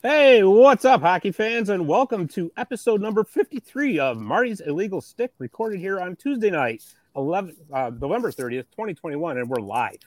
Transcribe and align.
Hey, 0.00 0.44
what's 0.44 0.84
up, 0.84 1.00
hockey 1.00 1.32
fans, 1.32 1.70
and 1.70 1.88
welcome 1.88 2.28
to 2.28 2.52
episode 2.56 3.00
number 3.00 3.24
53 3.24 3.98
of 3.98 4.16
Marty's 4.16 4.60
Illegal 4.60 5.00
Stick, 5.00 5.32
recorded 5.40 5.80
here 5.80 5.98
on 5.98 6.14
Tuesday 6.14 6.50
night, 6.52 6.84
11, 7.16 7.56
uh, 7.72 7.90
November 8.00 8.30
30th, 8.30 8.70
2021, 8.70 9.38
and 9.38 9.50
we're 9.50 9.60
live. 9.60 9.98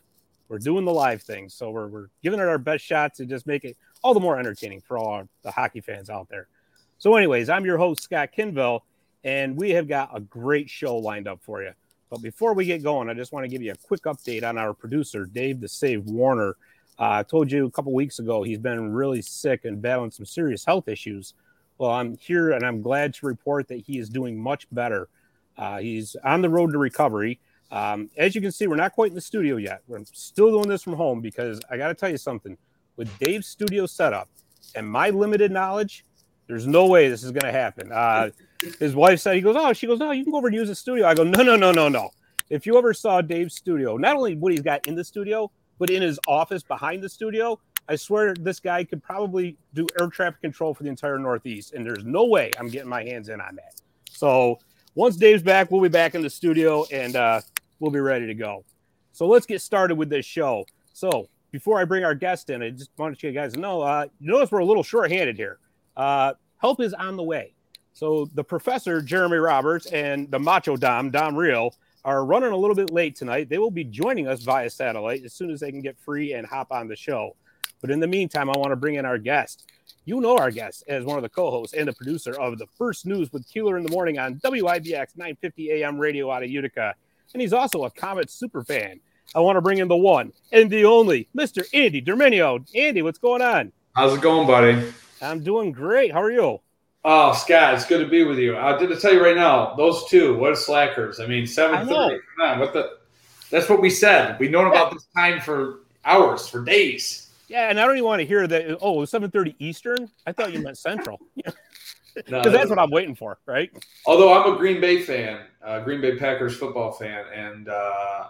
We're 0.48 0.60
doing 0.60 0.86
the 0.86 0.94
live 0.94 1.22
thing, 1.22 1.50
so 1.50 1.72
we're, 1.72 1.88
we're 1.88 2.08
giving 2.24 2.40
it 2.40 2.48
our 2.48 2.58
best 2.58 2.86
shot 2.86 3.16
to 3.16 3.26
just 3.26 3.46
make 3.46 3.66
it 3.66 3.76
all 4.02 4.14
the 4.14 4.22
more 4.22 4.40
entertaining 4.40 4.80
for 4.80 4.98
all 4.98 5.10
our, 5.10 5.28
the 5.44 5.52
hockey 5.52 5.82
fans 5.82 6.10
out 6.10 6.30
there. 6.30 6.48
So, 6.98 7.14
anyways, 7.18 7.50
I'm 7.50 7.66
your 7.66 7.78
host, 7.78 8.02
Scott 8.02 8.30
Kinville, 8.34 8.84
and 9.26 9.58
we 9.58 9.72
have 9.72 9.90
got 9.90 10.16
a 10.16 10.22
great 10.22 10.70
show 10.70 10.96
lined 10.96 11.28
up 11.28 11.42
for 11.42 11.64
you. 11.64 11.74
But 12.10 12.22
before 12.22 12.54
we 12.54 12.64
get 12.64 12.82
going, 12.82 13.10
I 13.10 13.14
just 13.14 13.34
want 13.34 13.44
to 13.44 13.50
give 13.50 13.62
you 13.62 13.74
a 13.74 13.88
quick 13.88 14.04
update 14.04 14.46
on 14.48 14.58
our 14.58 14.74
producer, 14.74 15.26
Dave 15.26 15.60
the 15.60 15.68
Save 15.68 16.06
Warner. 16.06 16.56
Uh, 17.02 17.18
I 17.18 17.24
told 17.24 17.52
you 17.52 17.66
a 17.66 17.72
couple 17.72 17.92
weeks 17.94 18.20
ago 18.20 18.44
he's 18.44 18.60
been 18.60 18.94
really 18.94 19.24
sick 19.24 19.66
and 19.66 19.82
battling 19.82 20.12
some 20.12 20.26
serious 20.28 20.64
health 20.64 20.88
issues. 20.88 21.34
Well, 21.80 21.90
I'm 21.90 22.16
here 22.18 22.52
and 22.52 22.64
I'm 22.64 22.84
glad 22.84 23.16
to 23.16 23.26
report 23.26 23.68
that 23.70 23.80
he 23.80 23.98
is 23.98 24.08
doing 24.08 24.40
much 24.40 24.68
better. 24.72 25.10
Uh, 25.58 25.80
he's 25.80 26.16
on 26.24 26.44
the 26.44 26.50
road 26.50 26.72
to 26.74 26.78
recovery. 26.78 27.40
Um, 27.72 28.12
as 28.18 28.36
you 28.36 28.42
can 28.42 28.52
see, 28.52 28.68
we're 28.68 28.76
not 28.76 28.94
quite 28.94 29.10
in 29.10 29.16
the 29.16 29.22
studio 29.22 29.56
yet. 29.56 29.82
We're 29.88 30.04
still 30.12 30.52
doing 30.52 30.70
this 30.70 30.84
from 30.84 30.94
home 30.94 31.22
because 31.22 31.60
I 31.72 31.78
got 31.78 31.88
to 31.88 31.96
tell 31.96 32.10
you 32.10 32.18
something. 32.18 32.56
With 32.98 33.18
Dave's 33.18 33.48
studio 33.48 33.88
setup 33.88 34.30
and 34.76 34.88
my 34.88 35.10
limited 35.10 35.52
knowledge, 35.52 36.06
there's 36.46 36.68
no 36.68 36.86
way 36.86 37.10
this 37.10 37.24
is 37.24 37.32
going 37.32 37.52
to 37.52 37.52
happen. 37.52 37.92
Uh, 37.92 38.30
his 38.80 38.94
wife 38.94 39.22
said, 39.22 39.34
he 39.34 39.42
goes, 39.42 39.56
Oh, 39.58 39.74
she 39.74 39.88
goes, 39.88 39.98
No, 39.98 40.12
you 40.12 40.24
can 40.24 40.32
go 40.32 40.38
over 40.38 40.50
and 40.50 40.56
use 40.56 40.68
the 40.68 40.76
studio. 40.76 41.08
I 41.08 41.16
go, 41.16 41.24
No, 41.24 41.42
no, 41.42 41.56
no, 41.56 41.72
no, 41.72 41.90
no. 41.90 42.12
If 42.52 42.68
you 42.68 42.78
ever 42.78 42.94
saw 42.94 43.22
Dave's 43.22 43.56
studio, 43.56 43.98
not 43.98 44.16
only 44.16 44.36
what 44.36 44.52
he's 44.52 44.62
got 44.62 44.86
in 44.86 44.94
the 44.94 45.04
studio, 45.04 45.50
but 45.82 45.90
in 45.90 46.04
his 46.04 46.20
office 46.28 46.62
behind 46.62 47.02
the 47.02 47.10
studio, 47.10 47.60
I 47.90 47.96
swear 47.96 48.36
this 48.36 48.60
guy 48.60 48.84
could 48.84 49.02
probably 49.02 49.58
do 49.74 49.88
air 50.00 50.10
traffic 50.10 50.40
control 50.40 50.76
for 50.76 50.84
the 50.84 50.90
entire 50.90 51.18
Northeast. 51.18 51.74
And 51.74 51.84
there's 51.84 52.06
no 52.06 52.26
way 52.26 52.52
I'm 52.60 52.68
getting 52.68 52.88
my 52.88 53.04
hands 53.04 53.30
in 53.30 53.42
on 53.42 53.56
that. 53.56 53.82
So 54.12 54.60
once 54.94 55.16
Dave's 55.16 55.42
back, 55.42 55.72
we'll 55.72 55.82
be 55.82 55.90
back 55.90 56.14
in 56.14 56.22
the 56.22 56.30
studio 56.30 56.86
and 56.92 57.16
uh, 57.16 57.42
we'll 57.80 57.90
be 57.90 58.00
ready 58.00 58.28
to 58.28 58.36
go. 58.36 58.64
So 59.12 59.26
let's 59.28 59.48
get 59.48 59.60
started 59.60 59.96
with 59.96 60.08
this 60.08 60.24
show. 60.24 60.68
So 60.94 61.28
before 61.50 61.80
I 61.80 61.86
bring 61.86 62.04
our 62.04 62.14
guest 62.14 62.52
in, 62.52 62.62
I 62.62 62.70
just 62.70 62.92
wanted 63.00 63.18
to 63.18 63.26
you 63.26 63.34
guys 63.34 63.58
know, 63.58 63.82
uh, 63.82 64.06
you 64.20 64.32
notice 64.32 64.52
we're 64.52 64.60
a 64.60 64.66
little 64.66 64.84
short-handed 64.84 65.36
here. 65.36 65.58
Uh, 65.98 66.34
help 66.58 66.80
is 66.80 66.94
on 66.94 67.18
the 67.18 67.24
way. 67.24 67.56
So 67.94 68.30
the 68.36 68.44
professor, 68.44 69.02
Jeremy 69.02 69.38
Roberts, 69.38 69.88
and 69.88 70.30
the 70.30 70.38
Macho 70.38 70.78
Dom, 70.78 71.10
Dom 71.10 71.36
Real, 71.36 71.74
are 72.04 72.26
running 72.26 72.52
a 72.52 72.58
little 72.58 72.76
bit 72.76 72.90
late 72.90 73.16
tonight. 73.16 73.50
They 73.50 73.58
will 73.58 73.72
be 73.72 73.84
joining 73.84 74.28
us 74.28 74.42
via 74.42 74.70
satellite 74.70 75.24
as 75.24 75.34
soon 75.34 75.52
as 75.52 75.60
they 75.60 75.72
can 75.72 75.82
get 75.82 75.98
free 76.00 76.34
and 76.34 76.46
hop 76.46 76.72
on 76.72 76.88
the 76.88 76.96
show. 76.96 77.36
But 77.82 77.92
in 77.92 78.00
the 78.00 78.08
meantime, 78.08 78.50
I 78.50 78.58
want 78.58 78.72
to 78.72 78.76
bring 78.76 78.96
in 78.96 79.06
our 79.06 79.18
guest. 79.18 79.70
You 80.06 80.20
know 80.20 80.38
our 80.38 80.52
guest 80.52 80.84
as 80.88 81.06
one 81.06 81.18
of 81.18 81.24
the 81.24 81.30
co-hosts 81.30 81.76
and 81.76 81.88
the 81.88 81.94
producer 81.94 82.34
of 82.40 82.58
the 82.58 82.66
first 82.78 83.06
news 83.06 83.32
with 83.32 83.48
Keeler 83.48 83.78
in 83.78 83.84
the 83.84 83.92
morning 83.92 84.18
on 84.18 84.36
WIBX 84.36 85.16
950 85.16 85.72
AM 85.72 86.00
radio 86.00 86.32
out 86.32 86.44
of 86.44 86.50
Utica. 86.50 86.96
And 87.34 87.42
he's 87.42 87.54
also 87.54 87.86
a 87.86 87.92
Comet 87.92 88.30
super 88.32 88.64
fan. 88.64 89.00
I 89.36 89.40
want 89.40 89.58
to 89.58 89.62
bring 89.62 89.78
in 89.78 89.88
the 89.88 89.96
one 89.96 90.34
and 90.52 90.70
the 90.70 90.86
only 90.86 91.30
Mr. 91.38 91.64
Andy 91.74 92.02
Dermenio. 92.02 92.66
Andy, 92.76 93.02
what's 93.02 93.20
going 93.20 93.42
on? 93.42 93.72
How's 93.96 94.14
it 94.18 94.22
going, 94.22 94.48
buddy? 94.48 94.92
I'm 95.22 95.44
doing 95.44 95.72
great. 95.72 96.12
How 96.12 96.22
are 96.22 96.32
you? 96.32 96.60
Oh, 97.04 97.34
Scott, 97.34 97.74
it's 97.74 97.86
good 97.86 98.00
to 98.00 98.08
be 98.08 98.24
with 98.24 98.38
you. 98.38 98.58
I 98.58 98.78
did 98.78 98.90
to 98.90 99.00
tell 99.00 99.14
you 99.14 99.24
right 99.24 99.36
now, 99.36 99.74
those 99.74 100.06
two, 100.08 100.36
what 100.38 100.56
slackers. 100.58 101.20
I 101.20 101.26
mean, 101.26 101.48
seven 101.48 101.88
thirty. 101.88 102.20
Come 102.38 102.48
on, 102.48 102.60
what 102.60 102.74
the? 102.74 102.98
That's 103.50 103.68
what 103.68 103.82
we 103.82 103.90
said. 103.90 104.40
We've 104.40 104.52
known 104.52 104.68
about 104.68 104.94
this 104.94 105.06
time 105.16 105.42
for 105.42 105.80
hours, 106.06 106.48
for 106.48 106.64
days. 106.64 107.32
Yeah, 107.48 107.70
and 107.70 107.80
I 107.80 107.86
don't 107.86 107.98
even 107.98 108.06
want 108.06 108.20
to 108.22 108.26
hear 108.26 108.46
that. 108.46 108.78
Oh, 108.82 109.04
seven 109.06 109.32
thirty 109.32 109.56
Eastern. 109.58 110.10
I 110.28 110.32
thought 110.32 110.54
you 110.54 110.60
meant 110.60 110.78
Central. 110.78 111.20
Because 111.36 111.56
no, 112.30 112.44
that's 112.44 112.70
what 112.70 112.78
I'm 112.78 112.92
waiting 112.92 113.16
for, 113.16 113.40
right? 113.48 113.72
Although 114.06 114.34
I'm 114.34 114.54
a 114.54 114.58
Green 114.58 114.80
Bay 114.80 115.02
fan, 115.02 115.42
uh, 115.66 115.80
Green 115.80 116.02
Bay 116.02 116.18
Packers 116.18 116.56
football 116.56 116.92
fan, 116.92 117.26
and 117.34 117.68
uh, 117.68 118.28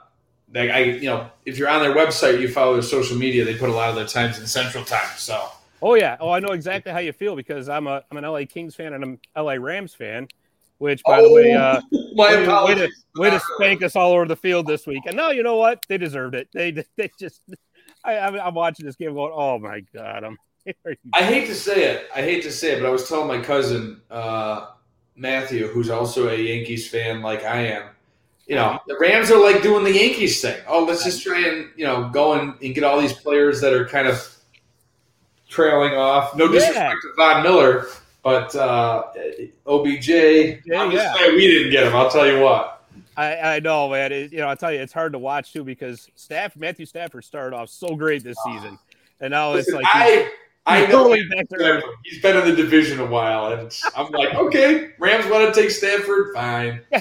they, 0.47 0.71
I, 0.71 0.79
you 0.79 1.07
know, 1.07 1.29
if 1.45 1.57
you're 1.57 1.69
on 1.69 1.81
their 1.81 1.93
website, 1.93 2.39
you 2.39 2.47
follow 2.47 2.73
their 2.73 2.81
social 2.81 3.17
media, 3.17 3.43
they 3.43 3.57
put 3.57 3.69
a 3.69 3.73
lot 3.73 3.89
of 3.89 3.95
their 3.95 4.07
times 4.07 4.39
in 4.39 4.47
Central 4.47 4.85
Time. 4.85 5.09
So 5.17 5.49
Oh 5.81 5.95
yeah. 5.95 6.17
Oh, 6.19 6.29
I 6.29 6.39
know 6.39 6.53
exactly 6.53 6.91
how 6.91 6.99
you 6.99 7.13
feel 7.13 7.35
because 7.35 7.69
I'm 7.69 7.87
a 7.87 8.03
I'm 8.11 8.17
an 8.17 8.23
LA 8.23 8.41
Kings 8.47 8.75
fan 8.75 8.93
and 8.93 9.03
I'm 9.03 9.19
LA 9.35 9.53
Rams 9.53 9.93
fan. 9.93 10.27
Which, 10.77 11.03
by 11.03 11.19
oh, 11.19 11.27
the 11.27 11.33
way, 11.33 11.53
uh, 11.53 11.79
way, 11.91 12.47
way, 12.47 12.73
to, 12.73 12.89
way 13.15 13.29
to 13.29 13.39
spank 13.53 13.83
us 13.83 13.95
all 13.95 14.13
over 14.13 14.25
the 14.25 14.35
field 14.35 14.65
this 14.65 14.87
week. 14.87 15.03
And 15.05 15.15
no, 15.15 15.29
you 15.29 15.43
know 15.43 15.57
what? 15.57 15.85
They 15.87 15.99
deserved 15.99 16.33
it. 16.33 16.49
They 16.53 16.71
they 16.97 17.11
just. 17.19 17.41
I, 18.03 18.17
I'm 18.17 18.55
watching 18.55 18.87
this 18.87 18.95
game 18.95 19.13
going, 19.13 19.31
oh 19.33 19.59
my 19.59 19.81
god, 19.93 20.23
I'm. 20.23 20.37
I 21.13 21.23
hate 21.23 21.47
to 21.47 21.55
say 21.55 21.83
it. 21.83 22.09
I 22.15 22.21
hate 22.21 22.43
to 22.43 22.51
say 22.51 22.71
it, 22.71 22.81
but 22.81 22.87
I 22.87 22.91
was 22.91 23.07
telling 23.07 23.27
my 23.27 23.43
cousin 23.43 24.01
uh, 24.09 24.67
Matthew, 25.15 25.67
who's 25.67 25.89
also 25.89 26.29
a 26.29 26.35
Yankees 26.35 26.87
fan 26.87 27.21
like 27.21 27.43
I 27.43 27.61
am. 27.67 27.89
You 28.47 28.55
know, 28.55 28.79
the 28.87 28.97
Rams 28.99 29.31
are 29.31 29.39
like 29.39 29.61
doing 29.61 29.83
the 29.83 29.93
Yankees 29.93 30.41
thing. 30.41 30.59
Oh, 30.67 30.83
let's 30.83 31.03
just 31.03 31.23
try 31.23 31.47
and 31.47 31.69
you 31.75 31.85
know 31.85 32.09
go 32.09 32.33
and, 32.33 32.55
and 32.61 32.73
get 32.73 32.83
all 32.83 32.99
these 32.99 33.13
players 33.13 33.61
that 33.61 33.73
are 33.73 33.87
kind 33.87 34.07
of 34.07 34.35
trailing 35.51 35.93
off. 35.93 36.35
No 36.35 36.47
disrespect 36.47 36.77
yeah. 36.77 36.89
to 36.89 37.13
Von 37.15 37.43
Miller, 37.43 37.87
but 38.23 38.55
uh, 38.55 39.03
OBJ. 39.67 40.07
Yeah, 40.07 40.81
I'm 40.81 40.89
just 40.91 41.19
yeah. 41.19 41.27
we 41.27 41.47
didn't 41.47 41.71
get 41.71 41.85
him. 41.85 41.95
I'll 41.95 42.09
tell 42.09 42.25
you 42.25 42.41
what. 42.41 42.83
I, 43.17 43.55
I 43.55 43.59
know, 43.59 43.89
man. 43.89 44.11
It, 44.11 44.31
you 44.31 44.39
know, 44.39 44.47
I'll 44.47 44.55
tell 44.55 44.71
you, 44.71 44.79
it's 44.79 44.93
hard 44.93 45.11
to 45.11 45.19
watch 45.19 45.53
too 45.53 45.63
because 45.63 46.09
Staff 46.15 46.55
Matthew 46.55 46.85
Stafford 46.87 47.23
started 47.25 47.55
off 47.55 47.69
so 47.69 47.95
great 47.95 48.23
this 48.23 48.37
season, 48.45 48.79
and 49.19 49.31
now 49.31 49.51
Listen, 49.51 49.75
it's 49.75 49.83
like 49.83 49.85
I. 49.93 50.31
I 50.63 50.85
know 50.85 51.11
he's 51.11 51.27
been, 51.27 51.47
he's 52.03 52.21
been 52.21 52.37
in 52.37 52.45
the 52.47 52.55
division 52.55 52.99
a 52.99 53.05
while, 53.07 53.51
and 53.51 53.75
I'm 53.97 54.11
like, 54.11 54.35
okay, 54.35 54.91
Rams 54.99 55.25
want 55.25 55.51
to 55.51 55.59
take 55.59 55.71
Stafford, 55.71 56.35
fine. 56.35 56.81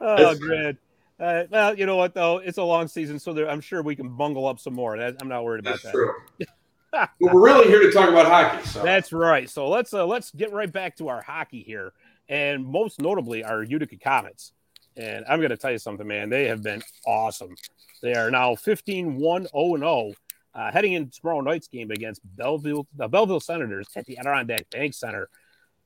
oh, 0.00 0.34
good. 0.34 0.78
Uh, 1.20 1.44
well, 1.50 1.78
you 1.78 1.86
know 1.86 1.96
what 1.96 2.14
though, 2.14 2.38
it's 2.38 2.58
a 2.58 2.62
long 2.62 2.88
season, 2.88 3.18
so 3.18 3.32
there, 3.32 3.48
I'm 3.48 3.60
sure 3.60 3.82
we 3.82 3.94
can 3.94 4.16
bungle 4.16 4.46
up 4.46 4.58
some 4.58 4.74
more. 4.74 4.96
That, 4.98 5.16
I'm 5.20 5.28
not 5.28 5.44
worried 5.44 5.60
about 5.60 5.82
That's 5.82 5.84
that. 5.84 5.92
True. 5.92 6.14
we're 7.20 7.40
really 7.40 7.68
here 7.68 7.80
to 7.80 7.92
talk 7.92 8.08
about 8.08 8.26
hockey. 8.26 8.66
So. 8.68 8.82
That's 8.82 9.12
right. 9.12 9.48
So 9.48 9.68
let's 9.68 9.94
uh, 9.94 10.06
let's 10.06 10.30
get 10.32 10.52
right 10.52 10.70
back 10.70 10.96
to 10.96 11.08
our 11.08 11.22
hockey 11.22 11.62
here, 11.62 11.92
and 12.28 12.64
most 12.66 13.00
notably 13.00 13.44
our 13.44 13.62
Utica 13.62 13.96
Comets. 13.96 14.52
And 14.96 15.24
I'm 15.28 15.38
going 15.38 15.50
to 15.50 15.56
tell 15.56 15.72
you 15.72 15.78
something, 15.78 16.06
man. 16.06 16.28
They 16.28 16.48
have 16.48 16.62
been 16.62 16.82
awesome. 17.06 17.54
They 18.02 18.14
are 18.14 18.30
now 18.30 18.54
15 18.56 19.16
1 19.16 19.46
0 19.46 19.76
0, 19.78 20.12
uh, 20.54 20.72
heading 20.72 20.92
into 20.92 21.18
tomorrow 21.18 21.40
night's 21.40 21.68
game 21.68 21.90
against 21.90 22.20
Belleville, 22.36 22.86
the 22.96 23.08
Belleville 23.08 23.40
Senators 23.40 23.88
at 23.96 24.04
the 24.06 24.18
Adirondack 24.18 24.68
Bank 24.70 24.92
Center. 24.92 25.28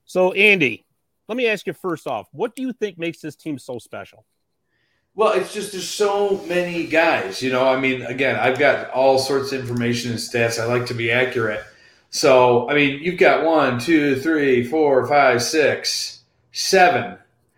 So, 0.07 0.33
Andy, 0.33 0.87
let 1.29 1.37
me 1.37 1.47
ask 1.47 1.67
you 1.67 1.73
first 1.73 2.07
off, 2.07 2.27
what 2.33 2.57
do 2.57 2.63
you 2.63 2.73
think 2.73 2.99
makes 2.99 3.21
this 3.21 3.37
team 3.37 3.59
so 3.59 3.79
special? 3.79 4.25
Well, 5.17 5.33
it's 5.33 5.55
just 5.55 5.73
there's 5.73 5.89
so 5.89 6.43
many 6.47 6.87
guys. 6.87 7.43
You 7.43 7.51
know, 7.51 7.67
I 7.67 7.81
mean, 7.81 8.03
again, 8.03 8.37
I've 8.37 8.59
got 8.59 8.91
all 8.91 9.19
sorts 9.19 9.51
of 9.51 9.61
information 9.61 10.11
and 10.11 10.21
stats. 10.21 10.61
I 10.61 10.67
like 10.67 10.87
to 10.87 10.95
be 10.95 11.11
accurate. 11.11 11.65
So, 12.11 12.69
I 12.69 12.75
mean, 12.75 13.03
you've 13.03 13.19
got 13.19 13.45
one, 13.45 13.81
two, 13.81 14.21
three, 14.21 14.63
four, 14.63 15.07
five, 15.07 15.43
six, 15.43 16.21
seven, 16.53 17.17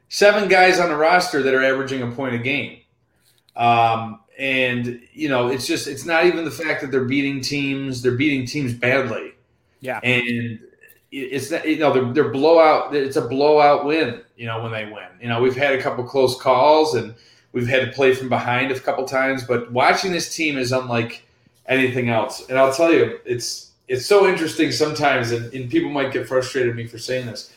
seven 0.09 0.49
guys 0.49 0.79
on 0.79 0.89
the 0.89 0.97
roster 0.97 1.43
that 1.43 1.53
are 1.53 1.63
averaging 1.65 2.01
a 2.01 2.11
point 2.13 2.37
a 2.37 2.39
game. 2.39 2.79
Um, 3.57 4.21
and 4.39 5.01
you 5.13 5.29
know, 5.29 5.49
it's 5.49 5.67
just 5.67 5.89
it's 5.89 6.07
not 6.07 6.27
even 6.27 6.45
the 6.45 6.53
fact 6.53 6.81
that 6.83 6.93
they're 6.93 7.05
beating 7.05 7.41
teams; 7.41 8.03
they're 8.03 8.17
beating 8.17 8.47
teams 8.47 8.73
badly. 8.73 9.35
Yeah, 9.81 9.99
and 10.05 10.61
it's 11.11 11.51
not, 11.51 11.67
you 11.69 11.79
know 11.79 11.93
they're, 11.93 12.13
they're 12.13 12.33
blowout. 12.33 12.95
It's 12.95 13.17
a 13.17 13.27
blowout 13.27 13.85
win. 13.85 14.21
You 14.37 14.47
know 14.47 14.63
when 14.63 14.71
they 14.71 14.85
win. 14.85 15.09
You 15.21 15.29
know 15.29 15.43
we've 15.43 15.57
had 15.57 15.75
a 15.75 15.83
couple 15.83 16.05
close 16.05 16.41
calls 16.41 16.95
and 16.95 17.17
We've 17.59 17.67
had 17.67 17.85
to 17.87 17.91
play 17.91 18.15
from 18.15 18.29
behind 18.29 18.71
a 18.71 18.79
couple 18.79 19.05
times, 19.05 19.43
but 19.43 19.73
watching 19.73 20.13
this 20.13 20.33
team 20.33 20.57
is 20.57 20.71
unlike 20.71 21.25
anything 21.67 22.09
else. 22.09 22.49
And 22.49 22.57
I'll 22.57 22.73
tell 22.73 22.93
you, 22.93 23.19
it's 23.25 23.73
it's 23.89 24.07
so 24.07 24.29
interesting 24.29 24.71
sometimes, 24.71 25.33
and, 25.33 25.53
and 25.53 25.69
people 25.69 25.91
might 25.91 26.13
get 26.13 26.29
frustrated 26.29 26.69
with 26.69 26.77
me 26.77 26.87
for 26.87 26.99
saying 26.99 27.27
this, 27.27 27.53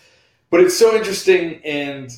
but 0.50 0.59
it's 0.59 0.75
so 0.75 0.95
interesting. 0.95 1.62
And 1.63 2.12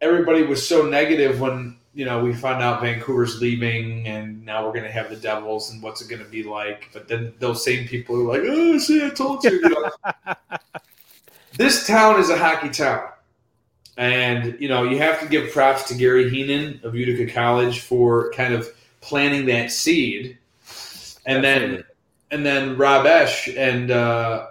everybody 0.00 0.42
was 0.42 0.66
so 0.66 0.88
negative 0.88 1.40
when 1.40 1.76
you 1.94 2.04
know 2.04 2.24
we 2.24 2.34
found 2.34 2.64
out 2.64 2.80
Vancouver's 2.80 3.40
leaving, 3.40 4.08
and 4.08 4.44
now 4.44 4.66
we're 4.66 4.72
going 4.72 4.82
to 4.82 4.90
have 4.90 5.08
the 5.08 5.14
Devils, 5.14 5.70
and 5.70 5.80
what's 5.80 6.00
it 6.00 6.08
going 6.08 6.24
to 6.24 6.28
be 6.28 6.42
like? 6.42 6.90
But 6.92 7.06
then 7.06 7.32
those 7.38 7.62
same 7.62 7.86
people 7.86 8.16
are 8.16 8.38
like, 8.38 8.42
"Oh, 8.44 8.76
see, 8.78 9.06
I 9.06 9.10
told 9.10 9.44
you." 9.44 9.52
you 9.52 9.68
know? 9.68 10.34
this 11.56 11.86
town 11.86 12.18
is 12.18 12.28
a 12.28 12.36
hockey 12.36 12.70
town. 12.70 13.08
And, 13.98 14.56
you 14.60 14.68
know, 14.68 14.84
you 14.84 14.96
have 14.98 15.20
to 15.20 15.26
give 15.26 15.52
props 15.52 15.88
to 15.88 15.94
Gary 15.94 16.30
Heenan 16.30 16.80
of 16.84 16.94
Utica 16.94 17.30
College 17.30 17.80
for 17.80 18.30
kind 18.32 18.54
of 18.54 18.68
planting 19.00 19.44
that 19.46 19.70
seed. 19.72 20.38
And 21.26 21.44
Absolutely. 21.44 21.76
then 21.76 21.84
and 22.30 22.46
then 22.46 22.76
Rob 22.76 23.06
Esche 23.06 23.56
and 23.56 23.90
uh, 23.90 24.46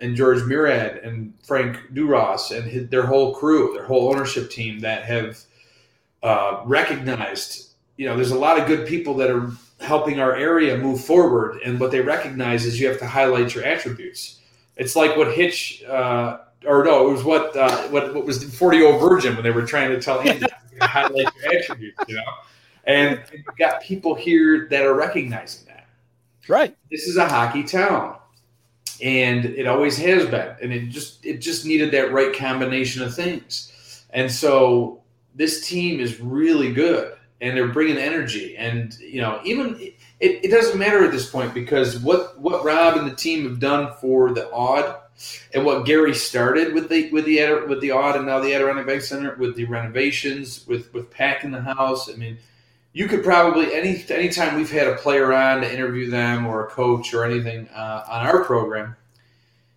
and 0.00 0.14
George 0.14 0.44
Murad 0.44 0.98
and 0.98 1.34
Frank 1.42 1.76
DuRoss 1.92 2.56
and 2.56 2.70
his, 2.70 2.88
their 2.88 3.04
whole 3.04 3.34
crew, 3.34 3.72
their 3.74 3.84
whole 3.84 4.08
ownership 4.08 4.50
team 4.50 4.80
that 4.80 5.04
have 5.04 5.40
uh, 6.22 6.62
recognized, 6.64 7.70
you 7.96 8.06
know, 8.06 8.14
there's 8.14 8.30
a 8.30 8.38
lot 8.38 8.60
of 8.60 8.66
good 8.66 8.86
people 8.86 9.14
that 9.14 9.30
are 9.30 9.50
helping 9.80 10.20
our 10.20 10.36
area 10.36 10.76
move 10.78 11.04
forward. 11.04 11.60
And 11.64 11.80
what 11.80 11.90
they 11.90 12.00
recognize 12.00 12.64
is 12.64 12.80
you 12.80 12.88
have 12.88 12.98
to 13.00 13.06
highlight 13.06 13.54
your 13.54 13.64
attributes. 13.64 14.38
It's 14.76 14.94
like 14.94 15.16
what 15.16 15.32
Hitch, 15.34 15.82
uh, 15.84 16.38
or 16.66 16.84
no, 16.84 17.08
it 17.08 17.12
was 17.12 17.24
what 17.24 17.56
uh, 17.56 17.82
what 17.88 18.14
what 18.14 18.24
was 18.24 18.44
the 18.44 18.50
40 18.50 18.76
year 18.76 18.86
old 18.86 19.00
virgin 19.00 19.34
when 19.34 19.44
they 19.44 19.50
were 19.50 19.66
trying 19.66 19.90
to 19.90 20.00
tell 20.00 20.20
Andy 20.20 20.40
to 20.80 20.86
highlight 20.86 21.28
your 21.42 21.54
attributes, 21.54 21.98
you 22.08 22.16
know. 22.16 22.22
And 22.84 23.22
you've 23.32 23.44
got 23.58 23.82
people 23.82 24.14
here 24.14 24.66
that 24.70 24.84
are 24.84 24.94
recognizing 24.94 25.66
that. 25.66 25.86
Right. 26.48 26.74
This 26.90 27.06
is 27.06 27.18
a 27.18 27.28
hockey 27.28 27.62
town 27.62 28.16
and 29.02 29.44
it 29.44 29.66
always 29.66 29.96
has 29.96 30.26
been 30.26 30.54
and 30.60 30.72
it 30.72 30.88
just 30.88 31.24
it 31.24 31.38
just 31.38 31.64
needed 31.64 31.90
that 31.92 32.12
right 32.12 32.34
combination 32.34 33.02
of 33.02 33.14
things 33.14 34.04
and 34.10 34.30
so 34.30 35.00
this 35.34 35.68
team 35.68 36.00
is 36.00 36.20
really 36.20 36.72
good 36.72 37.14
and 37.40 37.56
they're 37.56 37.68
bringing 37.68 37.96
energy 37.96 38.56
and 38.56 38.98
you 38.98 39.20
know 39.20 39.40
even 39.44 39.76
it, 40.20 40.44
it 40.44 40.50
doesn't 40.50 40.78
matter 40.78 41.04
at 41.04 41.12
this 41.12 41.30
point 41.30 41.54
because 41.54 41.98
what 42.00 42.38
what 42.40 42.64
rob 42.64 42.96
and 42.96 43.08
the 43.08 43.14
team 43.14 43.48
have 43.48 43.60
done 43.60 43.92
for 44.00 44.32
the 44.32 44.48
Aud 44.50 44.96
and 45.54 45.64
what 45.64 45.84
gary 45.84 46.14
started 46.14 46.72
with 46.74 46.88
the 46.88 47.10
with 47.10 47.24
the 47.24 47.64
with 47.66 47.80
the 47.80 47.90
Aud 47.90 48.16
and 48.16 48.26
now 48.26 48.38
the 48.40 48.54
adirondack 48.54 48.86
bank 48.86 49.02
center 49.02 49.34
with 49.36 49.56
the 49.56 49.64
renovations 49.64 50.66
with 50.66 50.92
with 50.94 51.10
packing 51.10 51.50
the 51.50 51.60
house 51.60 52.08
i 52.10 52.14
mean 52.14 52.38
you 52.92 53.06
could 53.06 53.22
probably 53.22 53.72
any 53.74 54.04
anytime 54.10 54.56
we've 54.56 54.70
had 54.70 54.86
a 54.86 54.96
player 54.96 55.32
on 55.32 55.60
to 55.60 55.72
interview 55.72 56.10
them 56.10 56.46
or 56.46 56.66
a 56.66 56.70
coach 56.70 57.14
or 57.14 57.24
anything 57.24 57.68
uh, 57.68 58.04
on 58.08 58.26
our 58.26 58.44
program, 58.44 58.96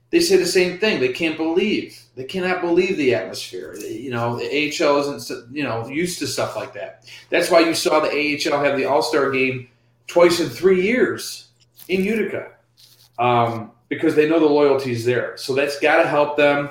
they 0.10 0.20
say 0.20 0.38
the 0.38 0.46
same 0.46 0.80
thing. 0.80 1.00
They 1.00 1.14
can't 1.14 1.38
believe 1.38 2.04
they 2.16 2.24
cannot 2.24 2.62
believe 2.62 2.98
the 2.98 3.14
atmosphere. 3.14 3.76
You 3.76 4.12
know, 4.12 4.38
the 4.38 4.46
AHL 4.46 4.98
isn't 5.14 5.54
you 5.54 5.64
know 5.64 5.88
used 5.88 6.20
to 6.20 6.28
stuff 6.28 6.56
like 6.56 6.74
that. 6.74 7.06
That's 7.30 7.52
why 7.52 7.60
you 7.60 7.76
saw 7.76 8.00
the 8.00 8.10
AHL 8.10 8.64
have 8.64 8.78
the 8.78 8.86
All 8.86 9.04
Star 9.04 9.30
game 9.30 9.70
twice 10.08 10.40
in 10.40 10.50
three 10.50 10.82
years 10.82 11.50
in 11.90 12.04
Utica 12.04 12.54
um, 13.20 13.72
because 13.92 14.16
they 14.16 14.28
know 14.28 14.40
the 14.40 14.46
loyalty 14.46 14.94
is 14.94 15.04
there. 15.04 15.36
So 15.36 15.54
that's 15.54 15.78
got 15.82 16.02
to 16.02 16.08
help 16.08 16.38
them. 16.38 16.70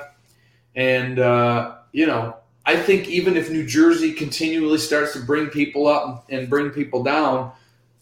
And 0.74 1.18
uh, 1.18 1.76
you 1.92 2.06
know, 2.06 2.34
I 2.64 2.76
think 2.76 3.08
even 3.08 3.36
if 3.36 3.50
New 3.50 3.66
Jersey 3.66 4.12
continually 4.12 4.78
starts 4.78 5.12
to 5.12 5.20
bring 5.20 5.48
people 5.48 5.86
up 5.86 6.24
and 6.30 6.48
bring 6.48 6.70
people 6.70 7.02
down, 7.02 7.52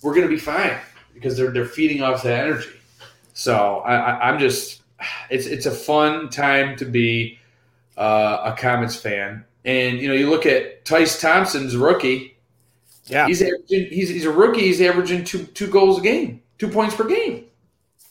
we're 0.02 0.14
going 0.14 0.26
to 0.26 0.32
be 0.32 0.38
fine 0.38 0.78
because 1.12 1.36
they're 1.36 1.50
they're 1.50 1.66
feeding 1.66 2.00
off 2.00 2.22
that 2.22 2.46
energy. 2.46 2.70
So 3.34 3.78
I, 3.80 4.28
am 4.28 4.38
just 4.38 4.82
it's 5.30 5.46
it's 5.46 5.66
a 5.66 5.72
fun 5.72 6.30
time 6.30 6.76
to 6.76 6.84
be 6.84 7.40
uh, 7.96 8.52
a 8.54 8.56
Comets 8.56 8.94
fan, 8.94 9.44
and 9.64 9.98
you 9.98 10.06
know 10.06 10.14
you 10.14 10.30
look 10.30 10.46
at 10.46 10.84
Tyce 10.84 11.20
Thompson's 11.20 11.76
rookie. 11.76 12.36
Yeah, 13.06 13.26
he's 13.26 13.42
averaging, 13.42 13.86
he's 13.90 14.10
he's 14.10 14.26
a 14.26 14.30
rookie. 14.30 14.60
He's 14.60 14.80
averaging 14.80 15.24
two 15.24 15.44
two 15.44 15.66
goals 15.66 15.98
a 15.98 16.02
game, 16.02 16.40
two 16.58 16.68
points 16.68 16.94
per 16.94 17.04
game. 17.04 17.46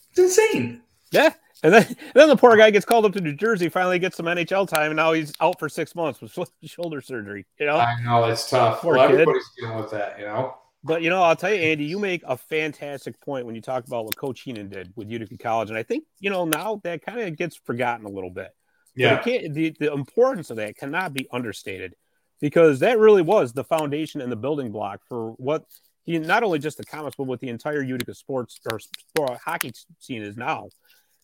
It's 0.09 0.19
insane. 0.19 0.81
Yeah, 1.11 1.33
and 1.63 1.73
then, 1.73 1.95
then 2.13 2.29
the 2.29 2.35
poor 2.35 2.55
guy 2.57 2.69
gets 2.71 2.85
called 2.85 3.05
up 3.05 3.13
to 3.13 3.21
New 3.21 3.35
Jersey, 3.35 3.69
finally 3.69 3.99
gets 3.99 4.17
some 4.17 4.25
NHL 4.25 4.67
time, 4.67 4.91
and 4.91 4.95
now 4.95 5.13
he's 5.13 5.33
out 5.39 5.59
for 5.59 5.69
six 5.69 5.95
months 5.95 6.21
with 6.21 6.37
shoulder 6.65 7.01
surgery. 7.01 7.45
You 7.59 7.67
know, 7.67 7.77
I 7.77 8.01
know 8.03 8.25
it's 8.25 8.49
tough. 8.49 8.81
Poor 8.81 8.95
well, 8.95 9.07
kid. 9.07 9.13
everybody's 9.13 9.49
dealing 9.59 9.77
with 9.77 9.91
that. 9.91 10.19
You 10.19 10.25
know. 10.25 10.55
But 10.83 11.01
you 11.01 11.09
know, 11.09 11.23
I'll 11.23 11.35
tell 11.35 11.53
you, 11.53 11.61
Andy, 11.61 11.85
you 11.85 11.99
make 11.99 12.23
a 12.25 12.37
fantastic 12.37 13.19
point 13.21 13.45
when 13.45 13.55
you 13.55 13.61
talk 13.61 13.85
about 13.87 14.05
what 14.05 14.15
Coach 14.15 14.41
Heenan 14.41 14.69
did 14.69 14.93
with 14.95 15.09
Utica 15.09 15.37
College, 15.37 15.69
and 15.69 15.77
I 15.77 15.83
think 15.83 16.03
you 16.19 16.29
know 16.29 16.45
now 16.45 16.79
that 16.83 17.05
kind 17.05 17.19
of 17.19 17.35
gets 17.35 17.55
forgotten 17.55 18.05
a 18.05 18.09
little 18.09 18.29
bit. 18.31 18.51
Yeah, 18.95 19.21
the, 19.23 19.75
the 19.79 19.93
importance 19.93 20.49
of 20.49 20.57
that 20.57 20.75
cannot 20.75 21.13
be 21.13 21.27
understated 21.31 21.93
because 22.41 22.79
that 22.79 22.97
really 22.97 23.21
was 23.21 23.53
the 23.53 23.63
foundation 23.63 24.21
and 24.21 24.31
the 24.31 24.35
building 24.35 24.71
block 24.71 25.01
for 25.07 25.33
what 25.33 25.65
he 26.03 26.17
not 26.17 26.41
only 26.41 26.57
just 26.57 26.77
the 26.77 26.85
Comets, 26.85 27.15
but 27.17 27.25
what 27.25 27.39
the 27.39 27.49
entire 27.49 27.81
Utica 27.81 28.15
sports 28.15 28.59
or 28.71 28.79
sport, 28.79 29.31
uh, 29.31 29.37
hockey 29.43 29.73
scene 29.99 30.23
is 30.23 30.37
now. 30.37 30.69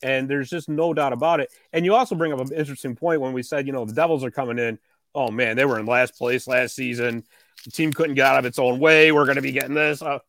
And 0.04 0.30
there's 0.30 0.50
just 0.50 0.68
no 0.70 0.94
doubt 0.94 1.14
about 1.14 1.40
it. 1.40 1.50
And 1.72 1.86
you 1.86 1.96
also 1.96 2.14
bring 2.14 2.34
up 2.34 2.40
an 2.40 2.54
interesting 2.54 2.96
point 2.96 3.22
when 3.22 3.34
we 3.34 3.42
said, 3.42 3.66
you 3.66 3.74
know, 3.74 3.86
the 3.86 3.94
Devils 3.94 4.24
are 4.24 4.32
coming 4.32 4.60
in. 4.60 4.78
Oh 5.16 5.32
man, 5.32 5.56
they 5.56 5.66
were 5.66 5.80
in 5.80 5.86
last 5.86 6.18
place 6.18 6.46
last 6.46 6.76
season. 6.76 7.24
The 7.64 7.72
team 7.72 7.94
couldn't 7.94 8.16
get 8.16 8.26
out 8.26 8.40
of 8.40 8.46
its 8.46 8.60
own 8.60 8.80
way. 8.80 9.12
We're 9.12 9.26
going 9.26 9.38
to 9.38 9.42
be 9.42 9.52
getting 9.52 9.76
this. 9.76 10.02
Uh, 10.02 10.20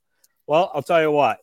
well, 0.47 0.71
I'll 0.73 0.83
tell 0.83 1.03
you 1.03 1.11
what. 1.11 1.39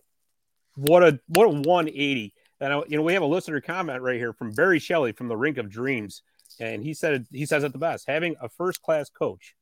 What 0.75 1.03
a 1.03 1.19
what 1.27 1.45
a 1.45 1.49
180. 1.49 2.33
And 2.61 2.71
I, 2.73 2.81
you 2.87 2.97
know, 2.97 3.03
we 3.03 3.13
have 3.13 3.23
a 3.23 3.27
listener 3.27 3.59
comment 3.59 4.01
right 4.01 4.17
here 4.17 4.33
from 4.33 4.51
Barry 4.51 4.79
Shelley 4.79 5.11
from 5.11 5.27
the 5.27 5.35
Rink 5.35 5.57
of 5.57 5.69
Dreams, 5.69 6.21
and 6.59 6.83
he 6.83 6.93
said 6.93 7.25
he 7.31 7.45
says 7.45 7.63
it 7.63 7.73
the 7.73 7.79
best: 7.79 8.07
having 8.07 8.35
a 8.39 8.47
first 8.47 8.81
class 8.81 9.09
coach. 9.09 9.55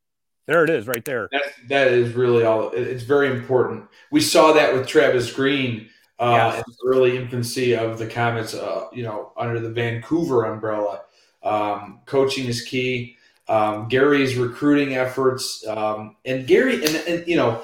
There 0.45 0.63
it 0.63 0.69
is, 0.71 0.87
right 0.87 1.05
there. 1.05 1.29
That, 1.31 1.43
that 1.69 1.87
is 1.89 2.13
really 2.13 2.43
all. 2.43 2.71
It's 2.71 3.03
very 3.03 3.29
important. 3.29 3.85
We 4.11 4.19
saw 4.19 4.51
that 4.53 4.73
with 4.73 4.87
Travis 4.87 5.31
Green 5.31 5.89
uh, 6.19 6.53
yes. 6.53 6.57
in 6.57 6.73
the 6.73 6.89
early 6.89 7.17
infancy 7.17 7.75
of 7.75 7.97
the 7.97 8.05
Comets, 8.05 8.53
uh, 8.53 8.87
you 8.91 9.03
know, 9.03 9.31
under 9.37 9.59
the 9.59 9.69
Vancouver 9.69 10.45
umbrella. 10.45 11.01
Um, 11.43 12.01
coaching 12.05 12.45
is 12.45 12.61
key. 12.61 13.15
Um, 13.47 13.87
Gary's 13.87 14.35
recruiting 14.35 14.95
efforts, 14.95 15.65
um, 15.65 16.17
and 16.23 16.45
Gary, 16.45 16.75
and, 16.85 16.95
and 17.07 17.27
you 17.27 17.35
know, 17.35 17.63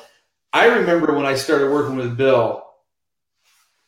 I 0.51 0.65
remember 0.65 1.13
when 1.13 1.25
I 1.25 1.35
started 1.35 1.71
working 1.71 1.95
with 1.95 2.17
Bill. 2.17 2.63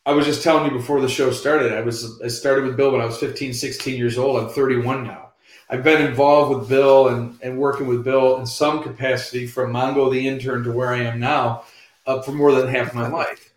I 0.06 0.12
was 0.12 0.24
just 0.24 0.44
telling 0.44 0.70
you 0.70 0.78
before 0.78 1.00
the 1.00 1.08
show 1.08 1.32
started. 1.32 1.72
I 1.72 1.80
was 1.80 2.20
I 2.22 2.28
started 2.28 2.64
with 2.64 2.76
Bill 2.76 2.92
when 2.92 3.00
I 3.00 3.04
was 3.04 3.18
15, 3.18 3.52
16 3.52 3.96
years 3.96 4.16
old. 4.16 4.40
I'm 4.40 4.48
31 4.48 5.02
now. 5.04 5.30
I've 5.70 5.82
been 5.82 6.00
involved 6.00 6.56
with 6.56 6.68
Bill 6.68 7.08
and, 7.08 7.38
and 7.42 7.58
working 7.58 7.86
with 7.88 8.04
Bill 8.04 8.38
in 8.38 8.46
some 8.46 8.82
capacity 8.82 9.46
from 9.46 9.72
Mongo 9.72 10.10
the 10.10 10.28
intern 10.28 10.62
to 10.64 10.72
where 10.72 10.92
I 10.92 11.02
am 11.02 11.20
now 11.20 11.64
uh, 12.06 12.22
for 12.22 12.32
more 12.32 12.52
than 12.52 12.68
half 12.68 12.94
my 12.94 13.08
life. 13.08 13.47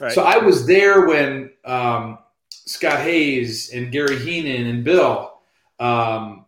Right. 0.00 0.12
So 0.12 0.22
I 0.22 0.38
was 0.38 0.66
there 0.66 1.06
when 1.06 1.50
um, 1.64 2.18
Scott 2.48 3.00
Hayes 3.00 3.70
and 3.72 3.92
Gary 3.92 4.18
Heenan 4.18 4.66
and 4.66 4.82
Bill 4.82 5.34
um, 5.78 6.46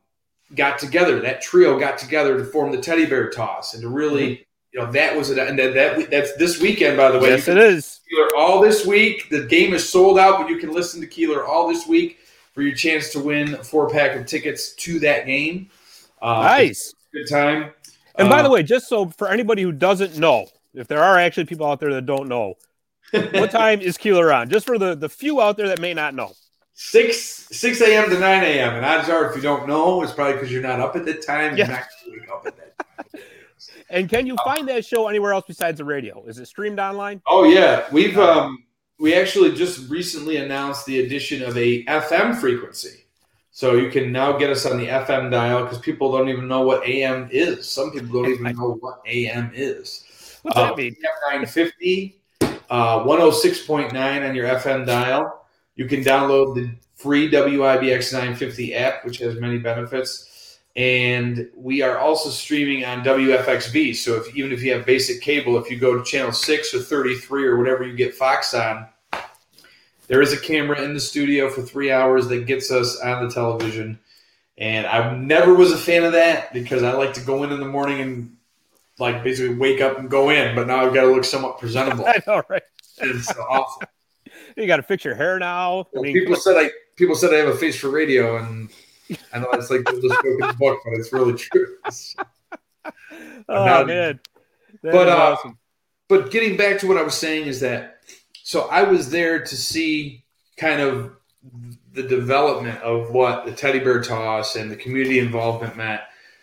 got 0.55 0.79
together. 0.79 1.21
That 1.21 1.43
trio 1.43 1.79
got 1.79 1.99
together 1.99 2.39
to 2.39 2.45
form 2.45 2.73
the 2.73 2.81
Teddy 2.81 3.07
Bear 3.07 3.29
Toss 3.31 3.75
and 3.75 3.83
to 3.83 3.89
really, 3.89 4.23
mm-hmm. 4.23 4.43
you 4.73 4.81
know, 4.81 4.93
that 4.93 5.17
was 5.17 5.31
it. 5.31 5.39
And 5.39 5.59
that, 5.59 5.75
that 5.75 6.11
that's 6.11 6.35
this 6.37 6.61
weekend, 6.61 6.97
by 6.97 7.11
the 7.11 7.19
way. 7.19 7.31
Yes, 7.31 7.49
it 7.49 7.59
is. 7.59 8.01
Keeler 8.09 8.29
all 8.37 8.61
this 8.61 8.87
week. 8.87 9.29
The 9.29 9.45
game 9.45 9.75
is 9.75 9.89
sold 9.89 10.19
out, 10.19 10.41
but 10.41 10.49
you 10.49 10.59
can 10.59 10.73
listen 10.73 11.01
to 11.01 11.07
Keeler 11.07 11.45
all 11.45 11.69
this 11.69 11.87
week 11.87 12.19
for 12.55 12.63
your 12.63 12.75
chance 12.75 13.11
to 13.11 13.21
win 13.21 13.55
a 13.55 13.65
four 13.65 13.91
pack 13.91 14.17
of 14.17 14.27
tickets 14.27 14.75
to 14.75 14.99
that 15.01 15.27
game. 15.27 15.71
Uh, 16.21 16.43
nice. 16.43 16.95
Good 17.13 17.29
time. 17.29 17.73
And 18.15 18.29
by 18.29 18.43
the 18.43 18.49
uh, 18.49 18.53
way, 18.53 18.63
just 18.63 18.89
so 18.89 19.07
for 19.07 19.29
anybody 19.29 19.63
who 19.63 19.73
doesn't 19.73 20.19
know, 20.19 20.47
if 20.75 20.87
there 20.87 21.03
are 21.03 21.19
actually 21.19 21.47
people 21.47 21.67
out 21.67 21.81
there 21.81 21.93
that 21.95 22.07
don't 22.07 22.29
know, 22.29 22.55
what 23.13 23.51
time 23.51 23.81
is 23.81 23.97
Keeler 23.97 24.33
on? 24.33 24.49
Just 24.49 24.67
for 24.67 24.79
the, 24.79 24.95
the 24.95 25.09
few 25.09 25.41
out 25.41 25.57
there 25.57 25.69
that 25.69 25.81
may 25.81 25.95
not 25.95 26.15
know. 26.15 26.33
6 26.75 27.49
6 27.51 27.81
a.m. 27.83 28.11
to 28.11 28.19
9 28.19 28.45
a.m. 28.45 28.75
And 28.75 28.85
odds 28.85 29.09
are, 29.09 29.29
if 29.29 29.37
you 29.37 29.43
don't 29.43 29.69
know, 29.69 30.03
it's 30.03 30.13
probably 30.13 30.35
because 30.35 30.51
you're 30.51 30.63
not 30.63 30.81
up 30.81 30.97
at 30.97 31.05
that 31.05 31.25
time. 31.25 31.57
Yeah. 31.57 31.67
You're 31.67 31.77
not 31.77 31.87
wake 32.09 32.31
up 32.31 32.47
at 32.47 32.57
that 32.57 32.79
time. 32.79 33.23
and 33.91 34.09
can 34.09 34.27
you 34.27 34.37
find 34.45 34.69
that 34.69 34.85
show 34.85 35.09
anywhere 35.09 35.33
else 35.33 35.45
besides 35.47 35.79
the 35.79 35.85
radio? 35.85 36.25
Is 36.25 36.39
it 36.39 36.47
streamed 36.47 36.81
online? 36.81 37.21
Oh 37.27 37.45
yeah, 37.45 37.87
we've 37.93 38.19
um 38.19 38.65
we 38.99 39.15
actually 39.15 39.55
just 39.55 39.91
recently 39.91 40.39
announced 40.39 40.87
the 40.87 41.01
addition 41.01 41.43
of 41.43 41.57
a 41.57 41.85
FM 41.85 42.41
frequency. 42.41 43.05
So 43.51 43.75
you 43.75 43.91
can 43.91 44.11
now 44.11 44.33
get 44.33 44.49
us 44.49 44.65
on 44.65 44.79
the 44.79 44.87
FM 44.87 45.31
dial 45.31 45.65
because 45.65 45.79
people 45.79 46.11
don't 46.11 46.31
even 46.31 46.49
know 46.49 46.63
what 46.63 46.87
AM 46.87 47.29
is. 47.31 47.71
Some 47.71 47.91
people 47.91 48.23
don't 48.23 48.33
even 48.33 48.57
know 48.57 48.79
what 48.81 49.03
AM 49.07 49.51
is. 49.55 50.05
What's 50.41 50.57
that 50.57 50.73
uh, 50.73 50.77
mean? 50.77 50.97
950 51.29 52.22
uh, 52.73 53.05
106.9 53.05 54.27
on 54.27 54.35
your 54.35 54.49
FM 54.49 54.87
dial. 54.87 55.45
You 55.75 55.85
can 55.85 56.03
download 56.03 56.55
the 56.55 56.71
free 56.95 57.31
WIBX 57.31 58.15
950 58.15 58.75
app, 58.75 59.05
which 59.05 59.19
has 59.19 59.39
many 59.39 59.59
benefits. 59.59 60.59
And 60.75 61.51
we 61.55 61.83
are 61.83 61.99
also 61.99 62.31
streaming 62.31 62.87
on 62.87 63.05
WFXV. 63.05 63.95
So 63.95 64.15
if 64.15 64.35
even 64.35 64.53
if 64.53 64.63
you 64.63 64.73
have 64.73 64.87
basic 64.87 65.21
cable, 65.21 65.59
if 65.59 65.71
you 65.71 65.79
go 65.79 65.99
to 65.99 66.03
channel 66.03 66.33
6 66.33 66.75
or 66.75 66.79
33 66.81 67.45
or 67.45 67.59
whatever 67.59 67.87
you 67.87 67.95
get 67.95 68.15
Fox 68.15 68.55
on, 68.55 68.89
there 70.07 70.23
is 70.23 70.33
a 70.33 70.41
camera 70.41 70.81
in 70.81 70.95
the 70.95 71.01
studio 71.01 71.51
for 71.51 71.61
three 71.61 71.93
hours 71.93 72.27
that 72.29 72.47
gets 72.47 72.71
us 72.71 72.99
on 73.01 73.29
the 73.29 73.35
television. 73.35 73.99
And 74.57 74.87
I 74.87 75.15
never 75.15 75.53
was 75.53 75.73
a 75.73 75.79
fan 75.79 76.05
of 76.05 76.13
that 76.13 76.55
because 76.55 76.83
I 76.83 76.93
like 76.93 77.13
to 77.15 77.21
go 77.21 77.43
in 77.43 77.53
in 77.53 77.61
the 77.61 77.67
morning 77.67 78.01
and 78.01 78.37
like 78.99 79.25
basically 79.25 79.55
wake 79.55 79.81
up 79.81 79.99
and 79.99 80.11
go 80.11 80.31
in, 80.31 80.55
but 80.55 80.67
now 80.67 80.87
I've 80.87 80.95
got 80.95 81.03
to 81.03 81.09
look 81.09 81.25
somewhat 81.25 81.59
presentable. 81.59 82.05
I 82.07 82.21
know, 82.27 82.43
right? 82.49 82.63
It's 82.99 83.33
awesome. 83.51 83.89
you 84.57 84.67
got 84.67 84.77
to 84.77 84.83
fix 84.83 85.05
your 85.05 85.15
hair 85.15 85.39
now. 85.39 85.87
Well, 85.93 86.03
I 86.05 86.07
mean, 86.07 86.15
people 86.15 86.37
said 86.37 86.57
I 86.57 86.71
people 86.97 87.15
said 87.15 87.33
I 87.33 87.39
have 87.39 87.49
a 87.49 87.57
face 87.57 87.79
for 87.79 87.91
radio, 87.91 88.37
and 88.37 88.71
I 89.33 89.39
know 89.39 89.49
it's 89.53 89.71
like 89.71 89.85
the 89.85 89.93
book 89.93 90.25
in 90.25 90.37
the 90.39 90.55
book, 90.59 90.81
but 90.85 90.95
it's 90.95 91.13
really 91.13 91.35
true. 91.35 91.77
oh 93.49 93.65
not, 93.65 93.87
man, 93.87 94.21
that 94.83 94.93
but 94.93 95.09
uh, 95.09 95.37
awesome. 95.37 95.59
but 96.09 96.31
getting 96.31 96.57
back 96.57 96.79
to 96.81 96.87
what 96.87 96.97
I 96.97 97.03
was 97.03 97.15
saying 97.15 97.47
is 97.47 97.61
that 97.61 98.01
so 98.45 98.69
I 98.69 98.83
was 98.83 99.11
there 99.11 99.41
to 99.45 99.57
see 99.57 100.25
kind 100.57 100.81
of 100.81 101.13
the 101.93 102.03
development 102.03 102.81
of 102.83 103.11
what 103.11 103.45
the 103.45 103.53
teddy 103.53 103.79
bear 103.79 104.03
toss 104.03 104.57
and 104.57 104.71
the 104.71 104.77
community 104.77 105.19
involvement 105.19 105.77
meant. 105.77 106.01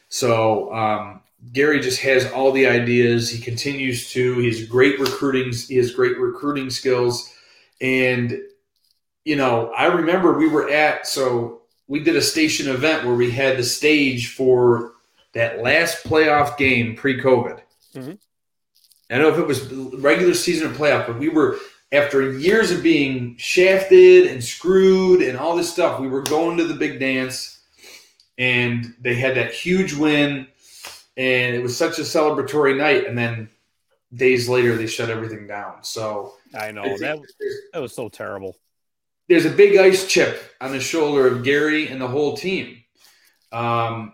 So 0.09 0.73
um, 0.73 1.21
Gary 1.53 1.79
just 1.79 2.01
has 2.01 2.31
all 2.31 2.51
the 2.51 2.67
ideas. 2.67 3.29
He 3.29 3.41
continues 3.41 4.11
to. 4.11 4.39
He's 4.39 4.67
great 4.67 4.99
recruiting. 4.99 5.53
He 5.53 5.77
has 5.77 5.91
great 5.91 6.19
recruiting 6.19 6.69
skills, 6.69 7.33
and 7.81 8.39
you 9.25 9.35
know, 9.35 9.71
I 9.71 9.85
remember 9.85 10.37
we 10.37 10.49
were 10.49 10.69
at 10.69 11.07
so 11.07 11.61
we 11.87 12.01
did 12.01 12.15
a 12.15 12.21
station 12.21 12.69
event 12.69 13.05
where 13.05 13.15
we 13.15 13.31
had 13.31 13.57
the 13.57 13.63
stage 13.63 14.33
for 14.33 14.93
that 15.33 15.61
last 15.61 16.03
playoff 16.03 16.57
game 16.57 16.95
pre-COVID. 16.95 17.61
Mm-hmm. 17.95 18.13
I 19.09 19.17
don't 19.17 19.21
know 19.21 19.33
if 19.33 19.39
it 19.39 19.47
was 19.47 19.71
regular 20.01 20.33
season 20.33 20.69
or 20.69 20.73
playoff, 20.73 21.07
but 21.07 21.17
we 21.17 21.29
were 21.29 21.57
after 21.91 22.37
years 22.37 22.71
of 22.71 22.83
being 22.83 23.35
shafted 23.37 24.27
and 24.27 24.43
screwed 24.43 25.21
and 25.21 25.37
all 25.37 25.55
this 25.55 25.71
stuff. 25.71 25.99
We 25.99 26.07
were 26.07 26.21
going 26.21 26.57
to 26.57 26.65
the 26.65 26.75
big 26.75 26.99
dance, 26.99 27.59
and 28.37 28.93
they 29.01 29.15
had 29.15 29.35
that 29.35 29.51
huge 29.53 29.93
win, 29.93 30.47
and 31.19 31.53
it 31.53 31.61
was 31.61 31.75
such 31.75 31.99
a 31.99 32.03
celebratory 32.03 32.77
night. 32.77 33.05
And 33.05 33.17
then 33.17 33.49
days 34.15 34.47
later, 34.47 34.75
they 34.75 34.87
shut 34.87 35.09
everything 35.09 35.47
down. 35.47 35.83
So 35.83 36.35
I 36.57 36.71
know 36.71 36.83
I 36.83 36.97
that 36.97 37.19
that 37.73 37.81
was 37.81 37.93
so 37.93 38.07
terrible. 38.07 38.55
There's 39.27 39.45
a 39.45 39.51
big 39.51 39.77
ice 39.77 40.07
chip 40.07 40.55
on 40.61 40.71
the 40.71 40.79
shoulder 40.79 41.27
of 41.27 41.43
Gary 41.43 41.89
and 41.89 42.01
the 42.01 42.07
whole 42.07 42.35
team. 42.35 42.83
Um, 43.51 44.13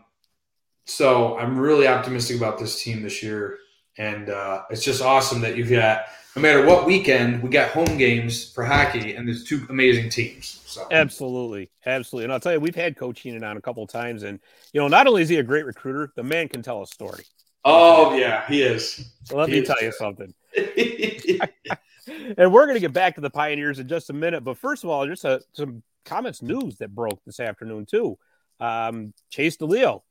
so 0.85 1.37
I'm 1.37 1.57
really 1.57 1.87
optimistic 1.87 2.37
about 2.37 2.57
this 2.57 2.81
team 2.81 3.03
this 3.03 3.21
year, 3.23 3.59
and 3.97 4.29
uh, 4.29 4.63
it's 4.69 4.83
just 4.83 5.01
awesome 5.01 5.41
that 5.41 5.55
you've 5.55 5.69
got 5.69 6.05
no 6.35 6.41
matter 6.41 6.65
what 6.65 6.85
weekend 6.85 7.41
we 7.41 7.49
got 7.49 7.69
home 7.69 7.97
games 7.97 8.51
for 8.51 8.65
hockey, 8.65 9.15
and 9.15 9.27
there's 9.27 9.43
two 9.43 9.65
amazing 9.69 10.09
teams. 10.09 10.61
So 10.75 10.87
absolutely, 10.91 11.69
absolutely, 11.85 12.25
and 12.25 12.33
I'll 12.33 12.39
tell 12.39 12.53
you, 12.53 12.59
we've 12.59 12.75
had 12.75 12.97
Coach 12.97 13.21
Heenan 13.21 13.43
on 13.43 13.57
a 13.57 13.61
couple 13.61 13.83
of 13.83 13.89
times, 13.89 14.23
and 14.23 14.39
you 14.73 14.81
know, 14.81 14.87
not 14.87 15.07
only 15.07 15.21
is 15.21 15.29
he 15.29 15.37
a 15.37 15.43
great 15.43 15.65
recruiter, 15.65 16.11
the 16.15 16.23
man 16.23 16.47
can 16.47 16.61
tell 16.61 16.81
a 16.81 16.87
story. 16.87 17.23
Oh 17.63 18.15
yeah, 18.15 18.45
he 18.47 18.61
is. 18.61 19.09
So 19.23 19.37
let 19.37 19.49
he 19.49 19.55
me 19.55 19.61
is. 19.61 19.67
tell 19.67 19.81
you 19.81 19.91
something. 19.91 20.33
and 22.37 22.51
we're 22.51 22.65
going 22.65 22.75
to 22.75 22.81
get 22.81 22.93
back 22.93 23.15
to 23.15 23.21
the 23.21 23.29
Pioneers 23.29 23.79
in 23.79 23.87
just 23.87 24.09
a 24.09 24.13
minute, 24.13 24.43
but 24.43 24.57
first 24.57 24.83
of 24.83 24.89
all, 24.89 25.07
just 25.07 25.25
a, 25.25 25.41
some 25.53 25.81
Comets 26.05 26.41
news 26.41 26.77
that 26.77 26.93
broke 26.93 27.19
this 27.25 27.39
afternoon 27.39 27.85
too. 27.85 28.17
Um, 28.59 29.13
Chase 29.31 29.57
DeLeo 29.57 30.01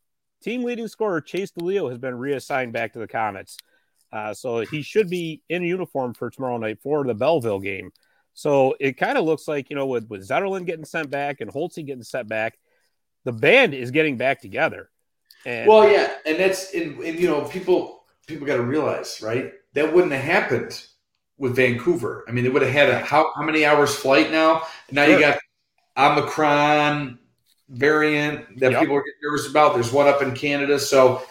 Team 0.45 0.63
leading 0.63 0.89
scorer 0.89 1.23
Chase 1.23 1.53
DeLeo 1.53 1.89
has 1.89 1.97
been 1.97 2.17
reassigned 2.17 2.75
back 2.75 2.93
to 2.93 2.99
the 2.99 3.09
Comets. 3.09 3.57
Uh, 4.13 4.35
so 4.35 4.61
he 4.61 4.83
should 4.83 5.09
be 5.09 5.41
in 5.49 5.63
uniform 5.63 6.13
for 6.13 6.29
tomorrow 6.29 6.59
night 6.59 6.79
for 6.83 7.03
the 7.03 7.15
Belleville 7.15 7.61
game. 7.61 7.91
So 8.35 8.75
it 8.81 8.97
kind 8.99 9.17
of 9.17 9.25
looks 9.25 9.49
like, 9.49 9.71
you 9.71 9.77
know, 9.77 9.87
with, 9.87 10.09
with 10.09 10.29
Zetterlund 10.29 10.67
getting 10.67 10.85
sent 10.85 11.11
back 11.11 11.41
and 11.41 11.51
Holtzy 11.51 11.87
getting 11.87 12.03
sent 12.03 12.29
back, 12.29 12.59
the 13.25 13.33
band 13.33 13.75
is 13.75 13.91
getting 13.91 14.17
back 14.17 14.41
together. 14.41 14.91
And, 15.47 15.69
well, 15.69 15.89
yeah. 15.89 16.13
And 16.27 16.39
that's, 16.39 16.75
and, 16.75 16.99
and 16.99 17.19
you 17.19 17.29
know, 17.29 17.43
people, 17.43 18.05
people 18.27 18.47
got 18.47 18.57
to 18.57 18.63
realize, 18.63 19.21
right? 19.23 19.53
That 19.75 19.95
wouldn't 19.95 20.13
have 20.13 20.25
happened 20.25 20.85
with 21.39 21.57
Vancouver. 21.57 22.25
I 22.29 22.33
mean, 22.33 22.45
they 22.45 22.51
would 22.51 22.63
have 22.63 22.73
had 22.73 22.91
a, 22.91 22.99
how, 22.99 23.33
how 23.35 23.43
many 23.43 23.65
hours 23.65 23.95
flight 23.95 24.31
now? 24.31 24.63
Now 24.91 25.07
sure. 25.07 25.15
you 25.15 25.21
got 25.21 25.39
Omicron, 25.97 27.19
variant 27.69 28.59
that 28.61 28.73
yep. 28.73 28.81
people 28.81 28.97
are 28.97 29.01
getting 29.01 29.21
nervous 29.23 29.49
about. 29.49 29.75
There's 29.75 29.93
one 29.93 30.07
up 30.07 30.23
in 30.23 30.35
Canada. 30.35 30.79
So, 30.79 31.23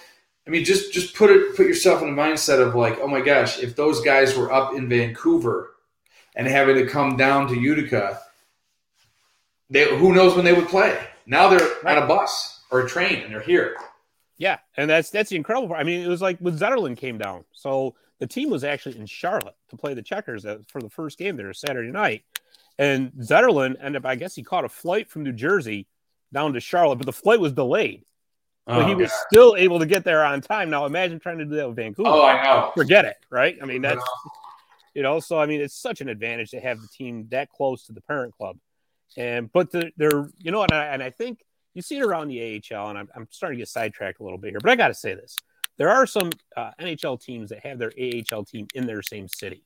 I 0.48 0.50
mean, 0.50 0.66
just 0.66 0.92
just 0.92 1.16
put 1.16 1.30
it 1.30 1.56
put 1.56 1.68
yourself 1.68 2.02
in 2.02 2.16
the 2.16 2.22
mindset 2.22 2.60
of 2.66 2.76
like, 2.76 3.00
oh 3.00 3.08
my 3.08 3.22
gosh, 3.22 3.60
if 3.60 3.76
those 3.76 4.02
guys 4.02 4.36
were 4.36 4.52
up 4.52 4.74
in 4.74 4.90
Vancouver 4.90 5.73
and 6.36 6.48
having 6.48 6.76
to 6.76 6.88
come 6.88 7.18
down 7.18 7.48
to 7.48 7.60
Utica, 7.60 8.20
they 9.70 9.96
who 9.98 10.14
knows 10.14 10.36
when 10.36 10.46
they 10.46 10.54
would 10.54 10.68
play. 10.68 10.98
Now 11.26 11.50
they're 11.50 11.68
right. 11.84 11.98
on 11.98 12.04
a 12.04 12.08
bus 12.08 12.62
or 12.72 12.82
a 12.82 12.90
train 12.90 13.24
and 13.24 13.34
they're 13.34 13.42
here. 13.42 13.76
Yeah, 14.38 14.58
and 14.78 14.90
that's 14.90 15.10
that's 15.10 15.30
the 15.30 15.36
incredible 15.36 15.68
part. 15.68 15.80
I 15.80 15.84
mean, 15.84 16.02
it 16.02 16.08
was 16.08 16.22
like 16.22 16.40
when 16.40 16.58
Zetterlund 16.58 16.98
came 16.98 17.18
down. 17.18 17.46
So 17.54 17.96
the 18.20 18.28
team 18.28 18.50
was 18.50 18.64
actually 18.64 18.98
in 18.98 19.06
Charlotte 19.06 19.56
to 19.70 19.78
play 19.78 19.94
the 19.94 20.02
Checkers 20.02 20.46
for 20.68 20.82
the 20.82 20.90
first 20.90 21.18
game 21.18 21.36
there 21.36 21.54
Saturday 21.54 21.92
night. 21.92 22.24
And 22.80 23.12
Zetterlund 23.14 23.76
ended 23.80 24.04
up, 24.04 24.06
I 24.06 24.16
guess 24.16 24.34
he 24.34 24.44
caught 24.44 24.66
a 24.66 24.70
flight 24.70 25.10
from 25.10 25.24
New 25.24 25.32
Jersey 25.32 25.88
down 26.34 26.54
to 26.54 26.60
Charlotte, 26.60 26.98
but 26.98 27.06
the 27.06 27.14
flight 27.14 27.40
was 27.40 27.52
delayed. 27.52 28.04
But 28.66 28.84
oh, 28.84 28.88
he 28.88 28.96
was 28.96 29.10
God. 29.10 29.20
still 29.30 29.56
able 29.58 29.80
to 29.80 29.86
get 29.86 30.04
there 30.04 30.24
on 30.24 30.42
time. 30.42 30.70
Now 30.70 30.86
imagine 30.86 31.20
trying 31.20 31.38
to 31.40 31.46
do 31.46 31.56
that 31.58 31.68
with 31.68 31.76
Vancouver. 31.76 32.10
Oh, 32.10 32.26
I 32.26 32.42
know. 32.44 32.72
Forget 32.76 33.06
it, 33.06 33.18
right? 33.30 33.58
I 33.62 33.66
mean, 33.66 33.82
that's 33.82 34.04
you 34.94 35.02
know, 35.02 35.20
so 35.20 35.40
I 35.40 35.46
mean, 35.46 35.62
it's 35.62 35.76
such 35.76 36.02
an 36.02 36.10
advantage 36.10 36.52
to 36.52 36.60
have 36.60 36.82
the 36.82 36.88
team 36.88 37.28
that 37.32 37.50
close 37.50 37.86
to 37.86 37.94
the 37.94 38.02
parent 38.02 38.34
club. 38.36 38.58
And 39.18 39.52
but 39.52 39.72
the, 39.72 39.92
they're 39.98 40.30
you 40.40 40.52
know, 40.52 40.64
and 40.64 40.72
I, 40.72 40.86
and 40.86 41.04
I 41.04 41.10
think 41.10 41.40
you 41.74 41.82
see 41.82 41.98
it 41.98 42.04
around 42.04 42.28
the 42.28 42.62
AHL, 42.72 42.90
and 42.90 42.98
I'm, 42.98 43.10
I'm 43.16 43.28
starting 43.30 43.58
to 43.58 43.62
get 43.62 43.70
sidetracked 43.70 44.20
a 44.20 44.24
little 44.24 44.38
bit 44.38 44.52
here, 44.52 44.60
but 44.60 44.72
I 44.72 44.76
got 44.76 44.88
to 44.90 44.94
say 44.94 45.14
this: 45.14 45.38
there 45.78 45.90
are 45.90 46.06
some 46.06 46.32
uh, 46.56 46.72
NHL 46.80 47.22
teams 47.22 47.50
that 47.50 47.60
have 47.66 47.80
their 47.80 47.92
AHL 48.00 48.46
team 48.46 48.68
in 48.74 48.86
their 48.86 49.02
same 49.02 49.28
city. 49.28 49.64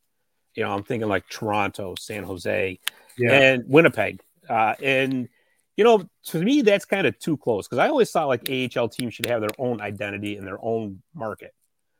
You 0.55 0.63
know, 0.63 0.71
I'm 0.71 0.83
thinking 0.83 1.07
like 1.07 1.29
Toronto, 1.29 1.95
San 1.99 2.23
Jose, 2.23 2.79
yeah. 3.17 3.31
and 3.31 3.63
Winnipeg, 3.67 4.21
uh, 4.49 4.75
and 4.81 5.29
you 5.77 5.83
know, 5.83 6.03
to 6.25 6.41
me, 6.41 6.61
that's 6.61 6.85
kind 6.85 7.05
of 7.05 7.17
too 7.19 7.37
close 7.37 7.67
because 7.67 7.77
I 7.77 7.87
always 7.87 8.11
thought 8.11 8.27
like 8.27 8.49
AHL 8.49 8.89
teams 8.89 9.13
should 9.13 9.27
have 9.27 9.41
their 9.41 9.49
own 9.59 9.79
identity 9.79 10.35
and 10.35 10.45
their 10.45 10.59
own 10.61 11.01
market. 11.13 11.53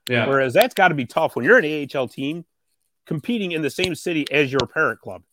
Yeah. 0.10 0.28
Whereas 0.28 0.54
that's 0.54 0.74
got 0.74 0.88
to 0.88 0.96
be 0.96 1.06
tough 1.06 1.36
when 1.36 1.46
you're 1.46 1.60
an 1.60 1.90
AHL 1.96 2.08
team 2.08 2.46
competing 3.08 3.54
in 3.54 3.62
the 3.62 3.70
same 3.70 3.96
city 3.96 4.30
as 4.32 4.52
your 4.52 4.68
parent 4.68 5.02
club. 5.02 5.24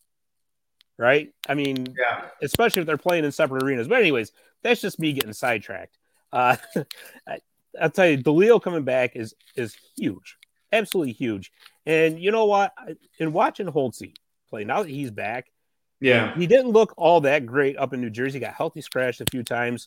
Right. 0.97 1.33
I 1.47 1.55
mean, 1.55 1.93
yeah. 1.99 2.29
especially 2.41 2.81
if 2.81 2.85
they're 2.85 2.97
playing 2.97 3.25
in 3.25 3.31
separate 3.31 3.63
arenas. 3.63 3.89
But, 3.89 3.99
anyways, 3.99 4.31
that's 4.63 4.79
just 4.81 4.97
me 4.97 5.11
getting 5.11 5.33
sidetracked. 5.33 5.97
Uh, 6.31 6.55
I, 7.27 7.39
I'll 7.79 7.89
tell 7.89 8.07
you, 8.07 8.17
DeLeo 8.17 8.61
coming 8.61 8.83
back 8.83 9.15
is 9.15 9.35
is 9.55 9.75
huge, 9.97 10.37
absolutely 10.71 11.13
huge. 11.13 11.51
And 11.85 12.19
you 12.19 12.31
know 12.31 12.45
what? 12.45 12.73
In 13.19 13.33
watching 13.33 13.67
Holtzy 13.67 14.15
play, 14.49 14.63
now 14.63 14.83
that 14.83 14.89
he's 14.89 15.11
back, 15.11 15.51
yeah, 15.99 16.33
he 16.35 16.47
didn't 16.47 16.71
look 16.71 16.93
all 16.97 17.21
that 17.21 17.45
great 17.45 17.77
up 17.77 17.93
in 17.93 18.01
New 18.01 18.09
Jersey. 18.09 18.39
Got 18.39 18.53
healthy 18.53 18.81
scratched 18.81 19.21
a 19.21 19.25
few 19.29 19.43
times. 19.43 19.85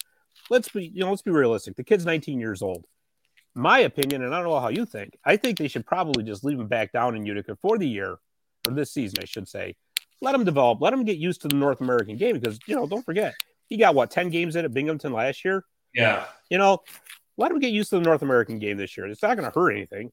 Let's 0.51 0.69
be, 0.69 0.87
you 0.87 1.01
know, 1.01 1.11
let's 1.11 1.23
be 1.23 1.31
realistic. 1.31 1.77
The 1.77 1.85
kid's 1.85 2.07
19 2.07 2.39
years 2.39 2.63
old. 2.63 2.85
My 3.59 3.81
opinion, 3.81 4.23
and 4.23 4.33
I 4.33 4.39
don't 4.39 4.51
know 4.51 4.61
how 4.61 4.69
you 4.69 4.87
think. 4.87 5.19
I 5.25 5.37
think 5.37 5.59
they 5.59 5.67
should 5.67 5.85
probably 5.85 6.23
just 6.23 6.45
leave 6.45 6.61
him 6.61 6.69
back 6.69 6.93
down 6.93 7.17
in 7.17 7.27
Utica 7.27 7.57
for 7.61 7.77
the 7.77 7.89
year, 7.89 8.19
or 8.67 8.73
this 8.73 8.93
season, 8.93 9.19
I 9.21 9.25
should 9.25 9.49
say. 9.49 9.75
Let 10.21 10.37
him 10.37 10.45
develop. 10.45 10.81
Let 10.81 10.93
him 10.93 11.05
get 11.05 11.17
used 11.17 11.43
to 11.43 11.49
the 11.49 11.57
North 11.57 11.81
American 11.81 12.17
game 12.17 12.39
because 12.39 12.61
you 12.69 12.77
know, 12.77 12.87
don't 12.87 13.05
forget, 13.05 13.35
he 13.67 13.77
got 13.77 13.97
what 13.97 14.13
10 14.13 14.31
games 14.31 14.55
in 14.55 14.65
at 14.65 14.73
Binghamton 14.73 15.13
last 15.13 15.45
year. 15.45 15.65
Yeah, 15.93 16.27
you 16.49 16.57
know, 16.57 16.83
let 17.37 17.51
him 17.51 17.59
get 17.59 17.73
used 17.73 17.91
to 17.91 17.97
the 17.97 18.05
North 18.05 18.23
American 18.23 18.61
game 18.61 18.77
this 18.77 18.97
year. 18.97 19.07
It's 19.07 19.23
not 19.23 19.37
going 19.37 19.51
to 19.51 19.59
hurt 19.59 19.73
anything. 19.73 20.13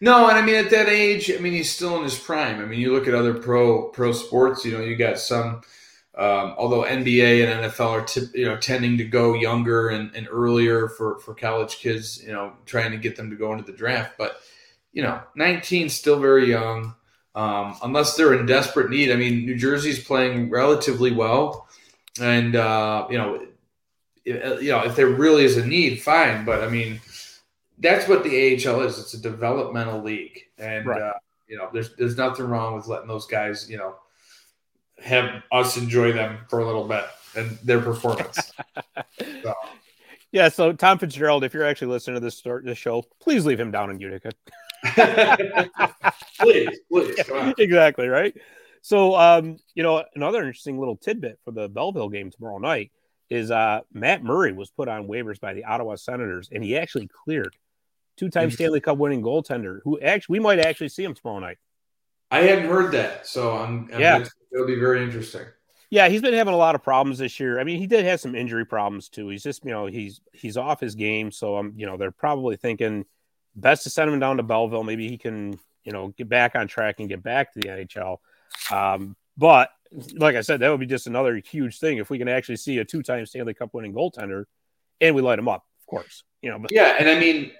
No, 0.00 0.28
and 0.28 0.38
I 0.38 0.40
mean 0.40 0.54
at 0.54 0.70
that 0.70 0.88
age, 0.88 1.30
I 1.30 1.36
mean 1.36 1.52
he's 1.52 1.70
still 1.70 1.96
in 1.96 2.02
his 2.02 2.18
prime. 2.18 2.60
I 2.60 2.64
mean 2.64 2.80
you 2.80 2.94
look 2.94 3.08
at 3.08 3.14
other 3.14 3.34
pro 3.34 3.88
pro 3.88 4.12
sports. 4.12 4.64
You 4.64 4.72
know, 4.72 4.80
you 4.80 4.96
got 4.96 5.18
some. 5.18 5.60
Um, 6.14 6.54
although 6.58 6.82
NBA 6.82 7.42
and 7.44 7.64
NFL 7.64 7.90
are 7.90 8.36
you 8.36 8.44
know 8.44 8.58
tending 8.58 8.98
to 8.98 9.04
go 9.04 9.34
younger 9.34 9.88
and, 9.88 10.14
and 10.14 10.28
earlier 10.30 10.88
for 10.88 11.18
for 11.20 11.34
college 11.34 11.78
kids, 11.78 12.22
you 12.22 12.32
know, 12.32 12.52
trying 12.66 12.90
to 12.90 12.98
get 12.98 13.16
them 13.16 13.30
to 13.30 13.36
go 13.36 13.52
into 13.52 13.64
the 13.64 13.76
draft. 13.76 14.18
But 14.18 14.36
you 14.92 15.02
know, 15.02 15.22
19 15.36 15.88
still 15.88 16.20
very 16.20 16.48
young. 16.48 16.94
Um, 17.34 17.76
unless 17.82 18.14
they're 18.14 18.34
in 18.34 18.44
desperate 18.44 18.90
need. 18.90 19.10
I 19.10 19.16
mean, 19.16 19.46
New 19.46 19.56
Jersey's 19.56 20.04
playing 20.04 20.50
relatively 20.50 21.12
well, 21.12 21.66
and 22.20 22.54
uh, 22.54 23.06
you 23.08 23.16
know, 23.16 23.46
you 24.26 24.70
know, 24.70 24.84
if 24.84 24.96
there 24.96 25.08
really 25.08 25.44
is 25.44 25.56
a 25.56 25.66
need, 25.66 26.02
fine. 26.02 26.44
But 26.44 26.62
I 26.62 26.68
mean, 26.68 27.00
that's 27.78 28.06
what 28.06 28.22
the 28.22 28.30
AHL 28.30 28.82
is. 28.82 28.98
It's 28.98 29.14
a 29.14 29.20
developmental 29.22 30.02
league, 30.02 30.40
and 30.58 30.84
right. 30.84 31.00
uh, 31.00 31.14
you 31.48 31.56
know, 31.56 31.70
there's 31.72 31.96
there's 31.96 32.18
nothing 32.18 32.46
wrong 32.46 32.74
with 32.74 32.86
letting 32.86 33.08
those 33.08 33.26
guys, 33.26 33.68
you 33.70 33.78
know, 33.78 33.96
have 35.02 35.42
us 35.50 35.76
enjoy 35.76 36.12
them 36.12 36.38
for 36.48 36.60
a 36.60 36.66
little 36.66 36.86
bit 36.86 37.04
and 37.36 37.58
their 37.62 37.80
performance. 37.80 38.52
so. 39.42 39.54
Yeah. 40.30 40.48
So 40.48 40.72
Tom 40.72 40.98
Fitzgerald, 40.98 41.44
if 41.44 41.54
you're 41.54 41.64
actually 41.64 41.88
listening 41.88 42.14
to 42.14 42.20
this 42.20 42.36
start 42.36 42.64
this 42.64 42.78
show, 42.78 43.04
please 43.20 43.44
leave 43.44 43.60
him 43.60 43.70
down 43.70 43.90
in 43.90 44.00
Utica. 44.00 44.32
please, 46.40 46.78
please. 46.90 47.24
Exactly 47.58 48.08
right. 48.08 48.34
So, 48.82 49.14
um, 49.14 49.58
you 49.74 49.82
know, 49.82 50.04
another 50.14 50.38
interesting 50.38 50.78
little 50.78 50.96
tidbit 50.96 51.38
for 51.44 51.52
the 51.52 51.68
Belleville 51.68 52.08
game 52.08 52.30
tomorrow 52.30 52.58
night 52.58 52.90
is 53.30 53.50
uh, 53.50 53.80
Matt 53.92 54.24
Murray 54.24 54.52
was 54.52 54.70
put 54.70 54.88
on 54.88 55.06
waivers 55.06 55.38
by 55.38 55.54
the 55.54 55.64
Ottawa 55.64 55.94
Senators, 55.94 56.48
and 56.52 56.64
he 56.64 56.76
actually 56.76 57.08
cleared 57.24 57.56
two-time 58.16 58.48
mm-hmm. 58.48 58.54
Stanley 58.54 58.80
Cup 58.80 58.98
winning 58.98 59.22
goaltender, 59.22 59.78
who 59.84 60.00
actually 60.00 60.34
we 60.34 60.40
might 60.40 60.58
actually 60.58 60.88
see 60.88 61.04
him 61.04 61.14
tomorrow 61.14 61.38
night. 61.38 61.58
I 62.32 62.40
hadn't 62.40 62.64
heard 62.64 62.92
that, 62.92 63.26
so 63.26 63.52
I'm, 63.52 63.90
I'm 63.92 64.00
yeah, 64.00 64.24
it'll 64.52 64.66
be 64.66 64.80
very 64.80 65.04
interesting. 65.04 65.42
Yeah, 65.90 66.08
he's 66.08 66.22
been 66.22 66.32
having 66.32 66.54
a 66.54 66.56
lot 66.56 66.74
of 66.74 66.82
problems 66.82 67.18
this 67.18 67.38
year. 67.38 67.60
I 67.60 67.64
mean, 67.64 67.78
he 67.78 67.86
did 67.86 68.06
have 68.06 68.20
some 68.20 68.34
injury 68.34 68.64
problems 68.64 69.10
too. 69.10 69.28
He's 69.28 69.42
just, 69.42 69.62
you 69.66 69.70
know, 69.70 69.84
he's 69.84 70.22
he's 70.32 70.56
off 70.56 70.80
his 70.80 70.94
game, 70.94 71.30
so 71.30 71.56
I'm, 71.58 71.74
you 71.76 71.84
know, 71.84 71.98
they're 71.98 72.10
probably 72.10 72.56
thinking 72.56 73.04
best 73.54 73.82
to 73.82 73.90
send 73.90 74.10
him 74.10 74.18
down 74.18 74.38
to 74.38 74.42
Belleville. 74.42 74.82
Maybe 74.82 75.10
he 75.10 75.18
can, 75.18 75.60
you 75.84 75.92
know, 75.92 76.08
get 76.16 76.30
back 76.30 76.56
on 76.56 76.68
track 76.68 77.00
and 77.00 77.08
get 77.10 77.22
back 77.22 77.52
to 77.52 77.60
the 77.60 77.68
NHL. 77.68 78.16
Um, 78.70 79.14
but 79.36 79.68
like 80.14 80.34
I 80.34 80.40
said, 80.40 80.60
that 80.60 80.70
would 80.70 80.80
be 80.80 80.86
just 80.86 81.06
another 81.06 81.36
huge 81.36 81.78
thing 81.78 81.98
if 81.98 82.08
we 82.08 82.16
can 82.16 82.28
actually 82.28 82.56
see 82.56 82.78
a 82.78 82.84
two-time 82.86 83.26
Stanley 83.26 83.52
Cup 83.52 83.74
winning 83.74 83.92
goaltender, 83.92 84.46
and 85.02 85.14
we 85.14 85.20
light 85.20 85.38
him 85.38 85.48
up, 85.48 85.66
of 85.82 85.86
course. 85.86 86.24
You 86.40 86.52
know, 86.52 86.58
but 86.58 86.72
yeah, 86.72 86.96
and 86.98 87.10
I 87.10 87.20
mean, 87.20 87.52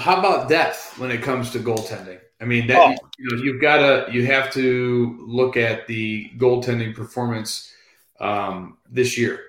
how 0.00 0.18
about 0.18 0.48
depth 0.48 0.98
when 0.98 1.12
it 1.12 1.22
comes 1.22 1.52
to 1.52 1.60
goaltending? 1.60 2.18
I 2.40 2.44
mean, 2.46 2.66
that 2.68 2.78
Oh. 2.78 3.08
you 3.18 3.30
know, 3.36 3.42
you've 3.42 3.60
got 3.60 3.78
to 3.78 4.12
you 4.12 4.26
have 4.26 4.50
to 4.54 5.16
look 5.26 5.56
at 5.56 5.86
the 5.86 6.30
goaltending 6.38 6.94
performance 6.94 7.72
um, 8.18 8.78
this 8.90 9.18
year. 9.18 9.40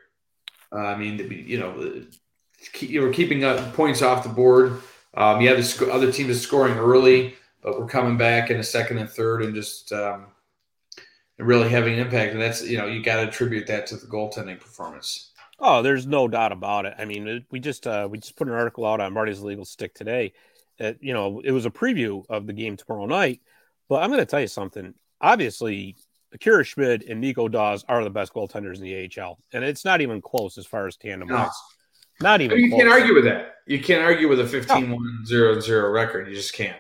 Uh, 0.74 0.78
I 0.80 0.98
mean, 0.98 1.18
you 1.48 1.60
know, 1.60 2.04
keep, 2.74 2.90
you 2.90 3.02
were 3.02 3.12
keeping 3.14 3.44
up 3.44 3.74
points 3.74 4.02
off 4.02 4.24
the 4.24 4.30
board. 4.30 4.82
Um, 5.14 5.42
yeah, 5.42 5.54
the 5.54 5.64
sc- 5.64 5.84
other 5.84 6.12
team 6.12 6.30
is 6.30 6.42
scoring 6.42 6.78
early, 6.78 7.36
but 7.62 7.80
we're 7.80 7.88
coming 7.88 8.18
back 8.18 8.50
in 8.50 8.58
a 8.60 8.64
second 8.64 8.98
and 8.98 9.10
third 9.10 9.42
and 9.44 9.54
just 9.54 9.92
um, 9.92 10.28
really 11.38 11.70
having 11.70 11.94
an 11.94 12.00
impact. 12.00 12.34
And 12.34 12.42
that's 12.42 12.66
you 12.66 12.78
know, 12.78 12.88
you 12.88 13.04
got 13.04 13.18
to 13.18 13.28
attribute 13.28 13.68
that 13.68 13.88
to 13.88 13.98
the 13.98 14.08
goaltending 14.08 14.60
performance. 14.60 15.32
Oh, 15.60 15.82
there's 15.82 16.08
no 16.08 16.28
doubt 16.28 16.52
about 16.52 16.86
it. 16.86 16.96
I 16.98 17.06
mean, 17.06 17.28
it, 17.28 17.44
we 17.52 17.60
just 17.60 17.86
uh, 17.88 18.08
we 18.10 18.18
just 18.18 18.36
put 18.36 18.48
an 18.48 18.54
article 18.54 18.86
out 18.86 19.00
on 19.00 19.14
Marty's 19.14 19.42
Legal 19.42 19.66
Stick 19.66 19.94
today. 19.94 20.34
That 20.82 20.98
you 21.00 21.14
know, 21.14 21.42
it 21.44 21.52
was 21.52 21.68
a 21.68 21.70
preview 21.70 22.26
of 22.28 22.48
the 22.48 22.54
game 22.54 22.76
tomorrow 22.76 23.06
night. 23.06 23.40
But 23.88 24.02
I'm 24.02 24.10
going 24.10 24.20
to 24.20 24.26
tell 24.26 24.42
you 24.42 24.48
something. 24.48 24.96
Obviously, 25.22 25.96
Akira 26.34 26.64
Schmid 26.64 27.04
and 27.08 27.22
Nico 27.22 27.48
Daws 27.48 27.86
are 27.88 28.04
the 28.04 28.10
best 28.10 28.34
goaltenders 28.34 28.78
in 28.78 28.84
the 28.84 29.22
AHL, 29.22 29.38
and 29.54 29.64
it's 29.64 29.86
not 29.86 30.02
even 30.02 30.22
close 30.22 30.58
as 30.58 30.66
far 30.66 30.88
as 30.88 30.98
tandem 30.98 31.28
No. 31.28 31.36
wise. 31.36 31.50
Not 32.20 32.42
even. 32.42 32.58
you 32.60 32.70
close. 32.70 32.82
can't 32.82 32.92
argue 32.92 33.14
with 33.14 33.26
that. 33.26 33.56
You 33.68 33.80
can't 33.80 34.02
argue 34.02 34.28
with 34.28 34.40
a 34.40 34.44
15-1-0-0 34.44 35.94
record. 35.94 36.28
You 36.28 36.36
just 36.36 36.54
can't. 36.54 36.78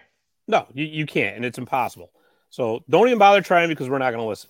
No, 0.48 0.67
you, 0.74 0.86
you 0.86 1.05
can't, 1.05 1.36
and 1.36 1.46
it's 1.46 1.58
impossible. 1.58 2.12
So 2.50 2.84
don't 2.89 3.08
even 3.08 3.20
bother 3.20 3.41
trying 3.41 3.70
because 3.70 3.88
we're 3.89 4.00
not 4.00 4.12
going 4.12 4.24
to 4.24 4.27
listen. 4.27 4.50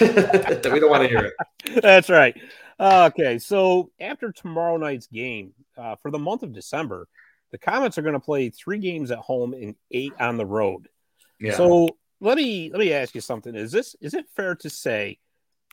we 0.72 0.80
don't 0.80 0.90
want 0.90 1.02
to 1.02 1.08
hear 1.08 1.24
it. 1.24 1.82
That's 1.82 2.08
right. 2.10 2.36
Okay, 2.78 3.38
so 3.38 3.90
after 4.00 4.32
tomorrow 4.32 4.76
night's 4.76 5.06
game, 5.06 5.52
uh, 5.76 5.96
for 5.96 6.10
the 6.10 6.18
month 6.18 6.42
of 6.42 6.52
December, 6.52 7.08
the 7.54 7.58
Comets 7.58 7.98
are 7.98 8.02
going 8.02 8.14
to 8.14 8.20
play 8.20 8.50
three 8.50 8.78
games 8.78 9.12
at 9.12 9.18
home 9.18 9.54
and 9.54 9.76
eight 9.92 10.12
on 10.18 10.36
the 10.36 10.44
road. 10.44 10.88
Yeah. 11.38 11.54
So 11.54 11.88
let 12.20 12.36
me 12.36 12.68
let 12.68 12.80
me 12.80 12.92
ask 12.92 13.14
you 13.14 13.20
something: 13.20 13.54
Is 13.54 13.70
this 13.70 13.94
is 14.00 14.12
it 14.12 14.26
fair 14.34 14.56
to 14.56 14.68
say 14.68 15.20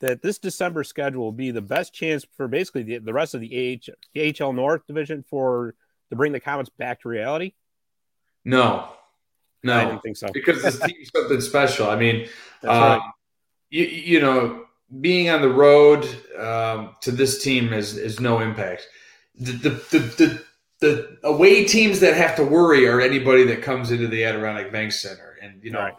that 0.00 0.22
this 0.22 0.38
December 0.38 0.84
schedule 0.84 1.24
will 1.24 1.32
be 1.32 1.50
the 1.50 1.60
best 1.60 1.92
chance 1.92 2.24
for 2.36 2.46
basically 2.46 2.84
the, 2.84 2.98
the 2.98 3.12
rest 3.12 3.34
of 3.34 3.40
the 3.40 3.82
AH, 4.16 4.44
AHL 4.44 4.52
North 4.52 4.86
division 4.86 5.24
for 5.28 5.74
to 6.10 6.14
bring 6.14 6.30
the 6.30 6.38
Comets 6.38 6.70
back 6.70 7.00
to 7.00 7.08
reality? 7.08 7.54
no, 8.44 8.88
no, 9.64 9.74
I 9.74 9.84
didn't 9.86 10.02
think 10.02 10.16
so. 10.16 10.28
because 10.32 10.62
this 10.62 10.78
team's 10.78 11.10
something 11.12 11.40
special. 11.40 11.90
I 11.90 11.96
mean, 11.96 12.28
um, 12.62 12.80
right. 12.80 13.00
you, 13.70 13.86
you 13.86 14.20
know, 14.20 14.66
being 15.00 15.30
on 15.30 15.42
the 15.42 15.48
road 15.48 16.04
um, 16.38 16.94
to 17.00 17.10
this 17.10 17.42
team 17.42 17.72
is 17.72 17.98
is 17.98 18.20
no 18.20 18.38
impact. 18.38 18.86
The 19.34 19.50
the, 19.50 19.70
the 19.70 19.98
the 19.98 20.44
the 20.82 21.16
away 21.22 21.64
teams 21.64 22.00
that 22.00 22.14
have 22.14 22.36
to 22.36 22.44
worry 22.44 22.86
are 22.86 23.00
anybody 23.00 23.44
that 23.44 23.62
comes 23.62 23.90
into 23.90 24.08
the 24.08 24.24
Adirondack 24.24 24.72
Bank 24.72 24.92
Center, 24.92 25.38
and 25.40 25.62
you 25.62 25.70
know, 25.70 25.78
Right. 25.78 25.94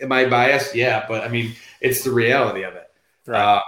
am 0.00 0.12
I 0.12 0.26
biased? 0.26 0.74
Yeah, 0.74 1.04
but 1.06 1.24
I 1.24 1.28
mean, 1.28 1.54
it's 1.80 2.04
the 2.04 2.12
reality 2.12 2.62
of 2.62 2.74
it. 2.74 2.88
Right. 3.26 3.38
Uh, 3.38 3.62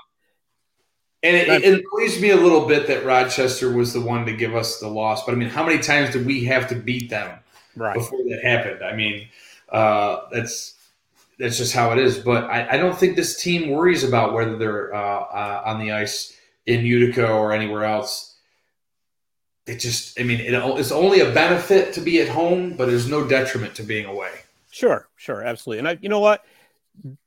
and 1.24 1.36
it, 1.36 1.48
it, 1.48 1.64
it 1.64 1.84
annoys 1.84 2.20
me 2.22 2.30
a 2.30 2.36
little 2.36 2.66
bit 2.66 2.86
that 2.86 3.04
Rochester 3.04 3.72
was 3.72 3.92
the 3.92 4.00
one 4.00 4.24
to 4.26 4.32
give 4.32 4.54
us 4.54 4.78
the 4.78 4.86
loss. 4.86 5.26
But 5.26 5.32
I 5.32 5.34
mean, 5.34 5.48
how 5.48 5.66
many 5.66 5.80
times 5.80 6.10
did 6.12 6.24
we 6.24 6.44
have 6.44 6.68
to 6.68 6.76
beat 6.76 7.10
them 7.10 7.40
right. 7.76 7.94
before 7.94 8.20
that 8.28 8.40
happened? 8.44 8.84
I 8.84 8.94
mean, 8.94 9.28
uh, 9.68 10.20
that's 10.30 10.76
that's 11.40 11.58
just 11.58 11.74
how 11.74 11.90
it 11.90 11.98
is. 11.98 12.20
But 12.20 12.44
I, 12.44 12.74
I 12.74 12.76
don't 12.76 12.96
think 12.96 13.16
this 13.16 13.42
team 13.42 13.70
worries 13.70 14.04
about 14.04 14.32
whether 14.32 14.56
they're 14.56 14.94
uh, 14.94 14.98
uh, 14.98 15.62
on 15.66 15.80
the 15.80 15.90
ice 15.90 16.36
in 16.66 16.86
Utica 16.86 17.28
or 17.28 17.52
anywhere 17.52 17.84
else. 17.84 18.27
It 19.68 19.78
just, 19.78 20.18
I 20.18 20.24
mean, 20.24 20.40
it, 20.40 20.54
it's 20.54 20.92
only 20.92 21.20
a 21.20 21.30
benefit 21.32 21.92
to 21.94 22.00
be 22.00 22.20
at 22.20 22.28
home, 22.28 22.72
but 22.72 22.86
there's 22.86 23.08
no 23.08 23.26
detriment 23.26 23.74
to 23.76 23.82
being 23.82 24.06
away. 24.06 24.30
Sure, 24.70 25.08
sure, 25.16 25.42
absolutely. 25.42 25.80
And 25.80 25.88
I, 25.88 25.98
you 26.00 26.08
know 26.08 26.20
what? 26.20 26.44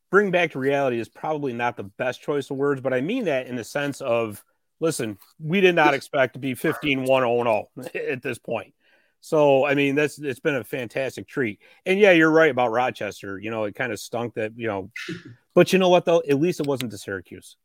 Bring 0.09 0.31
back 0.31 0.51
to 0.51 0.59
reality 0.59 0.99
is 0.99 1.07
probably 1.07 1.53
not 1.53 1.77
the 1.77 1.83
best 1.83 2.21
choice 2.21 2.49
of 2.49 2.57
words, 2.57 2.81
but 2.81 2.93
I 2.93 3.01
mean 3.01 3.25
that 3.25 3.47
in 3.47 3.55
the 3.55 3.63
sense 3.63 4.01
of 4.01 4.43
listen, 4.79 5.17
we 5.39 5.61
did 5.61 5.75
not 5.75 5.93
expect 5.93 6.33
to 6.33 6.39
be 6.39 6.53
15 6.53 7.05
1 7.05 7.23
0 7.23 7.69
at 8.09 8.21
this 8.21 8.37
point. 8.37 8.73
So, 9.21 9.65
I 9.65 9.75
mean, 9.75 9.95
that's 9.95 10.17
it's 10.19 10.39
been 10.39 10.55
a 10.55 10.63
fantastic 10.63 11.27
treat. 11.27 11.59
And 11.85 11.99
yeah, 11.99 12.11
you're 12.11 12.31
right 12.31 12.49
about 12.49 12.71
Rochester. 12.71 13.37
You 13.37 13.51
know, 13.51 13.65
it 13.65 13.75
kind 13.75 13.91
of 13.91 13.99
stunk 13.99 14.33
that, 14.33 14.53
you 14.57 14.67
know, 14.67 14.89
but 15.53 15.71
you 15.71 15.79
know 15.79 15.89
what, 15.89 16.05
though? 16.05 16.23
At 16.27 16.39
least 16.39 16.59
it 16.59 16.67
wasn't 16.67 16.91
to 16.91 16.97
Syracuse. 16.97 17.55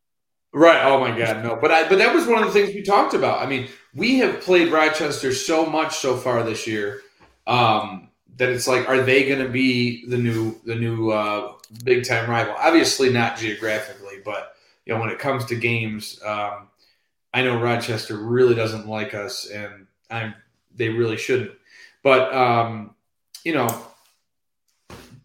Right. 0.56 0.82
Oh 0.86 0.98
my 0.98 1.16
God, 1.16 1.44
no. 1.44 1.58
But 1.60 1.70
I 1.70 1.86
but 1.86 1.98
that 1.98 2.14
was 2.14 2.26
one 2.26 2.42
of 2.42 2.46
the 2.46 2.52
things 2.58 2.74
we 2.74 2.80
talked 2.80 3.12
about. 3.12 3.42
I 3.42 3.46
mean, 3.46 3.68
we 3.94 4.16
have 4.20 4.40
played 4.40 4.72
Rochester 4.72 5.34
so 5.34 5.66
much 5.66 5.98
so 5.98 6.16
far 6.16 6.42
this 6.42 6.66
year 6.66 7.02
um, 7.46 8.08
that 8.38 8.48
it's 8.48 8.66
like, 8.66 8.88
are 8.88 9.02
they 9.02 9.28
going 9.28 9.44
to 9.44 9.50
be 9.50 10.06
the 10.06 10.16
new 10.16 10.58
the 10.64 10.74
new 10.74 11.10
uh, 11.10 11.52
big 11.84 12.06
time 12.06 12.30
rival? 12.30 12.54
Obviously, 12.58 13.10
not 13.12 13.36
geographically, 13.36 14.22
but 14.24 14.54
you 14.86 14.94
know, 14.94 15.00
when 15.00 15.10
it 15.10 15.18
comes 15.18 15.44
to 15.44 15.56
games, 15.56 16.22
um, 16.24 16.68
I 17.34 17.42
know 17.42 17.60
Rochester 17.60 18.16
really 18.16 18.54
doesn't 18.54 18.88
like 18.88 19.12
us, 19.12 19.50
and 19.50 19.86
I'm 20.10 20.34
they 20.74 20.88
really 20.88 21.18
shouldn't. 21.18 21.52
But 22.02 22.32
um, 22.34 22.94
you 23.44 23.52
know, 23.52 23.68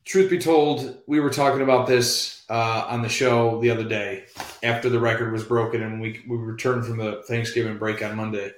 truth 0.04 0.30
be 0.30 0.40
told, 0.40 0.98
we 1.08 1.22
were 1.22 1.30
talking 1.30 1.62
about 1.62 1.88
this 1.88 2.41
uh, 2.52 2.86
on 2.90 3.02
the 3.02 3.08
show 3.08 3.62
the 3.62 3.70
other 3.70 3.86
day 3.86 4.26
after 4.62 4.90
the 4.90 5.00
record 5.00 5.32
was 5.32 5.46
broken 5.46 5.82
and 5.82 6.02
we 6.02 6.22
we 6.28 6.36
returned 6.36 6.86
from 6.86 6.98
the 6.98 7.24
Thanksgiving 7.26 7.78
break 7.78 8.04
on 8.04 8.18
Monday. 8.18 8.52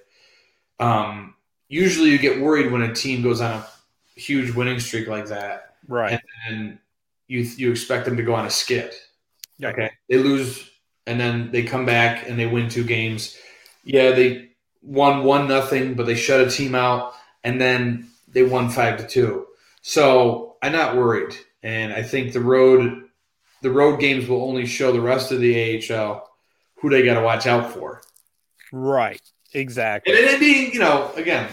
Um, 0.80 1.36
usually, 1.70 2.10
you 2.10 2.18
get 2.18 2.42
worried 2.42 2.72
when 2.72 2.82
a 2.82 2.94
team 2.94 3.22
goes 3.22 3.40
on 3.40 3.52
a 3.52 3.68
huge 4.20 4.54
winning 4.56 4.80
streak 4.80 5.08
like 5.08 5.28
that, 5.28 5.76
Right. 5.88 6.20
and 6.50 6.80
you 7.28 7.42
you 7.42 7.70
expect 7.70 8.06
them 8.06 8.18
to 8.18 8.24
go 8.24 8.34
on 8.34 8.48
a 8.48 8.50
skid. 8.50 8.92
Okay, 9.64 9.92
they 10.10 10.18
lose 10.18 10.72
and 11.06 11.20
then 11.20 11.52
they 11.52 11.62
come 11.62 11.86
back 11.86 12.28
and 12.28 12.40
they 12.40 12.48
win 12.48 12.70
two 12.70 12.84
games. 12.84 13.38
Yeah, 13.84 14.12
they 14.12 14.50
won 14.82 15.24
one 15.24 15.48
nothing, 15.48 15.94
but 15.94 16.08
they 16.08 16.16
shut 16.16 16.42
a 16.42 16.50
team 16.50 16.74
out, 16.74 17.14
and 17.44 17.62
then 17.62 18.08
they 18.28 18.42
won 18.42 18.70
five 18.70 18.98
to 18.98 19.06
two. 19.08 19.46
So 19.84 20.56
I'm 20.64 20.72
not 20.72 20.96
worried, 20.96 21.36
and 21.62 21.94
I 21.94 22.02
think 22.02 22.34
the 22.34 22.40
road 22.40 23.04
the 23.64 23.72
road 23.72 24.00
games 24.00 24.28
will 24.28 24.44
only 24.44 24.66
show 24.66 24.92
the 24.92 25.02
rest 25.02 25.32
of 25.32 25.40
the 25.40 25.82
AHL 25.92 26.30
who 26.76 26.90
they 26.90 27.02
got 27.04 27.16
to 27.16 27.22
watch 27.22 27.48
out 27.48 27.72
for. 27.74 28.02
Right. 28.72 29.22
Exactly. 29.54 30.14
And 30.16 30.26
it 30.26 30.40
being, 30.40 30.74
you 30.74 30.80
know, 30.80 31.12
again, 31.16 31.50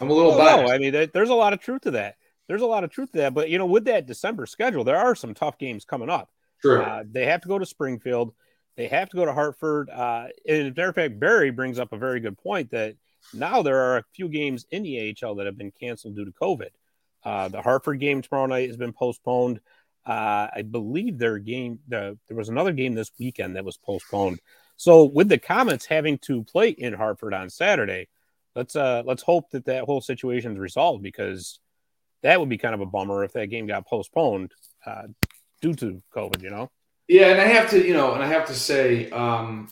I'm 0.00 0.10
a 0.10 0.12
little 0.12 0.32
Oh, 0.32 0.38
biased. 0.38 0.66
no, 0.68 0.72
I 0.72 0.78
mean, 0.78 1.08
there's 1.12 1.30
a 1.30 1.34
lot 1.34 1.52
of 1.52 1.60
truth 1.60 1.82
to 1.82 1.92
that. 1.92 2.16
There's 2.48 2.62
a 2.62 2.66
lot 2.66 2.84
of 2.84 2.90
truth 2.90 3.12
to 3.12 3.18
that. 3.18 3.34
But, 3.34 3.48
you 3.48 3.58
know, 3.58 3.66
with 3.66 3.84
that 3.86 4.06
December 4.06 4.46
schedule, 4.46 4.84
there 4.84 4.96
are 4.98 5.14
some 5.14 5.34
tough 5.34 5.56
games 5.58 5.84
coming 5.84 6.10
up. 6.10 6.30
True. 6.60 6.82
Uh, 6.82 7.04
they 7.10 7.26
have 7.26 7.40
to 7.42 7.48
go 7.48 7.58
to 7.58 7.64
Springfield. 7.66 8.34
They 8.76 8.88
have 8.88 9.08
to 9.10 9.16
go 9.16 9.24
to 9.24 9.32
Hartford. 9.32 9.88
Uh, 9.88 10.26
and 10.48 10.58
as 10.58 10.66
a 10.66 10.70
matter 10.70 10.88
of 10.88 10.94
fact, 10.96 11.18
Barry 11.20 11.50
brings 11.50 11.78
up 11.78 11.92
a 11.92 11.96
very 11.98 12.20
good 12.20 12.36
point 12.36 12.70
that 12.72 12.96
now 13.32 13.62
there 13.62 13.78
are 13.80 13.98
a 13.98 14.04
few 14.14 14.28
games 14.28 14.66
in 14.70 14.82
the 14.82 15.14
AHL 15.22 15.36
that 15.36 15.46
have 15.46 15.56
been 15.56 15.70
canceled 15.70 16.16
due 16.16 16.24
to 16.26 16.32
COVID. 16.32 16.68
Uh, 17.24 17.48
the 17.48 17.62
Hartford 17.62 18.00
game 18.00 18.20
tomorrow 18.20 18.46
night 18.46 18.66
has 18.68 18.76
been 18.76 18.92
postponed. 18.92 19.60
Uh, 20.06 20.48
I 20.54 20.62
believe 20.62 21.18
their 21.18 21.38
game, 21.38 21.78
the, 21.88 22.18
there 22.28 22.36
was 22.36 22.48
another 22.48 22.72
game 22.72 22.94
this 22.94 23.10
weekend 23.18 23.56
that 23.56 23.64
was 23.64 23.76
postponed. 23.76 24.40
So 24.76 25.04
with 25.04 25.28
the 25.28 25.38
Comets 25.38 25.86
having 25.86 26.18
to 26.18 26.42
play 26.44 26.70
in 26.70 26.92
Hartford 26.92 27.32
on 27.32 27.48
Saturday, 27.48 28.08
let's 28.54 28.76
uh, 28.76 29.02
let's 29.06 29.22
hope 29.22 29.50
that 29.50 29.66
that 29.66 29.84
whole 29.84 30.00
situation 30.00 30.52
is 30.52 30.58
resolved 30.58 31.02
because 31.02 31.60
that 32.22 32.38
would 32.40 32.48
be 32.48 32.58
kind 32.58 32.74
of 32.74 32.80
a 32.80 32.86
bummer 32.86 33.24
if 33.24 33.32
that 33.32 33.46
game 33.46 33.66
got 33.66 33.86
postponed 33.86 34.52
uh, 34.84 35.04
due 35.62 35.74
to 35.74 36.02
COVID. 36.14 36.42
You 36.42 36.50
know. 36.50 36.70
Yeah, 37.08 37.28
and 37.28 37.40
I 37.40 37.44
have 37.44 37.70
to, 37.70 37.86
you 37.86 37.92
know, 37.92 38.14
and 38.14 38.22
I 38.22 38.26
have 38.26 38.46
to 38.46 38.54
say, 38.54 39.10
um, 39.10 39.68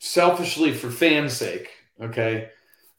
selfishly 0.00 0.72
for 0.72 0.90
fans' 0.90 1.34
sake, 1.34 1.70
okay, 2.00 2.50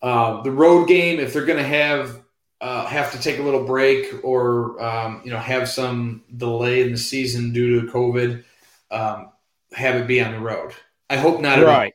uh, 0.02 0.42
the 0.42 0.52
road 0.52 0.88
game, 0.88 1.20
if 1.20 1.34
they're 1.34 1.46
going 1.46 1.62
to 1.62 1.68
have 1.68 2.24
uh, 2.63 2.86
have 2.86 3.12
to 3.12 3.19
take 3.19 3.39
a 3.39 3.41
little 3.41 3.65
break 3.65 4.23
or 4.23 4.82
um, 4.82 5.21
you 5.26 5.32
know 5.32 5.38
have 5.38 5.67
some 5.67 6.23
delay 6.38 6.82
in 6.82 6.93
the 6.93 6.97
season 6.97 7.52
due 7.52 7.82
to 7.82 7.91
COVID, 7.91 8.41
um, 8.89 9.32
have 9.73 9.95
it 9.97 10.08
be 10.08 10.21
on 10.21 10.32
the 10.32 10.39
road. 10.39 10.73
I 11.10 11.17
hope 11.17 11.41
not. 11.41 11.60
At 11.60 11.65
all. 11.65 11.76
I 11.76 11.91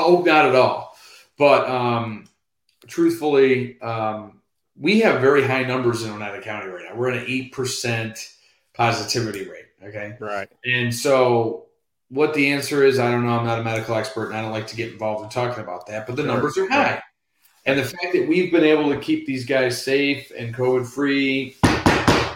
hope 0.00 0.24
not 0.24 0.46
at 0.46 0.56
all. 0.56 0.96
But 1.36 1.68
um, 1.68 2.26
truthfully, 2.86 3.78
um, 3.82 4.40
we 4.74 5.00
have 5.00 5.20
very 5.20 5.46
high 5.46 5.64
numbers 5.64 6.02
in 6.02 6.10
Oneida 6.10 6.40
County 6.40 6.68
right 6.68 6.86
now. 6.88 6.96
We're 6.96 7.10
at 7.10 7.18
an 7.18 7.24
eight 7.28 7.52
percent 7.52 8.32
positivity 8.72 9.46
rate. 9.46 9.66
Okay. 9.84 10.16
Right. 10.18 10.48
And 10.64 10.94
so, 10.94 11.66
what 12.08 12.32
the 12.32 12.52
answer 12.52 12.82
is, 12.84 12.98
I 12.98 13.10
don't 13.10 13.26
know. 13.26 13.38
I'm 13.38 13.44
not 13.44 13.58
a 13.58 13.62
medical 13.64 13.94
expert, 13.94 14.28
and 14.28 14.36
I 14.36 14.40
don't 14.40 14.52
like 14.52 14.68
to 14.68 14.76
get 14.76 14.92
involved 14.92 15.24
in 15.24 15.28
talking 15.28 15.62
about 15.62 15.86
that. 15.88 16.06
But 16.06 16.16
the 16.16 16.22
Sure. 16.22 16.32
numbers 16.32 16.56
are 16.56 16.68
high, 16.70 17.02
and 17.66 17.78
the 17.78 17.84
fact 17.84 18.12
that 18.12 18.28
we've 18.28 18.52
been 18.52 18.64
able 18.64 18.88
to 18.90 19.00
keep 19.00 19.26
these 19.26 19.44
guys 19.44 19.82
safe 19.82 20.32
and 20.36 20.54
COVID 20.54 20.86
free, 20.86 21.56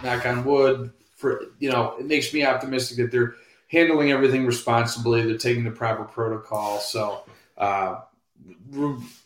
knock 0.02 0.26
on 0.26 0.44
wood, 0.44 0.92
for 1.16 1.46
you 1.58 1.70
know, 1.70 1.94
it 1.98 2.06
makes 2.06 2.34
me 2.34 2.44
optimistic 2.44 2.96
that 2.98 3.12
they're 3.12 3.34
handling 3.68 4.10
everything 4.10 4.44
responsibly. 4.44 5.22
They're 5.22 5.38
taking 5.38 5.64
the 5.64 5.70
proper 5.70 6.04
protocol. 6.04 6.80
So, 6.80 7.22
uh, 7.56 8.00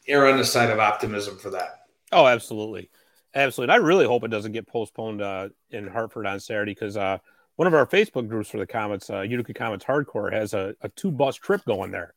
err 0.07 0.27
on 0.29 0.37
the 0.37 0.45
side 0.45 0.71
of 0.71 0.79
optimism 0.79 1.39
for 1.39 1.51
that. 1.51 1.87
Oh, 2.13 2.27
absolutely, 2.27 2.91
absolutely. 3.35 3.75
And 3.75 3.83
I 3.83 3.87
really 3.87 4.07
hope 4.07 4.25
it 4.25 4.31
doesn't 4.31 4.53
get 4.53 4.67
postponed 4.67 5.23
uh, 5.23 5.49
in 5.71 5.87
Hartford 5.87 6.27
on 6.27 6.39
Saturday 6.39 6.73
because 6.73 6.97
uh, 6.97 7.19
one 7.57 7.67
of 7.67 7.75
our 7.75 7.87
Facebook 7.87 8.29
groups 8.29 8.51
for 8.51 8.59
the 8.59 8.67
Comets, 8.67 9.09
uh, 9.09 9.23
Utica 9.23 9.55
Comets 9.55 9.85
Hardcore, 9.85 10.33
has 10.33 10.53
a, 10.53 10.75
a 10.83 10.89
two 10.91 11.11
bus 11.11 11.37
trip 11.37 11.65
going 11.65 11.91
there 11.91 12.13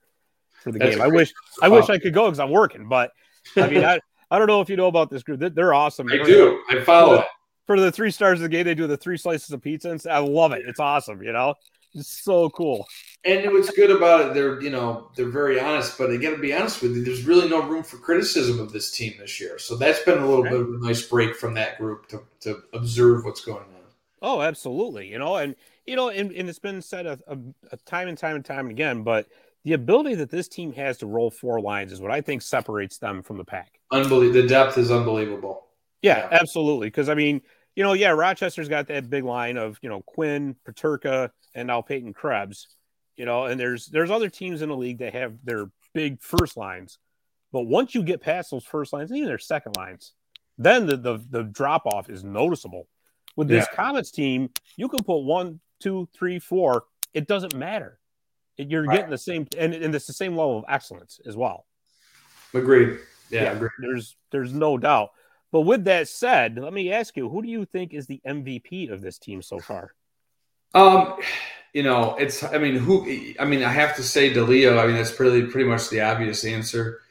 for 0.62 0.72
the 0.72 0.80
That's 0.80 0.96
game. 0.96 1.04
I 1.04 1.08
wish 1.08 1.34
I 1.62 1.70
wish 1.70 1.90
I 1.90 2.00
could 2.00 2.14
go 2.14 2.26
because 2.26 2.40
I'm 2.40 2.52
working, 2.52 2.90
but 2.90 3.12
I 3.56 3.70
mean, 3.70 3.84
I, 3.84 4.00
I 4.30 4.38
don't 4.38 4.48
know 4.48 4.62
if 4.62 4.70
you 4.70 4.76
know 4.76 4.88
about 4.88 5.10
this 5.10 5.24
group. 5.24 5.40
They're 5.54 5.74
awesome. 5.74 6.08
I 6.12 6.18
do. 6.24 6.62
I 6.70 6.82
follow 6.82 7.20
it. 7.20 7.26
For 7.66 7.80
the 7.80 7.92
three 7.92 8.12
stars 8.12 8.40
of 8.40 8.44
the 8.44 8.50
game, 8.50 8.66
they 8.66 8.76
do 8.76 8.88
the 8.88 8.98
three 8.98 9.18
slices 9.18 9.52
of 9.52 9.62
pizza, 9.62 9.92
and 9.92 10.02
I 10.10 10.20
love 10.20 10.54
it. 10.54 10.64
It's 10.66 10.80
awesome. 10.80 11.22
You 11.22 11.34
know, 11.34 11.56
it's 11.94 12.24
so 12.24 12.50
cool. 12.50 12.88
And 13.26 13.52
what's 13.52 13.70
good 13.72 13.92
about 13.92 14.22
it, 14.22 14.34
they're 14.34 14.62
you 14.62 14.70
know 14.70 15.12
they're 15.16 15.30
very 15.30 15.60
honest, 15.60 15.98
but 15.98 16.10
I 16.10 16.18
got 16.18 16.32
to 16.32 16.38
be 16.38 16.54
honest 16.54 16.82
with 16.82 16.96
you. 16.96 17.04
There's 17.04 17.26
really 17.26 17.50
no 17.50 17.62
room 17.62 17.84
for 17.84 17.98
criticism 17.98 18.60
of 18.60 18.72
this 18.72 18.92
team 18.92 19.16
this 19.20 19.42
year, 19.42 19.60
so 19.60 19.76
that's 19.76 20.00
been 20.00 20.20
a 20.20 20.26
little 20.26 20.44
right. 20.44 20.52
bit 20.54 20.62
of 20.62 20.68
a 20.70 20.86
nice 20.86 21.02
break 21.02 21.36
from 21.36 21.54
that 21.56 21.78
group 21.78 22.08
to 22.10 22.24
to 22.42 22.64
observe 22.74 23.26
what's 23.26 23.44
going 23.44 23.60
on. 23.60 23.78
Oh, 24.22 24.42
absolutely. 24.42 25.12
You 25.12 25.20
know, 25.20 25.36
and 25.36 25.56
you 25.86 25.96
know, 25.96 26.10
and, 26.10 26.32
and 26.32 26.50
it's 26.50 26.60
been 26.60 26.82
said 26.82 27.06
a, 27.06 27.20
a, 27.28 27.38
a 27.72 27.78
time 27.86 28.08
and 28.08 28.18
time 28.18 28.36
and 28.36 28.46
time 28.46 28.70
again, 28.70 29.04
but 29.04 29.28
the 29.68 29.74
ability 29.74 30.16
that 30.16 30.30
this 30.30 30.48
team 30.48 30.72
has 30.72 31.00
to 31.00 31.06
roll 31.06 31.30
four 31.30 31.60
lines 31.60 31.92
is 31.92 32.00
what 32.00 32.10
I 32.10 32.22
think 32.22 32.42
separates 32.42 33.00
them 33.00 33.22
from 33.22 33.38
the 33.38 33.44
pack. 33.44 33.82
Unbelievable. 33.92 34.42
The 34.42 34.48
depth 34.48 34.78
is 34.78 34.92
unbelievable. 34.92 35.66
Yeah, 36.02 36.20
yeah. 36.20 36.28
absolutely. 36.40 36.88
Because 36.88 37.10
I 37.10 37.16
mean, 37.16 37.42
you 37.76 37.84
know, 37.84 37.92
yeah, 37.92 38.12
Rochester's 38.12 38.70
got 38.70 38.88
that 38.88 39.10
big 39.10 39.26
line 39.26 39.58
of 39.58 39.78
you 39.82 39.90
know 39.90 40.04
Quinn, 40.04 40.56
Peterka, 40.66 41.32
and 41.54 41.68
now 41.68 41.82
Peyton 41.82 42.14
Krebs. 42.14 42.70
You 43.18 43.26
know, 43.26 43.44
and 43.44 43.60
there's 43.60 43.88
there's 43.88 44.10
other 44.10 44.30
teams 44.30 44.62
in 44.62 44.70
the 44.70 44.78
league 44.78 45.00
that 45.00 45.12
have 45.12 45.34
their 45.44 45.70
big 45.94 46.22
first 46.22 46.56
lines, 46.56 46.98
but 47.52 47.64
once 47.64 47.94
you 47.94 48.04
get 48.04 48.22
past 48.22 48.52
those 48.52 48.64
first 48.64 48.94
lines, 48.94 49.12
even 49.12 49.28
their 49.28 49.38
second 49.38 49.76
lines, 49.76 50.14
then 50.58 50.86
the 50.86 50.96
the, 50.96 51.20
the 51.30 51.44
drop 51.44 51.86
off 51.86 52.10
is 52.10 52.24
noticeable. 52.24 52.88
With 53.36 53.50
this 53.50 53.68
yeah. 53.70 53.76
Comets 53.76 54.12
team, 54.12 54.50
you 54.78 54.88
can 54.88 55.04
put 55.04 55.26
one, 55.26 55.60
two, 55.82 56.08
three, 56.18 56.40
four. 56.40 56.86
It 57.14 57.28
doesn't 57.28 57.54
matter. 57.54 58.00
You're 58.58 58.84
right. 58.84 58.96
getting 58.96 59.12
the 59.12 59.18
same, 59.18 59.48
and, 59.58 59.74
and 59.74 59.94
it's 59.94 60.08
the 60.08 60.14
same 60.14 60.36
level 60.36 60.58
of 60.58 60.66
excellence 60.68 61.20
as 61.26 61.36
well. 61.38 61.66
Agreed. 62.54 62.98
Yeah, 63.30 63.44
yeah 63.44 63.52
agreed. 63.52 63.72
there's 63.80 64.16
there's 64.32 64.54
no 64.54 64.78
doubt. 64.78 65.12
But 65.52 65.62
with 65.62 65.86
that 65.86 66.08
said, 66.08 66.58
let 66.58 66.74
me 66.74 66.92
ask 66.92 67.16
you, 67.16 67.30
who 67.30 67.42
do 67.42 67.48
you 67.48 67.66
think 67.66 67.94
is 67.94 68.08
the 68.08 68.22
MVP 68.28 68.92
of 68.92 69.02
this 69.02 69.18
team 69.18 69.42
so 69.42 69.60
far? 69.60 69.94
Um, 70.74 71.16
you 71.74 71.84
know, 71.84 72.16
it's 72.16 72.44
I 72.44 72.58
mean, 72.58 72.76
who 72.76 73.06
I 73.40 73.46
mean, 73.46 73.64
I 73.64 73.72
have 73.72 73.96
to 73.98 74.04
say 74.04 74.34
DeLeo. 74.34 74.80
I 74.80 74.88
mean, 74.88 74.96
that's 74.96 75.12
pretty 75.12 75.48
pretty 75.48 75.70
much 75.70 75.90
the 75.90 76.02
obvious 76.02 76.44
answer. 76.44 77.02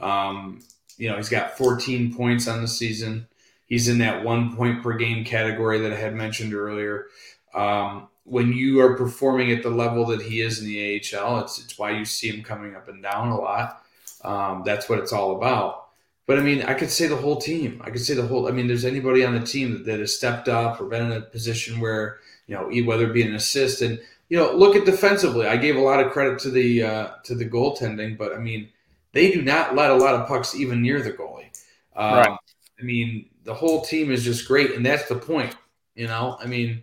Um, 0.00 0.60
you 0.96 1.10
know, 1.10 1.16
he's 1.16 1.28
got 1.28 1.58
14 1.58 2.14
points 2.14 2.48
on 2.48 2.62
the 2.62 2.68
season. 2.68 3.26
He's 3.66 3.88
in 3.88 3.98
that 3.98 4.22
one 4.22 4.54
point 4.54 4.82
per 4.82 4.92
game 4.94 5.24
category 5.24 5.80
that 5.80 5.92
I 5.92 5.96
had 5.96 6.14
mentioned 6.14 6.54
earlier. 6.54 7.06
Um, 7.54 8.08
when 8.24 8.52
you 8.52 8.80
are 8.80 8.96
performing 8.96 9.50
at 9.50 9.62
the 9.62 9.70
level 9.70 10.06
that 10.06 10.22
he 10.22 10.40
is 10.40 10.60
in 10.60 10.66
the 10.66 10.96
AHL, 11.14 11.40
it's 11.40 11.58
it's 11.62 11.78
why 11.78 11.90
you 11.90 12.04
see 12.04 12.28
him 12.28 12.42
coming 12.42 12.76
up 12.76 12.88
and 12.88 13.02
down 13.02 13.28
a 13.28 13.38
lot. 13.38 13.84
Um, 14.24 14.62
that's 14.64 14.88
what 14.88 14.98
it's 14.98 15.12
all 15.12 15.36
about. 15.36 15.88
But 16.26 16.38
I 16.38 16.42
mean, 16.42 16.62
I 16.62 16.74
could 16.74 16.90
say 16.90 17.08
the 17.08 17.16
whole 17.16 17.40
team. 17.40 17.82
I 17.84 17.90
could 17.90 18.04
say 18.04 18.14
the 18.14 18.26
whole. 18.26 18.48
I 18.48 18.52
mean, 18.52 18.68
there's 18.68 18.84
anybody 18.84 19.24
on 19.24 19.34
the 19.34 19.44
team 19.44 19.72
that, 19.72 19.86
that 19.86 20.00
has 20.00 20.16
stepped 20.16 20.48
up 20.48 20.80
or 20.80 20.86
been 20.86 21.10
in 21.10 21.12
a 21.12 21.20
position 21.20 21.80
where 21.80 22.18
you 22.46 22.54
know, 22.54 22.70
whether 22.86 23.08
it 23.08 23.14
be 23.14 23.22
an 23.22 23.34
assist 23.34 23.82
and 23.82 24.00
you 24.28 24.38
know, 24.38 24.52
look 24.52 24.76
at 24.76 24.86
defensively. 24.86 25.46
I 25.46 25.58
gave 25.58 25.76
a 25.76 25.80
lot 25.80 26.04
of 26.04 26.12
credit 26.12 26.38
to 26.40 26.50
the 26.50 26.82
uh, 26.82 27.08
to 27.24 27.34
the 27.34 27.44
goaltending, 27.44 28.16
but 28.16 28.34
I 28.34 28.38
mean, 28.38 28.70
they 29.12 29.30
do 29.30 29.42
not 29.42 29.74
let 29.74 29.90
a 29.90 29.94
lot 29.94 30.14
of 30.14 30.26
pucks 30.26 30.54
even 30.54 30.80
near 30.80 31.02
the 31.02 31.12
goalie. 31.12 31.50
Um, 31.94 32.14
right. 32.14 32.38
I 32.80 32.82
mean, 32.82 33.26
the 33.44 33.54
whole 33.54 33.82
team 33.82 34.10
is 34.10 34.24
just 34.24 34.48
great, 34.48 34.72
and 34.72 34.86
that's 34.86 35.06
the 35.06 35.16
point. 35.16 35.54
You 35.94 36.06
know, 36.06 36.38
I 36.40 36.46
mean, 36.46 36.82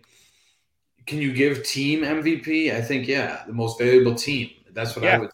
can 1.10 1.20
you 1.20 1.32
give 1.32 1.64
team 1.64 2.02
MVP? 2.02 2.72
I 2.72 2.80
think 2.80 3.08
yeah, 3.08 3.42
the 3.44 3.52
most 3.52 3.80
valuable 3.80 4.14
team. 4.14 4.48
That's 4.72 4.94
what 4.94 5.04
yeah. 5.04 5.16
I 5.16 5.18
would. 5.18 5.30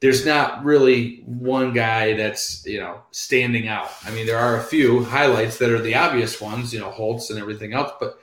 There's 0.00 0.26
not 0.26 0.62
really 0.62 1.22
one 1.24 1.72
guy 1.72 2.12
that's 2.12 2.66
you 2.66 2.78
know 2.78 3.00
standing 3.10 3.68
out. 3.68 3.90
I 4.04 4.10
mean, 4.10 4.26
there 4.26 4.38
are 4.38 4.58
a 4.58 4.62
few 4.62 5.02
highlights 5.02 5.56
that 5.58 5.70
are 5.70 5.80
the 5.80 5.94
obvious 5.94 6.42
ones, 6.42 6.74
you 6.74 6.80
know, 6.80 6.90
Holtz 6.90 7.30
and 7.30 7.38
everything 7.38 7.72
else. 7.72 7.92
But 7.98 8.20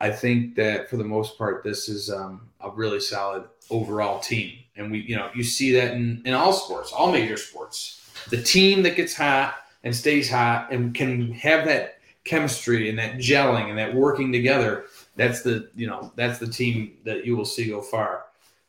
I 0.00 0.10
think 0.10 0.54
that 0.54 0.88
for 0.88 0.96
the 0.96 1.04
most 1.04 1.36
part, 1.36 1.62
this 1.62 1.90
is 1.90 2.10
um, 2.10 2.48
a 2.62 2.70
really 2.70 3.00
solid 3.00 3.44
overall 3.68 4.18
team, 4.18 4.60
and 4.76 4.90
we 4.90 5.00
you 5.00 5.14
know 5.14 5.28
you 5.34 5.42
see 5.42 5.72
that 5.72 5.92
in 5.92 6.22
in 6.24 6.32
all 6.32 6.54
sports, 6.54 6.90
all 6.90 7.12
major 7.12 7.36
sports. 7.36 8.10
The 8.30 8.42
team 8.42 8.82
that 8.84 8.96
gets 8.96 9.14
hot 9.14 9.56
and 9.84 9.94
stays 9.94 10.30
hot 10.30 10.72
and 10.72 10.94
can 10.94 11.32
have 11.32 11.66
that 11.66 11.98
chemistry 12.24 12.88
and 12.88 12.98
that 12.98 13.18
gelling 13.18 13.68
and 13.68 13.76
that 13.78 13.94
working 13.94 14.32
together 14.32 14.86
that's 15.18 15.42
the 15.42 15.68
you 15.74 15.86
know 15.86 16.10
that's 16.16 16.38
the 16.38 16.46
team 16.46 16.96
that 17.04 17.26
you 17.26 17.36
will 17.36 17.44
see 17.44 17.68
go 17.68 17.82
far. 17.82 18.24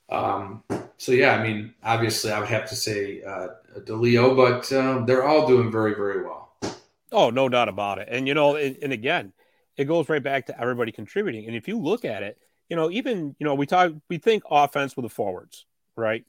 Um, 0.09 0.63
so 0.97 1.13
yeah, 1.13 1.35
I 1.35 1.43
mean, 1.43 1.73
obviously, 1.83 2.31
I 2.31 2.39
would 2.39 2.49
have 2.49 2.67
to 2.69 2.75
say 2.75 3.23
uh, 3.23 3.49
DeLeo, 3.77 4.35
but 4.35 4.73
uh, 4.73 5.05
they're 5.05 5.23
all 5.23 5.47
doing 5.47 5.71
very 5.71 5.95
very 5.95 6.23
well. 6.23 6.57
Oh, 7.11 7.29
no 7.29 7.49
doubt 7.49 7.69
about 7.69 7.99
it. 7.99 8.09
And 8.11 8.27
you 8.27 8.33
know, 8.33 8.55
and, 8.55 8.77
and 8.81 8.91
again, 8.91 9.31
it 9.77 9.85
goes 9.85 10.09
right 10.09 10.21
back 10.21 10.47
to 10.47 10.59
everybody 10.59 10.91
contributing. 10.91 11.45
And 11.45 11.55
if 11.55 11.67
you 11.67 11.79
look 11.79 12.03
at 12.03 12.23
it, 12.23 12.37
you 12.67 12.75
know, 12.75 12.91
even 12.91 13.35
you 13.39 13.45
know, 13.45 13.55
we 13.55 13.65
talk, 13.65 13.93
we 14.09 14.17
think 14.17 14.43
offense 14.49 14.95
with 14.95 15.03
the 15.03 15.09
forwards, 15.09 15.65
right? 15.95 16.25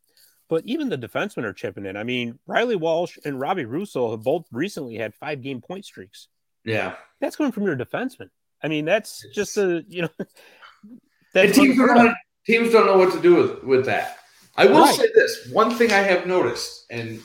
But 0.48 0.64
even 0.66 0.88
the 0.88 0.98
defensemen 0.98 1.44
are 1.44 1.52
chipping 1.52 1.86
in. 1.86 1.96
I 1.96 2.02
mean, 2.02 2.38
Reilly 2.46 2.76
Walsh 2.76 3.18
and 3.24 3.40
Robbie 3.40 3.64
Russo 3.64 4.10
have 4.10 4.22
both 4.22 4.46
recently 4.52 4.96
had 4.96 5.14
five 5.14 5.42
game 5.42 5.60
point 5.60 5.84
streaks. 5.84 6.28
Yeah, 6.64 6.96
that's 7.20 7.36
coming 7.36 7.52
from 7.52 7.64
your 7.64 7.76
defenseman. 7.76 8.30
I 8.62 8.68
mean, 8.68 8.84
that's 8.84 9.26
just 9.32 9.56
a 9.56 9.84
you 9.88 10.02
know. 10.02 10.08
That 11.32 11.54
teams 11.54 11.76
don't, 11.76 11.94
know, 11.94 12.12
teams 12.44 12.72
don't 12.72 12.86
know 12.86 12.98
what 12.98 13.12
to 13.12 13.20
do 13.20 13.36
with, 13.36 13.62
with 13.62 13.84
that. 13.86 14.18
I 14.56 14.66
will 14.66 14.80
right. 14.80 14.94
say 14.96 15.06
this: 15.14 15.48
one 15.52 15.72
thing 15.72 15.92
I 15.92 15.98
have 15.98 16.26
noticed, 16.26 16.86
and 16.90 17.20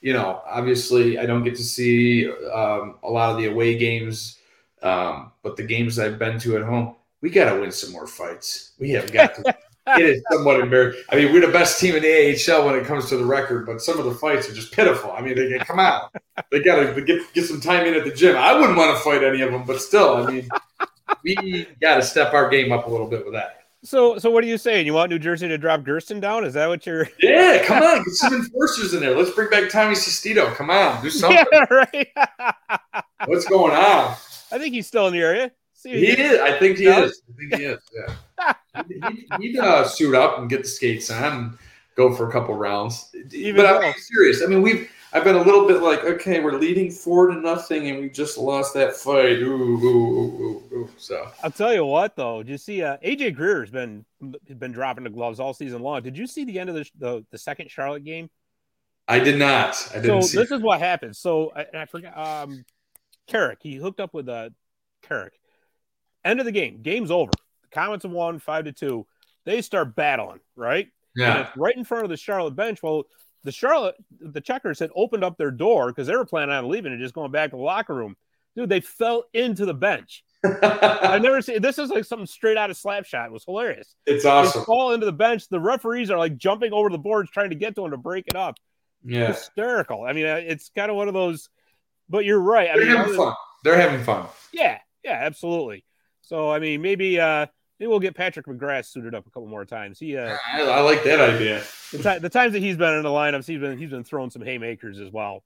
you 0.00 0.12
know, 0.12 0.42
obviously, 0.46 1.18
I 1.18 1.26
don't 1.26 1.42
get 1.42 1.56
to 1.56 1.64
see 1.64 2.30
um, 2.30 2.98
a 3.02 3.10
lot 3.10 3.30
of 3.32 3.38
the 3.38 3.46
away 3.46 3.76
games, 3.76 4.38
um, 4.82 5.32
but 5.42 5.56
the 5.56 5.64
games 5.64 5.98
I've 5.98 6.20
been 6.20 6.38
to 6.38 6.56
at 6.56 6.62
home, 6.62 6.94
we 7.20 7.30
got 7.30 7.52
to 7.52 7.60
win 7.60 7.72
some 7.72 7.90
more 7.90 8.06
fights. 8.06 8.74
We 8.78 8.90
have 8.90 9.10
got 9.12 9.34
to. 9.34 9.56
it 9.86 10.04
is 10.04 10.22
somewhat 10.30 10.60
embarrassing. 10.60 11.02
I 11.10 11.16
mean, 11.16 11.32
we're 11.32 11.46
the 11.46 11.52
best 11.52 11.80
team 11.80 11.94
in 11.94 12.02
the 12.02 12.52
AHL 12.52 12.66
when 12.66 12.74
it 12.74 12.86
comes 12.86 13.08
to 13.08 13.16
the 13.16 13.24
record, 13.24 13.66
but 13.66 13.80
some 13.80 13.98
of 13.98 14.04
the 14.04 14.14
fights 14.14 14.48
are 14.48 14.54
just 14.54 14.72
pitiful. 14.72 15.12
I 15.12 15.20
mean, 15.20 15.36
they 15.36 15.58
come 15.58 15.78
out, 15.78 16.12
they 16.50 16.60
got 16.60 16.94
to 16.94 17.00
get 17.02 17.22
get 17.34 17.46
some 17.46 17.60
time 17.60 17.86
in 17.86 17.94
at 17.94 18.04
the 18.04 18.12
gym. 18.12 18.36
I 18.36 18.52
wouldn't 18.54 18.76
want 18.76 18.96
to 18.96 19.02
fight 19.02 19.22
any 19.22 19.42
of 19.42 19.52
them, 19.52 19.64
but 19.64 19.80
still, 19.80 20.16
I 20.16 20.30
mean, 20.30 20.48
we 21.24 21.66
got 21.80 21.96
to 21.96 22.02
step 22.02 22.34
our 22.34 22.48
game 22.48 22.72
up 22.72 22.86
a 22.86 22.90
little 22.90 23.08
bit 23.08 23.24
with 23.24 23.34
that. 23.34 23.56
So, 23.86 24.18
so 24.18 24.32
what 24.32 24.42
are 24.42 24.48
you 24.48 24.58
saying? 24.58 24.84
You 24.84 24.94
want 24.94 25.10
New 25.10 25.18
Jersey 25.20 25.46
to 25.46 25.56
drop 25.56 25.84
Gersten 25.84 26.18
down? 26.18 26.44
Is 26.44 26.54
that 26.54 26.68
what 26.68 26.84
you're? 26.86 27.08
Yeah, 27.20 27.62
come 27.64 27.82
on, 27.82 28.02
get 28.02 28.14
some 28.14 28.34
enforcers 28.34 28.94
in 28.94 29.00
there. 29.00 29.16
Let's 29.16 29.30
bring 29.30 29.48
back 29.48 29.70
Tommy 29.70 29.94
Sestito. 29.94 30.52
Come 30.56 30.70
on, 30.70 31.00
do 31.02 31.10
something. 31.10 31.44
Yeah, 31.52 31.64
right. 31.70 32.08
What's 33.26 33.46
going 33.46 33.72
on? 33.72 34.16
I 34.50 34.58
think 34.58 34.74
he's 34.74 34.86
still 34.86 35.06
in 35.06 35.12
the 35.12 35.20
area. 35.20 35.52
He 35.82 36.06
is. 36.06 36.40
I 36.40 36.58
think 36.58 36.78
he 36.78 36.86
is. 36.86 37.22
I 37.28 37.32
think 37.36 37.54
he 37.54 37.64
is. 37.64 37.80
Yeah. 37.94 38.54
he, 39.38 39.56
would 39.56 39.64
uh, 39.64 39.84
suit 39.84 40.14
up 40.14 40.38
and 40.38 40.48
get 40.48 40.62
the 40.62 40.68
skates 40.68 41.10
on 41.10 41.32
and 41.32 41.58
go 41.94 42.14
for 42.14 42.28
a 42.28 42.32
couple 42.32 42.54
rounds. 42.54 43.14
Even 43.32 43.56
but 43.56 43.84
I'm 43.84 43.94
serious. 43.98 44.42
I 44.42 44.46
mean, 44.46 44.62
we've. 44.62 44.90
I've 45.12 45.24
been 45.24 45.36
a 45.36 45.42
little 45.42 45.66
bit 45.66 45.80
like, 45.80 46.04
okay, 46.04 46.40
we're 46.40 46.58
leading 46.58 46.90
four 46.90 47.28
to 47.28 47.34
nothing, 47.34 47.88
and 47.88 48.00
we 48.00 48.10
just 48.10 48.36
lost 48.36 48.74
that 48.74 48.94
fight. 48.96 49.38
Ooh, 49.38 49.78
ooh, 49.78 49.86
ooh, 49.86 50.74
ooh. 50.74 50.90
So 50.98 51.30
I'll 51.42 51.50
tell 51.50 51.72
you 51.72 51.86
what, 51.86 52.16
though. 52.16 52.42
Did 52.42 52.50
you 52.50 52.58
see 52.58 52.82
uh, 52.82 52.98
AJ 52.98 53.34
Greer's 53.34 53.70
been 53.70 54.04
been 54.58 54.72
dropping 54.72 55.04
the 55.04 55.10
gloves 55.10 55.40
all 55.40 55.54
season 55.54 55.80
long? 55.80 56.02
Did 56.02 56.18
you 56.18 56.26
see 56.26 56.44
the 56.44 56.58
end 56.58 56.68
of 56.68 56.76
the 56.76 56.90
the, 56.98 57.26
the 57.30 57.38
second 57.38 57.70
Charlotte 57.70 58.04
game? 58.04 58.28
I 59.08 59.20
did 59.20 59.38
not. 59.38 59.76
I 59.92 60.00
didn't. 60.00 60.22
So 60.22 60.38
this 60.40 60.50
it. 60.50 60.56
is 60.56 60.60
what 60.60 60.80
happened. 60.80 61.16
So 61.16 61.52
I, 61.56 61.82
I 61.82 61.86
forgot. 61.86 62.18
Um, 62.18 62.64
Carrick, 63.26 63.58
he 63.62 63.76
hooked 63.76 64.00
up 64.00 64.12
with 64.12 64.28
uh 64.28 64.50
Carrick. 65.02 65.32
End 66.26 66.40
of 66.40 66.46
the 66.46 66.52
game. 66.52 66.80
Game's 66.82 67.10
over. 67.10 67.30
The 67.30 67.68
Comets 67.70 68.02
have 68.02 68.12
won 68.12 68.40
five 68.40 68.64
to 68.64 68.72
two. 68.72 69.06
They 69.44 69.62
start 69.62 69.94
battling, 69.94 70.40
right? 70.56 70.88
Yeah. 71.14 71.48
right 71.56 71.76
in 71.76 71.84
front 71.84 72.04
of 72.04 72.10
the 72.10 72.16
Charlotte 72.16 72.56
bench. 72.56 72.82
Well, 72.82 73.04
the 73.44 73.52
Charlotte, 73.52 73.94
the 74.20 74.40
checkers 74.40 74.80
had 74.80 74.90
opened 74.96 75.22
up 75.22 75.38
their 75.38 75.52
door 75.52 75.86
because 75.86 76.08
they 76.08 76.16
were 76.16 76.26
planning 76.26 76.54
on 76.54 76.68
leaving 76.68 76.92
and 76.92 77.00
just 77.00 77.14
going 77.14 77.30
back 77.30 77.50
to 77.50 77.56
the 77.56 77.62
locker 77.62 77.94
room. 77.94 78.16
Dude, 78.56 78.68
they 78.68 78.80
fell 78.80 79.24
into 79.32 79.64
the 79.64 79.74
bench. 79.74 80.24
I've 80.62 81.22
never 81.22 81.40
seen 81.40 81.62
this 81.62 81.78
is 81.78 81.90
like 81.90 82.04
something 82.04 82.26
straight 82.26 82.56
out 82.56 82.70
of 82.70 82.76
Slapshot. 82.76 83.26
It 83.26 83.32
was 83.32 83.44
hilarious. 83.44 83.94
It's 84.04 84.24
awesome. 84.24 84.62
They 84.62 84.64
fall 84.64 84.92
into 84.92 85.06
the 85.06 85.12
bench. 85.12 85.48
The 85.48 85.60
referees 85.60 86.10
are 86.10 86.18
like 86.18 86.36
jumping 86.36 86.72
over 86.72 86.90
the 86.90 86.98
boards 86.98 87.30
trying 87.30 87.50
to 87.50 87.56
get 87.56 87.76
to 87.76 87.82
them 87.82 87.92
to 87.92 87.96
break 87.96 88.26
it 88.26 88.34
up. 88.36 88.56
Yeah. 89.04 89.28
Hysterical. 89.28 90.04
I 90.04 90.12
mean, 90.12 90.26
uh, 90.26 90.40
it's 90.42 90.70
kind 90.74 90.90
of 90.90 90.96
one 90.96 91.06
of 91.06 91.14
those, 91.14 91.48
but 92.08 92.24
you're 92.24 92.40
right. 92.40 92.70
I 92.70 92.76
They're 92.76 92.86
mean, 92.86 92.96
having 92.96 93.14
fun. 93.14 93.34
They're 93.62 93.80
having 93.80 94.04
fun. 94.04 94.26
Yeah. 94.52 94.78
Yeah, 95.04 95.20
absolutely. 95.22 95.84
So 96.26 96.50
I 96.50 96.58
mean, 96.58 96.82
maybe 96.82 97.20
uh 97.20 97.46
maybe 97.78 97.88
we'll 97.88 98.00
get 98.00 98.14
Patrick 98.14 98.46
McGrath 98.46 98.86
suited 98.86 99.14
up 99.14 99.26
a 99.26 99.30
couple 99.30 99.46
more 99.46 99.64
times. 99.64 99.98
He, 99.98 100.16
uh, 100.16 100.36
I, 100.52 100.62
I 100.62 100.80
like 100.80 101.04
that 101.04 101.20
idea. 101.20 101.62
the, 101.92 101.98
ti- 101.98 102.18
the 102.18 102.28
times 102.28 102.52
that 102.54 102.62
he's 102.62 102.76
been 102.76 102.94
in 102.94 103.02
the 103.02 103.08
lineups, 103.08 103.46
he's 103.46 103.60
been 103.60 103.78
he's 103.78 103.90
been 103.90 104.04
throwing 104.04 104.30
some 104.30 104.42
haymakers 104.42 104.98
as 104.98 105.10
well. 105.10 105.44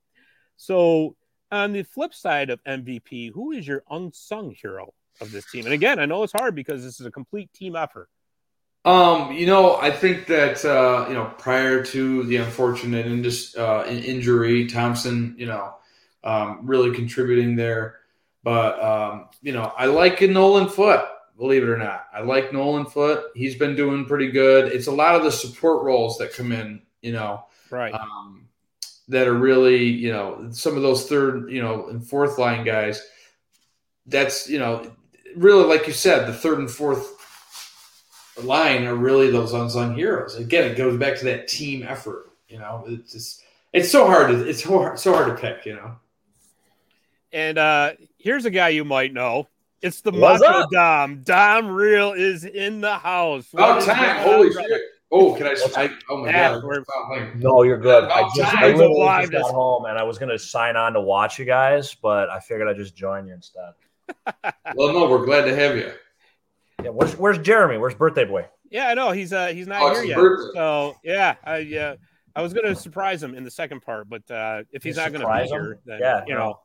So 0.56 1.16
on 1.52 1.72
the 1.72 1.82
flip 1.82 2.14
side 2.14 2.48
of 2.50 2.62
MVP, 2.64 3.32
who 3.32 3.52
is 3.52 3.66
your 3.66 3.82
unsung 3.90 4.52
hero 4.52 4.94
of 5.20 5.30
this 5.30 5.50
team? 5.50 5.66
And 5.66 5.74
again, 5.74 5.98
I 5.98 6.06
know 6.06 6.22
it's 6.22 6.32
hard 6.32 6.54
because 6.54 6.82
this 6.82 6.98
is 6.98 7.06
a 7.06 7.10
complete 7.10 7.52
team 7.52 7.76
effort. 7.76 8.08
Um, 8.86 9.32
you 9.32 9.46
know, 9.46 9.76
I 9.76 9.90
think 9.90 10.26
that 10.28 10.64
uh, 10.64 11.06
you 11.08 11.14
know 11.14 11.30
prior 11.36 11.84
to 11.84 12.22
the 12.24 12.36
unfortunate 12.36 13.04
indus- 13.04 13.54
uh, 13.54 13.84
injury, 13.86 14.66
Thompson, 14.66 15.34
you 15.36 15.44
know, 15.44 15.74
um, 16.24 16.60
really 16.62 16.94
contributing 16.94 17.56
there. 17.56 17.99
But 18.42 18.83
um, 18.83 19.29
you 19.42 19.53
know, 19.53 19.72
I 19.76 19.87
like 19.87 20.20
Nolan 20.22 20.68
Foote. 20.68 21.07
Believe 21.37 21.62
it 21.62 21.68
or 21.70 21.79
not, 21.79 22.07
I 22.12 22.20
like 22.20 22.53
Nolan 22.53 22.85
Foote. 22.87 23.24
He's 23.35 23.55
been 23.55 23.74
doing 23.74 24.05
pretty 24.05 24.31
good. 24.31 24.72
It's 24.72 24.88
a 24.88 24.92
lot 24.92 25.14
of 25.14 25.22
the 25.22 25.33
support 25.33 25.83
roles 25.83 26.18
that 26.18 26.35
come 26.35 26.53
in. 26.53 26.83
You 27.03 27.12
know, 27.12 27.44
Right. 27.70 27.94
um, 27.94 28.46
that 29.09 29.26
are 29.26 29.35
really, 29.35 29.85
you 29.85 30.12
know, 30.12 30.48
some 30.53 30.76
of 30.76 30.83
those 30.83 31.09
third, 31.09 31.50
you 31.50 31.62
know, 31.62 31.88
and 31.88 32.07
fourth 32.07 32.38
line 32.38 32.64
guys. 32.64 33.03
That's, 34.07 34.48
you 34.48 34.59
know, 34.59 34.90
really, 35.37 35.64
like 35.64 35.87
you 35.87 35.92
said, 35.92 36.26
the 36.26 36.35
third 36.35 36.59
and 36.59 36.70
fourth 36.70 37.16
line 38.42 38.85
are 38.85 38.94
really 38.94 39.31
those 39.31 39.53
unsung 39.53 39.94
heroes. 39.94 40.37
Again, 40.37 40.70
it 40.70 40.76
goes 40.76 40.98
back 40.98 41.18
to 41.18 41.24
that 41.26 41.48
team 41.48 41.83
effort. 41.83 42.31
You 42.48 42.59
know, 42.59 42.85
it's 42.87 43.12
just, 43.12 43.42
it's 43.72 43.90
so 43.90 44.07
hard 44.07 44.31
to, 44.31 44.48
it's 44.48 44.62
so 44.64 44.79
hard, 44.79 44.98
so 44.98 45.12
hard 45.12 45.29
to 45.29 45.40
pick. 45.40 45.64
You 45.66 45.74
know, 45.74 45.96
And 47.32 47.58
uh 47.58 47.92
here's 48.18 48.44
a 48.44 48.50
guy 48.50 48.70
you 48.70 48.84
might 48.84 49.12
know. 49.12 49.46
It's 49.82 50.00
the 50.02 50.10
What's 50.12 50.42
Macho 50.42 50.58
up? 50.58 50.70
Dom. 50.70 51.22
Dom 51.22 51.68
Real 51.68 52.12
is 52.12 52.44
in 52.44 52.80
the 52.80 52.98
house. 52.98 53.46
What 53.52 53.62
about 53.62 53.78
is 53.78 53.84
time. 53.86 54.16
Holy 54.22 54.50
brother? 54.50 54.68
shit! 54.68 54.80
Oh, 55.12 55.34
can 55.34 55.46
I? 55.46 55.56
I 55.76 55.90
oh 56.08 56.16
my 56.18 56.28
Yeah, 56.28 56.60
god! 56.60 57.36
No, 57.36 57.62
you're 57.62 57.78
good. 57.78 58.04
I 58.04 58.28
just. 58.36 58.54
I 58.54 58.66
literally 58.72 59.04
just 59.20 59.32
got 59.32 59.38
this- 59.44 59.50
home 59.50 59.86
and 59.86 59.98
I 59.98 60.02
was 60.02 60.18
gonna 60.18 60.38
sign 60.38 60.76
on 60.76 60.92
to 60.94 61.00
watch 61.00 61.38
you 61.38 61.44
guys, 61.44 61.94
but 61.94 62.28
I 62.30 62.40
figured 62.40 62.68
I'd 62.68 62.76
just 62.76 62.94
join 62.96 63.26
you 63.26 63.34
instead. 63.34 63.72
Well, 64.74 64.92
no, 64.92 65.08
we're 65.08 65.24
glad 65.24 65.44
to 65.46 65.54
have 65.54 65.76
you. 65.76 65.92
Yeah, 66.82 66.90
where's 66.90 67.16
where's 67.16 67.38
Jeremy? 67.38 67.78
Where's 67.78 67.94
birthday 67.94 68.24
boy? 68.24 68.46
Yeah, 68.70 68.88
I 68.88 68.94
know 68.94 69.10
he's 69.12 69.32
uh 69.32 69.48
he's 69.48 69.66
not 69.66 69.82
Oh, 69.82 69.92
here 69.94 70.04
yet. 70.04 70.16
birthday. 70.16 70.50
So 70.58 70.96
yeah, 71.02 71.36
I 71.44 71.76
uh, 71.76 71.96
I 72.36 72.42
was 72.42 72.52
gonna 72.52 72.74
surprise 72.74 73.22
him 73.22 73.34
in 73.34 73.44
the 73.44 73.50
second 73.50 73.80
part, 73.82 74.08
but 74.08 74.28
uh 74.30 74.62
if 74.72 74.82
he's 74.84 74.96
You 74.96 75.02
not 75.02 75.12
gonna 75.12 75.24
be 75.24 75.46
surprise 75.46 75.50
him? 75.50 75.60
here, 75.62 75.78
then 75.86 76.00
Yeah, 76.00 76.24
you 76.26 76.34
know. 76.34 76.60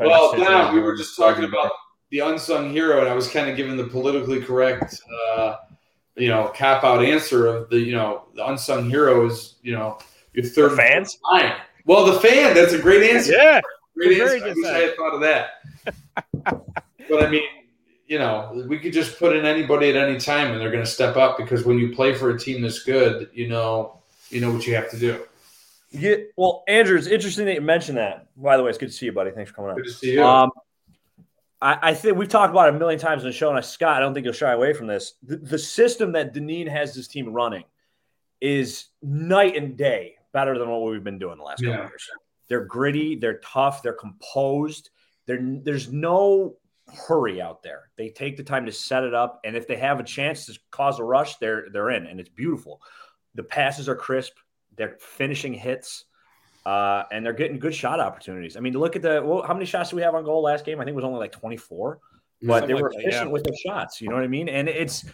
Well, 0.00 0.36
now 0.38 0.72
we 0.72 0.80
were 0.80 0.96
just 0.96 1.16
talking 1.16 1.44
about 1.44 1.72
the 2.10 2.20
unsung 2.20 2.70
hero, 2.70 3.00
and 3.00 3.08
I 3.08 3.14
was 3.14 3.28
kind 3.28 3.48
of 3.50 3.56
giving 3.56 3.76
the 3.76 3.84
politically 3.84 4.40
correct, 4.40 5.00
uh, 5.36 5.56
you 6.16 6.28
know, 6.28 6.52
cop 6.56 6.84
out 6.84 7.04
answer 7.04 7.46
of 7.46 7.68
the, 7.70 7.78
you 7.78 7.92
know, 7.92 8.24
the 8.34 8.46
unsung 8.46 8.88
hero 8.88 9.26
is, 9.26 9.56
you 9.62 9.72
know, 9.72 9.98
your 10.32 10.44
third 10.44 10.72
The 10.72 10.76
fans? 10.76 11.18
line. 11.30 11.52
Well, 11.84 12.04
the 12.04 12.20
fan. 12.20 12.54
That's 12.54 12.72
a 12.72 12.78
great 12.78 13.08
answer. 13.10 13.32
Yeah, 13.32 13.60
great 13.94 14.18
very 14.18 14.42
answer. 14.42 14.50
I 14.50 14.54
wish 14.54 14.66
I 14.66 14.78
had 14.78 14.96
thought 14.96 15.14
of 15.14 15.20
that. 15.20 15.48
but 17.08 17.24
I 17.24 17.30
mean, 17.30 17.42
you 18.06 18.18
know, 18.18 18.64
we 18.68 18.78
could 18.78 18.92
just 18.92 19.18
put 19.18 19.36
in 19.36 19.44
anybody 19.44 19.90
at 19.90 19.96
any 19.96 20.18
time, 20.18 20.52
and 20.52 20.60
they're 20.60 20.70
going 20.70 20.84
to 20.84 20.90
step 20.90 21.16
up 21.16 21.36
because 21.36 21.64
when 21.64 21.78
you 21.78 21.94
play 21.94 22.14
for 22.14 22.30
a 22.30 22.38
team 22.38 22.62
that's 22.62 22.82
good, 22.82 23.28
you 23.32 23.48
know, 23.48 24.00
you 24.30 24.40
know 24.40 24.52
what 24.52 24.66
you 24.66 24.74
have 24.74 24.90
to 24.90 24.98
do. 24.98 25.22
Yeah, 25.90 26.16
well, 26.36 26.64
Andrew, 26.68 26.96
it's 26.98 27.06
interesting 27.06 27.46
that 27.46 27.54
you 27.54 27.60
mentioned 27.60 27.98
that. 27.98 28.28
By 28.36 28.56
the 28.56 28.62
way, 28.62 28.70
it's 28.70 28.78
good 28.78 28.88
to 28.90 28.94
see 28.94 29.06
you, 29.06 29.12
buddy. 29.12 29.30
Thanks 29.30 29.50
for 29.50 29.56
coming 29.56 29.76
Good 29.76 29.84
to 29.84 29.92
see 29.92 30.14
you. 30.14 30.24
Um, 30.24 30.50
I, 31.62 31.78
I 31.90 31.94
think 31.94 32.16
we've 32.16 32.28
talked 32.28 32.50
about 32.50 32.68
it 32.68 32.74
a 32.74 32.78
million 32.78 33.00
times 33.00 33.22
on 33.22 33.28
the 33.30 33.32
show, 33.32 33.48
and 33.48 33.56
I, 33.56 33.62
Scott, 33.62 33.96
I 33.96 34.00
don't 34.00 34.12
think 34.12 34.24
you'll 34.24 34.34
shy 34.34 34.52
away 34.52 34.72
from 34.72 34.86
this. 34.86 35.14
The, 35.22 35.36
the 35.36 35.58
system 35.58 36.12
that 36.12 36.34
Dineen 36.34 36.66
has 36.68 36.94
this 36.94 37.08
team 37.08 37.32
running 37.32 37.64
is 38.40 38.86
night 39.02 39.56
and 39.56 39.76
day 39.76 40.16
better 40.32 40.58
than 40.58 40.68
what 40.68 40.82
we've 40.82 41.04
been 41.04 41.18
doing 41.18 41.38
the 41.38 41.44
last 41.44 41.60
couple 41.60 41.72
Yeah. 41.72 41.84
of 41.84 41.90
years. 41.90 42.10
They're 42.48 42.64
gritty, 42.64 43.16
they're 43.16 43.38
tough, 43.38 43.82
they're 43.82 43.92
composed. 43.94 44.90
They're, 45.26 45.40
there's 45.40 45.90
no 45.90 46.56
hurry 47.08 47.40
out 47.40 47.62
there. 47.62 47.90
They 47.96 48.10
take 48.10 48.36
the 48.36 48.44
time 48.44 48.66
to 48.66 48.72
set 48.72 49.02
it 49.02 49.14
up, 49.14 49.40
and 49.44 49.56
if 49.56 49.66
they 49.66 49.76
have 49.76 49.98
a 49.98 50.04
chance 50.04 50.46
to 50.46 50.58
cause 50.70 50.98
a 51.00 51.04
rush, 51.04 51.36
they're 51.36 51.66
they're 51.72 51.90
in, 51.90 52.06
and 52.06 52.20
it's 52.20 52.28
beautiful. 52.28 52.80
The 53.34 53.42
passes 53.42 53.88
are 53.88 53.96
crisp. 53.96 54.34
They're 54.76 54.96
finishing 55.00 55.54
hits. 55.54 56.04
Uh, 56.64 57.04
and 57.12 57.24
they're 57.24 57.32
getting 57.32 57.60
good 57.60 57.72
shot 57.72 58.00
opportunities. 58.00 58.56
I 58.56 58.60
mean, 58.60 58.72
look 58.72 58.96
at 58.96 59.02
the 59.02 59.22
well, 59.24 59.42
how 59.42 59.54
many 59.54 59.66
shots 59.66 59.90
do 59.90 59.96
we 59.96 60.02
have 60.02 60.16
on 60.16 60.24
goal 60.24 60.42
last 60.42 60.64
game? 60.64 60.80
I 60.80 60.84
think 60.84 60.94
it 60.94 60.96
was 60.96 61.04
only 61.04 61.20
like 61.20 61.30
24, 61.30 62.00
but 62.42 62.46
Something 62.48 62.66
they 62.66 62.74
like 62.74 62.82
were 62.82 62.90
that, 62.90 63.00
efficient 63.02 63.26
yeah. 63.26 63.32
with 63.32 63.44
their 63.44 63.54
shots. 63.64 64.00
You 64.00 64.08
know 64.08 64.16
what 64.16 64.24
I 64.24 64.26
mean? 64.26 64.48
And 64.48 64.68
it's 64.68 65.04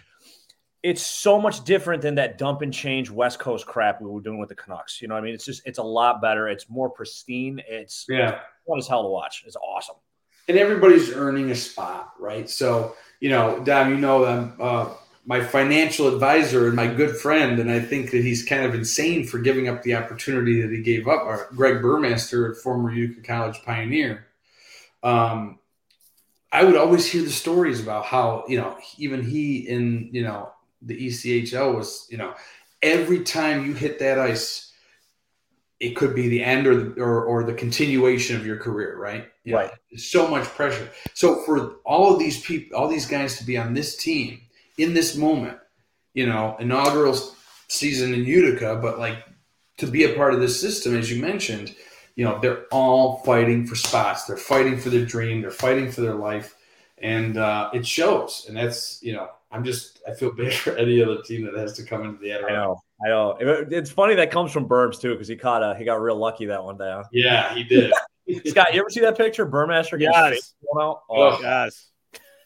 it's 0.82 1.02
so 1.02 1.38
much 1.38 1.62
different 1.64 2.02
than 2.02 2.14
that 2.16 2.38
dump 2.38 2.62
and 2.62 2.72
change 2.72 3.10
West 3.10 3.38
Coast 3.38 3.66
crap 3.66 4.00
we 4.00 4.08
were 4.08 4.22
doing 4.22 4.38
with 4.38 4.48
the 4.48 4.54
Canucks. 4.54 5.02
You 5.02 5.08
know 5.08 5.14
what 5.14 5.20
I 5.20 5.24
mean? 5.26 5.34
It's 5.34 5.44
just 5.44 5.62
it's 5.66 5.78
a 5.78 5.82
lot 5.82 6.22
better. 6.22 6.48
It's 6.48 6.70
more 6.70 6.88
pristine. 6.88 7.60
It's 7.68 8.06
yeah. 8.08 8.40
fun 8.66 8.78
as 8.78 8.88
hell 8.88 9.02
to 9.02 9.08
watch. 9.08 9.44
It's 9.46 9.56
awesome. 9.56 9.96
and 10.48 10.56
everybody's 10.56 11.12
earning 11.12 11.50
a 11.50 11.54
spot, 11.54 12.14
right? 12.18 12.48
So, 12.50 12.96
you 13.20 13.28
know, 13.28 13.62
Dom, 13.62 13.90
you 13.90 13.98
know, 13.98 14.24
I'm 14.24 14.54
uh, 14.58 14.88
my 15.24 15.40
financial 15.40 16.12
advisor 16.12 16.66
and 16.66 16.74
my 16.74 16.88
good 16.88 17.16
friend, 17.16 17.58
and 17.60 17.70
I 17.70 17.80
think 17.80 18.10
that 18.10 18.22
he's 18.22 18.44
kind 18.44 18.64
of 18.64 18.74
insane 18.74 19.24
for 19.24 19.38
giving 19.38 19.68
up 19.68 19.82
the 19.82 19.94
opportunity 19.94 20.60
that 20.62 20.70
he 20.70 20.82
gave 20.82 21.06
up. 21.06 21.22
Our 21.22 21.48
Greg 21.54 21.76
Burmaster, 21.76 22.50
a 22.50 22.54
former 22.54 22.92
Utica 22.92 23.22
College 23.22 23.62
pioneer. 23.64 24.26
Um, 25.02 25.60
I 26.50 26.64
would 26.64 26.76
always 26.76 27.10
hear 27.10 27.22
the 27.22 27.30
stories 27.30 27.80
about 27.80 28.04
how 28.04 28.44
you 28.48 28.58
know 28.58 28.76
even 28.98 29.22
he 29.22 29.58
in 29.68 30.10
you 30.12 30.22
know 30.22 30.52
the 30.82 31.06
ECHL 31.06 31.74
was 31.74 32.06
you 32.10 32.18
know 32.18 32.34
every 32.82 33.22
time 33.22 33.64
you 33.64 33.74
hit 33.74 34.00
that 34.00 34.18
ice, 34.18 34.72
it 35.78 35.96
could 35.96 36.14
be 36.14 36.28
the 36.28 36.42
end 36.42 36.66
or 36.66 36.74
the, 36.74 37.00
or, 37.00 37.24
or 37.24 37.44
the 37.44 37.54
continuation 37.54 38.36
of 38.36 38.44
your 38.44 38.56
career, 38.56 38.96
right? 38.98 39.28
You 39.44 39.56
Right. 39.56 39.70
there's 39.90 40.04
so 40.04 40.28
much 40.28 40.44
pressure. 40.44 40.88
So 41.14 41.42
for 41.42 41.76
all 41.84 42.12
of 42.12 42.18
these 42.18 42.40
people, 42.40 42.76
all 42.76 42.88
these 42.88 43.06
guys 43.06 43.38
to 43.38 43.44
be 43.44 43.56
on 43.56 43.72
this 43.72 43.96
team 43.96 44.40
in 44.78 44.94
this 44.94 45.16
moment, 45.16 45.58
you 46.14 46.26
know, 46.26 46.56
inaugural 46.58 47.16
season 47.68 48.14
in 48.14 48.24
Utica, 48.24 48.78
but 48.80 48.98
like 48.98 49.18
to 49.78 49.86
be 49.86 50.04
a 50.04 50.14
part 50.14 50.34
of 50.34 50.40
this 50.40 50.60
system, 50.60 50.96
as 50.96 51.10
you 51.10 51.20
mentioned, 51.22 51.74
you 52.16 52.24
know, 52.24 52.38
they're 52.40 52.64
all 52.70 53.18
fighting 53.24 53.66
for 53.66 53.74
spots. 53.74 54.24
They're 54.24 54.36
fighting 54.36 54.78
for 54.78 54.90
their 54.90 55.04
dream. 55.06 55.40
They're 55.40 55.50
fighting 55.50 55.90
for 55.90 56.02
their 56.02 56.14
life, 56.14 56.54
and 56.98 57.38
uh, 57.38 57.70
it 57.72 57.86
shows. 57.86 58.44
And 58.48 58.56
that's 58.56 59.02
you 59.02 59.14
know, 59.14 59.28
I'm 59.50 59.64
just 59.64 60.00
I 60.06 60.12
feel 60.12 60.32
bad 60.36 60.52
for 60.52 60.76
any 60.76 61.02
other 61.02 61.22
team 61.22 61.44
that 61.46 61.54
has 61.56 61.72
to 61.74 61.84
come 61.84 62.04
into 62.04 62.18
the 62.20 62.34
I 62.34 62.52
know. 62.52 62.80
I 63.04 63.08
know. 63.08 63.30
It- 63.40 63.72
it's 63.72 63.90
funny 63.90 64.14
that 64.16 64.30
comes 64.30 64.52
from 64.52 64.68
Burbs 64.68 65.00
too, 65.00 65.12
because 65.12 65.26
he 65.28 65.36
caught 65.36 65.62
a 65.62 65.74
he 65.78 65.84
got 65.84 66.00
real 66.02 66.16
lucky 66.16 66.46
that 66.46 66.62
one 66.62 66.76
day. 66.76 66.90
Huh? 66.90 67.04
Yeah, 67.12 67.54
he 67.54 67.64
did. 67.64 67.92
Scott, 68.46 68.72
you 68.74 68.80
ever 68.80 68.90
see 68.90 69.00
that 69.00 69.16
picture? 69.16 69.44
Burmaster 69.46 69.98
getting 69.98 70.08
his 70.08 70.14
Yes. 70.14 70.30
face 70.34 70.54
blown? 70.72 70.96
Oh. 71.10 71.38
yes. 71.40 71.88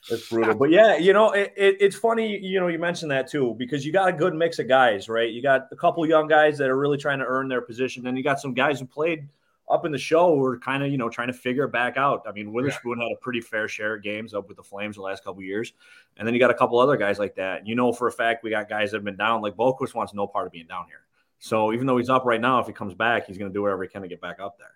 It's 0.08 0.28
brutal. 0.28 0.54
But 0.54 0.70
yeah, 0.70 0.96
you 0.96 1.12
know, 1.12 1.32
it, 1.32 1.52
it, 1.56 1.76
it's 1.80 1.96
funny, 1.96 2.38
you 2.38 2.60
know, 2.60 2.68
you 2.68 2.78
mentioned 2.78 3.10
that 3.10 3.28
too, 3.28 3.54
because 3.58 3.84
you 3.84 3.92
got 3.92 4.08
a 4.08 4.12
good 4.12 4.34
mix 4.34 4.58
of 4.58 4.68
guys, 4.68 5.08
right? 5.08 5.30
You 5.30 5.42
got 5.42 5.66
a 5.72 5.76
couple 5.76 6.06
young 6.06 6.28
guys 6.28 6.58
that 6.58 6.70
are 6.70 6.78
really 6.78 6.98
trying 6.98 7.18
to 7.18 7.24
earn 7.24 7.48
their 7.48 7.60
position. 7.60 8.04
Then 8.04 8.16
you 8.16 8.22
got 8.22 8.40
some 8.40 8.54
guys 8.54 8.78
who 8.78 8.86
played 8.86 9.28
up 9.68 9.84
in 9.84 9.90
the 9.90 9.98
show 9.98 10.36
who 10.36 10.44
are 10.44 10.58
kind 10.58 10.84
of, 10.84 10.92
you 10.92 10.96
know, 10.96 11.08
trying 11.08 11.26
to 11.26 11.32
figure 11.32 11.64
it 11.64 11.72
back 11.72 11.96
out. 11.96 12.22
I 12.28 12.30
mean, 12.30 12.52
Wotherspoon 12.52 12.98
had 12.98 13.10
a 13.10 13.20
pretty 13.20 13.40
fair 13.40 13.66
share 13.66 13.96
of 13.96 14.02
games 14.04 14.32
up 14.32 14.46
with 14.46 14.56
the 14.56 14.62
Flames 14.62 14.94
the 14.94 15.02
last 15.02 15.24
couple 15.24 15.40
of 15.40 15.44
years. 15.44 15.72
And 16.16 16.26
then 16.26 16.34
you 16.34 16.40
got 16.40 16.52
a 16.52 16.54
couple 16.54 16.78
other 16.78 16.96
guys 16.96 17.18
like 17.18 17.34
that. 17.34 17.66
You 17.66 17.74
know, 17.74 17.92
for 17.92 18.06
a 18.06 18.12
fact, 18.12 18.44
we 18.44 18.50
got 18.50 18.68
guys 18.68 18.92
that 18.92 18.98
have 18.98 19.04
been 19.04 19.16
down. 19.16 19.42
Like 19.42 19.56
Boqvist 19.56 19.92
wants 19.92 20.14
no 20.14 20.28
part 20.28 20.46
of 20.46 20.52
being 20.52 20.68
down 20.68 20.86
here. 20.86 21.00
So 21.40 21.72
even 21.72 21.86
though 21.86 21.98
he's 21.98 22.08
up 22.08 22.24
right 22.24 22.40
now, 22.40 22.60
if 22.60 22.68
he 22.68 22.72
comes 22.72 22.94
back, 22.94 23.26
he's 23.26 23.38
going 23.38 23.50
to 23.50 23.54
do 23.54 23.60
whatever 23.60 23.82
he 23.82 23.88
can 23.88 24.02
to 24.02 24.08
get 24.08 24.20
back 24.20 24.38
up 24.38 24.56
there. 24.56 24.75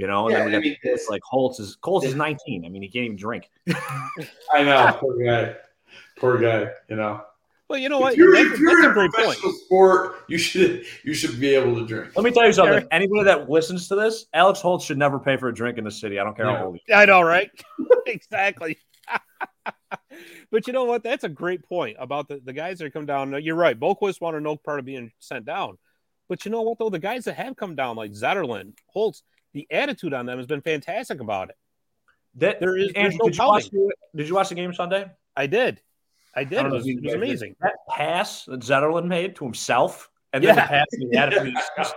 You 0.00 0.06
know, 0.06 0.28
and 0.28 0.32
Yeah, 0.32 0.38
then 0.38 0.46
we 0.46 0.52
I 0.52 0.56
got 0.56 0.62
mean, 0.64 0.76
it's 0.82 1.10
like 1.10 1.20
Holtz 1.22 1.60
is 1.60 1.76
Colts 1.76 2.06
is 2.06 2.14
19. 2.14 2.64
I 2.64 2.70
mean, 2.70 2.80
he 2.80 2.88
can't 2.88 3.04
even 3.04 3.16
drink. 3.18 3.50
I 4.50 4.62
know, 4.62 4.96
poor 4.98 5.22
guy, 5.22 5.54
poor 6.18 6.38
guy. 6.38 6.70
You 6.88 6.96
know, 6.96 7.20
Well, 7.68 7.78
you 7.78 7.90
know 7.90 7.98
what? 7.98 8.12
if 8.14 8.18
you're, 8.18 8.32
That's, 8.34 8.46
if 8.54 8.60
you're 8.60 8.70
that's 8.70 8.84
in 8.84 8.86
a 8.86 8.90
a 8.90 8.94
great 8.94 9.12
point. 9.12 9.24
professional 9.26 9.52
sport, 9.52 10.24
you 10.28 10.38
should 10.38 10.86
you 11.04 11.12
should 11.12 11.38
be 11.38 11.54
able 11.54 11.74
to 11.74 11.86
drink. 11.86 12.16
Let 12.16 12.24
me 12.24 12.30
tell 12.30 12.46
you 12.46 12.52
something. 12.54 12.72
Eric- 12.76 12.86
Anybody 12.90 13.24
that 13.24 13.50
listens 13.50 13.88
to 13.88 13.94
this, 13.94 14.24
Alex 14.32 14.60
Holtz 14.62 14.86
should 14.86 14.96
never 14.96 15.18
pay 15.18 15.36
for 15.36 15.48
a 15.48 15.54
drink 15.54 15.76
in 15.76 15.84
the 15.84 15.90
city. 15.90 16.18
I 16.18 16.24
don't 16.24 16.34
care 16.34 16.46
Yeah. 16.46 16.56
how 16.56 16.64
old 16.66 16.78
he 16.86 16.94
I 16.94 17.04
know, 17.04 17.20
right? 17.20 17.50
exactly. 18.06 18.78
but 20.50 20.66
you 20.66 20.72
know 20.72 20.84
what? 20.84 21.02
That's 21.02 21.24
a 21.24 21.28
great 21.28 21.62
point 21.68 21.96
about 22.00 22.28
the, 22.28 22.40
the 22.42 22.52
guys 22.54 22.78
that 22.78 22.92
come 22.92 23.04
down. 23.06 23.34
You're 23.42 23.54
right. 23.54 23.78
Boqvist 23.78 24.20
wanted 24.22 24.42
no 24.42 24.56
part 24.56 24.78
of 24.78 24.84
being 24.86 25.12
sent 25.18 25.44
down. 25.44 25.76
But 26.28 26.44
you 26.44 26.50
know 26.50 26.62
what, 26.62 26.78
though? 26.78 26.90
The 26.90 26.98
guys 26.98 27.24
that 27.24 27.34
have 27.34 27.56
come 27.56 27.74
down, 27.74 27.96
like 27.96 28.12
Zetterlund, 28.12 28.74
Holtz, 28.86 29.22
the 29.52 29.66
attitude 29.70 30.14
on 30.14 30.26
them 30.26 30.38
has 30.38 30.46
been 30.46 30.60
fantastic 30.60 31.20
about 31.20 31.50
it. 31.50 31.56
That, 32.36 32.60
There 32.60 32.76
is- 32.76 32.92
there's 32.92 33.12
Andrew, 33.14 33.18
no 33.18 33.24
did, 33.28 33.36
you 33.38 33.44
watch 33.46 33.70
the, 33.70 33.92
did 34.14 34.28
you 34.28 34.34
watch 34.34 34.48
the 34.50 34.54
game 34.54 34.72
Sunday? 34.72 35.10
I 35.36 35.46
did. 35.46 35.80
I 36.34 36.44
did. 36.44 36.58
I 36.60 36.66
It 36.66 36.70
was, 36.72 36.86
it 36.86 37.02
was 37.02 37.14
amazing. 37.14 37.56
That 37.60 37.74
pass 37.88 38.44
that 38.44 38.60
Zetterlund 38.60 39.06
made 39.06 39.34
to 39.36 39.44
himself, 39.44 40.10
and 40.32 40.44
then 40.44 40.54
Yeah. 40.54 40.62
the 40.62 40.68
pass 40.68 40.86
he 40.92 41.16
had. 41.16 41.30
to- 41.30 41.94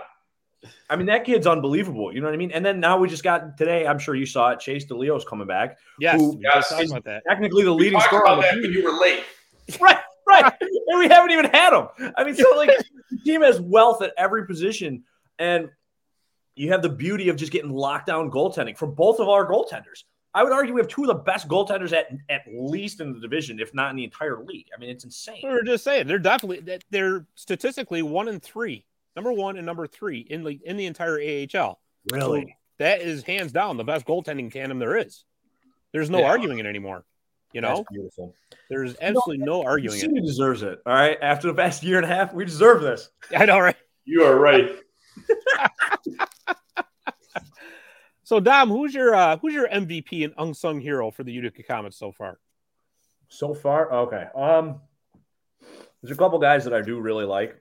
I 0.90 0.96
mean, 0.96 1.06
that 1.06 1.24
kid's 1.24 1.46
unbelievable. 1.46 2.12
You 2.12 2.20
know 2.20 2.26
what 2.26 2.34
I 2.34 2.38
mean? 2.38 2.50
And 2.50 2.64
then 2.64 2.80
now 2.80 2.96
we 2.98 3.06
just 3.06 3.22
got 3.22 3.56
today. 3.58 3.86
I'm 3.86 3.98
sure 3.98 4.14
you 4.14 4.24
saw 4.26 4.50
it. 4.50 4.60
Chase 4.60 4.86
DeLeo's 4.86 5.24
coming 5.24 5.46
back. 5.46 5.76
Yes, 6.00 6.18
Who- 6.20 6.36
we 6.36 6.42
Yes, 6.42 6.54
just 6.54 6.70
talked 6.70 6.82
is- 6.84 6.90
about 6.90 7.04
that. 7.04 7.22
Technically, 7.28 7.62
the 7.64 7.72
We 7.74 7.84
leading 7.84 7.98
talked 7.98 8.06
scorer 8.06 8.26
on 8.26 8.38
about 8.38 8.54
the 8.54 8.60
that, 8.60 8.62
team. 8.62 8.72
but 8.72 8.80
you 8.80 8.84
were 8.84 8.98
late. 8.98 9.24
right, 9.80 9.98
right. 10.26 10.52
and 10.88 10.98
we 10.98 11.06
haven't 11.08 11.30
even 11.30 11.44
had 11.46 11.72
him. 11.74 12.12
I 12.16 12.24
mean, 12.24 12.34
so 12.34 12.44
like 12.56 12.70
the 13.10 13.18
team 13.24 13.42
has 13.42 13.60
wealth 13.60 14.02
at 14.02 14.12
every 14.16 14.46
position, 14.46 15.04
and 15.38 15.68
you 16.56 16.70
have 16.72 16.82
the 16.82 16.88
beauty 16.88 17.28
of 17.28 17.36
just 17.36 17.52
getting 17.52 17.70
lockdown 17.70 18.30
goaltending 18.30 18.76
from 18.76 18.94
both 18.94 19.18
of 19.20 19.28
our 19.28 19.46
goaltenders. 19.46 20.04
I 20.36 20.42
would 20.42 20.52
argue 20.52 20.74
we 20.74 20.80
have 20.80 20.88
two 20.88 21.02
of 21.02 21.08
the 21.08 21.14
best 21.14 21.46
goaltenders 21.48 21.92
at 21.92 22.08
at 22.28 22.42
least 22.52 23.00
in 23.00 23.12
the 23.12 23.20
division, 23.20 23.60
if 23.60 23.72
not 23.72 23.90
in 23.90 23.96
the 23.96 24.04
entire 24.04 24.42
league. 24.44 24.66
I 24.76 24.80
mean, 24.80 24.90
it's 24.90 25.04
insane. 25.04 25.40
We 25.44 25.50
were 25.50 25.62
just 25.62 25.84
saying 25.84 26.06
they're 26.08 26.18
definitely 26.18 26.60
that 26.60 26.82
they're 26.90 27.26
statistically 27.36 28.02
one 28.02 28.26
and 28.28 28.42
three, 28.42 28.84
number 29.14 29.32
one 29.32 29.56
and 29.56 29.64
number 29.66 29.86
three 29.86 30.18
in 30.20 30.42
the 30.42 30.58
in 30.64 30.76
the 30.76 30.86
entire 30.86 31.18
AHL. 31.20 31.80
Really? 32.12 32.56
That 32.78 33.00
is 33.00 33.22
hands 33.22 33.52
down 33.52 33.76
the 33.76 33.84
best 33.84 34.04
goaltending 34.06 34.52
tandem 34.52 34.80
there 34.80 34.96
is. 34.96 35.24
There's 35.92 36.10
no 36.10 36.18
Yeah. 36.18 36.26
arguing 36.30 36.58
it 36.58 36.66
anymore. 36.66 37.04
You 37.52 37.60
know, 37.60 37.76
That's 37.76 37.88
beautiful. 37.92 38.34
there's 38.68 38.96
absolutely 39.00 39.44
no 39.46 39.62
arguing 39.62 39.96
it. 39.96 40.00
City 40.00 40.20
deserves 40.20 40.62
it. 40.64 40.80
All 40.84 40.92
right. 40.92 41.16
After 41.22 41.46
the 41.46 41.54
past 41.54 41.84
year 41.84 41.98
and 41.98 42.04
a 42.04 42.08
half, 42.08 42.34
we 42.34 42.44
deserve 42.44 42.82
this. 42.82 43.10
I 43.36 43.44
know, 43.44 43.60
right? 43.60 43.76
You 44.04 44.24
are 44.24 44.36
right. 44.36 44.72
So, 48.24 48.40
Dom, 48.40 48.70
who's 48.70 48.94
your 48.94 49.14
uh, 49.14 49.36
who's 49.36 49.52
your 49.52 49.68
MVP 49.68 50.24
and 50.24 50.32
unsung 50.38 50.80
hero 50.80 51.10
for 51.10 51.24
the 51.24 51.32
Utica 51.32 51.62
Comets 51.62 51.98
so 51.98 52.10
far? 52.10 52.38
So 53.28 53.52
far, 53.52 53.92
okay. 53.92 54.26
Um, 54.34 54.80
there's 56.02 56.16
a 56.16 56.18
couple 56.18 56.38
guys 56.38 56.64
that 56.64 56.72
I 56.72 56.80
do 56.80 56.98
really 57.00 57.26
like. 57.26 57.60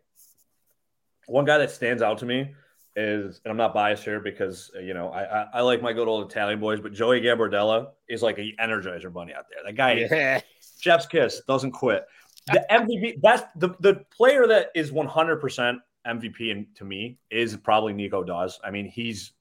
One 1.27 1.43
guy 1.43 1.57
that 1.57 1.71
stands 1.71 2.01
out 2.01 2.19
to 2.19 2.25
me 2.25 2.53
is, 2.95 3.41
and 3.43 3.51
I'm 3.51 3.57
not 3.57 3.73
biased 3.73 4.05
here 4.05 4.21
because 4.21 4.71
uh, 4.75 4.79
you 4.79 4.93
know 4.93 5.09
I, 5.09 5.23
I 5.23 5.47
I 5.55 5.61
like 5.61 5.81
my 5.81 5.91
good 5.91 6.07
old 6.07 6.31
Italian 6.31 6.61
boys, 6.61 6.79
but 6.79 6.93
Joey 6.93 7.19
Gambardella 7.19 7.89
is 8.07 8.21
like 8.21 8.37
an 8.37 8.53
energizer 8.61 9.11
bunny 9.11 9.33
out 9.33 9.45
there. 9.49 9.59
That 9.65 9.75
guy, 9.75 10.07
Yeah, 10.09 10.41
Chef's 10.79 11.07
kiss, 11.07 11.41
doesn't 11.45 11.71
quit. 11.71 12.05
The 12.47 12.65
MVP, 12.71 13.19
that's 13.21 13.43
the 13.57 13.75
the 13.81 14.05
player 14.15 14.47
that 14.47 14.69
is 14.75 14.93
100 14.93 15.41
percent 15.41 15.79
MVP 16.07 16.51
and 16.51 16.67
to 16.75 16.85
me 16.85 17.17
is 17.29 17.57
probably 17.57 17.91
Nico 17.91 18.23
Daws. 18.23 18.59
I 18.63 18.71
mean, 18.71 18.85
he's 18.85 19.33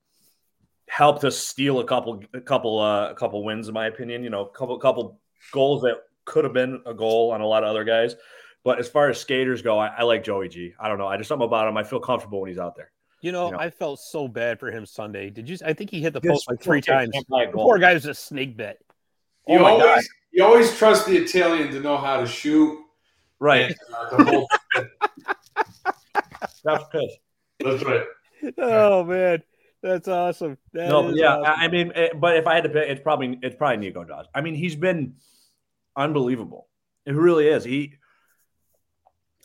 helped 0.92 1.24
us 1.24 1.38
steal 1.38 1.81
a 1.81 1.85
couple 1.85 2.22
a 2.35 2.40
couple 2.40 2.78
uh, 2.78 3.09
a 3.11 3.14
couple 3.14 3.42
wins 3.44 3.66
in 3.68 3.74
my 3.74 3.87
opinion. 3.87 4.22
You 4.22 4.28
know, 4.31 4.42
a 4.42 4.50
couple 4.50 4.76
couple 4.78 5.18
goals 5.50 5.81
that 5.83 5.96
could 6.26 6.44
have 6.44 6.52
been 6.52 6.83
a 6.87 6.92
goal 6.92 7.31
on 7.33 7.40
a 7.40 7.46
lot 7.46 7.64
of 7.64 7.70
other 7.70 7.85
guys. 7.85 8.14
But 8.64 8.78
as 8.78 8.88
far 8.88 9.09
as 9.09 9.18
skaters 9.18 9.62
go, 9.62 9.78
I, 9.78 9.88
I 9.88 10.02
like 10.02 10.22
Joey 10.22 10.48
G. 10.48 10.72
I 10.78 10.88
don't 10.88 10.98
know. 10.98 11.07
I 11.07 11.16
just 11.16 11.28
something 11.28 11.46
about 11.46 11.66
him. 11.66 11.76
I 11.78 11.83
feel 11.83 11.98
comfortable 11.98 12.40
when 12.42 12.48
he's 12.48 12.59
out 12.59 12.76
there. 12.76 12.92
you 13.22 13.33
know, 13.33 13.46
You 13.46 13.52
know. 13.52 13.59
I 13.59 13.70
felt 13.70 13.98
so 14.00 14.28
bad 14.28 14.61
for 14.61 14.70
him 14.70 14.85
Sunday. 14.87 15.31
Did 15.31 15.48
you? 15.48 15.57
I 15.64 15.72
think 15.72 15.90
he 15.90 16.00
hit 16.02 16.12
the 16.12 16.20
post 16.20 16.48
like 16.48 16.61
three 16.62 16.81
times. 16.83 17.11
can't 17.12 17.26
buy 17.28 17.44
a 17.44 17.46
The 17.46 17.52
poor 17.57 17.78
guy 17.78 17.94
was 17.94 18.02
just 18.05 18.26
snake 18.26 18.57
bit. 18.57 18.78
You 19.48 19.59
Oh 19.59 19.62
God. 19.78 19.81
always 19.88 20.09
you 20.33 20.44
always 20.44 20.76
trust 20.76 21.07
the 21.07 21.16
Italian 21.16 21.70
to 21.72 21.81
know 21.81 21.96
how 21.96 22.20
to 22.20 22.26
shoot. 22.26 22.78
Right. 23.40 23.62
And, 23.70 23.76
uh, 23.96 24.16
the 24.16 24.24
whole- 24.31 24.48
Chef's 26.64 26.85
kiss. 26.92 27.12
that's 27.61 27.83
right. 27.85 28.05
Oh 28.59 29.05
man, 29.05 29.42
that's 29.83 30.09
awesome. 30.09 30.59
That 30.73 30.88
no, 30.88 31.11
yeah. 31.11 31.37
awesome. 31.37 31.55
I 31.59 31.68
mean, 31.68 31.92
it, 31.95 32.21
but 32.21 32.37
if 32.37 32.47
I 32.47 32.55
had 32.55 32.64
to 32.64 32.71
pick, 32.71 32.88
it's 32.88 33.01
probably 33.01 33.38
it's 33.42 33.57
probably 33.57 33.79
Nico 33.79 34.05
Daws. 34.05 34.27
I 34.35 34.40
mean, 34.40 34.55
he's 34.55 34.77
been 34.77 35.14
unbelievable. 35.97 36.68
It 37.05 37.14
really 37.14 37.49
is. 37.49 37.64
He. 37.64 37.95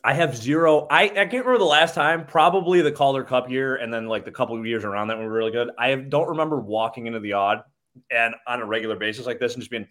I 0.04 0.14
have 0.14 0.36
zero. 0.36 0.86
I, 0.88 1.04
I 1.04 1.08
can't 1.08 1.44
remember 1.44 1.58
the 1.58 1.64
last 1.64 1.96
time. 1.96 2.24
Probably 2.24 2.82
the 2.82 2.92
Calder 2.92 3.24
Cup 3.24 3.50
year, 3.50 3.76
and 3.76 3.92
then 3.92 4.06
like 4.06 4.24
the 4.24 4.30
couple 4.30 4.56
of 4.56 4.64
years 4.64 4.84
around 4.84 5.08
that 5.08 5.18
were 5.18 5.28
really 5.28 5.50
good. 5.50 5.70
I 5.76 5.96
don't 5.96 6.28
remember 6.28 6.60
walking 6.60 7.08
into 7.08 7.18
the 7.18 7.32
Aud 7.32 7.62
and 8.10 8.34
on 8.46 8.62
a 8.62 8.64
regular 8.64 8.94
basis 8.94 9.26
like 9.26 9.40
this 9.40 9.54
and 9.54 9.60
just 9.60 9.72
being, 9.72 9.88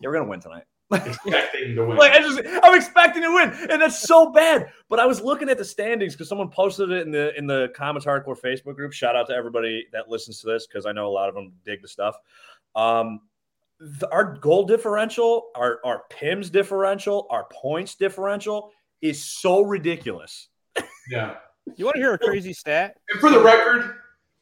"Yeah, 0.00 0.08
we're 0.08 0.14
gonna 0.14 0.30
win 0.30 0.40
tonight." 0.40 0.64
Expecting 0.92 1.74
to 1.74 1.84
win. 1.84 1.96
Like 1.96 2.12
I 2.12 2.20
just, 2.20 2.40
I'm 2.62 2.74
expecting 2.74 3.22
to 3.22 3.34
win, 3.34 3.52
and 3.70 3.82
that's 3.82 4.00
so 4.00 4.30
bad. 4.30 4.70
But 4.88 5.00
I 5.00 5.06
was 5.06 5.20
looking 5.20 5.48
at 5.48 5.58
the 5.58 5.64
standings 5.64 6.14
because 6.14 6.28
someone 6.28 6.48
posted 6.48 6.90
it 6.90 7.06
in 7.06 7.10
the 7.10 7.36
in 7.36 7.46
the 7.46 7.72
Comets 7.74 8.06
Hardcore 8.06 8.38
Facebook 8.38 8.76
group. 8.76 8.92
Shout 8.92 9.16
out 9.16 9.26
to 9.28 9.34
everybody 9.34 9.86
that 9.92 10.08
listens 10.08 10.40
to 10.42 10.46
this 10.46 10.66
because 10.66 10.86
I 10.86 10.92
know 10.92 11.08
a 11.08 11.10
lot 11.10 11.28
of 11.28 11.34
them 11.34 11.52
dig 11.64 11.82
the 11.82 11.88
stuff. 11.88 12.16
Um, 12.76 13.20
the- 13.80 14.08
our 14.10 14.36
goal 14.36 14.64
differential, 14.64 15.50
our 15.56 15.80
our 15.84 16.04
PIMS 16.10 16.50
differential, 16.50 17.26
our 17.30 17.46
points 17.50 17.96
differential 17.96 18.70
is 19.02 19.22
so 19.22 19.62
ridiculous. 19.62 20.48
yeah. 21.10 21.36
you 21.76 21.84
want 21.84 21.96
to 21.96 22.00
hear 22.00 22.14
a 22.14 22.18
crazy 22.18 22.52
stat? 22.52 22.96
And 23.10 23.20
for 23.20 23.30
the 23.30 23.40
record, 23.40 23.96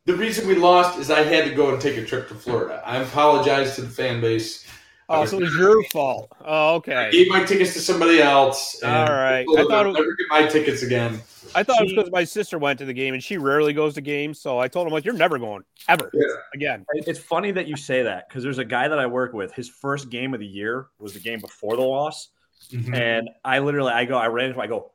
the 0.05 0.15
reason 0.15 0.47
we 0.47 0.55
lost 0.55 0.99
is 0.99 1.11
I 1.11 1.23
had 1.23 1.45
to 1.45 1.55
go 1.55 1.73
and 1.73 1.81
take 1.81 1.97
a 1.97 2.05
trip 2.05 2.29
to 2.29 2.35
Florida. 2.35 2.83
I 2.85 2.99
apologize 2.99 3.75
to 3.77 3.83
the 3.83 3.89
fan 3.89 4.21
base. 4.21 4.67
Oh, 5.09 5.25
so 5.27 5.39
it 5.39 5.43
was 5.43 5.55
your 5.57 5.85
fault. 5.91 6.33
Oh, 6.45 6.77
okay. 6.77 6.95
I 6.95 7.07
okay. 7.09 7.11
gave 7.19 7.29
my 7.29 7.45
tickets 7.45 7.75
to 7.75 7.81
somebody 7.81 8.21
else. 8.23 8.81
and 8.83 8.91
All 8.93 9.15
right. 9.15 9.45
I 9.49 9.63
thought 9.65 9.71
I'll 9.87 9.91
it- 9.91 10.01
never 10.01 10.15
get 10.17 10.27
my 10.31 10.47
tickets 10.47 10.83
again. 10.83 11.21
I 11.55 11.63
thought 11.63 11.81
it 11.81 11.85
was 11.85 11.93
because 11.93 12.11
my 12.11 12.25
sister 12.25 12.59
went 12.59 12.79
to 12.81 12.85
the 12.85 12.93
game 12.95 13.13
and 13.15 13.23
she 13.23 13.37
rarely 13.37 13.73
goes 13.75 13.95
to 13.95 14.01
games. 14.01 14.41
So 14.41 14.59
I 14.59 14.67
told 14.67 14.87
him 14.87 14.93
like, 14.95 15.05
"You're 15.05 15.15
never 15.15 15.39
going 15.39 15.63
ever 15.89 16.11
Yeah. 16.15 16.27
again." 16.55 16.85
It's 16.95 17.19
funny 17.19 17.51
that 17.53 17.69
you 17.69 17.77
say 17.77 18.03
that 18.03 18.29
because 18.29 18.43
there's 18.43 18.59
a 18.59 18.65
guy 18.65 18.89
that 18.89 18.99
I 18.99 19.07
work 19.07 19.35
with. 19.35 19.53
His 19.53 19.69
first 19.69 20.09
game 20.11 20.33
of 20.35 20.41
the 20.41 20.47
year 20.47 20.87
was 20.99 21.13
the 21.13 21.21
game 21.21 21.39
before 21.41 21.77
the 21.77 21.83
loss. 21.83 22.31
Mhm. 22.73 22.97
And 22.97 23.31
I 23.45 23.59
literally, 23.61 23.93
I 23.93 24.05
go, 24.07 24.17
I 24.17 24.27
ran 24.29 24.47
into 24.47 24.57
him, 24.59 24.63
I 24.63 24.67
go, 24.67 24.93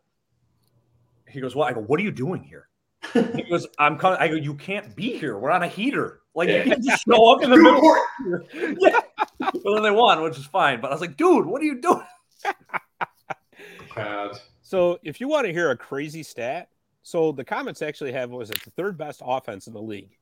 he 1.29 1.39
goes, 1.39 1.55
What? 1.55 1.69
I 1.69 1.73
go, 1.73 1.81
What 1.81 1.99
are 1.99 2.03
you 2.03 2.11
doing 2.11 2.43
here? 2.43 2.67
He 3.35 3.43
goes, 3.43 3.67
I'm 3.77 3.97
coming. 3.97 4.17
I 4.19 4.27
go, 4.27 4.33
You 4.35 4.55
can't 4.55 4.95
be 4.95 5.17
here. 5.17 5.37
We're 5.37 5.51
on 5.51 5.63
a 5.63 5.67
heater. 5.67 6.21
Like, 6.35 6.49
Yeah. 6.49 6.57
you 6.57 6.71
can't 6.71 6.83
just 6.83 7.03
show 7.07 7.31
up 7.33 7.43
in 7.43 7.51
the 7.51 7.55
Too 7.55 7.63
middle. 7.63 7.95
important. 8.25 8.77
yeah. 8.81 8.99
Well, 9.39 9.75
then 9.75 9.83
they 9.83 9.91
won, 9.91 10.21
which 10.21 10.37
is 10.37 10.45
fine. 10.45 10.81
But 10.81 10.91
I 10.91 10.93
was 10.93 11.01
like, 11.01 11.17
Dude, 11.17 11.45
what 11.45 11.61
are 11.61 11.65
you 11.65 11.79
doing? 11.81 12.05
God. 13.95 14.39
So 14.61 14.99
if 15.03 15.19
you 15.19 15.27
want 15.27 15.47
to 15.47 15.53
hear 15.53 15.71
a 15.71 15.77
crazy 15.77 16.23
stat, 16.23 16.69
so 17.01 17.31
the 17.31 17.43
Comets 17.43 17.81
actually 17.81 18.11
have 18.11 18.29
was 18.29 18.49
it 18.51 18.61
the 18.63 18.71
third 18.71 18.97
best 18.97 19.21
offense 19.25 19.67
in 19.67 19.73
the 19.73 19.81
league, 19.81 20.17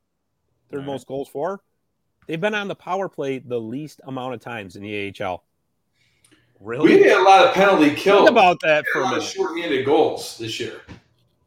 third 0.69 0.77
All 0.77 0.81
right. 0.81 0.87
most 0.87 1.07
goals 1.07 1.27
for. 1.27 1.61
They've 2.27 2.39
been 2.39 2.55
on 2.55 2.67
the 2.67 2.75
power 2.75 3.07
play 3.09 3.39
the 3.39 3.59
least 3.59 4.01
amount 4.05 4.33
of 4.35 4.41
times 4.41 4.75
in 4.75 4.83
the 4.83 5.13
AHL. 5.21 5.43
Really? 6.59 6.95
We 6.97 7.03
had 7.03 7.17
a 7.19 7.23
lot 7.23 7.45
of 7.45 7.53
penalty 7.53 7.91
kills. 7.95 8.19
Think 8.27 8.31
about 8.31 8.59
that 8.63 8.83
We 8.85 8.91
for 9.01 9.05
had 9.05 9.05
a 9.05 9.07
a 9.07 9.11
lot 9.11 9.17
of 9.17 9.19
minute. 9.19 9.33
short-handed 9.33 9.85
goals 9.85 10.37
this 10.37 10.59
year. 10.59 10.81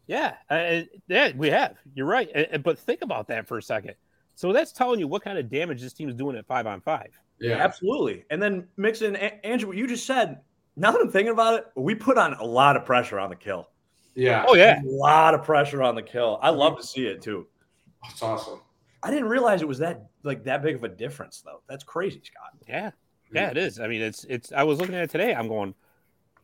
Yeah, 0.07 0.35
uh, 0.49 0.83
yeah, 1.09 1.33
we 1.37 1.49
have. 1.51 1.77
You're 1.95 2.07
right, 2.07 2.29
Uh, 2.35 2.45
uh, 2.55 2.59
but 2.59 2.79
think 2.79 3.03
about 3.03 3.29
that 3.29 3.47
for 3.47 3.59
a 3.59 3.63
second. 3.63 3.95
So 4.35 4.53
that's 4.53 4.73
telling 4.73 4.99
you 5.01 5.07
what 5.07 5.23
kind 5.23 5.39
of 5.39 5.49
damage 5.51 5.81
this 5.83 5.93
team 5.93 6.09
is 6.09 6.15
doing 6.15 6.37
at 6.37 6.47
five 6.47 6.67
on 6.67 6.81
five. 6.81 7.11
Yeah. 7.41 7.57
Absolutely. 7.57 8.25
And 8.31 8.41
then 8.43 8.69
mix 8.77 9.03
in, 9.03 9.17
A- 9.17 9.45
Andrew, 9.47 9.69
what 9.69 9.77
you 9.77 9.87
just 9.87 10.07
said. 10.07 10.41
Now 10.77 10.93
that 10.93 11.01
I'm 11.01 11.11
thinking 11.11 11.33
about 11.33 11.55
it, 11.55 11.67
we 11.77 11.95
put 11.95 12.17
on 12.19 12.35
a 12.35 12.45
lot 12.45 12.77
of 12.77 12.85
pressure 12.85 13.19
on 13.19 13.31
the 13.31 13.37
kill. 13.37 13.69
Yeah. 14.15 14.45
Oh 14.49 14.55
yeah, 14.55 14.81
A 14.83 14.85
lot 14.87 15.35
of 15.35 15.43
pressure 15.43 15.83
on 15.83 15.95
the 15.95 16.03
kill. 16.03 16.39
I 16.43 16.51
love 16.51 16.77
to 16.79 16.87
see 16.87 17.07
it 17.07 17.23
too. 17.23 17.47
That's 18.03 18.23
awesome. 18.23 18.61
I 19.03 19.11
didn't 19.11 19.29
realize 19.29 19.63
it 19.63 19.69
was 19.69 19.79
that 19.79 20.07
like 20.23 20.45
that 20.45 20.63
big 20.63 20.77
of 20.77 20.85
a 20.85 20.89
difference 20.89 21.41
though. 21.45 21.63
That's 21.69 21.85
crazy, 21.85 22.21
Scott. 22.23 22.51
yeah, 22.69 22.91
yeah. 23.33 23.51
It 23.51 23.57
is. 23.57 23.81
I 23.81 23.87
mean, 23.89 24.03
it's 24.03 24.25
it's. 24.29 24.53
I 24.53 24.63
was 24.65 24.79
looking 24.79 24.95
at 24.95 25.03
it 25.05 25.11
today. 25.11 25.35
I'm 25.35 25.49
going. 25.49 25.75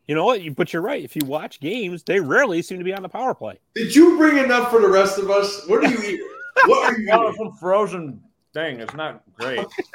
You 0.06 0.14
know 0.14 0.24
what? 0.24 0.40
You, 0.42 0.52
but 0.54 0.72
you're 0.72 0.82
right. 0.82 1.02
If 1.02 1.16
you 1.16 1.22
watch 1.26 1.58
games, 1.60 2.02
they 2.04 2.20
rarely 2.20 2.62
seem 2.62 2.78
to 2.78 2.84
be 2.84 2.94
on 2.94 3.02
the 3.02 3.08
power 3.08 3.34
play. 3.34 3.58
Did 3.74 3.94
you 3.94 4.16
bring 4.16 4.38
enough 4.38 4.70
for 4.70 4.80
the 4.80 4.88
rest 4.88 5.18
of 5.18 5.30
us? 5.30 5.66
What 5.66 5.84
are 5.84 5.90
you 5.90 5.98
eating? 5.98 6.28
What 6.66 6.94
are 6.94 6.98
you 6.98 7.08
eating? 7.12 7.34
some 7.36 7.52
frozen 7.58 8.20
thing. 8.56 8.80
It's 8.80 8.94
not 8.94 9.22
great. 9.34 9.66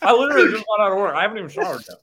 I 0.00 0.12
literally 0.12 0.52
just 0.52 0.64
got 0.66 0.80
out 0.86 0.92
of 0.92 0.98
work. 0.98 1.14
I 1.14 1.22
haven't 1.22 1.38
even 1.38 1.50
showered 1.50 1.82
yet. 1.88 1.98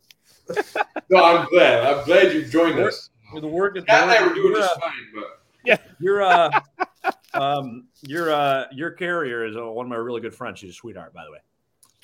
No, 1.10 1.24
I'm 1.24 1.48
glad. 1.48 1.86
I'm 1.86 2.06
glad 2.06 2.34
you 2.34 2.46
joined 2.46 2.80
us. 2.80 3.10
The 3.34 3.48
work 3.48 3.78
is 3.78 3.84
Matt 3.88 4.04
and 4.04 4.12
I 4.12 4.28
were 4.28 4.34
doing 4.34 4.52
you're, 4.52 4.62
just 4.62 4.78
uh, 4.78 4.80
fine, 4.80 4.92
but 5.16 5.82
you're 6.00 6.22
uh 6.22 6.52
um 7.34 7.88
your 8.04 8.32
uh 8.32 8.66
your 8.72 8.92
carrier 8.92 9.46
is 9.46 9.58
uh, 9.58 9.66
one 9.66 9.86
of 9.86 9.90
my 9.90 9.96
really 9.96 10.22
good 10.22 10.36
friends. 10.36 10.60
She's 10.60 10.72
a 10.72 10.74
sweetheart, 10.74 11.14
by 11.14 11.24
the 11.26 11.32
way. 11.32 11.40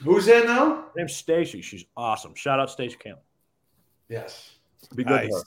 who's 0.02 0.28
in 0.28 0.46
now? 0.46 0.76
Her 0.76 0.92
name's 0.96 1.16
Stacy. 1.16 1.62
She's 1.62 1.86
awesome. 1.96 2.34
Shout 2.34 2.60
out 2.60 2.72
Stacy 2.72 2.96
Camp. 2.96 3.20
Yes. 4.10 4.52
Be 4.96 5.04
good 5.04 5.22
to 5.22 5.28
Nice. 5.28 5.44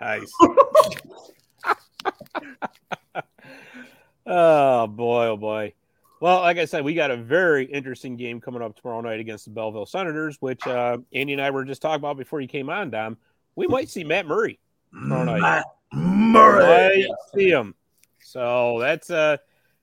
her. 0.00 1.78
Nice. 3.14 3.24
oh 4.26 4.86
boy, 4.88 5.26
oh 5.26 5.36
boy. 5.36 5.74
Well, 6.20 6.40
like 6.40 6.58
I 6.58 6.64
said, 6.64 6.84
we 6.84 6.94
got 6.94 7.10
a 7.10 7.16
very 7.16 7.64
interesting 7.64 8.16
game 8.16 8.40
coming 8.40 8.60
up 8.60 8.76
tomorrow 8.76 9.00
night 9.00 9.20
against 9.20 9.44
the 9.44 9.52
Belleville 9.52 9.86
Senators, 9.86 10.36
which 10.40 10.66
uh, 10.66 10.98
Andy 11.12 11.32
and 11.34 11.42
I 11.42 11.50
were 11.50 11.64
just 11.64 11.80
talking 11.80 12.00
about 12.00 12.16
before 12.16 12.40
you 12.40 12.48
came 12.48 12.68
on, 12.70 12.90
Dom. 12.90 13.16
We 13.54 13.66
might 13.66 13.88
see 13.88 14.02
Matt 14.04 14.26
Murray 14.26 14.58
tomorrow 14.92 15.24
night. 15.24 15.40
Matt 15.40 15.64
Murray. 15.92 17.06
Might 17.08 17.16
see 17.34 17.50
him. 17.50 17.74
So 18.20 18.78
that's 18.80 19.10
uh, 19.10 19.36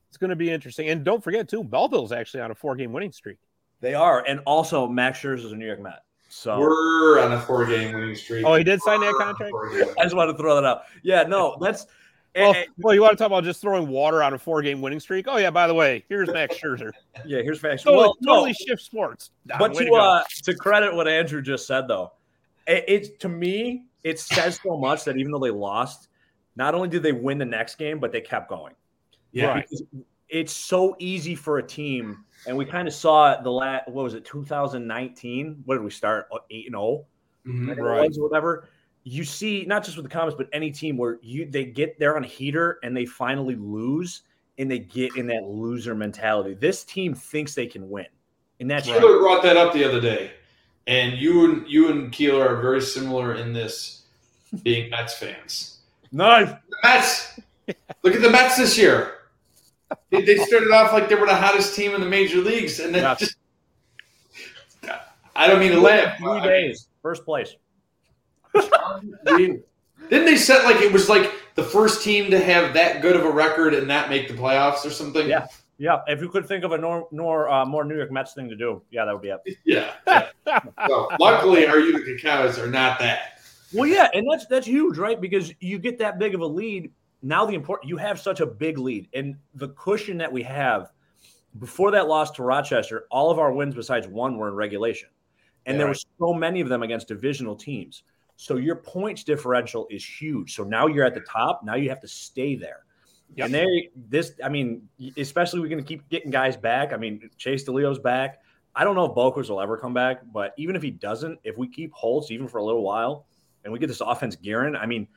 it's 0.09 0.17
going 0.17 0.29
to 0.29 0.35
be 0.35 0.51
interesting. 0.51 0.89
And 0.89 1.03
don't 1.03 1.23
forget 1.23 1.47
too, 1.47 1.63
Belleville's 1.63 2.11
actually 2.11 2.41
on 2.41 2.51
a 2.51 2.55
four-game 2.55 2.91
winning 2.91 3.11
streak. 3.11 3.37
They 3.81 3.93
are, 3.93 4.23
and 4.27 4.39
also 4.45 4.87
Max 4.87 5.19
Scherzer 5.19 5.45
is 5.45 5.51
a 5.51 5.55
New 5.55 5.65
York 5.65 5.81
Met. 5.81 6.01
So 6.27 6.59
We're 6.59 7.19
on 7.19 7.31
a 7.31 7.39
four-game 7.39 7.93
winning 7.93 8.15
streak. 8.15 8.45
Oh, 8.45 8.55
he 8.55 8.63
did 8.63 8.81
sign 8.81 8.99
that 8.99 9.13
We're 9.13 9.23
on 9.23 9.35
a 9.35 9.35
contract. 9.35 9.99
I 9.99 10.03
just 10.03 10.15
wanted 10.15 10.33
to 10.33 10.37
throw 10.37 10.55
that 10.55 10.65
out. 10.65 10.83
Yeah, 11.03 11.23
no, 11.23 11.57
that's 11.61 11.87
Well, 12.35 12.53
Eh, 12.53 12.57
eh, 12.59 12.65
well, 12.77 12.93
you 12.93 13.01
want 13.01 13.13
to 13.13 13.17
talk 13.17 13.27
about 13.27 13.43
just 13.43 13.61
throwing 13.61 13.87
water 13.87 14.21
on 14.21 14.33
a 14.33 14.37
four-game 14.37 14.81
winning 14.81 14.99
streak? 14.99 15.25
Oh 15.27 15.37
yeah, 15.37 15.51
by 15.51 15.67
the 15.67 15.73
way, 15.73 16.03
here's 16.09 16.27
Max 16.29 16.57
Scherzer. 16.57 16.91
yeah, 17.25 17.41
here's 17.41 17.59
facts. 17.59 17.83
Totally, 17.83 18.03
Well, 18.03 18.15
no, 18.21 18.33
totally 18.33 18.53
shift 18.53 18.81
sports. 18.81 19.31
Don, 19.47 19.59
but 19.59 19.73
way 19.73 19.85
to 19.85 19.93
uh, 19.93 20.23
to 20.43 20.53
credit 20.55 20.93
what 20.93 21.07
Andrew 21.07 21.41
just 21.41 21.65
said, 21.65 21.87
though, 21.87 22.11
it, 22.67 22.83
it's 22.87 23.09
to 23.19 23.29
me 23.29 23.85
it 24.03 24.19
says 24.19 24.59
so 24.61 24.77
much 24.77 25.03
that 25.05 25.17
even 25.17 25.31
though 25.31 25.39
they 25.39 25.49
lost, 25.49 26.09
not 26.55 26.75
only 26.75 26.89
did 26.89 27.03
they 27.03 27.11
win 27.13 27.37
the 27.37 27.45
next 27.45 27.75
game, 27.75 27.99
but 27.99 28.11
they 28.11 28.21
kept 28.21 28.49
going. 28.49 28.73
Yeah. 29.31 29.47
Right. 29.47 29.69
It's 30.29 30.53
so 30.53 30.95
easy 30.99 31.35
for 31.35 31.59
a 31.59 31.63
team, 31.63 32.25
and 32.47 32.57
we 32.57 32.65
kind 32.65 32.87
of 32.87 32.93
saw 32.93 33.31
it 33.33 33.43
the 33.43 33.51
last 33.51 33.87
what 33.87 34.03
was 34.03 34.13
it 34.13 34.25
2019? 34.25 35.63
What 35.65 35.75
did 35.75 35.83
we 35.83 35.91
start 35.91 36.27
Uh, 36.31 36.39
eight 36.49 36.65
and 36.65 36.73
zero? 36.73 37.05
Mhm. 37.47 37.63
I 37.63 37.67
think 37.67 37.77
it 37.79 37.81
Right. 37.83 38.11
whatever. 38.17 38.67
You 39.07 39.23
see, 39.23 39.65
not 39.67 39.83
just 39.83 39.97
with 39.97 40.03
the 40.03 40.09
Comets, 40.09 40.35
but 40.35 40.49
any 40.51 40.71
team 40.71 40.97
where 40.97 41.19
you 41.21 41.45
they 41.45 41.63
get 41.63 41.99
there 41.99 42.17
on 42.17 42.23
a 42.23 42.27
heater 42.27 42.79
and 42.81 42.97
they 42.97 43.05
finally 43.05 43.55
lose, 43.55 44.23
and 44.57 44.69
they 44.69 44.79
get 44.79 45.15
in 45.15 45.27
that 45.27 45.43
loser 45.43 45.93
mentality. 45.93 46.55
This 46.55 46.83
team 46.83 47.13
thinks 47.13 47.53
they 47.53 47.67
can 47.67 47.87
win, 47.87 48.07
and 48.59 48.69
that's 48.69 48.87
Keeler 48.87 49.19
brought 49.19 49.43
that 49.43 49.57
up 49.57 49.73
the 49.73 49.83
other 49.83 50.01
day, 50.01 50.31
and 50.87 51.13
you 51.19 51.45
and 51.45 51.67
you 51.69 51.91
and 51.91 52.11
Keeler 52.11 52.47
are 52.47 52.59
very 52.59 52.81
similar 52.81 53.35
in 53.35 53.53
this, 53.53 54.01
being 54.63 54.89
Mets 54.89 55.13
fans. 55.13 55.77
nice. 56.11 56.49
The 56.49 56.77
Mets, 56.83 57.39
look 58.01 58.15
at 58.15 58.23
the 58.23 58.31
Mets 58.31 58.57
this 58.57 58.75
year. 58.75 59.11
They, 60.09 60.23
they 60.23 60.37
started 60.37 60.71
off 60.71 60.93
like 60.93 61.09
they 61.09 61.15
were 61.15 61.27
the 61.27 61.35
hottest 61.35 61.75
team 61.75 61.93
in 61.93 62.01
the 62.01 62.07
major 62.09 62.39
leagues, 62.39 62.79
and 62.79 62.93
then 62.93 63.03
Yes. 63.03 63.19
just. 63.19 63.35
I 65.35 65.47
don't 65.47 65.59
mean 65.59 65.73
to 65.73 65.79
laugh. 65.79 66.17
Three 66.17 66.41
days, 66.41 66.87
first 67.03 67.23
place. 67.23 67.55
Didn't 69.25 70.25
they 70.25 70.37
set 70.37 70.65
like 70.65 70.81
it 70.81 70.91
was 70.91 71.09
like 71.09 71.31
the 71.55 71.63
first 71.63 72.03
team 72.03 72.29
to 72.31 72.39
have 72.39 72.73
that 72.73 73.01
good 73.01 73.15
of 73.15 73.25
a 73.25 73.31
record 73.31 73.73
and 73.73 73.87
not 73.87 74.09
make 74.09 74.27
the 74.27 74.33
playoffs 74.33 74.85
or 74.85 74.89
something? 74.89 75.27
Yeah. 75.27 75.47
Yeah, 75.77 76.01
if 76.07 76.21
you 76.21 76.29
could 76.29 76.47
think 76.47 76.63
of 76.63 76.71
a 76.71 76.77
nor, 76.77 77.07
nor 77.11 77.49
uh, 77.49 77.65
more 77.65 77.83
New 77.83 77.97
York 77.97 78.11
Mets 78.11 78.33
thing 78.33 78.47
to 78.47 78.55
do, 78.55 78.81
yeah, 78.91 79.03
that 79.03 79.11
would 79.11 79.21
be 79.21 79.29
it. 79.29 79.57
Yeah. 79.65 79.91
yeah. 80.07 80.61
so, 80.87 81.09
luckily, 81.19 81.67
our 81.67 81.79
Utica 81.79 82.17
Cows 82.21 82.57
are 82.57 82.69
not 82.69 82.97
that. 82.99 83.39
Well, 83.73 83.85
yeah, 83.85 84.07
and 84.13 84.25
that's 84.31 84.45
that's 84.45 84.67
huge, 84.67 84.97
right? 84.97 85.19
Because 85.19 85.53
you 85.59 85.77
get 85.77 85.97
that 85.97 86.17
big 86.17 86.33
of 86.33 86.41
a 86.41 86.45
lead. 86.45 86.91
Now 87.21 87.45
the 87.45 87.55
important 87.55 87.89
you 87.89 87.97
have 87.97 88.19
such 88.21 88.39
a 88.39 88.45
big 88.45 88.77
lead, 88.77 89.09
and 89.13 89.35
the 89.53 89.69
cushion 89.69 90.17
that 90.19 90.31
we 90.31 90.43
have 90.43 90.91
before 91.59 91.91
that 91.91 92.07
loss 92.07 92.31
to 92.31 92.43
Rochester, 92.43 93.05
all 93.11 93.29
of 93.29 93.39
our 93.39 93.51
wins 93.51 93.75
besides 93.75 94.07
one 94.07 94.37
were 94.37 94.47
in 94.47 94.53
regulation, 94.53 95.09
and 95.65 95.75
Yeah, 95.75 95.79
there 95.79 95.87
were 95.87 95.95
so 96.19 96.33
many 96.33 96.61
of 96.61 96.69
them 96.69 96.83
against 96.83 97.09
divisional 97.09 97.55
teams. 97.55 98.03
So 98.37 98.57
your 98.57 98.75
points 98.75 99.23
differential 99.23 99.87
is 99.89 100.05
huge. 100.05 100.55
So 100.55 100.63
now 100.63 100.87
you're 100.87 101.05
at 101.05 101.13
the 101.13 101.21
top. 101.21 101.63
Now 101.63 101.75
you 101.75 101.89
have 101.89 102.01
to 102.01 102.07
stay 102.07 102.55
there. 102.55 102.85
Yep. 103.35 103.45
And 103.45 103.53
they 103.53 103.89
this, 103.95 104.33
I 104.43 104.49
mean, 104.49 104.87
especially 105.17 105.59
we're 105.59 105.69
going 105.69 105.83
to 105.83 105.87
keep 105.87 106.07
getting 106.09 106.31
guys 106.31 106.55
back. 106.55 106.93
I 106.93 106.97
mean, 106.97 107.29
Chase 107.37 107.63
DeLeo's 107.63 107.99
back. 107.99 108.41
I 108.75 108.83
don't 108.83 108.95
know 108.95 109.05
if 109.05 109.13
Boqvist 109.13 109.49
will 109.49 109.61
ever 109.61 109.77
come 109.77 109.93
back, 109.93 110.21
but 110.31 110.53
even 110.57 110.75
if 110.75 110.81
he 110.81 110.91
doesn't, 110.91 111.39
if 111.43 111.57
we 111.57 111.67
keep 111.67 111.93
Holtz 111.93 112.29
even 112.29 112.47
for 112.47 112.57
a 112.57 112.63
little 112.63 112.83
while, 112.83 113.25
and 113.63 113.73
we 113.73 113.79
get 113.79 113.87
this 113.87 114.01
offense 114.01 114.35
gearing, 114.35 114.75
I 114.75 114.85
mean, 114.85 115.07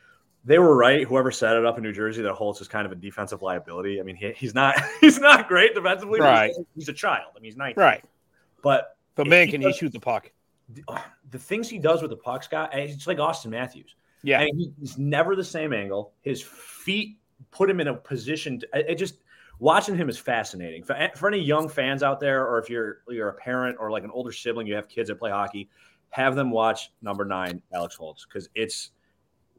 they 0.44 0.58
were 0.58 0.76
right. 0.76 1.06
Whoever 1.06 1.30
set 1.30 1.56
it 1.56 1.66
up 1.66 1.76
in 1.76 1.82
New 1.82 1.92
Jersey 1.92 2.22
that 2.22 2.32
Holtz 2.32 2.60
is 2.60 2.68
kind 2.68 2.86
of 2.86 2.92
a 2.92 2.94
defensive 2.94 3.42
liability. 3.42 4.00
I 4.00 4.04
mean, 4.04 4.16
he, 4.16 4.32
he's 4.32 4.54
not 4.54 4.76
he's 5.00 5.18
not 5.18 5.48
great 5.48 5.74
defensively. 5.74 6.20
Right. 6.20 6.52
He's, 6.56 6.66
he's 6.74 6.88
a 6.88 6.92
child. 6.92 7.32
I 7.36 7.40
mean, 7.40 7.44
he's 7.44 7.56
19. 7.56 7.82
right, 7.82 8.04
But 8.62 8.96
but 9.14 9.26
man, 9.26 9.46
he 9.46 9.52
can 9.52 9.60
he 9.60 9.72
shoot 9.72 9.92
the 9.92 10.00
puck? 10.00 10.30
The, 11.30 11.38
things 11.38 11.68
he 11.68 11.78
does 11.78 12.02
with 12.02 12.10
the 12.10 12.16
puck, 12.16 12.42
Scott, 12.42 12.70
it's 12.72 13.06
like 13.06 13.18
Auston 13.18 13.50
Matthews. 13.50 13.94
Yeah, 14.22 14.40
And 14.40 14.72
he's 14.80 14.98
never 14.98 15.36
the 15.36 15.44
same 15.44 15.72
angle. 15.72 16.12
His 16.22 16.42
feet 16.42 17.18
put 17.50 17.70
him 17.70 17.80
in 17.80 17.88
a 17.88 17.94
position. 17.94 18.60
To, 18.60 18.68
it 18.74 18.96
just 18.96 19.16
watching 19.58 19.96
him 19.96 20.08
is 20.08 20.18
fascinating. 20.18 20.82
For, 20.82 21.10
for 21.14 21.28
any 21.28 21.40
young 21.40 21.68
fans 21.68 22.02
out 22.02 22.20
there, 22.20 22.46
or 22.46 22.58
if 22.58 22.68
you're 22.68 23.02
you're 23.08 23.28
a 23.28 23.34
parent 23.34 23.76
or 23.78 23.90
like 23.90 24.04
an 24.04 24.10
older 24.10 24.32
sibling, 24.32 24.66
you 24.66 24.74
have 24.74 24.88
kids 24.88 25.08
that 25.08 25.16
play 25.16 25.30
hockey, 25.30 25.68
have 26.10 26.34
them 26.34 26.50
watch 26.50 26.90
number 27.02 27.24
nine, 27.24 27.62
Alex 27.72 27.94
Holtz, 27.96 28.24
because 28.24 28.48
it's 28.54 28.90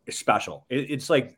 it's 0.05 0.17
special. 0.17 0.65
It, 0.69 0.91
it's 0.91 1.09
like 1.09 1.37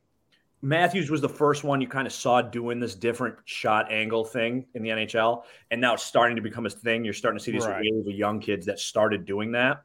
Matthews 0.62 1.10
was 1.10 1.22
the 1.22 1.30
first 1.30 1.64
one 1.64 1.82
you 1.82 1.88
kind 1.88 2.06
of 2.06 2.14
saw 2.14 2.42
doing 2.42 2.80
this 2.80 2.96
different 2.96 3.36
shot 3.46 3.92
angle 3.92 4.24
thing 4.24 4.66
in 4.76 4.84
the 4.84 4.90
NHL, 4.90 5.44
and 5.72 5.82
now 5.82 5.94
it's 5.96 6.04
starting 6.04 6.36
to 6.36 6.42
become 6.42 6.66
a 6.66 6.70
thing. 6.70 7.04
You're 7.04 7.14
starting 7.14 7.38
to 7.40 7.44
see 7.44 7.52
these 7.52 7.66
Right. 7.66 7.82
wave 7.82 8.08
of 8.08 8.14
young 8.14 8.40
kids 8.40 8.66
that 8.68 8.80
started 8.80 9.26
doing 9.26 9.52
that. 9.54 9.84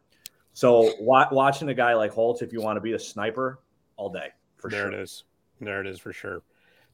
So 0.56 0.94
wa- 1.00 1.28
watching 1.30 1.68
a 1.68 1.74
guy 1.74 1.92
like 1.92 2.12
Holtz, 2.12 2.40
if 2.40 2.50
you 2.50 2.62
want 2.62 2.78
to 2.78 2.80
be 2.80 2.94
a 2.94 2.98
sniper, 2.98 3.58
all 3.98 4.08
day 4.08 4.28
for 4.56 4.70
there 4.70 4.84
sure. 4.84 4.92
it 4.92 5.00
is. 5.00 5.24
There 5.60 5.82
it 5.82 5.86
is 5.86 5.98
for 6.00 6.14
sure. 6.14 6.40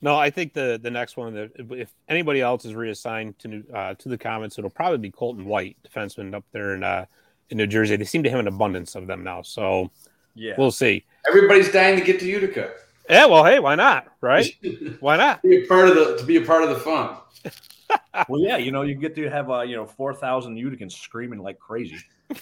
No, 0.01 0.17
I 0.17 0.31
think 0.31 0.53
the 0.53 0.81
the 0.83 0.91
next 0.91 1.17
one 1.17 1.33
that 1.35 1.53
if- 1.55 1.71
if 1.71 1.95
anybody 2.09 2.41
else 2.41 2.65
is 2.65 2.75
reassigned 2.75 3.39
to 3.39 3.65
uh, 3.73 3.95
to 3.95 4.09
the 4.09 4.19
Comets, 4.19 4.59
it'll 4.59 4.69
probably 4.69 4.99
be 4.99 5.13
Colton 5.13 5.45
White, 5.45 5.77
defenseman 5.89 6.35
up 6.35 6.45
there 6.51 6.75
in 6.75 6.83
uh, 6.83 7.07
in 7.51 7.57
New 7.57 7.69
Jersey. 7.69 7.95
They 7.95 8.05
seem 8.05 8.25
to 8.25 8.31
have 8.31 8.41
an 8.41 8.49
abundance 8.49 8.97
of 8.97 9.07
them 9.07 9.23
now, 9.23 9.43
so 9.43 9.93
Yeah, 10.35 10.55
we'll 10.59 10.73
see. 10.73 11.05
Everybody's 11.29 11.71
dying 11.71 11.97
to 12.01 12.05
get 12.05 12.19
to 12.19 12.27
Utica. 12.27 12.73
Yeah, 13.09 13.27
well, 13.27 13.45
hey, 13.45 13.61
why 13.61 13.77
not? 13.77 14.09
Right? 14.21 14.47
Why 15.01 15.17
not? 15.17 15.41
be 15.43 15.63
a 15.63 15.67
part 15.69 15.89
of 15.89 15.95
the 15.95 16.17
to 16.19 16.25
be 16.25 16.37
a 16.39 16.43
part 16.45 16.65
of 16.65 16.71
the 16.71 16.81
fun. 16.81 17.17
well, 18.29 18.41
yeah, 18.41 18.57
you 18.57 18.73
know, 18.73 18.83
you 18.83 18.97
get 18.97 19.15
to 19.15 19.31
have 19.31 19.51
uh, 19.51 19.61
you 19.63 19.77
know 19.77 19.87
four 19.87 20.13
thousand 20.15 20.57
Uticans 20.57 20.93
screaming 20.95 21.39
like 21.39 21.61
crazy. 21.61 21.99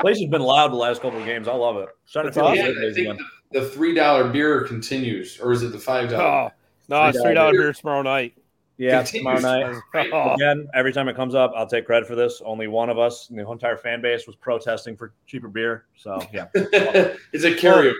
Place 0.00 0.20
has 0.20 0.28
been 0.28 0.42
loud 0.42 0.72
the 0.72 0.76
last 0.76 1.00
couple 1.00 1.18
of 1.18 1.24
games. 1.24 1.48
I 1.48 1.54
love 1.54 1.76
it. 1.76 1.88
Starting 2.04 2.32
to 2.32 2.38
feel 2.38 2.46
awesome. 2.46 2.58
Yeah, 2.58 2.72
it 2.72 2.90
I 2.90 2.92
think 2.92 3.18
the, 3.52 3.60
the 3.60 3.68
three 3.68 3.94
dollar 3.94 4.28
beer 4.28 4.62
continues, 4.64 5.40
or 5.40 5.52
is 5.52 5.62
it 5.62 5.72
the 5.72 5.78
five 5.78 6.10
dollar? 6.10 6.50
Oh 6.50 6.52
no, 6.88 7.04
it's 7.06 7.18
$3 7.18 7.22
three 7.22 7.34
dollar 7.34 7.52
beer 7.52 7.72
tomorrow 7.72 8.02
night. 8.02 8.34
Yeah, 8.78 9.02
Continues. 9.02 9.40
tomorrow 9.40 9.80
night. 9.94 10.10
Oh, 10.12 10.34
Again, 10.34 10.68
every 10.74 10.92
time 10.92 11.08
it 11.08 11.16
comes 11.16 11.34
up, 11.34 11.52
I'll 11.56 11.66
take 11.66 11.86
credit 11.86 12.06
for 12.06 12.14
this. 12.14 12.42
Only 12.44 12.66
one 12.66 12.90
of 12.90 12.98
us 12.98 13.30
in 13.30 13.36
the 13.36 13.50
entire 13.50 13.76
fan 13.76 14.02
base 14.02 14.26
was 14.26 14.36
protesting 14.36 14.96
for 14.96 15.14
cheaper 15.26 15.48
beer. 15.48 15.86
So 15.96 16.20
yeah. 16.32 16.48
it's 16.54 17.44
a 17.44 17.54
carryover. 17.54 17.94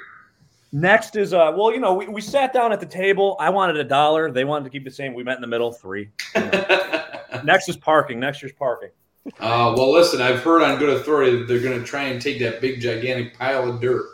Next 0.72 1.16
is 1.16 1.32
uh 1.32 1.52
well, 1.56 1.72
you 1.72 1.80
know, 1.80 1.94
we, 1.94 2.08
we 2.08 2.20
sat 2.20 2.52
down 2.52 2.72
at 2.72 2.80
the 2.80 2.86
table. 2.86 3.36
I 3.40 3.48
wanted 3.48 3.76
a 3.78 3.84
dollar. 3.84 4.30
They 4.30 4.44
wanted 4.44 4.64
to 4.64 4.70
keep 4.70 4.84
the 4.84 4.90
same. 4.90 5.14
We 5.14 5.24
met 5.24 5.36
in 5.36 5.40
the 5.40 5.46
middle, 5.46 5.72
three. 5.72 6.10
Next 7.44 7.68
is 7.68 7.76
parking. 7.76 8.20
Next 8.20 8.42
year's 8.42 8.52
parking. 8.52 8.90
Uh, 9.40 9.74
well, 9.76 9.92
listen, 9.92 10.20
I've 10.20 10.42
heard 10.42 10.62
on 10.62 10.78
good 10.78 10.90
authority 10.90 11.38
that 11.38 11.48
they're 11.48 11.60
going 11.60 11.78
to 11.78 11.84
try 11.84 12.04
and 12.04 12.20
take 12.22 12.38
that 12.40 12.60
big, 12.60 12.80
gigantic 12.80 13.36
pile 13.38 13.68
of 13.68 13.80
dirt 13.80 14.06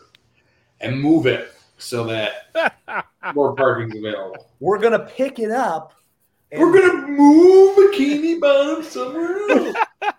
and 0.80 1.00
move 1.00 1.26
it 1.26 1.52
so 1.78 2.04
that 2.04 3.06
more 3.34 3.54
parking's 3.54 3.96
available. 3.96 4.46
We're 4.60 4.78
gonna 4.78 5.00
pick 5.00 5.38
it 5.38 5.50
up. 5.50 5.92
and- 6.50 6.60
We're 6.60 6.72
going 6.72 6.90
to 7.02 7.08
move 7.08 7.76
Bikini 7.76 8.40
Bottom 8.40 8.82
somewhere 8.84 9.50
else. 9.50 9.76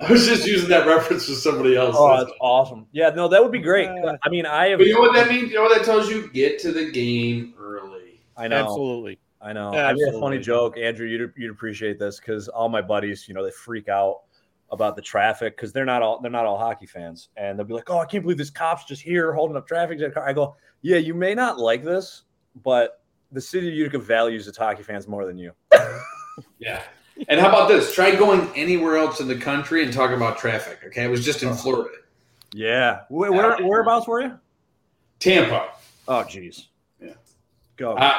I 0.00 0.10
was 0.12 0.26
just 0.26 0.46
using 0.46 0.68
that 0.70 0.86
reference 0.86 1.26
for 1.26 1.32
somebody 1.34 1.76
else. 1.76 1.94
Oh, 1.98 2.16
that's 2.18 2.32
awesome. 2.40 2.86
Yeah, 2.90 3.10
no, 3.10 3.28
that 3.28 3.42
would 3.42 3.52
be 3.52 3.58
great. 3.60 3.88
I 3.88 4.28
mean, 4.30 4.46
I 4.46 4.68
have 4.70 4.78
but 4.78 4.86
you 4.86 4.94
know 4.94 5.00
what 5.00 5.14
that 5.14 5.28
means? 5.28 5.50
You 5.50 5.56
know 5.56 5.62
what 5.62 5.76
that 5.76 5.84
tells 5.84 6.08
you? 6.08 6.28
Get 6.32 6.58
to 6.60 6.72
the 6.72 6.90
game 6.90 7.54
early. 7.58 8.20
I 8.36 8.48
know. 8.48 8.56
absolutely. 8.56 9.18
I 9.42 9.52
know. 9.52 9.72
I 9.72 9.92
made 9.92 10.14
a 10.14 10.20
funny 10.20 10.38
joke, 10.38 10.76
Andrew. 10.76 11.06
You'd, 11.06 11.32
you'd 11.36 11.50
appreciate 11.50 11.98
this 11.98 12.18
because 12.18 12.48
all 12.48 12.68
my 12.68 12.82
buddies, 12.82 13.26
you 13.26 13.34
know, 13.34 13.42
they 13.44 13.50
freak 13.50 13.88
out 13.88 14.20
about 14.70 14.96
the 14.96 15.02
traffic 15.02 15.56
because 15.56 15.72
they're 15.72 15.84
not 15.84 16.02
all 16.02 16.20
they're 16.20 16.30
not 16.30 16.46
all 16.46 16.58
hockey 16.58 16.86
fans, 16.86 17.30
and 17.36 17.58
they'll 17.58 17.66
be 17.66 17.74
like, 17.74 17.88
"Oh, 17.90 17.98
I 17.98 18.06
can't 18.06 18.22
believe 18.22 18.38
this 18.38 18.50
cop's 18.50 18.84
just 18.84 19.02
here 19.02 19.32
holding 19.32 19.56
up 19.56 19.66
traffic." 19.66 19.98
I 20.16 20.32
go, 20.32 20.56
"Yeah, 20.82 20.98
you 20.98 21.14
may 21.14 21.34
not 21.34 21.58
like 21.58 21.82
this, 21.82 22.22
but 22.62 23.02
the 23.32 23.40
city 23.40 23.68
of 23.68 23.74
Utica 23.74 23.98
values 23.98 24.46
its 24.46 24.58
hockey 24.58 24.82
fans 24.82 25.08
more 25.08 25.26
than 25.26 25.38
you." 25.38 25.52
Yeah. 26.58 26.82
And 27.28 27.40
how 27.40 27.48
about 27.48 27.68
this? 27.68 27.94
Try 27.94 28.14
going 28.14 28.48
anywhere 28.54 28.96
else 28.96 29.20
in 29.20 29.28
the 29.28 29.36
country 29.36 29.82
and 29.82 29.92
talk 29.92 30.10
about 30.10 30.38
traffic. 30.38 30.78
Okay, 30.86 31.04
I 31.04 31.08
was 31.08 31.24
just 31.24 31.42
in 31.42 31.54
Florida, 31.54 31.90
Yeah. 32.54 33.00
Where, 33.08 33.32
where 33.32 33.58
whereabouts 33.58 34.06
were 34.06 34.22
you? 34.22 34.38
Tampa. 35.18 35.70
Oh, 36.08 36.24
jeez. 36.24 36.66
Yeah. 37.00 37.14
Go. 37.76 37.92
Uh, 37.94 38.16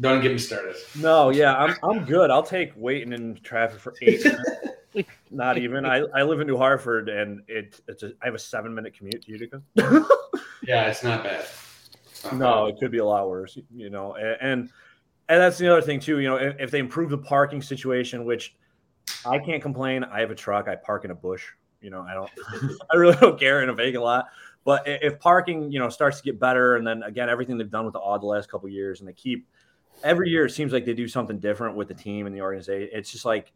don't 0.00 0.22
get 0.22 0.32
me 0.32 0.38
started. 0.38 0.76
No, 0.96 1.30
yeah, 1.30 1.56
I'm 1.56 1.76
I'm 1.82 2.04
good. 2.04 2.30
I'll 2.30 2.42
take 2.42 2.72
waiting 2.76 3.12
in 3.12 3.36
traffic 3.42 3.80
for 3.80 3.94
eight. 4.02 4.24
Not 5.30 5.58
even. 5.58 5.84
I, 5.84 5.98
I 6.14 6.22
live 6.22 6.40
in 6.40 6.46
New 6.46 6.56
Hartford, 6.56 7.08
and 7.08 7.42
it 7.46 7.80
it's 7.88 8.02
a, 8.02 8.12
I 8.22 8.26
have 8.26 8.34
a 8.34 8.38
seven 8.38 8.74
minute 8.74 8.96
commute 8.96 9.22
to 9.22 9.30
Utica. 9.30 9.62
Yeah, 10.66 10.88
it's 10.88 11.02
not 11.02 11.22
bad. 11.22 11.46
It's 12.04 12.24
not 12.24 12.34
no, 12.34 12.66
it 12.66 12.76
could 12.78 12.90
be 12.90 12.98
a 12.98 13.04
lot 13.04 13.28
worse. 13.28 13.56
You 13.74 13.88
know, 13.88 14.14
and 14.14 14.36
and, 14.40 14.60
and 15.30 15.40
that's 15.40 15.56
the 15.56 15.70
other 15.72 15.80
thing 15.80 15.98
too. 15.98 16.18
You 16.18 16.28
know, 16.28 16.36
if, 16.36 16.56
if 16.58 16.70
they 16.70 16.78
improve 16.78 17.08
the 17.08 17.16
parking 17.16 17.62
situation, 17.62 18.26
which 18.26 18.54
I 19.24 19.38
can't 19.38 19.62
complain. 19.62 20.04
I 20.04 20.20
have 20.20 20.30
a 20.30 20.34
truck. 20.34 20.68
I 20.68 20.76
park 20.76 21.04
in 21.04 21.10
a 21.10 21.14
bush. 21.14 21.44
You 21.80 21.90
know, 21.90 22.02
I 22.02 22.14
don't. 22.14 22.30
I 22.92 22.96
really 22.96 23.16
don't 23.16 23.38
care 23.38 23.62
in 23.62 23.68
a 23.68 23.72
vacant 23.72 24.02
lot. 24.02 24.26
But 24.64 24.82
if 24.86 25.18
parking, 25.20 25.72
you 25.72 25.78
know, 25.78 25.88
starts 25.88 26.18
to 26.18 26.24
get 26.24 26.38
better, 26.38 26.76
and 26.76 26.86
then 26.86 27.02
again, 27.04 27.30
everything 27.30 27.56
they've 27.56 27.70
done 27.70 27.84
with 27.84 27.94
the 27.94 28.00
Aud 28.00 28.20
the 28.20 28.26
last 28.26 28.50
couple 28.50 28.66
of 28.66 28.72
years, 28.72 29.00
and 29.00 29.08
they 29.08 29.14
keep 29.14 29.48
every 30.02 30.30
year, 30.30 30.46
it 30.46 30.50
seems 30.50 30.72
like 30.72 30.84
they 30.84 30.94
do 30.94 31.08
something 31.08 31.38
different 31.38 31.76
with 31.76 31.88
the 31.88 31.94
team 31.94 32.26
and 32.26 32.34
the 32.34 32.40
organization. 32.40 32.90
It's 32.92 33.10
just 33.10 33.24
like 33.24 33.52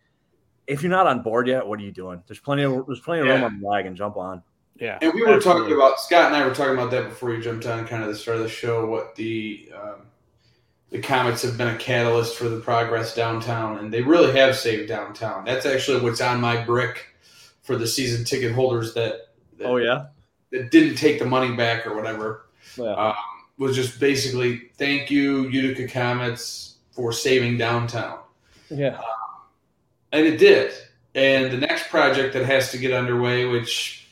if 0.66 0.82
you're 0.82 0.90
not 0.90 1.07
on 1.07 1.22
board 1.22 1.49
yet, 1.49 1.66
what 1.66 1.80
are 1.80 1.82
you 1.82 1.93
doing? 1.93 2.22
There's 2.26 2.40
plenty 2.40 2.62
of 2.62 2.86
there's 2.86 3.01
plenty 3.01 3.22
of 3.22 3.26
room 3.28 3.45
on 3.45 3.61
the 3.61 3.66
wagon. 3.66 3.97
Jump 3.97 4.16
on. 4.16 4.43
Yeah. 4.76 4.99
And 5.03 5.12
we 5.12 5.22
were 5.22 5.34
absolutely. 5.34 5.62
talking 5.62 5.76
about 5.76 6.01
Scott 6.01 6.26
and 6.26 6.36
I 6.36 6.47
were 6.47 6.55
talking 6.55 6.74
about 6.74 6.90
that 6.90 7.09
before 7.09 7.32
you 7.32 7.43
jumped 7.43 7.66
on 7.66 7.86
kind 7.86 8.03
of 8.03 8.09
the 8.09 8.16
start 8.16 8.38
of 8.38 8.43
the 8.43 8.49
show. 8.49 8.86
What 8.86 9.14
the 9.14 9.70
um, 9.74 10.07
the 10.90 11.01
Comets 11.01 11.43
have 11.43 11.57
been 11.57 11.68
a 11.68 11.78
catalyst 11.78 12.36
for 12.36 12.49
the 12.49 12.61
progress 12.61 13.14
downtown, 13.14 13.78
and 13.78 13.93
they 13.93 14.03
really 14.03 14.38
have 14.38 14.57
saved 14.57 14.88
downtown. 14.88 15.45
That's 15.45 15.66
actually 15.66 16.01
what's 16.01 16.20
on 16.20 16.40
my 16.40 16.62
brick 16.62 17.07
for 17.62 17.76
the 17.76 17.86
season 17.86 18.24
ticket 18.24 18.53
holders 18.53 18.95
that 18.95 19.28
that, 19.59 19.66
Oh 19.66 19.76
yeah. 19.76 20.07
that 20.51 20.70
didn't 20.70 20.97
take 20.97 21.18
the 21.18 21.26
money 21.26 21.55
back 21.55 21.86
or 21.86 21.95
whatever. 21.95 22.47
Yeah. 22.76 22.95
Um, 22.95 23.14
was 23.59 23.77
just 23.77 24.01
basically 24.01 24.71
thank 24.77 25.11
you 25.11 25.49
Utica 25.49 25.87
Comets 25.87 26.77
for 26.93 27.13
saving 27.13 27.59
downtown. 27.59 28.19
yeah. 28.69 29.01
And 30.13 30.27
it 30.27 30.37
did. 30.37 30.73
And 31.15 31.53
the 31.53 31.57
next 31.57 31.89
project 31.89 32.35
that 32.35 32.45
has 32.45 32.71
to 32.73 32.79
get 32.79 32.93
underway, 32.93 33.47
which 33.47 34.09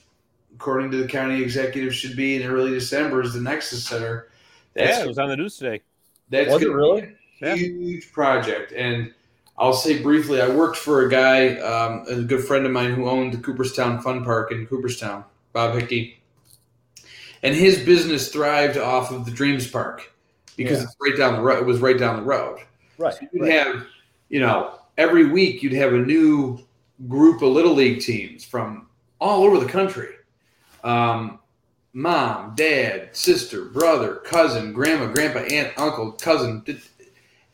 according 0.55 0.91
to 0.91 0.99
the 0.99 1.07
county 1.07 1.43
executive 1.43 1.95
should 1.95 2.17
be 2.17 2.37
in 2.37 2.49
early 2.49 2.71
December, 2.71 3.23
is 3.23 3.35
the 3.35 3.41
Nexus 3.41 3.87
Center. 3.87 4.29
That's, 4.75 4.99
yeah, 4.99 5.05
it 5.05 5.09
was 5.09 5.19
on 5.19 5.29
the 5.29 5.37
news 5.37 5.57
today. 5.57 5.83
that's 6.29 6.53
Was 6.53 6.63
it 6.63 6.71
really? 6.71 7.17
Yeah. 7.41 7.55
huge 7.55 8.13
project. 8.13 8.73
And 8.73 9.13
I'll 9.59 9.73
say 9.73 10.03
briefly, 10.03 10.41
I 10.41 10.49
worked 10.49 10.77
for 10.77 11.07
a 11.07 11.11
guy, 11.11 11.57
um, 11.57 12.05
a 12.09 12.23
good 12.23 12.45
friend 12.45 12.67
of 12.67 12.73
mine 12.73 12.95
who 12.95 13.09
owned 13.09 13.33
the 13.33 13.39
Cooperstown 13.39 14.01
Fun 14.01 14.25
Park 14.25 14.53
in 14.53 14.67
Cooperstown, 14.67 15.25
Bob 15.53 15.75
Hickey. 15.75 16.20
And 17.43 17.55
his 17.55 17.79
business 17.79 18.29
thrived 18.29 18.77
off 18.77 19.11
of 19.11 19.25
the 19.25 19.31
Dreams 19.31 19.67
Park 19.67 20.13
because 20.57 20.79
Yeah. 20.79 20.85
it's 20.85 20.97
right 21.01 21.17
down 21.17 21.37
the 21.37 21.43
road. 21.43 21.59
It 21.59 21.67
was 21.67 21.81
right 21.81 21.99
down 21.99 22.17
the 22.17 22.23
road. 22.23 22.59
Right. 22.99 23.15
So 23.15 23.21
you'd 23.33 23.43
right. 23.43 23.53
have, 23.53 23.87
you 24.29 24.41
know, 24.41 24.75
every 24.99 25.27
week 25.27 25.63
you'd 25.63 25.73
have 25.73 25.95
a 25.95 25.99
new 25.99 26.59
group 27.09 27.41
of 27.43 27.49
little 27.49 27.73
league 27.75 28.01
teams 28.01 28.45
from 28.45 28.87
all 29.21 29.45
over 29.45 29.59
the 29.59 29.71
country. 29.71 30.11
Um, 30.85 31.39
mom, 31.93 32.55
dad, 32.55 33.11
sister, 33.13 33.65
brother, 33.67 34.17
cousin, 34.17 34.73
grandma, 34.73 35.07
grandpa, 35.13 35.41
aunt, 35.41 35.73
uncle, 35.77 36.13
cousin, 36.13 36.65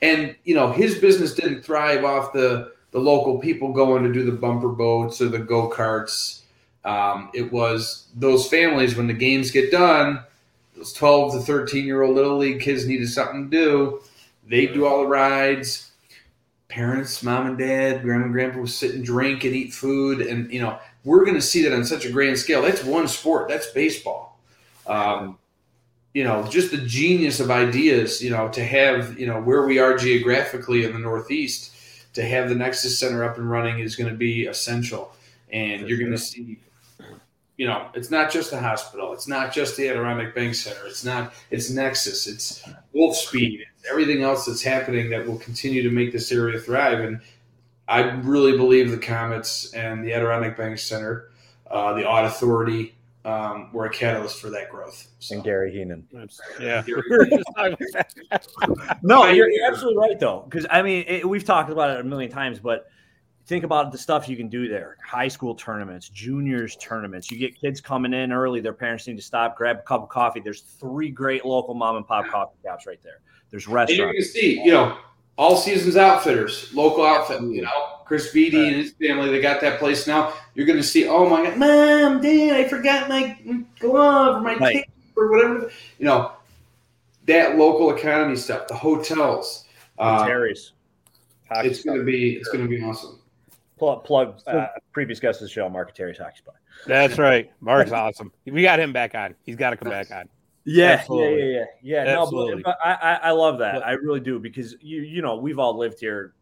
and 0.03 0.37
you 0.45 0.55
know 0.55 0.73
his 0.73 0.99
business 0.99 1.35
didn't 1.35 1.63
thrive 1.63 2.05
off 2.05 2.33
the 2.33 2.73
the 2.91 2.99
local 2.99 3.39
people 3.39 3.73
going 3.73 4.03
to 4.05 4.13
do 4.13 4.25
the 4.25 4.33
bumper 4.33 4.69
boats 4.69 5.21
or 5.21 5.29
the 5.29 5.39
go 5.39 5.69
karts. 5.69 6.41
Um, 6.87 7.31
it 7.35 7.53
was 7.53 8.07
those 8.15 8.49
families 8.49 8.95
when 8.95 9.09
the 9.09 9.13
games 9.13 9.51
get 9.51 9.73
done. 9.73 10.21
Those 10.77 10.93
twelve 10.93 11.33
to 11.33 11.41
thirteen 11.41 11.85
year 11.85 12.03
old 12.03 12.15
little 12.15 12.39
league 12.39 12.61
kids 12.61 12.87
needed 12.87 13.09
something 13.09 13.51
to 13.51 13.57
do. 13.57 14.01
They 14.49 14.67
do 14.67 14.87
all 14.87 15.03
the 15.03 15.09
rides. 15.09 15.91
Parents, 16.69 17.23
mom 17.23 17.47
and 17.47 17.59
dad, 17.59 18.03
grandma 18.03 18.25
and 18.27 18.33
grandpa 18.33 18.61
would 18.61 18.71
sit 18.71 18.95
and 18.95 19.05
drink 19.05 19.43
and 19.45 19.55
eat 19.55 19.75
food, 19.75 20.21
and 20.21 20.51
you 20.53 20.61
know 20.61 20.79
we're 21.05 21.25
going 21.25 21.35
to 21.37 21.43
see 21.43 21.63
that 21.63 21.73
on 21.73 21.85
such 21.85 22.05
a 22.05 22.11
grand 22.11 22.39
scale. 22.39 22.63
That's 22.63 22.85
one 22.85 23.09
sport. 23.09 23.49
That's 23.49 23.67
baseball. 23.73 24.39
Um, 24.87 25.39
you 26.15 26.23
know, 26.23 26.47
just 26.49 26.71
the 26.71 26.79
genius 26.79 27.41
of 27.41 27.51
ideas. 27.51 28.23
You 28.23 28.31
know, 28.31 28.49
to 28.51 28.65
have 28.65 29.19
you 29.19 29.27
know 29.27 29.41
where 29.41 29.67
we 29.67 29.81
are 29.81 29.97
geographically 29.97 30.85
in 30.85 30.93
the 30.93 31.01
Northeast, 31.01 31.75
to 32.13 32.25
have 32.25 32.49
the 32.49 32.55
Nexus 32.55 32.97
Center 32.97 33.25
up 33.25 33.39
and 33.39 33.51
running 33.51 33.81
is 33.81 33.97
going 33.97 34.11
to 34.11 34.17
be 34.17 34.47
essential, 34.47 35.13
and 35.51 35.89
you're 35.89 35.99
going 35.99 36.13
to 36.13 36.19
see. 36.19 36.59
You 37.57 37.67
know, 37.67 37.89
it's 37.95 38.11
not 38.11 38.31
just 38.31 38.51
the 38.51 38.61
hospital. 38.61 39.13
It's 39.13 39.27
not 39.27 39.53
just 39.53 39.77
the 39.77 39.89
Adirondack 39.89 40.35
Bank 40.35 40.55
Center. 40.55 40.87
It's 40.87 41.05
not. 41.05 41.33
It's 41.51 41.71
Nexus. 41.71 42.27
It's 42.27 42.63
Wolfspeed. 42.95 43.61
It's 43.61 43.91
everything 43.91 44.23
else 44.23 44.45
that's 44.45 44.63
happening 44.63 45.09
that 45.11 45.27
will 45.27 45.39
continue 45.39 45.83
to 45.83 45.91
make 45.91 46.13
this 46.13 46.31
area 46.31 46.59
thrive. 46.59 47.01
And 47.01 47.21
I 47.89 48.01
really 48.01 48.57
believe 48.57 48.91
the 48.91 48.99
Comets 48.99 49.73
and 49.73 50.05
the 50.05 50.13
Adirondack 50.13 50.57
Bank 50.57 50.79
Center, 50.79 51.31
uh, 51.71 51.95
the 51.95 52.07
Aud 52.07 52.27
Authority, 52.27 52.97
um, 53.27 53.71
were 53.73 53.87
a 53.87 53.91
catalyst 53.91 54.41
for 54.41 54.51
that 54.51 54.71
growth. 54.71 55.09
So, 55.19 55.35
And 55.35 55.45
Gary 55.45 55.73
Heaney. 55.73 56.03
Yeah. 56.61 56.85
We 56.87 56.95
were 57.11 57.27
just 57.27 57.45
talking 57.57 57.77
about 57.91 58.07
that. 58.31 58.99
No, 59.03 59.27
you're, 59.27 59.51
you're 59.51 59.67
absolutely 59.71 59.99
right 59.99 60.19
though, 60.19 60.45
because 60.49 60.65
I 60.71 60.83
mean 60.83 61.05
it, 61.09 61.29
we've 61.29 61.45
talked 61.45 61.71
about 61.71 61.91
it 61.91 62.01
a 62.01 62.05
million 62.05 62.31
times, 62.31 62.61
but 62.61 62.89
think 63.47 63.65
about 63.65 63.93
the 63.93 63.99
stuff 63.99 64.29
you 64.29 64.37
can 64.37 64.49
do 64.49 64.69
there: 64.69 64.97
high 65.05 65.29
school 65.29 65.55
tournaments, 65.55 66.09
juniors 66.09 66.77
tournaments. 66.77 67.31
You 67.31 67.39
get 67.39 67.59
kids 67.59 67.81
coming 67.81 68.13
in 68.13 68.33
early; 68.33 68.61
their 68.61 68.73
parents 68.73 69.07
need 69.07 69.17
to 69.17 69.23
stop, 69.23 69.57
grab 69.57 69.79
a 69.79 69.83
cup 69.83 70.03
of 70.03 70.09
coffee. 70.09 70.41
There's 70.41 70.61
three 70.61 71.11
great 71.11 71.45
local 71.45 71.75
mom 71.75 71.97
and 71.97 72.07
pop 72.07 72.27
coffee 72.29 72.57
shops 72.65 72.87
right 72.87 73.03
there. 73.03 73.21
There's 73.51 73.67
And 73.67 73.89
you're 73.91 74.07
going 74.07 74.17
to 74.17 74.25
see, 74.25 74.61
you 74.63 74.73
know, 74.73 74.99
all 75.39 75.57
seasons 75.57 75.97
outfitters, 75.97 76.73
local 76.75 77.05
outfit, 77.05 77.41
you 77.43 77.63
know, 77.63 78.01
Chris 78.05 78.33
Beatty 78.33 78.67
and 78.67 78.77
his 78.77 78.95
family, 79.01 79.31
they 79.31 79.41
got 79.41 79.61
that 79.61 79.79
place 79.79 80.07
now. 80.07 80.33
You're 80.55 80.67
going 80.67 80.79
to 80.79 80.85
see, 80.85 81.07
oh 81.07 81.29
my 81.29 81.45
God, 81.45 81.59
mom, 81.59 82.21
dad, 82.21 82.57
I 82.57 82.69
forgot 82.69 83.09
my 83.09 83.37
glove 83.79 84.37
or 84.37 84.41
my 84.41 84.57
Right. 84.57 84.75
tape 84.77 84.91
or 85.17 85.31
whatever. 85.31 85.71
You 85.99 86.07
know, 86.07 86.33
that 87.27 87.57
local 87.57 87.95
economy 87.95 88.37
stuff, 88.37 88.69
the 88.69 88.75
hotels. 88.75 89.65
Uh, 89.99 90.25
Terry's. 90.27 90.73
It's 91.51 91.85
going 91.85 91.99
to 91.99 92.05
be, 92.05 92.35
it's 92.35 92.49
going 92.49 92.65
to 92.65 92.69
be 92.69 92.83
awesome. 92.83 93.21
Plug, 93.79 94.05
plug 94.05 94.41
uh, 94.47 94.67
previous 94.93 95.21
guest 95.21 95.41
of 95.41 95.47
the 95.49 95.53
show, 95.53 95.69
Mark 95.69 95.95
Terry's 95.95 96.19
hockey 96.19 96.39
spot. 96.39 96.57
That's 96.87 97.19
right. 97.19 97.51
Mark's 97.61 97.93
awesome. 97.93 98.33
We 98.45 98.63
got 98.63 98.81
him 98.81 98.93
back 98.93 99.15
on. 99.15 99.35
He's 99.45 99.57
got 99.57 99.71
to 99.71 99.77
come 99.77 99.91
back 99.91 100.11
on. 100.11 100.29
Yeah, 100.65 100.93
Absolutely. 101.01 101.39
yeah, 101.39 101.45
yeah, 101.45 101.65
yeah, 101.83 102.05
yeah. 102.05 102.15
No, 102.15 102.23
Absolutely. 102.23 102.63
but, 102.63 102.77
but 102.83 102.89
I, 102.89 102.95
I, 102.95 103.15
I 103.15 103.31
love 103.31 103.59
that. 103.59 103.87
I 103.87 103.93
really 103.93 104.21
do 104.21 104.41
because 104.41 104.75
you, 104.81 105.03
you 105.03 105.23
know, 105.23 105.37
we've 105.37 105.61
all 105.61 105.79
lived 105.79 106.01
here 106.01 106.35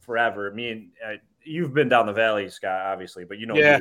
forever. 0.00 0.52
Me 0.52 0.70
and 0.70 0.88
uh, 1.04 1.14
you've 1.42 1.74
been 1.74 1.88
down 1.88 2.06
the 2.06 2.12
valley, 2.12 2.48
Scott, 2.48 2.86
obviously, 2.86 3.24
but 3.24 3.38
you 3.38 3.46
know, 3.46 3.56
Yeah. 3.56 3.80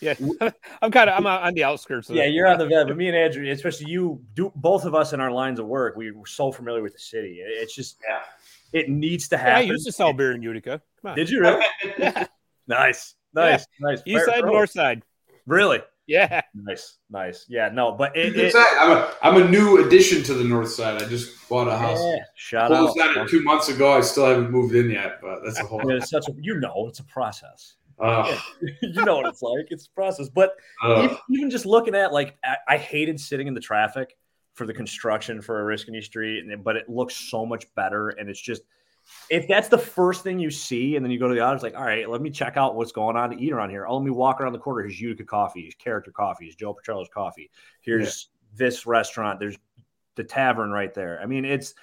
Yeah. 0.00 0.14
I'm 0.82 0.90
kind 0.90 1.08
of 1.08 1.16
I'm 1.16 1.26
on 1.26 1.54
the 1.54 1.64
outskirts. 1.64 2.10
Of 2.10 2.16
yeah, 2.16 2.24
it. 2.24 2.32
you're 2.32 2.46
on 2.48 2.58
the 2.58 2.66
valley. 2.66 2.86
But 2.86 2.96
me 2.98 3.08
and 3.08 3.16
Andrew, 3.16 3.48
especially 3.50 3.90
you, 3.90 4.20
do 4.34 4.52
both 4.56 4.84
of 4.84 4.94
us 4.94 5.12
in 5.12 5.20
our 5.20 5.30
lines 5.30 5.58
of 5.58 5.66
work, 5.66 5.96
we 5.96 6.10
were 6.10 6.26
so 6.26 6.50
familiar 6.52 6.82
with 6.82 6.92
the 6.92 6.98
city. 6.98 7.38
It's 7.40 7.74
just, 7.74 7.98
Yeah. 8.06 8.20
it 8.78 8.88
needs 8.90 9.28
to 9.28 9.36
Yeah, 9.36 9.58
I 9.58 9.60
used 9.60 9.86
to 9.86 9.92
sell 9.92 10.12
beer 10.12 10.32
in 10.32 10.42
Utica. 10.42 10.82
Come 11.02 11.12
on. 11.12 11.16
Did 11.16 11.30
you 11.30 11.40
really? 11.40 12.26
Nice, 12.68 13.14
nice, 13.34 13.66
nice. 13.80 14.02
East 14.06 14.24
side, 14.26 14.40
fair- 14.40 14.46
north 14.46 14.70
side. 14.70 15.02
Really 15.46 15.80
Yeah. 16.06 16.40
nice, 16.54 16.98
nice. 17.10 17.46
Yeah, 17.48 17.68
no, 17.68 17.92
but 17.92 18.16
it, 18.16 18.36
it 18.36 18.52
side. 18.52 18.66
I'm, 18.80 18.90
a, 18.92 19.14
I'm 19.22 19.42
a 19.42 19.48
new 19.48 19.84
addition 19.86 20.22
to 20.24 20.34
the 20.34 20.44
north 20.44 20.70
side. 20.70 21.02
I 21.02 21.06
just 21.08 21.48
bought 21.48 21.68
a 21.68 21.76
house. 21.76 21.98
yeah, 22.00 22.24
shout 22.34 22.72
out. 22.72 22.92
Closed 22.92 22.98
on 23.00 23.18
it 23.24 23.28
two 23.30 23.42
months 23.42 23.68
ago. 23.68 23.92
I 23.96 24.00
still 24.00 24.26
haven't 24.26 24.50
moved 24.50 24.74
in 24.74 24.90
yet, 24.90 25.18
but 25.22 25.40
that's 25.44 25.60
a 25.60 25.64
whole. 25.64 25.80
Yeah, 25.88 25.96
It's 25.96 26.10
such 26.10 26.28
a 26.28 26.32
you 26.40 26.58
know 26.58 26.86
it's 26.88 26.98
a 26.98 27.04
process. 27.04 27.74
Uh, 27.98 28.36
you 28.82 29.04
know 29.04 29.16
what 29.16 29.26
it's 29.26 29.40
like. 29.42 29.66
It's 29.70 29.86
a 29.86 29.90
process. 29.90 30.28
But 30.28 30.54
uh, 30.82 31.04
even, 31.04 31.16
even 31.30 31.50
just 31.50 31.64
looking 31.66 31.94
at 31.94 32.12
like 32.12 32.36
I, 32.44 32.56
I 32.68 32.76
hated 32.76 33.18
sitting 33.20 33.46
in 33.46 33.54
the 33.54 33.60
traffic 33.60 34.16
for 34.54 34.66
the 34.66 34.74
construction 34.74 35.40
for 35.40 35.64
Oriskany 35.64 36.02
Street, 36.02 36.44
and, 36.44 36.62
but 36.64 36.76
it 36.76 36.88
looks 36.88 37.14
so 37.14 37.46
much 37.46 37.72
better. 37.74 38.10
And 38.10 38.28
it's 38.28 38.40
just 38.40 38.62
if 39.30 39.46
that's 39.48 39.68
the 39.68 39.78
first 39.78 40.22
thing 40.22 40.38
you 40.38 40.50
see, 40.50 40.96
and 40.96 41.04
then 41.04 41.10
you 41.10 41.18
go 41.18 41.28
to 41.28 41.34
the 41.34 41.52
it's 41.52 41.62
like, 41.62 41.76
all 41.76 41.84
right, 41.84 42.08
let 42.08 42.20
me 42.20 42.30
check 42.30 42.56
out 42.56 42.74
what's 42.74 42.92
going 42.92 43.16
on 43.16 43.30
to 43.30 43.36
eat 43.42 43.52
around 43.52 43.70
here. 43.70 43.86
Oh, 43.86 43.96
let 43.96 44.04
me 44.04 44.10
walk 44.10 44.40
around 44.40 44.52
the 44.52 44.58
corner. 44.58 44.82
Here's 44.82 45.00
Utica 45.00 45.24
Coffee, 45.24 45.62
here's 45.62 45.74
Character 45.74 46.10
Coffee, 46.10 46.44
here's 46.44 46.56
Joe 46.56 46.74
Petrello's 46.74 47.08
Coffee. 47.12 47.50
Here's 47.82 48.28
this 48.54 48.86
restaurant. 48.86 49.38
There's 49.40 49.56
the 50.16 50.24
tavern 50.24 50.70
right 50.70 50.94
there. 50.94 51.20
I 51.22 51.26
mean, 51.26 51.44
it's 51.44 51.74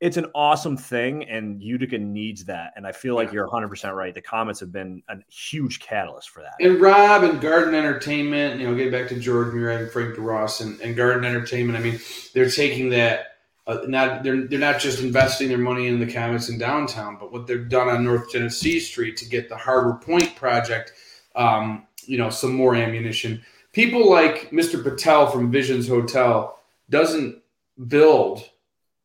it's 0.00 0.16
an 0.16 0.26
awesome 0.32 0.76
thing, 0.76 1.24
and 1.28 1.60
Utica 1.60 1.98
needs 1.98 2.44
that. 2.44 2.72
And 2.76 2.86
I 2.86 2.92
feel 2.92 3.16
like 3.16 3.28
Yeah. 3.28 3.34
you're 3.34 3.46
100 3.46 3.68
percent 3.68 3.94
right. 3.94 4.14
The 4.14 4.22
Comets 4.22 4.60
have 4.60 4.70
been 4.70 5.02
a 5.08 5.16
huge 5.28 5.80
catalyst 5.80 6.30
for 6.30 6.40
that. 6.42 6.54
and 6.60 6.80
Rob 6.80 7.24
and 7.24 7.40
Garden 7.40 7.74
Entertainment, 7.74 8.60
you 8.60 8.68
know, 8.68 8.76
get 8.76 8.92
back 8.92 9.08
to 9.08 9.18
George 9.18 9.52
Murray 9.52 9.74
and 9.74 9.90
Frank 9.90 10.14
DuRoss 10.14 10.60
and, 10.60 10.80
and 10.80 10.96
Garden 10.96 11.24
Entertainment. 11.24 11.76
I 11.78 11.82
mean, 11.82 11.98
they're 12.34 12.48
taking 12.50 12.90
that. 12.90 13.37
Uh, 13.68 13.84
not 13.86 14.22
they're 14.22 14.46
they're 14.46 14.58
not 14.58 14.80
just 14.80 15.02
investing 15.02 15.48
their 15.48 15.58
money 15.58 15.88
in 15.88 16.00
the 16.00 16.10
Comets 16.10 16.48
in 16.48 16.56
downtown, 16.56 17.18
but 17.20 17.30
what 17.30 17.46
they've 17.46 17.68
done 17.68 17.88
on 17.88 18.02
North 18.02 18.32
Genesee 18.32 18.80
Street 18.80 19.18
to 19.18 19.28
get 19.28 19.50
the 19.50 19.56
Harbor 19.56 20.00
Point 20.02 20.34
project, 20.34 20.94
um, 21.36 21.86
you 22.06 22.16
know, 22.16 22.30
some 22.30 22.54
more 22.54 22.74
ammunition. 22.74 23.42
People 23.72 24.08
like 24.08 24.50
Mr. 24.50 24.82
Patel 24.82 25.26
from 25.26 25.52
Visions 25.52 25.86
Hotel 25.86 26.58
doesn't 26.88 27.42
build 27.88 28.48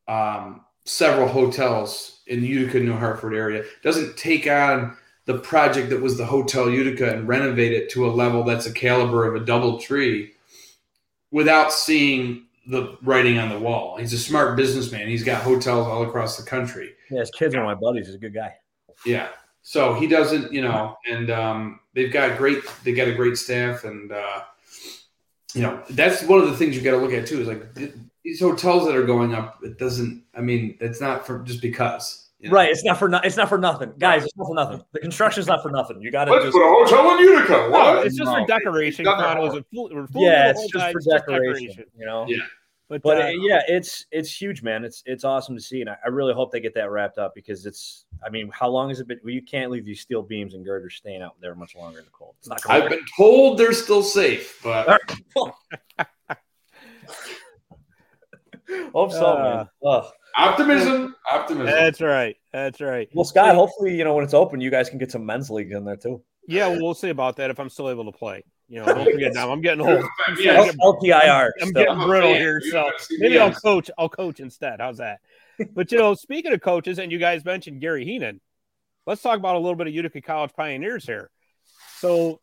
um, 0.07 0.61
several 0.85 1.27
hotels 1.27 2.21
in 2.27 2.41
the 2.41 2.47
Utica, 2.47 2.79
New 2.79 2.95
Hartford 2.95 3.33
area. 3.33 3.65
Doesn't 3.83 4.15
take 4.15 4.47
on 4.47 4.95
the 5.25 5.39
project 5.39 5.89
that 5.89 6.01
was 6.01 6.17
the 6.17 6.25
Hotel 6.25 6.69
Utica 6.69 7.13
and 7.13 7.27
renovate 7.27 7.73
it 7.73 7.89
to 7.91 8.07
a 8.07 8.11
level 8.11 8.45
that's 8.45 8.65
a 8.65 8.73
caliber 8.73 9.25
of 9.25 9.41
a 9.41 9.45
double 9.45 9.77
tree 9.77 10.31
without 11.31 11.73
seeing 11.73 12.45
the 12.67 12.97
writing 13.01 13.37
on 13.37 13.49
the 13.49 13.59
wall. 13.59 13.97
He's 13.97 14.13
a 14.13 14.17
smart 14.17 14.55
businessman. 14.55 15.07
He's 15.07 15.23
got 15.23 15.43
hotels 15.43 15.87
all 15.87 16.03
across 16.03 16.37
the 16.37 16.43
country. 16.43 16.93
Yeah, 17.09 17.19
his 17.19 17.31
kids 17.31 17.55
are 17.55 17.63
my 17.63 17.75
buddies. 17.75 18.07
He's 18.07 18.15
a 18.15 18.19
good 18.19 18.33
guy. 18.33 18.55
Yeah. 19.05 19.29
So 19.61 19.93
he 19.93 20.07
doesn't, 20.07 20.51
you 20.51 20.61
know, 20.61 20.97
and 21.09 21.29
um, 21.29 21.79
they've 21.93 22.11
got 22.11 22.37
great, 22.37 22.63
they 22.83 22.93
got 22.93 23.07
a 23.07 23.13
great 23.13 23.37
staff, 23.37 23.85
and 23.85 24.11
uh, 24.11 24.41
you 25.53 25.61
know, 25.61 25.81
that's 25.91 26.23
one 26.23 26.39
of 26.39 26.47
the 26.47 26.57
things 26.57 26.75
you 26.75 26.81
got 26.81 26.91
to 26.91 26.97
look 26.97 27.13
at 27.13 27.27
too. 27.27 27.41
Is 27.41 27.47
like 27.47 27.73
these 28.23 28.41
hotels 28.41 28.85
that 28.85 28.95
are 28.95 29.05
going 29.05 29.33
up. 29.33 29.59
It 29.63 29.77
doesn't. 29.77 30.23
I 30.35 30.41
mean, 30.41 30.77
it's 30.79 30.99
not 30.99 31.25
for 31.25 31.39
just 31.39 31.61
because. 31.61 32.22
You 32.43 32.49
know? 32.49 32.55
Right. 32.55 32.69
It's 32.69 32.83
not 32.83 32.99
for 32.99 33.07
no, 33.07 33.19
it's 33.23 33.37
not 33.37 33.47
for 33.47 33.57
nothing, 33.57 33.93
guys. 33.97 34.23
It's 34.25 34.35
not 34.35 34.47
for 34.47 34.53
nothing. 34.55 34.81
The 34.91 34.99
construction's 34.99 35.47
not 35.47 35.63
for 35.63 35.69
nothing. 35.71 36.01
You 36.01 36.11
got 36.11 36.25
to 36.25 36.31
Let's 36.33 36.43
just 36.45 36.53
put 36.57 36.61
a 36.61 36.85
hotel 36.85 37.11
in 37.17 37.19
Utica. 37.23 37.51
No, 37.53 37.69
What? 37.69 38.05
it's 38.05 38.17
just 38.17 38.29
No. 38.29 38.41
for 38.41 38.45
decoration. 38.47 39.05
Done 39.05 39.17
that 39.19 39.39
was 39.41 39.55
a 39.55 39.63
fool, 39.73 39.89
we're 39.93 40.05
fooling 40.07 40.27
yeah, 40.27 40.49
it's 40.49 40.61
just 40.63 40.73
time, 40.73 40.91
for 40.91 40.97
it's 40.99 41.07
just 41.07 41.25
decoration, 41.25 41.85
You 41.97 42.05
know. 42.05 42.25
Yeah. 42.27 42.37
But, 42.89 43.01
But 43.01 43.17
uh, 43.21 43.23
uh, 43.23 43.29
yeah, 43.29 43.61
it's 43.69 44.05
it's 44.11 44.29
huge, 44.39 44.61
man. 44.61 44.83
It's 44.83 45.01
it's 45.05 45.23
awesome 45.23 45.55
to 45.55 45.61
see, 45.61 45.79
and 45.79 45.89
I, 45.89 45.95
I 46.05 46.09
really 46.09 46.33
hope 46.33 46.51
they 46.51 46.59
get 46.59 46.73
that 46.75 46.91
wrapped 46.91 47.17
up 47.17 47.33
because 47.33 47.65
it's. 47.65 48.03
I 48.25 48.29
mean, 48.29 48.51
how 48.53 48.67
long 48.67 48.89
has 48.89 48.99
it 48.99 49.07
been? 49.07 49.19
Well, 49.23 49.33
you 49.33 49.41
can't 49.41 49.71
leave 49.71 49.85
these 49.85 50.01
steel 50.01 50.21
beams 50.21 50.53
and 50.53 50.65
girders 50.65 50.95
staying 50.95 51.21
out 51.21 51.35
there 51.39 51.55
much 51.55 51.75
longer 51.77 51.99
in 51.99 52.05
the 52.05 52.11
cold. 52.11 52.35
It's 52.39 52.49
not 52.49 52.59
I've 52.69 52.89
been 52.89 53.05
told 53.17 53.57
they're 53.57 53.71
still 53.73 54.03
safe, 54.03 54.59
but 54.61 54.99
Hope 58.93 59.11
so, 59.11 59.25
Uh, 59.25 59.43
man. 59.43 59.69
Ugh. 59.91 60.05
Optimism, 60.35 61.15
optimism. 61.31 61.67
that's 61.67 62.01
right. 62.01 62.35
That's 62.51 62.81
right. 62.81 63.07
Well, 63.13 63.25
Scott, 63.25 63.55
hopefully, 63.55 63.95
you 63.95 64.03
know 64.03 64.15
when 64.15 64.23
it's 64.23 64.33
open, 64.33 64.61
you 64.61 64.71
guys 64.71 64.89
can 64.89 64.97
get 64.97 65.11
some 65.11 65.25
men's 65.25 65.49
leagues 65.49 65.75
in 65.75 65.85
there 65.85 65.95
too. 65.95 66.23
Yeah, 66.47 66.67
well, 66.67 66.81
we'll 66.81 66.93
see 66.93 67.09
about 67.09 67.37
that 67.37 67.49
if 67.49 67.59
I'm 67.59 67.69
still 67.69 67.89
able 67.89 68.05
to 68.11 68.17
play. 68.17 68.43
You 68.67 68.79
know, 68.79 68.85
don't 68.85 69.05
forget 69.11 69.33
now. 69.33 69.51
I'm 69.51 69.61
getting 69.61 69.81
old. 69.87 70.03
Yeah, 70.39 70.71
LTIR. 70.81 71.51
I'm 71.61 71.67
still. 71.69 71.83
getting 71.83 72.07
brittle 72.07 72.33
here, 72.33 72.59
so 72.61 72.89
maybe 73.11 73.37
I'll 73.37 73.53
coach. 73.53 73.91
I'll 73.97 74.09
coach 74.09 74.39
instead. 74.39 74.79
How's 74.79 74.97
that? 74.97 75.19
But 75.73 75.91
you 75.91 75.99
know, 75.99 76.15
speaking 76.15 76.51
of 76.53 76.61
coaches, 76.61 76.97
and 76.97 77.11
you 77.11 77.19
guys 77.19 77.45
mentioned 77.45 77.79
Gary 77.79 78.05
Heaney, 78.05 78.39
let's 79.05 79.21
talk 79.21 79.37
about 79.37 79.55
a 79.55 79.59
little 79.59 79.75
bit 79.75 79.87
of 79.87 79.93
Utica 79.93 80.21
College 80.21 80.51
Pioneers 80.57 81.05
here. 81.05 81.29
So, 81.99 82.41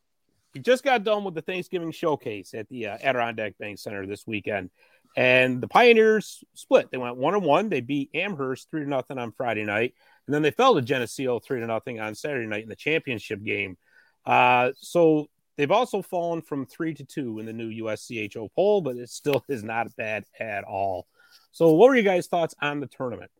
you 0.54 0.62
just 0.62 0.84
got 0.84 1.02
done 1.04 1.24
with 1.24 1.34
the 1.34 1.42
Thanksgiving 1.42 1.90
showcase 1.90 2.54
at 2.54 2.68
the 2.68 2.86
uh, 2.86 2.98
Adirondack 3.02 3.58
Bank 3.58 3.78
Center 3.78 4.06
this 4.06 4.26
weekend, 4.26 4.70
and 5.16 5.60
the 5.60 5.68
Pioneers 5.68 6.42
split. 6.54 6.90
They 6.90 6.98
went 6.98 7.16
one 7.16 7.34
and 7.34 7.44
one. 7.44 7.68
They 7.68 7.80
beat 7.80 8.10
Amherst 8.14 8.70
three 8.70 8.82
to 8.84 8.88
nothing 8.88 9.18
on 9.18 9.32
Friday 9.32 9.64
night, 9.64 9.94
and 10.26 10.34
then 10.34 10.42
they 10.42 10.50
fell 10.50 10.74
to 10.74 10.82
Geneseo 10.82 11.38
three 11.40 11.60
to 11.60 11.66
nothing 11.66 12.00
on 12.00 12.14
Saturday 12.14 12.46
night 12.46 12.62
in 12.62 12.68
the 12.68 12.76
championship 12.76 13.42
game. 13.42 13.76
Uh, 14.24 14.70
so 14.76 15.26
they've 15.56 15.70
also 15.70 16.02
fallen 16.02 16.42
from 16.42 16.66
three 16.66 16.94
to 16.94 17.04
two 17.04 17.38
in 17.38 17.46
the 17.46 17.52
new 17.52 17.70
USCHO 17.84 18.48
poll, 18.54 18.80
but 18.80 18.96
it 18.96 19.08
still 19.10 19.44
is 19.48 19.62
not 19.64 19.94
bad 19.96 20.24
at 20.38 20.64
all. 20.64 21.06
So, 21.52 21.72
what 21.72 21.88
were 21.88 21.96
you 21.96 22.02
guys' 22.02 22.26
thoughts 22.28 22.54
on 22.60 22.80
the 22.80 22.86
tournament? 22.86 23.30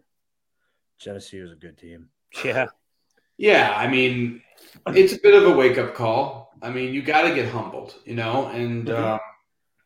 Geneseo 0.99 1.45
is 1.45 1.53
a 1.53 1.57
good 1.57 1.79
team. 1.79 2.09
Yeah, 2.45 2.67
Yeah, 3.39 3.73
I 3.77 3.89
mean, 3.89 4.43
it's 4.89 5.15
a 5.15 5.19
bit 5.19 5.35
of 5.35 5.51
a 5.51 5.57
wake 5.57 5.79
up 5.79 5.95
call. 5.95 6.53
I 6.63 6.71
mean, 6.71 6.93
you 6.93 7.03
got 7.03 7.23
to 7.23 7.35
get 7.35 7.49
humbled, 7.49 7.95
you 8.05 8.15
know. 8.15 8.47
And 8.49 8.87
Mhm. 8.87 8.95
uh, 8.95 9.19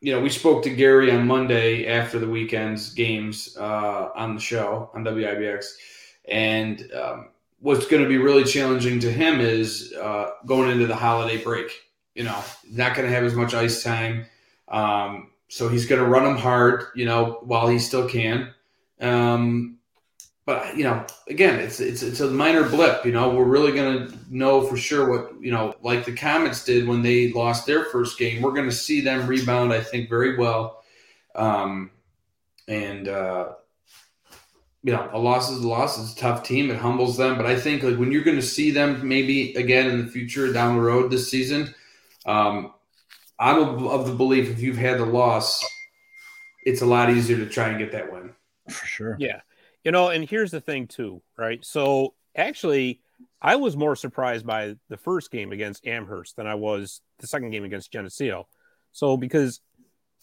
you 0.05 0.11
know, 0.11 0.21
we 0.21 0.29
spoke 0.29 0.61
to 0.61 0.69
Gary 0.69 1.09
on 1.09 1.25
Monday 1.25 1.87
after 1.87 2.19
the 2.19 2.29
weekend's 2.29 2.93
games 2.93 3.57
uh, 3.59 4.09
on 4.15 4.35
the 4.35 4.39
show 4.39 4.91
on 4.93 5.03
WIBX, 5.03 5.65
and 6.29 6.91
um, 6.93 7.29
what's 7.59 7.87
going 7.87 8.03
to 8.03 8.07
be 8.07 8.19
really 8.19 8.43
challenging 8.43 8.99
to 8.99 9.11
him 9.11 9.39
is 9.41 9.95
uh, 9.99 10.29
going 10.45 10.69
into 10.69 10.85
the 10.85 10.95
holiday 10.95 11.43
break. 11.43 11.71
You 12.13 12.23
know, 12.25 12.39
not 12.69 12.95
going 12.95 13.09
to 13.09 13.15
have 13.15 13.23
as 13.23 13.33
much 13.33 13.55
ice 13.55 13.81
time, 13.81 14.27
um, 14.67 15.31
so 15.47 15.69
he's 15.69 15.87
going 15.87 16.03
to 16.03 16.07
run 16.07 16.23
them 16.23 16.37
hard. 16.37 16.83
You 16.93 17.05
know, 17.05 17.39
while 17.41 17.67
he 17.67 17.79
still 17.79 18.07
can. 18.07 18.53
Um, 19.01 19.79
but 20.45 20.77
you 20.77 20.83
know, 20.83 21.05
again, 21.27 21.59
it's 21.59 21.79
it's 21.79 22.03
it's 22.03 22.19
a 22.19 22.29
minor 22.29 22.69
blip. 22.69 23.05
You 23.05 23.11
know, 23.11 23.29
we're 23.29 23.45
really 23.45 23.71
gonna 23.71 24.09
know 24.29 24.61
for 24.67 24.77
sure 24.77 25.09
what 25.09 25.41
you 25.41 25.51
know, 25.51 25.75
like 25.81 26.05
the 26.05 26.15
Comets 26.15 26.63
did 26.63 26.87
when 26.87 27.01
they 27.01 27.31
lost 27.31 27.65
their 27.65 27.85
first 27.85 28.19
game. 28.19 28.41
We're 28.41 28.53
gonna 28.53 28.71
see 28.71 29.01
them 29.01 29.25
rebound, 29.27 29.73
I 29.73 29.81
think, 29.81 30.09
very 30.09 30.37
well. 30.37 30.83
Um, 31.33 31.91
and 32.67 33.07
uh, 33.07 33.53
you 34.83 34.93
know, 34.93 35.09
a 35.11 35.17
loss 35.17 35.49
is 35.49 35.63
a 35.63 35.67
loss. 35.67 35.99
It's 35.99 36.13
a 36.13 36.21
tough 36.21 36.43
team. 36.43 36.69
It 36.69 36.77
humbles 36.77 37.17
them. 37.17 37.37
But 37.37 37.47
I 37.47 37.59
think 37.59 37.81
like 37.81 37.97
when 37.97 38.11
you're 38.11 38.23
going 38.23 38.37
to 38.37 38.43
see 38.43 38.69
them 38.69 39.07
maybe 39.07 39.55
again 39.55 39.89
in 39.89 40.05
the 40.05 40.11
future 40.11 40.53
down 40.53 40.75
the 40.75 40.81
road 40.81 41.09
this 41.09 41.29
season, 41.29 41.73
um, 42.27 42.71
I'm 43.39 43.57
of, 43.57 43.87
of 43.87 44.05
the 44.05 44.13
belief 44.13 44.47
if 44.47 44.61
you've 44.61 44.77
had 44.77 44.99
the 44.99 45.05
loss, 45.05 45.65
it's 46.65 46.83
a 46.83 46.85
lot 46.85 47.09
easier 47.09 47.37
to 47.37 47.47
try 47.47 47.69
and 47.69 47.79
get 47.79 47.91
that 47.93 48.13
win. 48.13 48.35
For 48.69 48.85
sure. 48.85 49.17
yeah. 49.19 49.41
You 49.85 49.91
know, 49.91 50.09
and 50.09 50.27
here's 50.27 50.51
the 50.51 50.59
thing 50.59 50.87
too, 50.87 51.21
right? 51.37 51.63
So 51.63 52.15
actually, 52.35 53.01
I 53.41 53.55
was 53.55 53.77
more 53.77 53.95
surprised 53.95 54.45
by 54.45 54.75
the 54.89 54.97
first 54.97 55.31
game 55.31 55.51
against 55.51 55.87
Amherst 55.87 56.35
than 56.35 56.47
I 56.47 56.55
was 56.55 57.01
the 57.19 57.27
second 57.27 57.51
game 57.51 57.63
against 57.63 57.91
Geneseo. 57.91 58.47
So 58.91 59.15
because 59.15 59.61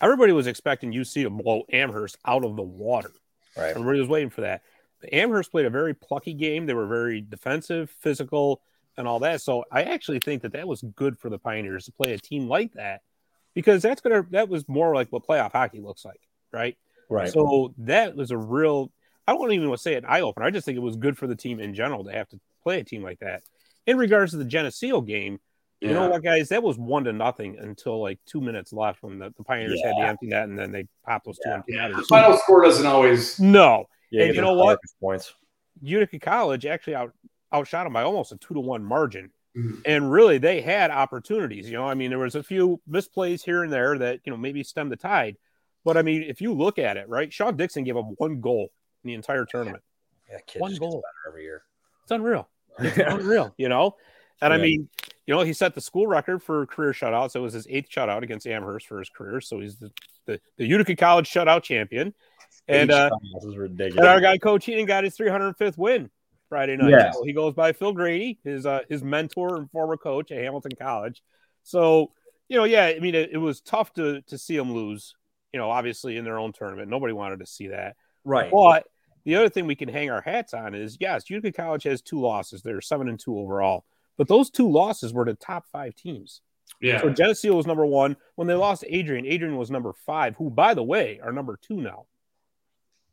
everybody 0.00 0.32
was 0.32 0.46
expecting 0.46 0.92
UC 0.92 1.22
to 1.22 1.30
blow 1.30 1.62
Amherst 1.72 2.18
out 2.26 2.44
of 2.44 2.56
the 2.56 2.62
water. 2.62 3.12
Right. 3.56 3.70
Everybody 3.70 4.00
was 4.00 4.08
waiting 4.08 4.30
for 4.30 4.42
that. 4.42 4.62
The 5.00 5.14
Amherst 5.14 5.50
played 5.50 5.66
a 5.66 5.70
very 5.70 5.94
plucky 5.94 6.34
game. 6.34 6.66
They 6.66 6.74
were 6.74 6.86
very 6.86 7.20
defensive, 7.20 7.90
physical, 8.00 8.62
and 8.96 9.06
all 9.06 9.20
that. 9.20 9.40
So 9.40 9.64
I 9.70 9.84
actually 9.84 10.20
think 10.20 10.42
that 10.42 10.52
that 10.52 10.66
was 10.66 10.82
good 10.96 11.18
for 11.18 11.30
the 11.30 11.38
Pioneers 11.38 11.86
to 11.86 11.92
play 11.92 12.12
a 12.12 12.18
team 12.18 12.48
like 12.48 12.72
that 12.74 13.02
because 13.54 13.82
that's 13.82 14.00
gonna 14.00 14.26
that 14.30 14.48
was 14.48 14.68
more 14.68 14.94
like 14.94 15.08
what 15.10 15.26
playoff 15.26 15.52
hockey 15.52 15.80
looks 15.80 16.04
like, 16.04 16.20
right? 16.52 16.76
Right. 17.08 17.32
So 17.32 17.74
that 17.78 18.16
was 18.16 18.30
a 18.30 18.38
real. 18.38 18.90
I 19.40 19.44
don't 19.44 19.52
even 19.52 19.68
want 19.68 19.78
to 19.78 19.82
say 19.82 19.94
an 19.94 20.04
eye 20.06 20.20
opener. 20.20 20.46
I 20.46 20.50
just 20.50 20.64
think 20.64 20.76
it 20.76 20.80
was 20.80 20.96
good 20.96 21.16
for 21.16 21.26
the 21.26 21.36
team 21.36 21.60
in 21.60 21.74
general 21.74 22.04
to 22.04 22.12
have 22.12 22.28
to 22.30 22.40
play 22.62 22.80
a 22.80 22.84
team 22.84 23.02
like 23.02 23.20
that. 23.20 23.42
In 23.86 23.98
regards 23.98 24.32
to 24.32 24.38
the 24.38 24.44
Geneseo 24.44 25.00
game, 25.00 25.40
you 25.80 25.92
know 25.92 26.08
what, 26.08 26.22
guys, 26.22 26.50
that 26.50 26.62
was 26.62 26.78
one 26.78 27.02
to 27.04 27.12
nothing 27.12 27.58
until 27.58 28.00
like 28.00 28.20
two 28.24 28.40
minutes 28.40 28.72
left 28.72 29.02
when 29.02 29.18
the, 29.18 29.32
the 29.36 29.42
Pioneers 29.42 29.82
had 29.82 29.94
to 29.98 30.06
empty 30.06 30.30
that, 30.30 30.48
and 30.48 30.56
then 30.56 30.70
they 30.70 30.86
popped 31.04 31.26
those 31.26 31.38
two 31.38 31.48
Yeah. 31.48 31.54
empty 31.56 31.72
Yeah, 31.72 31.88
the 31.88 32.02
final 32.04 32.36
score 32.36 32.62
doesn't 32.62 32.86
always. 32.86 33.40
No, 33.40 33.86
yeah, 34.12 34.26
and 34.26 34.34
you 34.36 34.40
know 34.42 34.52
what? 34.52 34.78
Points. 35.00 35.34
Utica 35.80 36.20
College 36.20 36.66
actually 36.66 36.94
out 36.94 37.12
outshot 37.52 37.84
them 37.84 37.92
by 37.94 38.02
almost 38.02 38.30
a 38.30 38.36
two 38.36 38.54
to 38.54 38.60
one 38.60 38.84
margin. 38.84 39.30
Mhm. 39.56 39.82
And 39.84 40.12
really, 40.12 40.38
they 40.38 40.60
had 40.60 40.92
opportunities. 40.92 41.68
You 41.68 41.78
know, 41.78 41.86
I 41.88 41.94
mean, 41.94 42.10
there 42.10 42.18
was 42.20 42.36
a 42.36 42.44
few 42.44 42.80
misplays 42.88 43.42
here 43.42 43.64
and 43.64 43.72
there 43.72 43.98
that 43.98 44.20
you 44.24 44.30
know 44.30 44.38
maybe 44.38 44.62
stemmed 44.62 44.92
the 44.92 44.96
tide. 44.96 45.36
But 45.84 45.96
I 45.96 46.02
mean, 46.02 46.22
if 46.22 46.40
you 46.40 46.52
look 46.54 46.78
at 46.78 46.96
it, 46.96 47.08
right, 47.08 47.32
Sean 47.32 47.56
Dixon 47.56 47.82
gave 47.82 47.96
up 47.96 48.06
one 48.18 48.40
goal 48.40 48.70
in 49.04 49.08
the 49.08 49.14
entire 49.14 49.44
tournament. 49.44 49.82
Yeah, 50.30 50.38
One 50.60 50.74
goal. 50.76 51.02
every 51.28 51.42
year. 51.42 51.62
It's 52.04 52.10
unreal. 52.12 52.48
It's 52.78 52.96
unreal. 53.06 53.54
You 53.56 53.68
know, 53.68 53.96
and 54.40 54.52
I 54.52 54.58
mean, 54.58 54.88
you 55.26 55.34
know, 55.34 55.42
he 55.42 55.52
set 55.52 55.74
the 55.74 55.80
school 55.80 56.06
record 56.06 56.42
for 56.42 56.66
career 56.66 56.92
shutouts. 56.92 57.36
It 57.36 57.40
was 57.40 57.52
his 57.52 57.66
eighth 57.70 57.90
shutout 57.90 58.22
against 58.22 58.46
Amherst 58.46 58.86
for 58.86 58.98
his 58.98 59.08
career. 59.08 59.40
So 59.40 59.60
he's 59.60 59.76
the, 59.76 59.90
the, 60.26 60.40
the 60.56 60.66
Utica 60.66 60.96
College 60.96 61.30
shutout 61.30 61.62
champion. 61.62 62.14
And 62.68 62.90
uh, 62.90 63.10
shots 63.32 63.44
is 63.46 63.54
and 63.96 64.00
our 64.06 64.20
guy 64.20 64.38
Coach 64.38 64.66
Heaney 64.66 64.86
got 64.86 65.04
his 65.04 65.16
305th 65.16 65.76
win 65.78 66.10
Friday 66.48 66.76
night. 66.76 66.90
Yeah. 66.90 67.10
So 67.12 67.24
he 67.24 67.32
goes 67.32 67.54
by 67.54 67.72
Phil 67.72 67.92
Grady, 67.92 68.38
his 68.44 68.66
uh, 68.66 68.80
his 68.88 69.02
mentor 69.02 69.56
and 69.56 69.70
former 69.70 69.96
coach 69.96 70.30
at 70.30 70.38
Hamilton 70.38 70.72
College. 70.78 71.22
So 71.62 72.12
you 72.48 72.56
know, 72.58 72.64
yeah, 72.64 72.86
I 72.86 72.98
mean, 72.98 73.14
it, 73.14 73.30
it 73.32 73.38
was 73.38 73.60
tough 73.60 73.92
to 73.94 74.20
to 74.22 74.38
see 74.38 74.56
him 74.56 74.72
lose. 74.72 75.14
You 75.52 75.58
know, 75.60 75.70
obviously 75.70 76.16
in 76.16 76.24
their 76.24 76.38
own 76.38 76.52
tournament, 76.52 76.88
nobody 76.88 77.12
wanted 77.12 77.40
to 77.40 77.46
see 77.46 77.68
that. 77.68 77.96
right. 78.24 78.50
But 78.50 78.86
the 79.24 79.36
other 79.36 79.48
thing 79.48 79.66
we 79.66 79.74
can 79.76 79.88
hang 79.88 80.10
our 80.10 80.20
hats 80.20 80.54
on 80.54 80.74
is 80.74 80.96
yes, 81.00 81.28
Utica 81.30 81.52
College 81.52 81.84
has 81.84 82.02
two 82.02 82.20
losses. 82.20 82.62
They're 82.62 82.80
seven 82.80 83.08
and 83.08 83.18
two 83.18 83.38
overall, 83.38 83.84
but 84.16 84.28
those 84.28 84.50
two 84.50 84.70
losses 84.70 85.12
were 85.12 85.24
to 85.24 85.34
top 85.34 85.66
five 85.70 85.94
teams. 85.94 86.40
Yeah. 86.80 87.00
So 87.00 87.10
Geneseo 87.10 87.54
was 87.54 87.66
number 87.66 87.84
one. 87.86 88.16
When 88.36 88.48
they 88.48 88.54
lost 88.54 88.84
Adrian, 88.88 89.26
Adrian 89.26 89.56
was 89.56 89.70
number 89.70 89.92
five, 89.92 90.34
who, 90.36 90.50
by 90.50 90.74
the 90.74 90.82
way, 90.82 91.20
are 91.22 91.32
number 91.32 91.58
two 91.62 91.76
now. 91.76 92.06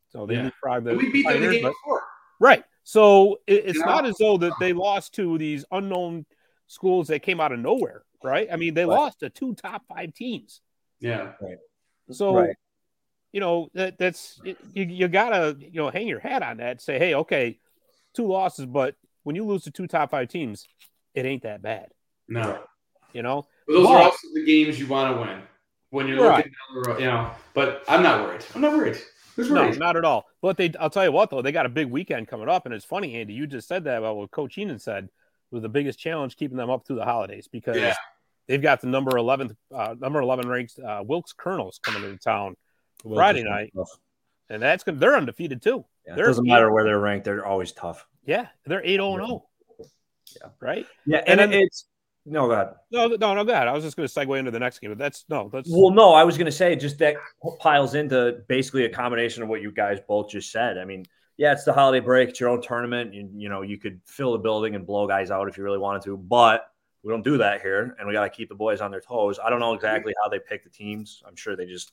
So 0.09 0.25
they 0.25 0.35
Yeah. 0.35 0.49
leapfrogged 0.63 0.85
the 0.85 0.95
we 0.95 1.11
beat 1.11 1.27
them 1.27 1.41
the 1.41 1.51
game 1.51 1.61
but- 1.63 1.69
before. 1.69 2.03
Right. 2.39 2.63
So 2.83 3.41
it, 3.45 3.65
it's 3.65 3.77
Yeah. 3.79 3.85
not 3.85 4.05
as 4.05 4.15
though 4.17 4.37
that 4.37 4.53
they 4.59 4.73
lost 4.73 5.13
to 5.15 5.37
these 5.37 5.65
unknown 5.71 6.25
schools 6.67 7.07
that 7.09 7.19
came 7.21 7.39
out 7.39 7.51
of 7.51 7.59
nowhere, 7.59 8.03
right? 8.23 8.47
I 8.51 8.55
mean, 8.55 8.73
they 8.73 8.85
Right. 8.85 8.95
lost 8.97 9.19
to 9.19 9.29
two 9.29 9.53
top 9.55 9.85
five 9.87 10.13
teams. 10.13 10.61
Yeah. 10.99 11.33
Right. 11.41 11.57
So 12.11 12.35
Right. 12.35 12.55
You 13.31 13.39
know 13.39 13.69
that 13.75 13.97
that's 13.97 14.39
you, 14.43 14.55
you 14.73 15.07
gotta 15.07 15.55
you 15.59 15.79
know 15.81 15.89
hang 15.89 16.07
your 16.07 16.19
hat 16.19 16.41
on 16.41 16.57
that. 16.57 16.81
Say, 16.81 16.97
hey, 16.97 17.13
okay, 17.13 17.59
two 18.15 18.25
losses, 18.27 18.65
but 18.65 18.95
when 19.23 19.35
you 19.35 19.45
lose 19.45 19.63
to 19.65 19.71
two 19.71 19.85
top 19.87 20.11
five 20.11 20.29
teams, 20.29 20.65
it 21.13 21.25
ain't 21.25 21.43
that 21.43 21.61
bad. 21.61 21.89
No. 22.27 22.59
You 23.13 23.21
know, 23.23 23.45
But 23.67 23.73
those 23.73 23.87
But- 23.87 23.93
are 23.95 24.03
also 24.03 24.27
the 24.33 24.45
games 24.45 24.79
you 24.79 24.87
want 24.87 25.15
to 25.15 25.21
win 25.21 25.41
when 25.89 26.07
you're 26.07 26.23
Right. 26.27 26.37
looking 26.37 26.51
down 26.51 26.83
the 26.83 26.89
road. 26.89 26.99
You 26.99 27.05
know. 27.07 27.31
But 27.53 27.83
I'm 27.87 28.01
not 28.03 28.23
worried. 28.23 28.45
I'm 28.55 28.61
not 28.61 28.73
worried. 28.73 28.97
Who's 29.35 29.49
no, 29.51 29.69
not 29.71 29.95
at 29.95 30.03
all. 30.05 30.25
But 30.41 30.57
they, 30.57 30.71
I'll 30.79 30.89
tell 30.89 31.05
you 31.05 31.11
what 31.11 31.29
though, 31.29 31.41
they 31.41 31.51
got 31.51 31.65
a 31.65 31.69
big 31.69 31.87
weekend 31.89 32.27
coming 32.27 32.49
up, 32.49 32.65
and 32.65 32.73
it's 32.73 32.85
funny, 32.85 33.15
Andy. 33.15 33.33
You 33.33 33.47
just 33.47 33.67
said 33.67 33.83
that 33.85 33.97
about 33.99 34.17
what 34.17 34.31
Coach 34.31 34.55
Heaney 34.57 34.79
said 34.81 35.09
was 35.51 35.61
the 35.61 35.69
biggest 35.69 35.97
challenge 35.99 36.35
keeping 36.35 36.57
them 36.57 36.69
up 36.69 36.85
through 36.85 36.97
the 36.97 37.05
holidays 37.05 37.47
because 37.51 37.77
Yeah. 37.77 37.95
they've 38.47 38.61
got 38.61 38.81
the 38.81 38.87
number 38.87 39.17
eleven, 39.17 39.55
uh, 39.73 39.95
number 39.99 40.19
eleven 40.19 40.47
ranked 40.49 40.77
uh, 40.79 41.03
Wilkes 41.05 41.33
Colonels 41.33 41.79
coming 41.81 42.03
into 42.03 42.17
town, 42.19 42.55
Friday 43.03 43.43
night. 43.43 43.73
and 44.49 44.61
that's 44.61 44.83
good. 44.83 44.99
They're 44.99 45.15
undefeated 45.15 45.61
too. 45.61 45.85
Yeah, 46.07 46.13
it 46.13 46.17
doesn't 46.17 46.47
matter 46.47 46.71
where 46.71 46.83
they're 46.83 46.99
ranked; 46.99 47.25
they're 47.25 47.45
always 47.45 47.71
tough. 47.71 48.05
Yeah, 48.25 48.47
they're 48.65 48.83
eight 48.83 48.99
oh 48.99 49.15
zero 49.15 49.23
oh. 49.23 49.27
zero. 49.27 49.89
Yeah. 50.41 50.49
Right. 50.59 50.85
Yeah, 51.05 51.23
And 51.25 51.39
and, 51.39 51.53
then- 51.53 51.61
it's 51.61 51.85
no, 52.25 52.47
go 52.47 52.53
ahead. 52.53 52.75
No, 52.91 53.07
no, 53.07 53.33
no. 53.33 53.43
Go 53.43 53.53
ahead. 53.53 53.67
I 53.67 53.71
was 53.71 53.83
just 53.83 53.97
going 53.97 54.07
to 54.07 54.13
segue 54.13 54.37
into 54.37 54.51
the 54.51 54.59
next 54.59 54.79
game, 54.79 54.91
but 54.91 54.99
that's 54.99 55.25
no. 55.29 55.49
That's 55.51 55.69
Well, 55.71 55.91
no, 55.91 56.13
I 56.13 56.23
was 56.23 56.37
going 56.37 56.45
to 56.45 56.51
say 56.51 56.75
just 56.75 56.99
that 56.99 57.15
piles 57.59 57.95
into 57.95 58.43
basically 58.47 58.85
a 58.85 58.89
combination 58.89 59.41
of 59.41 59.49
what 59.49 59.61
you 59.61 59.71
guys 59.71 59.99
both 60.07 60.29
just 60.29 60.51
said. 60.51 60.77
I 60.77 60.85
mean, 60.85 61.05
yeah, 61.37 61.53
it's 61.53 61.63
the 61.63 61.73
holiday 61.73 62.03
break. 62.03 62.29
It's 62.29 62.39
your 62.39 62.49
own 62.49 62.61
tournament. 62.61 63.13
You, 63.13 63.29
you 63.33 63.49
know, 63.49 63.61
you 63.61 63.77
could 63.77 64.01
fill 64.05 64.33
the 64.33 64.39
building 64.39 64.75
and 64.75 64.85
blow 64.85 65.07
guys 65.07 65.31
out 65.31 65.47
if 65.47 65.57
you 65.57 65.63
really 65.63 65.79
wanted 65.79 66.03
to, 66.03 66.17
but 66.17 66.69
we 67.09 67.13
don't 67.13 67.23
do 67.23 67.39
that 67.39 67.59
here, 67.61 67.95
and 67.97 68.07
we 68.07 68.13
got 68.13 68.23
to 68.23 68.29
keep 68.29 68.49
the 68.49 68.55
boys 68.55 68.81
on 68.81 68.91
their 68.91 69.01
toes. 69.01 69.39
I 69.43 69.49
don't 69.49 69.59
know 69.59 69.73
exactly 69.73 70.13
how 70.23 70.29
they 70.29 70.37
pick 70.37 70.63
the 70.63 70.69
teams. 70.69 71.23
I'm 71.27 71.35
sure 71.35 71.55
they 71.55 71.65
just 71.65 71.91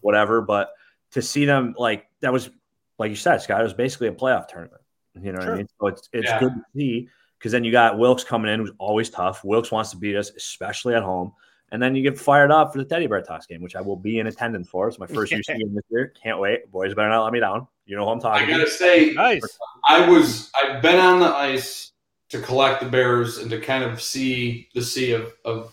whatever, 0.00 0.40
but 0.42 0.70
to 1.12 1.22
see 1.22 1.44
them 1.44 1.72
like 1.78 2.06
that 2.20 2.32
was 2.32 2.50
like 2.98 3.10
you 3.10 3.16
said, 3.16 3.38
Scott, 3.38 3.60
it 3.60 3.64
was 3.64 3.74
basically 3.74 4.08
a 4.08 4.12
playoff 4.12 4.48
tournament. 4.48 4.82
You 5.22 5.30
know 5.32 5.38
what 5.38 5.48
I 5.48 5.56
mean? 5.58 5.68
So 5.80 5.86
it's 5.86 6.08
it's 6.12 6.30
Yeah. 6.30 6.40
good 6.40 6.52
to 6.52 6.60
see 6.74 7.08
because 7.38 7.52
then 7.52 7.62
you 7.62 7.70
got 7.70 7.96
Wilkes 7.96 8.24
coming 8.24 8.52
in, 8.52 8.58
who's 8.58 8.72
always 8.78 9.08
tough. 9.08 9.44
Wilkes 9.44 9.70
wants 9.70 9.90
to 9.90 9.96
beat 9.98 10.16
us, 10.16 10.30
especially 10.30 10.94
at 10.96 11.04
home. 11.04 11.32
And 11.70 11.80
then 11.80 11.94
you 11.94 12.02
get 12.02 12.18
fired 12.18 12.50
up 12.50 12.72
for 12.72 12.78
the 12.78 12.84
Teddy 12.84 13.06
Bear 13.06 13.22
Toss 13.22 13.46
game, 13.46 13.60
which 13.62 13.76
I 13.76 13.80
will 13.80 13.96
be 13.96 14.18
in 14.18 14.26
attendance 14.26 14.68
for. 14.68 14.88
It's 14.88 14.98
my 14.98 15.06
first 15.06 15.32
UC 15.32 15.46
game 15.58 15.74
this 15.74 15.84
year. 15.90 16.12
Can't 16.20 16.40
wait. 16.40 16.70
Boys 16.72 16.92
better 16.94 17.08
not 17.08 17.22
let 17.22 17.32
me 17.32 17.38
down. 17.40 17.68
You 17.86 17.96
know 17.96 18.04
who 18.04 18.10
I'm 18.10 18.20
talking 18.20 18.48
I 18.48 18.50
gotta 18.50 18.64
to. 18.64 18.70
say, 18.70 19.12
Nice. 19.12 19.58
I 19.88 20.08
was 20.08 20.50
I've 20.60 20.82
been 20.82 20.98
on 20.98 21.20
the 21.20 21.26
ice 21.26 21.92
to 22.28 22.40
collect 22.40 22.82
the 22.82 22.88
bears 22.88 23.38
and 23.38 23.50
to 23.50 23.60
kind 23.60 23.84
of 23.84 24.00
see 24.02 24.68
the 24.74 24.82
sea 24.82 25.12
of, 25.12 25.32
of 25.44 25.72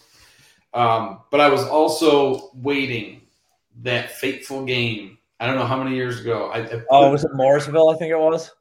um, 0.73 1.19
but 1.31 1.39
I 1.39 1.49
was 1.49 1.63
also 1.63 2.51
waiting 2.55 3.21
that 3.81 4.11
fateful 4.11 4.65
game. 4.65 5.17
I 5.39 5.47
don't 5.47 5.55
know 5.55 5.65
how 5.65 5.81
many 5.83 5.95
years 5.95 6.19
ago. 6.21 6.49
I, 6.53 6.59
I 6.61 6.81
Oh, 6.89 7.11
was 7.11 7.23
it 7.23 7.31
Morrisville? 7.33 7.89
I 7.89 7.97
think 7.97 8.11
it 8.11 8.17
was. 8.19 8.51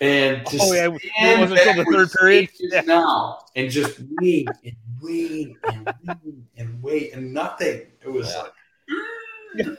and 0.00 0.46
to 0.46 0.58
Oh, 0.60 0.72
yeah, 0.72 0.86
it 0.86 1.40
wasn't 1.40 1.60
until 1.60 1.84
the 1.84 1.90
third 1.90 2.10
period. 2.12 2.50
Steve 2.54 2.70
Yeah. 2.72 2.80
now 2.82 3.40
and 3.56 3.70
just 3.70 3.98
wait 4.18 4.48
and 4.64 4.76
wait 5.02 5.56
and 5.64 5.94
wait 6.04 6.34
and 6.56 6.82
wait 6.82 7.12
and 7.14 7.32
nothing. 7.34 7.82
It 8.02 8.08
was 8.12 8.32
Yeah. 8.34 8.42
like, 8.42 9.78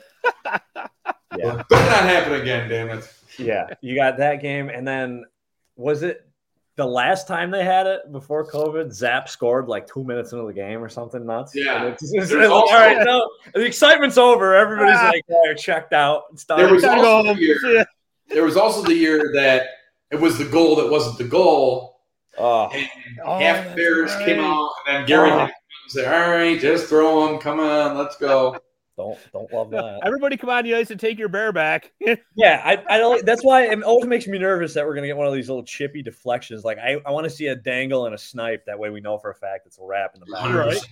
Yeah. 1.38 1.62
better 1.68 1.90
not 1.90 2.02
happen 2.02 2.34
again, 2.40 2.68
damn 2.68 2.90
it. 2.98 3.12
Yeah. 3.38 3.68
You 3.80 3.94
got 3.94 4.18
that 4.18 4.42
game. 4.42 4.68
And 4.68 4.86
then 4.86 5.24
was 5.76 6.02
it 6.02 6.26
the 6.80 6.86
last 6.86 7.28
time 7.28 7.50
they 7.50 7.62
had 7.62 7.86
it 7.86 8.10
before 8.10 8.46
COVID? 8.50 8.90
Zap 8.90 9.28
scored 9.28 9.68
like 9.68 9.86
two 9.86 10.02
minutes 10.02 10.32
into 10.32 10.46
the 10.46 10.52
game 10.54 10.82
or 10.82 10.88
something 10.88 11.26
nuts. 11.26 11.52
Yeah. 11.54 11.84
It's- 11.84 12.12
it's- 12.14 12.30
it's- 12.32 12.48
also- 12.50 12.72
all 12.74 12.80
right, 12.80 13.04
no, 13.04 13.28
the 13.54 13.66
excitement's 13.66 14.16
over. 14.16 14.54
Everybody's 14.54 14.96
Ah. 14.98 15.10
like, 15.12 15.24
"Yeah, 15.28 15.52
checked 15.54 15.92
out. 15.92 16.22
It's 16.32 16.44
done. 16.44 16.58
There 16.58 16.72
was 16.72 16.82
Gotta 16.82 17.02
also 17.06 17.34
the 17.34 17.40
year, 17.40 17.58
there 18.28 18.44
was 18.44 18.56
also 18.56 18.80
the 18.82 18.94
year 18.94 19.30
that 19.34 19.66
it 20.10 20.18
was 20.18 20.38
the 20.38 20.44
goal 20.46 20.76
that 20.76 20.90
wasn't 20.90 21.18
the 21.18 21.24
goal. 21.24 22.00
Oh, 22.38 22.70
And 22.72 22.86
Oh, 23.26 23.38
half 23.38 23.64
that's 23.64 23.76
Bears 23.76 24.14
right. 24.14 24.24
came 24.24 24.40
out, 24.40 24.70
and 24.86 24.96
then 24.96 25.06
Gary 25.06 25.30
Oh. 25.30 25.38
had 25.38 25.52
to 25.92 26.04
"All 26.06 26.30
right, 26.30 26.58
just 26.58 26.86
throw 26.88 27.26
them. 27.26 27.38
Come 27.40 27.60
on, 27.60 27.98
let's 27.98 28.16
go." 28.16 28.56
Don't 29.00 29.18
don't 29.32 29.52
love 29.52 29.70
that. 29.72 30.00
Everybody 30.04 30.36
come 30.36 30.50
on 30.50 30.64
the 30.64 30.74
ice 30.74 30.90
and 30.90 30.98
take 31.00 31.18
your 31.18 31.28
bear 31.28 31.52
back. 31.52 31.92
Yeah, 32.36 32.62
I, 32.64 32.96
I 32.96 32.98
don't. 32.98 33.24
That's 33.26 33.42
why 33.44 33.64
it 33.66 33.82
always 33.82 34.06
makes 34.06 34.26
me 34.26 34.38
nervous 34.38 34.74
that 34.74 34.86
we're 34.86 34.94
gonna 34.94 35.06
get 35.08 35.16
one 35.16 35.26
of 35.26 35.34
these 35.34 35.48
little 35.48 35.64
chippy 35.64 36.02
deflections. 36.02 36.64
Like 36.64 36.78
I, 36.78 36.96
I 37.04 37.10
want 37.10 37.24
to 37.24 37.30
see 37.30 37.46
a 37.48 37.56
dangle 37.56 38.06
and 38.06 38.14
a 38.14 38.18
snipe. 38.18 38.64
That 38.66 38.78
way 38.78 38.90
we 38.90 39.00
know 39.00 39.18
for 39.18 39.30
a 39.30 39.34
fact 39.34 39.66
it's 39.66 39.78
a 39.78 39.84
wrap 39.84 40.12
in 40.14 40.20
the 40.20 40.26
back. 40.26 40.54
Right. 40.54 40.78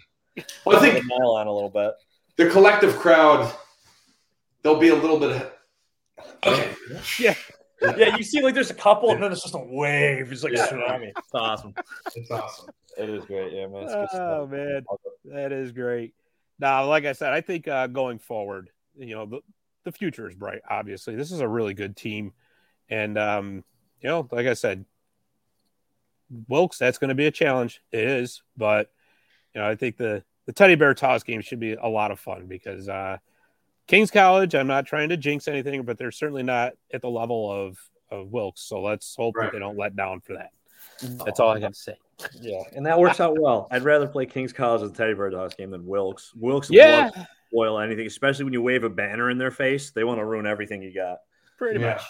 Well, 0.64 0.76
I 0.76 0.80
think 0.80 0.94
Put 0.94 1.02
the 1.08 1.14
on 1.14 1.46
a 1.48 1.52
little 1.52 1.68
bit. 1.68 1.94
the 2.36 2.48
collective 2.48 2.94
crowd, 2.96 3.52
there'll 4.62 4.78
be 4.78 4.88
a 4.90 4.94
little 4.94 5.18
bit 5.18 5.30
of. 5.32 5.50
Okay. 6.46 6.74
yeah. 7.18 7.34
Yeah, 7.96 8.16
you 8.16 8.22
see, 8.22 8.40
like 8.40 8.54
there's 8.54 8.70
a 8.70 8.74
couple, 8.74 9.10
and 9.10 9.22
then 9.22 9.32
it's 9.32 9.42
just 9.42 9.54
a 9.54 9.58
wave. 9.64 10.30
It's 10.32 10.42
like 10.44 10.52
Yeah. 10.52 10.66
tsunami. 10.68 11.08
It's 11.16 11.34
awesome. 11.34 11.74
It's 12.14 12.30
awesome. 12.30 12.68
It 12.96 13.08
is 13.08 13.24
great, 13.24 13.52
yeah, 13.52 13.66
man. 13.66 13.82
It's 13.84 13.92
good 13.94 14.08
Oh 14.12 14.46
stuff. 14.46 14.50
man, 14.50 14.84
that 15.26 15.52
is 15.52 15.72
great. 15.72 16.14
Now, 16.58 16.86
like 16.86 17.04
I 17.04 17.12
said, 17.12 17.32
I 17.32 17.40
think 17.40 17.68
uh, 17.68 17.86
going 17.86 18.18
forward, 18.18 18.70
you 18.96 19.14
know, 19.14 19.26
the, 19.26 19.40
the 19.84 19.92
future 19.92 20.28
is 20.28 20.34
bright. 20.34 20.60
Obviously, 20.68 21.14
this 21.14 21.30
is 21.30 21.40
a 21.40 21.48
really 21.48 21.74
good 21.74 21.96
team, 21.96 22.32
and 22.88 23.16
um, 23.16 23.64
you 24.00 24.08
know, 24.08 24.28
like 24.32 24.46
I 24.46 24.54
said, 24.54 24.84
Wilkes, 26.48 26.78
that's 26.78 26.98
going 26.98 27.08
to 27.08 27.14
be 27.14 27.26
a 27.26 27.30
challenge. 27.30 27.80
It 27.92 28.04
is, 28.04 28.42
but 28.56 28.90
you 29.54 29.60
know, 29.60 29.68
I 29.68 29.76
think 29.76 29.96
the 29.96 30.24
the 30.46 30.52
teddy 30.52 30.74
bear 30.74 30.94
toss 30.94 31.22
game 31.22 31.40
should 31.42 31.60
be 31.60 31.74
a 31.74 31.86
lot 31.86 32.10
of 32.10 32.18
fun 32.18 32.46
because 32.46 32.88
uh, 32.88 33.18
Kings 33.86 34.10
College. 34.10 34.54
I'm 34.54 34.66
not 34.66 34.86
trying 34.86 35.10
to 35.10 35.16
jinx 35.16 35.48
anything, 35.48 35.82
but 35.84 35.96
they're 35.98 36.10
certainly 36.10 36.42
not 36.42 36.72
at 36.92 37.02
the 37.02 37.10
level 37.10 37.50
of 37.50 37.78
of 38.10 38.28
Wilkes. 38.28 38.62
So 38.62 38.82
let's 38.82 39.14
hope 39.14 39.36
Right. 39.36 39.44
that 39.44 39.52
they 39.52 39.58
don't 39.58 39.76
let 39.78 39.94
down 39.94 40.20
for 40.20 40.34
that. 40.34 40.50
That's 41.24 41.38
all 41.40 41.50
I 41.50 41.60
got 41.60 41.74
to 41.74 41.78
say. 41.78 41.96
Yeah, 42.40 42.62
and 42.74 42.84
that 42.86 42.98
works 42.98 43.20
out 43.20 43.36
well. 43.38 43.68
I'd 43.70 43.84
rather 43.84 44.06
play 44.08 44.26
Kings 44.26 44.52
College 44.52 44.82
as 44.82 44.90
the 44.92 44.96
Teddy 44.98 45.14
Bear 45.14 45.30
Toss 45.30 45.54
game 45.54 45.70
than 45.70 45.86
Wilkes. 45.86 46.32
Wilkes 46.34 46.68
Yeah, 46.70 47.04
will 47.14 47.26
spoil 47.50 47.78
anything, 47.80 48.06
especially 48.06 48.44
when 48.44 48.52
you 48.52 48.62
wave 48.62 48.84
a 48.84 48.90
banner 48.90 49.30
in 49.30 49.38
their 49.38 49.50
face. 49.50 49.90
They 49.92 50.04
want 50.04 50.18
to 50.18 50.24
ruin 50.24 50.46
everything 50.46 50.82
you 50.82 50.92
got. 50.94 51.18
pretty 51.58 51.80
Yeah. 51.80 52.00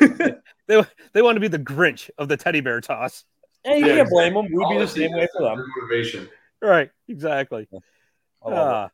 much. 0.00 0.32
they 0.68 0.82
they 1.12 1.22
want 1.22 1.36
to 1.36 1.40
be 1.40 1.48
the 1.48 1.58
Grinch 1.58 2.10
of 2.18 2.28
the 2.28 2.36
teddy 2.36 2.60
bear 2.60 2.80
toss. 2.80 3.24
Hey, 3.64 3.78
you 3.78 3.86
Yeah, 3.86 3.96
can't 3.96 4.10
blame 4.10 4.34
them. 4.34 4.46
We'd 4.52 4.68
be 4.68 4.78
the 4.78 4.88
same 4.88 5.12
way 5.12 5.28
for 5.36 5.42
them. 5.42 5.64
Motivation. 5.80 6.28
Right, 6.60 6.90
exactly. 7.08 7.68
I 7.72 8.48
love 8.48 8.52
it. 8.52 8.74
Uh, 8.74 8.88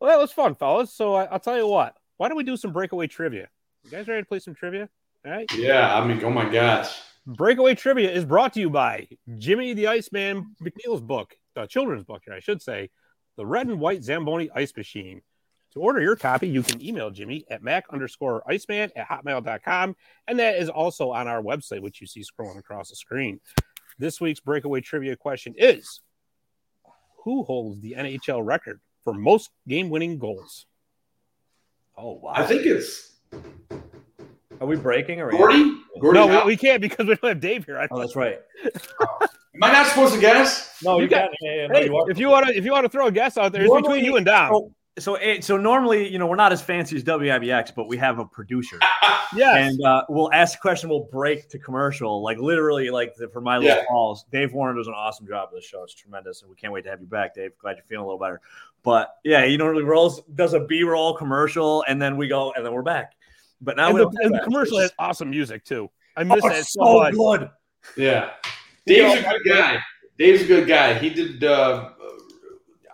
well, 0.00 0.10
that 0.10 0.18
was 0.20 0.30
fun, 0.32 0.54
fellas. 0.54 0.92
So 0.92 1.14
I, 1.14 1.24
I'll 1.24 1.40
tell 1.40 1.56
you 1.56 1.66
what. 1.66 1.94
Why 2.16 2.28
don't 2.28 2.36
we 2.36 2.44
do 2.44 2.56
some 2.56 2.72
breakaway 2.72 3.06
trivia? 3.08 3.48
You 3.84 3.90
guys 3.90 4.06
ready 4.08 4.22
to 4.22 4.26
play 4.28 4.38
some 4.38 4.54
trivia? 4.54 4.88
All 5.24 5.32
right. 5.32 5.50
Yeah, 5.54 5.96
I 5.96 6.04
mean, 6.06 6.22
oh 6.24 6.30
my 6.30 6.48
gosh. 6.48 7.00
Breakaway 7.28 7.74
Trivia 7.74 8.10
is 8.10 8.24
brought 8.24 8.54
to 8.54 8.60
you 8.60 8.70
by 8.70 9.06
Jimmy 9.36 9.74
the 9.74 9.88
Iceman 9.88 10.56
McNeil's 10.62 11.02
book, 11.02 11.36
the 11.54 11.66
children's 11.66 12.04
book 12.04 12.22
here, 12.24 12.32
I 12.32 12.40
should 12.40 12.62
say, 12.62 12.88
The 13.36 13.44
Red 13.44 13.66
and 13.66 13.78
White 13.78 14.02
Zamboni 14.02 14.48
Ice 14.54 14.74
Machine. 14.74 15.20
To 15.74 15.80
order 15.80 16.00
your 16.00 16.16
copy, 16.16 16.48
you 16.48 16.62
can 16.62 16.82
email 16.82 17.10
Jimmy 17.10 17.44
at 17.50 17.62
mac 17.62 17.84
underscore 17.90 18.42
iceman 18.50 18.90
at 18.96 19.06
hotmail.com. 19.06 19.94
And 20.26 20.38
that 20.38 20.56
is 20.56 20.70
also 20.70 21.10
on 21.10 21.28
our 21.28 21.42
website, 21.42 21.82
which 21.82 22.00
you 22.00 22.06
see 22.06 22.22
scrolling 22.22 22.58
across 22.58 22.88
the 22.88 22.96
screen. 22.96 23.40
This 23.98 24.22
week's 24.22 24.40
breakaway 24.40 24.80
trivia 24.80 25.14
question 25.14 25.52
is 25.58 26.00
Who 27.24 27.42
holds 27.42 27.82
the 27.82 27.94
NHL 27.98 28.42
record 28.42 28.80
for 29.04 29.12
most 29.12 29.50
game 29.68 29.90
winning 29.90 30.18
goals? 30.18 30.64
Oh, 31.94 32.20
wow. 32.22 32.32
I 32.34 32.46
think 32.46 32.64
it's. 32.64 33.16
Are 34.62 34.66
we 34.66 34.76
breaking 34.76 35.20
or 35.20 35.30
40? 35.30 35.77
No, 36.02 36.44
we 36.44 36.56
can't 36.56 36.80
because 36.80 37.06
we 37.06 37.14
don't 37.14 37.28
have 37.28 37.40
Dave 37.40 37.64
here. 37.64 37.78
I 37.78 37.88
oh, 37.90 38.00
that's 38.00 38.16
right. 38.16 38.40
Am 39.54 39.62
I 39.62 39.72
not 39.72 39.86
supposed 39.88 40.14
to 40.14 40.20
guess? 40.20 40.76
No, 40.82 40.96
you, 40.96 41.04
you 41.04 41.08
got. 41.08 41.30
Hey, 41.40 41.66
no, 41.68 41.78
you 41.80 42.06
if 42.08 42.18
you 42.18 42.28
want 42.28 42.46
to, 42.46 42.56
if 42.56 42.64
you 42.64 42.70
want 42.70 42.84
to 42.84 42.88
throw 42.88 43.06
a 43.06 43.12
guess 43.12 43.36
out 43.36 43.52
there, 43.52 43.62
normally, 43.62 43.78
it's 43.78 43.88
between 43.88 44.04
you 44.04 44.16
and 44.16 44.24
Dom. 44.24 44.52
So, 44.52 44.72
so, 44.98 45.14
eh, 45.16 45.40
so 45.40 45.56
normally, 45.56 46.08
you 46.08 46.18
know, 46.18 46.26
we're 46.26 46.36
not 46.36 46.52
as 46.52 46.62
fancy 46.62 46.96
as 46.96 47.04
WIBX, 47.04 47.74
but 47.74 47.88
we 47.88 47.96
have 47.96 48.18
a 48.18 48.24
producer. 48.24 48.78
yeah. 49.34 49.56
And 49.56 49.82
uh, 49.84 50.04
we'll 50.08 50.32
ask 50.32 50.58
a 50.58 50.60
question. 50.60 50.90
We'll 50.90 51.08
break 51.10 51.48
to 51.50 51.58
commercial, 51.58 52.22
like 52.22 52.38
literally, 52.38 52.90
like 52.90 53.14
the, 53.16 53.28
for 53.28 53.40
my 53.40 53.58
little 53.58 54.22
yeah. 54.32 54.40
Dave 54.40 54.52
Warren 54.52 54.76
does 54.76 54.88
an 54.88 54.94
awesome 54.94 55.26
job 55.26 55.48
of 55.48 55.54
the 55.54 55.62
show. 55.62 55.82
It's 55.82 55.94
tremendous, 55.94 56.42
and 56.42 56.50
we 56.50 56.56
can't 56.56 56.72
wait 56.72 56.84
to 56.84 56.90
have 56.90 57.00
you 57.00 57.06
back, 57.06 57.34
Dave. 57.34 57.52
Glad 57.58 57.76
you're 57.76 57.84
feeling 57.84 58.04
a 58.04 58.06
little 58.06 58.20
better. 58.20 58.40
But 58.82 59.16
yeah, 59.24 59.44
he 59.44 59.56
normally 59.56 59.82
rolls 59.82 60.22
does 60.34 60.54
a 60.54 60.60
B 60.60 60.82
roll 60.82 61.14
commercial, 61.16 61.84
and 61.88 62.00
then 62.00 62.16
we 62.16 62.28
go, 62.28 62.52
and 62.52 62.64
then 62.64 62.72
we're 62.72 62.82
back. 62.82 63.14
But 63.60 63.76
now 63.76 63.86
and 63.88 63.94
we 63.98 64.00
the, 64.02 64.18
and 64.22 64.34
the 64.34 64.40
commercial 64.40 64.78
has 64.78 64.92
awesome 64.98 65.30
music 65.30 65.64
too. 65.64 65.90
I 66.16 66.22
oh, 66.22 66.24
miss 66.24 66.42
that 66.42 66.64
so, 66.66 66.80
so 66.84 66.98
much. 66.98 67.14
good. 67.14 67.50
Yeah. 67.96 68.30
Dave's 68.86 69.20
a 69.24 69.28
good 69.28 69.40
guy. 69.46 69.78
Dave's 70.18 70.42
a 70.42 70.46
good 70.46 70.66
guy. 70.68 70.94
He 70.98 71.10
did. 71.10 71.44
Uh, 71.44 71.90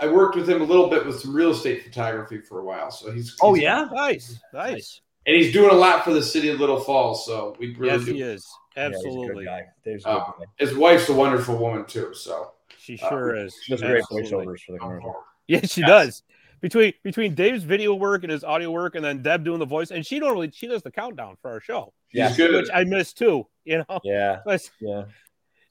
I 0.01 0.09
worked 0.09 0.37
with 0.37 0.49
him 0.49 0.61
a 0.61 0.65
little 0.65 0.89
bit 0.89 1.07
with 1.07 1.21
some 1.21 1.35
real 1.35 1.51
estate 1.53 1.85
photography 1.85 2.41
for 2.41 2.61
a 2.61 2.65
while, 2.65 2.91
so 2.91 3.13
he's. 3.13 3.37
Oh 3.41 3.55
yeah, 3.55 3.89
Nice, 3.93 4.39
nice. 4.53 5.01
and 5.27 5.37
he's 5.37 5.53
doing 5.53 5.71
a 5.71 5.75
lot 5.75 6.05
for 6.05 6.13
the 6.13 6.23
city 6.23 6.49
of 6.49 6.59
Little 6.61 6.81
Falls. 6.81 7.25
So 7.25 7.55
we 7.59 7.75
really 7.77 7.95
Yes, 7.97 8.05
do. 8.05 8.13
he 8.15 8.21
is 8.23 8.47
Yeah, 8.77 8.89
he's 8.89 8.97
a 8.97 9.03
good 9.03 9.07
absolutely. 9.07 9.45
guy. 9.45 9.63
Dave's 9.85 10.05
a 10.05 10.09
good 10.09 10.17
Uh, 10.19 10.33
his 10.59 10.75
wife's 10.75 11.09
a 11.09 11.15
wonderful 11.15 11.57
woman 11.57 11.85
too. 11.87 12.13
So 12.13 12.53
she 12.77 12.99
Uh, 12.99 13.09
sure 13.09 13.37
is. 13.37 13.55
She 13.63 13.73
does 13.73 13.81
great 13.83 13.99
Absolutely. 14.03 14.47
voiceovers 14.47 14.61
for 14.67 14.73
the 14.73 14.79
commercial. 14.79 15.17
Yeah, 15.47 15.61
she 15.65 15.81
Yes. 15.83 15.89
does. 15.89 16.23
Between 16.65 16.95
between 17.03 17.35
Dave's 17.35 17.63
video 17.63 17.93
work 17.95 18.23
and 18.23 18.33
his 18.33 18.43
audio 18.43 18.71
work, 18.71 18.95
and 18.95 19.05
then 19.05 19.21
Deb 19.21 19.45
doing 19.45 19.59
the 19.59 19.67
voice, 19.67 19.91
and 19.91 20.05
she 20.07 20.19
normally 20.19 20.51
she 20.51 20.67
does 20.67 20.83
the 20.83 20.91
countdown 20.91 21.37
for 21.43 21.51
our 21.51 21.61
show, 21.61 21.93
he's 22.09 22.21
Yes. 22.21 22.37
good. 22.39 22.55
which 22.55 22.71
I 22.73 22.85
miss 22.85 23.13
too. 23.13 23.47
You 23.67 23.85
know, 23.87 24.01
Yeah, 24.03 24.41
But, 24.47 24.63
yeah. 24.81 25.05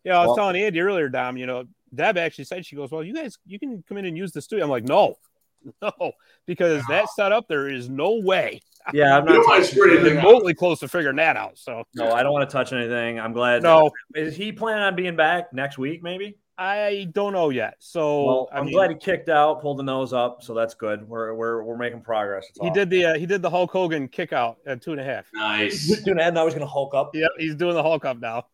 you 0.04 0.12
know, 0.12 0.18
I 0.18 0.20
was 0.20 0.28
Well- 0.28 0.36
telling 0.36 0.56
Andy 0.62 0.80
earlier, 0.82 1.10
Dom. 1.10 1.36
You 1.38 1.48
know, 1.48 1.64
Deb 1.96 2.16
actually 2.20 2.44
said 2.44 2.64
she 2.64 2.76
goes, 2.76 2.92
"Well, 2.92 3.04
you 3.04 3.16
guys, 3.16 3.40
you 3.48 3.58
can 3.58 3.84
come 3.90 3.98
in 3.98 4.06
and 4.06 4.16
use 4.16 4.34
the 4.34 4.42
studio." 4.44 4.66
I'm 4.66 4.70
like, 4.70 4.84
"No, 4.84 5.16
no," 5.82 6.12
because 6.46 6.84
that 6.90 7.10
setup 7.10 7.48
there 7.48 7.68
is 7.70 7.90
no 7.90 8.20
way 8.20 8.60
Yeah, 8.94 9.18
I'm 9.18 9.26
don't 9.26 9.38
not. 9.38 9.48
want 9.48 9.66
to 9.66 9.72
squirt 9.72 9.98
out. 9.98 10.04
remotely 10.04 10.54
close 10.54 10.80
to 10.82 10.88
figuring 10.88 11.16
that 11.16 11.38
out. 11.38 11.58
So 11.58 11.86
No, 11.96 12.12
I 12.12 12.22
don't 12.22 12.34
want 12.34 12.48
to 12.48 12.54
touch 12.54 12.72
anything. 12.72 13.20
I'm 13.20 13.34
glad. 13.34 13.64
no, 13.64 13.90
Is 14.14 14.36
he 14.36 14.52
planning 14.52 14.84
on 14.84 14.96
being 14.96 15.16
back 15.16 15.54
next 15.54 15.80
week? 15.80 16.04
Maybe. 16.04 16.36
I 16.58 17.08
don't 17.14 17.34
know 17.34 17.50
yet. 17.50 17.76
So 17.80 18.26
Well, 18.26 18.50
I 18.52 18.60
I'm 18.60 18.66
mean, 18.66 18.76
glad 18.76 18.92
he 18.92 18.96
kicked 18.98 19.28
out, 19.30 19.62
pulled 19.62 19.80
the 19.80 19.84
nose 19.84 20.14
up, 20.14 20.44
so 20.44 20.54
that's 20.54 20.74
good. 20.76 21.08
We're 21.08 21.34
we're, 21.34 21.64
we're 21.64 21.78
making 21.78 22.02
progress. 22.02 22.46
It's 22.50 22.60
he 22.60 22.68
awesome. 22.68 22.74
did 22.74 22.90
the 22.92 23.06
uh, 23.06 23.18
he 23.18 23.26
did 23.26 23.42
the 23.42 23.50
Hulk 23.50 23.72
Hogan 23.72 24.08
kick 24.08 24.34
out 24.34 24.58
at 24.68 24.82
two 24.82 24.92
and 24.92 25.02
a 25.02 25.04
half. 25.04 25.26
Nice. 25.34 25.88
Dude, 26.04 26.20
and 26.20 26.36
now 26.36 26.46
he's 26.46 26.54
gonna 26.54 26.68
Hulk 26.68 26.94
up. 26.94 27.12
Yep, 27.16 27.32
he's 27.40 27.56
doing 27.56 27.74
the 27.74 27.82
Hulk 27.84 28.06
up 28.06 28.20
now. 28.20 28.46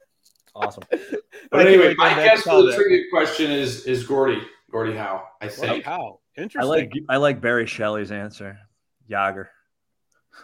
Awesome. 0.55 0.83
But 1.51 1.65
I 1.65 1.69
anyway, 1.69 1.87
wait 1.89 1.97
my 1.97 2.13
guess 2.13 2.41
for 2.43 2.61
the 2.61 2.67
that. 2.67 2.75
trivia 2.75 3.03
question 3.11 3.49
is 3.49 3.85
is 3.85 4.05
Gordie. 4.05 4.41
Gordie 4.71 4.95
Howe, 4.95 5.23
I 5.41 5.45
Wow, 5.47 5.51
think. 5.51 5.83
how 5.83 6.19
interesting. 6.37 6.61
I 6.61 6.65
like 6.65 6.91
I 7.09 7.17
like 7.17 7.41
Barry 7.41 7.65
Shelley's 7.65 8.11
answer. 8.11 8.57
Jagr. 9.09 9.47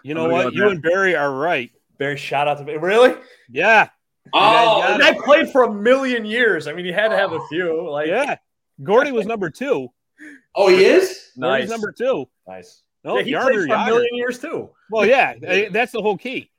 you 0.03 0.13
know 0.15 0.27
what? 0.27 0.53
You 0.53 0.63
with 0.63 0.73
and 0.73 0.81
Barry 0.81 1.15
are 1.15 1.31
right. 1.31 1.69
Barry, 1.99 2.17
shout 2.17 2.47
out 2.47 2.57
to 2.57 2.63
me. 2.63 2.73
Really? 2.73 3.15
Yeah. 3.49 3.89
Oh, 4.33 4.81
got 4.81 4.97
The 4.97 5.03
guy 5.03 5.17
played 5.23 5.49
for 5.51 5.63
a 5.63 5.73
million 5.73 6.25
years. 6.25 6.67
I 6.67 6.73
mean, 6.73 6.85
he 6.85 6.91
had 6.91 7.09
to 7.09 7.15
have 7.17 7.31
a 7.31 7.39
few. 7.47 7.89
Like, 7.89 8.07
Yeah. 8.07 8.37
Gordie 8.83 9.11
was 9.11 9.25
number 9.25 9.49
two. 9.49 9.89
oh, 10.55 10.67
he 10.69 10.83
is. 10.85 11.31
Gordie's 11.37 11.37
nice, 11.37 11.69
number 11.69 11.91
two. 11.91 12.25
nice. 12.47 12.81
No, 13.03 13.17
yeah, 13.17 13.23
he 13.23 13.31
Jagr, 13.33 13.41
played 13.43 13.67
for 13.69 13.75
a 13.75 13.85
million 13.85 14.15
years 14.15 14.39
too. 14.39 14.69
Well, 14.89 15.05
yeah, 15.05 15.67
that's 15.69 15.91
the 15.91 16.01
whole 16.01 16.17
key. 16.17 16.49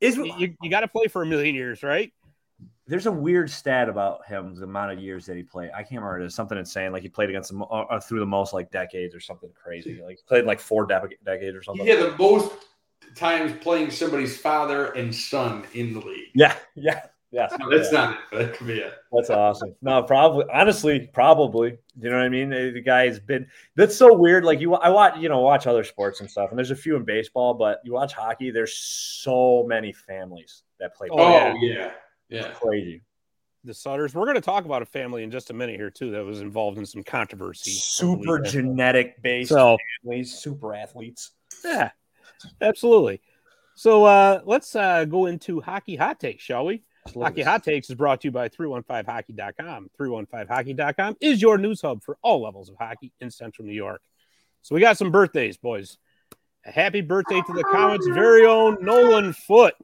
Is 0.00 0.16
You, 0.16 0.54
you 0.62 0.70
got 0.70 0.80
to 0.80 0.88
play 0.88 1.08
for 1.08 1.22
a 1.22 1.26
million 1.26 1.54
years, 1.54 1.82
right? 1.82 2.10
there's 2.90 3.06
a 3.06 3.12
weird 3.12 3.48
stat 3.48 3.88
about 3.88 4.26
him, 4.26 4.52
the 4.56 4.64
amount 4.64 4.90
of 4.90 4.98
years 4.98 5.24
that 5.24 5.36
he 5.36 5.44
played. 5.44 5.70
I 5.72 5.84
can't 5.84 6.02
remember. 6.02 6.20
It 6.22 6.26
is 6.26 6.34
something 6.34 6.58
insane. 6.58 6.90
Like 6.90 7.02
he 7.02 7.08
played 7.08 7.28
against 7.30 7.52
the, 7.56 7.60
uh, 7.60 7.86
uh, 7.88 8.00
through 8.00 8.18
the 8.18 8.26
most 8.26 8.52
like 8.52 8.72
decades 8.72 9.14
or 9.14 9.20
something 9.20 9.48
crazy. 9.54 10.00
Like 10.04 10.16
he 10.16 10.22
played 10.26 10.44
like 10.44 10.58
four 10.58 10.86
de- 10.86 11.08
decades 11.24 11.56
or 11.56 11.62
something. 11.62 11.86
He 11.86 11.92
had 11.92 12.00
the 12.00 12.18
most 12.18 12.50
times 13.14 13.52
playing 13.60 13.90
somebody's 13.90 14.38
father 14.38 14.92
and 14.92 15.14
son 15.14 15.64
in 15.74 15.92
the 15.92 16.00
league. 16.00 16.28
Yeah, 16.34 16.56
yeah, 16.74 17.02
yes. 17.30 17.52
No, 17.58 17.70
that's 17.70 17.92
yeah. 17.92 17.98
not 18.00 18.18
it, 18.32 18.38
that 18.38 18.54
could 18.56 18.66
be 18.66 18.78
it. 18.78 18.92
That's 19.12 19.30
awesome. 19.30 19.74
No, 19.82 20.02
probably. 20.02 20.44
Honestly, 20.52 21.10
probably. 21.12 21.78
You 22.00 22.10
know 22.10 22.16
what 22.16 22.24
I 22.24 22.28
mean? 22.28 22.50
The 22.50 22.70
the 22.72 22.80
guy's 22.80 23.18
been. 23.18 23.46
That's 23.76 23.96
so 23.96 24.14
weird. 24.14 24.44
Like 24.44 24.60
you, 24.60 24.74
I 24.74 24.88
watch. 24.88 25.18
You 25.18 25.28
know, 25.28 25.40
watch 25.40 25.66
other 25.66 25.84
sports 25.84 26.20
and 26.20 26.30
stuff, 26.30 26.50
and 26.50 26.58
there's 26.58 26.70
a 26.70 26.76
few 26.76 26.96
in 26.96 27.04
baseball, 27.04 27.54
but 27.54 27.80
you 27.84 27.92
watch 27.92 28.12
hockey. 28.12 28.50
There's 28.50 28.76
so 28.76 29.64
many 29.66 29.92
families 29.92 30.62
that 30.78 30.94
play. 30.94 31.08
Oh, 31.10 31.18
yeah. 31.18 31.54
yeah. 31.60 31.92
yeah. 32.28 32.50
crazy. 32.52 33.02
The 33.64 33.74
Sutters. 33.74 34.14
We're 34.14 34.24
going 34.24 34.36
to 34.36 34.40
talk 34.40 34.64
about 34.64 34.80
a 34.80 34.86
family 34.86 35.22
in 35.22 35.30
just 35.30 35.50
a 35.50 35.52
minute 35.52 35.76
here 35.76 35.90
too 35.90 36.12
that 36.12 36.24
was 36.24 36.40
involved 36.40 36.78
in 36.78 36.86
some 36.86 37.02
controversy. 37.02 37.72
Super 37.72 38.38
genetic 38.40 39.20
based 39.22 39.50
So 39.50 39.76
families, 40.02 40.32
super 40.32 40.74
athletes. 40.74 41.32
yeah, 41.62 41.90
absolutely. 42.60 43.20
So 43.74 44.04
uh, 44.04 44.40
let's 44.44 44.76
uh, 44.76 45.04
go 45.04 45.26
into 45.26 45.60
hockey 45.60 45.96
hot 45.96 46.20
takes, 46.20 46.42
shall 46.42 46.66
we? 46.66 46.82
Hockey 47.14 47.42
Hot 47.42 47.62
Takes 47.64 47.88
is 47.90 47.96
brought 47.96 48.20
to 48.20 48.28
you 48.28 48.32
by 48.32 48.48
315hockey.com. 48.48 49.90
315hockey.com 49.98 51.16
is 51.20 51.40
your 51.40 51.58
news 51.58 51.80
hub 51.80 52.02
for 52.02 52.18
all 52.22 52.42
levels 52.42 52.68
of 52.68 52.76
hockey 52.76 53.12
in 53.20 53.30
Central 53.30 53.66
New 53.66 53.74
York. 53.74 54.02
So 54.62 54.74
we 54.74 54.80
got 54.80 54.98
some 54.98 55.10
birthdays, 55.10 55.56
boys. 55.56 55.98
A 56.66 56.70
happy 56.70 57.00
birthday 57.00 57.40
to 57.40 57.52
the 57.52 57.64
Comets' 57.64 58.06
very 58.08 58.44
own 58.44 58.76
Nolan 58.82 59.32
Foote. 59.32 59.74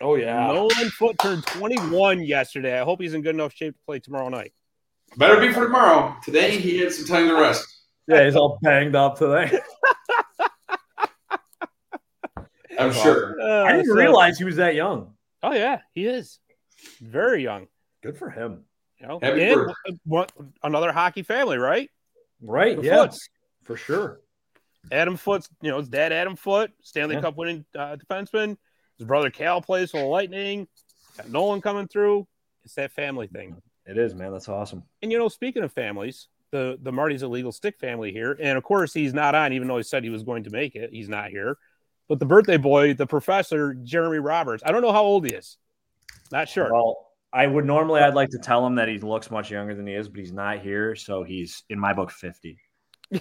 Oh 0.00 0.16
yeah. 0.16 0.46
Nolan 0.48 0.90
Foote 0.90 1.18
turned 1.18 1.46
21 1.46 2.22
yesterday. 2.22 2.78
I 2.78 2.84
hope 2.84 3.00
he's 3.00 3.14
in 3.14 3.22
good 3.22 3.34
enough 3.34 3.54
shape 3.54 3.74
to 3.74 3.80
play 3.86 3.98
tomorrow 3.98 4.28
night. 4.28 4.52
Better 5.16 5.40
be 5.40 5.52
for 5.52 5.64
tomorrow. 5.64 6.14
Today 6.22 6.58
he 6.58 6.78
had 6.78 6.92
some 6.92 7.06
time 7.06 7.28
to 7.28 7.34
rest. 7.40 7.66
Yeah, 8.06 8.24
he's 8.24 8.36
all 8.36 8.58
banged 8.62 8.94
up 8.94 9.18
today. 9.18 9.58
I'm 12.78 12.92
sure. 12.92 13.40
Uh, 13.40 13.64
I 13.64 13.72
didn't 13.72 13.86
so- 13.86 13.94
realize 13.94 14.38
he 14.38 14.44
was 14.44 14.56
that 14.56 14.74
young. 14.74 15.14
Oh 15.42 15.52
yeah, 15.52 15.80
he 15.94 16.06
is 16.06 16.38
very 17.00 17.42
young. 17.42 17.68
Good 18.02 18.16
for 18.18 18.30
him. 18.30 18.64
You 19.00 19.08
know, 19.08 19.18
and 19.20 19.54
birthday. 19.54 19.98
one- 20.04 20.28
another 20.62 20.92
hockey 20.92 21.22
family, 21.22 21.58
right? 21.58 21.90
Right. 22.40 22.76
The 22.76 22.82
yeah. 22.84 22.96
Footes. 22.96 23.18
For 23.64 23.76
sure. 23.76 24.20
Adam 24.92 25.16
Foote's, 25.16 25.48
you 25.60 25.70
know, 25.70 25.78
his 25.78 25.88
dad 25.88 26.12
Adam 26.12 26.36
Foote, 26.36 26.70
Stanley 26.82 27.16
Yeah. 27.16 27.22
Cup 27.22 27.36
winning 27.36 27.64
uh, 27.74 27.96
defenseman. 27.96 28.56
His 28.98 29.06
brother 29.06 29.30
Cal 29.30 29.60
plays 29.60 29.90
for 29.90 29.98
the 29.98 30.06
Lightning. 30.06 30.68
Got 31.16 31.30
Nolan 31.30 31.60
coming 31.60 31.88
through. 31.88 32.26
It's 32.64 32.74
that 32.74 32.92
family 32.92 33.26
thing. 33.26 33.60
It 33.84 33.98
is, 33.98 34.14
man. 34.14 34.32
That's 34.32 34.48
awesome. 34.48 34.82
And 35.02 35.12
you 35.12 35.18
know, 35.18 35.28
speaking 35.28 35.62
of 35.62 35.72
families, 35.72 36.28
the 36.52 36.78
the 36.80 36.92
Marty's 36.92 37.22
illegal 37.22 37.52
stick 37.52 37.78
family 37.78 38.12
here, 38.12 38.36
and 38.40 38.56
of 38.56 38.64
course 38.64 38.92
he's 38.94 39.12
not 39.12 39.34
on, 39.34 39.52
even 39.52 39.68
though 39.68 39.76
he 39.76 39.82
said 39.82 40.04
he 40.04 40.10
was 40.10 40.22
going 40.22 40.44
to 40.44 40.50
make 40.50 40.74
it. 40.76 40.90
He's 40.92 41.08
not 41.08 41.30
here. 41.30 41.58
But 42.08 42.18
the 42.20 42.26
birthday 42.26 42.56
boy, 42.56 42.94
the 42.94 43.06
professor 43.06 43.74
Jeremy 43.74 44.18
Roberts. 44.18 44.62
I 44.64 44.72
don't 44.72 44.82
know 44.82 44.92
how 44.92 45.02
old 45.02 45.26
he 45.26 45.32
is. 45.34 45.56
Not 46.30 46.48
sure. 46.48 46.72
Well, 46.72 46.96
I 47.32 47.46
would 47.46 47.64
normally 47.64 48.00
I'd 48.00 48.14
like 48.14 48.30
to 48.30 48.38
tell 48.38 48.64
him 48.66 48.76
that 48.76 48.88
he 48.88 48.98
looks 48.98 49.30
much 49.30 49.50
younger 49.50 49.74
than 49.74 49.86
he 49.86 49.94
is, 49.94 50.08
but 50.08 50.20
he's 50.20 50.32
not 50.32 50.60
here, 50.60 50.94
so 50.94 51.22
he's 51.24 51.64
in 51.68 51.78
my 51.78 51.92
book 51.92 52.10
50. 52.10 52.58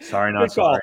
sorry, 0.00 0.32
not 0.32 0.48
Good 0.48 0.54
call. 0.54 0.64
sorry. 0.74 0.80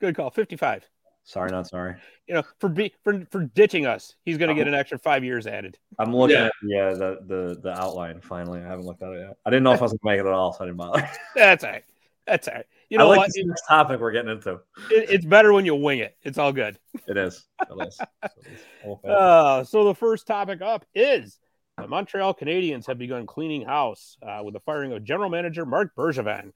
Good 0.00 0.16
call. 0.16 0.30
Fifty-five. 0.30 0.84
Sorry, 1.24 1.50
not 1.50 1.66
sorry. 1.66 1.96
You 2.28 2.34
know, 2.34 2.42
for 2.60 2.68
be 2.68 2.92
for 3.02 3.24
for 3.30 3.44
ditching 3.46 3.86
us, 3.86 4.14
he's 4.24 4.38
going 4.38 4.48
to 4.48 4.54
get 4.54 4.68
an 4.68 4.74
extra 4.74 4.98
five 4.98 5.24
years 5.24 5.46
added. 5.46 5.78
I'm 5.98 6.14
looking 6.14 6.36
Yeah. 6.36 6.46
at 6.46 6.52
yeah 6.62 6.82
uh, 6.88 6.94
the, 6.94 7.18
the 7.26 7.60
the 7.62 7.70
outline 7.80 8.20
finally. 8.20 8.60
I 8.60 8.64
haven't 8.68 8.84
looked 8.86 9.02
at 9.02 9.10
it 9.12 9.20
yet. 9.20 9.36
I 9.44 9.50
didn't 9.50 9.62
know 9.64 9.72
if 9.72 9.80
I 9.80 9.84
was 9.84 9.92
gonna 9.92 10.12
make 10.16 10.20
it 10.20 10.26
at 10.28 10.32
all, 10.32 10.52
so 10.52 10.62
I 10.64 10.66
didn't 10.66 10.76
bother. 10.78 11.08
That's 11.34 11.64
all 11.64 11.70
right. 11.70 11.84
That's 12.26 12.46
all 12.48 12.54
right. 12.54 12.66
You 12.88 12.98
I 12.98 13.02
know 13.02 13.08
like 13.08 13.18
what? 13.18 13.26
this 13.34 13.44
next 13.44 13.66
topic 13.66 14.00
we're 14.00 14.12
getting 14.12 14.30
into. 14.30 14.60
It, 14.90 15.10
it's 15.10 15.24
better 15.24 15.52
when 15.52 15.64
you 15.66 15.74
wing 15.74 15.98
it. 15.98 16.16
It's 16.22 16.38
all 16.38 16.52
good. 16.52 16.78
It 17.08 17.16
is. 17.16 17.44
It 17.68 17.86
is. 17.88 17.96
So 17.96 18.04
it 18.24 18.46
is. 18.52 18.60
Old-fashioned. 18.84 19.18
Uh, 19.18 19.64
so 19.64 19.84
the 19.84 19.94
first 19.94 20.26
topic 20.26 20.62
up 20.62 20.84
is 20.94 21.38
the 21.78 21.88
Montreal 21.88 22.34
Canadiens 22.34 22.86
have 22.86 22.98
begun 22.98 23.26
cleaning 23.26 23.62
house 23.62 24.16
uh, 24.22 24.40
with 24.44 24.54
the 24.54 24.60
firing 24.60 24.92
of 24.92 25.02
general 25.04 25.30
manager 25.30 25.66
Marc 25.66 25.94
Bergevin. 25.96 26.52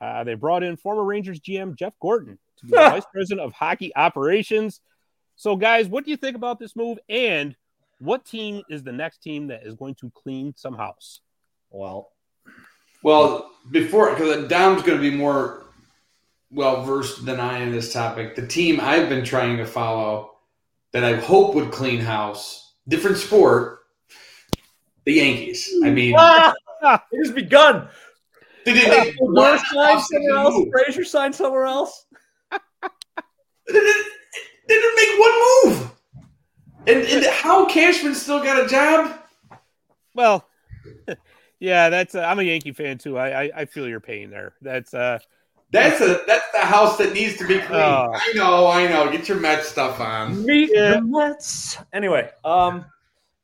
Uh, 0.00 0.24
they 0.24 0.34
brought 0.34 0.62
in 0.62 0.76
former 0.76 1.04
Rangers 1.04 1.38
GM 1.40 1.76
Jeff 1.76 1.92
Gorton 2.00 2.38
to 2.58 2.66
be 2.66 2.70
the 2.70 2.76
vice 2.90 3.04
president 3.12 3.46
of 3.46 3.52
hockey 3.52 3.94
operations. 3.94 4.80
So, 5.36 5.56
guys, 5.56 5.86
what 5.88 6.04
do 6.04 6.10
you 6.10 6.16
think 6.16 6.36
about 6.36 6.58
this 6.58 6.74
move? 6.76 6.98
And 7.08 7.54
what 7.98 8.24
team 8.24 8.62
is 8.68 8.82
the 8.82 8.92
next 8.92 9.18
team 9.18 9.48
that 9.48 9.66
is 9.66 9.74
going 9.74 9.94
to 9.96 10.10
clean 10.10 10.54
some 10.56 10.74
house? 10.74 11.20
well, 11.70 12.12
Well, 13.02 13.50
before 13.70 14.10
because 14.10 14.48
Dom's 14.48 14.82
going 14.82 14.96
to 15.00 15.10
be 15.10 15.16
more 15.16 15.63
well 16.50 16.82
versed 16.82 17.24
than 17.24 17.40
I 17.40 17.58
in 17.58 17.72
this 17.72 17.92
topic. 17.92 18.36
The 18.36 18.46
team 18.46 18.80
I've 18.80 19.08
been 19.08 19.24
trying 19.24 19.56
to 19.58 19.66
follow 19.66 20.32
that 20.92 21.04
I 21.04 21.16
hope 21.16 21.54
would 21.54 21.72
clean 21.72 22.00
house, 22.00 22.74
different 22.88 23.16
sport, 23.16 23.80
the 25.04 25.14
Yankees. 25.14 25.68
I 25.84 25.90
mean, 25.90 26.14
ah, 26.16 26.54
it 27.12 27.18
has 27.18 27.32
begun. 27.32 27.88
didn't 28.64 28.90
make 28.90 29.16
Lewis 29.20 29.62
one 29.72 29.98
signed 29.98 30.02
somewhere 30.02 30.36
else. 30.36 30.54
move. 30.54 30.68
Frazier 30.72 31.04
signed 31.04 31.34
somewhere 31.34 31.66
else. 31.66 32.06
They 33.66 33.72
didn't, 33.72 34.06
they 34.68 34.74
didn't 34.74 34.94
make 34.94 35.18
one 35.18 35.32
move. 35.64 35.90
And, 36.86 36.98
and 37.06 37.24
how 37.32 37.64
Cashman 37.64 38.14
still 38.14 38.42
got 38.42 38.62
a 38.62 38.68
job? 38.68 39.18
Well, 40.14 40.46
yeah, 41.60 41.88
that's. 41.88 42.14
Uh, 42.14 42.20
I'm 42.20 42.38
a 42.38 42.42
Yankee 42.42 42.72
fan 42.72 42.98
too. 42.98 43.18
I, 43.18 43.44
I 43.44 43.50
I 43.56 43.64
feel 43.64 43.88
your 43.88 44.00
pain 44.00 44.30
there. 44.30 44.54
That's 44.60 44.92
uh, 44.92 45.18
That's 45.74 46.00
a 46.00 46.20
that's 46.26 46.50
the 46.52 46.60
house 46.60 46.96
that 46.98 47.12
needs 47.12 47.36
to 47.38 47.46
be 47.46 47.58
cleaned. 47.58 47.82
Oh. 47.82 48.12
I 48.14 48.32
know, 48.34 48.66
I 48.68 48.86
know. 48.86 49.10
Get 49.10 49.28
your 49.28 49.38
Mets 49.38 49.68
stuff 49.68 50.00
on. 50.00 50.44
Meet 50.44 50.70
Yeah. 50.72 50.90
the 50.92 51.02
Mets. 51.02 51.78
Anyway, 51.92 52.30
um, 52.44 52.84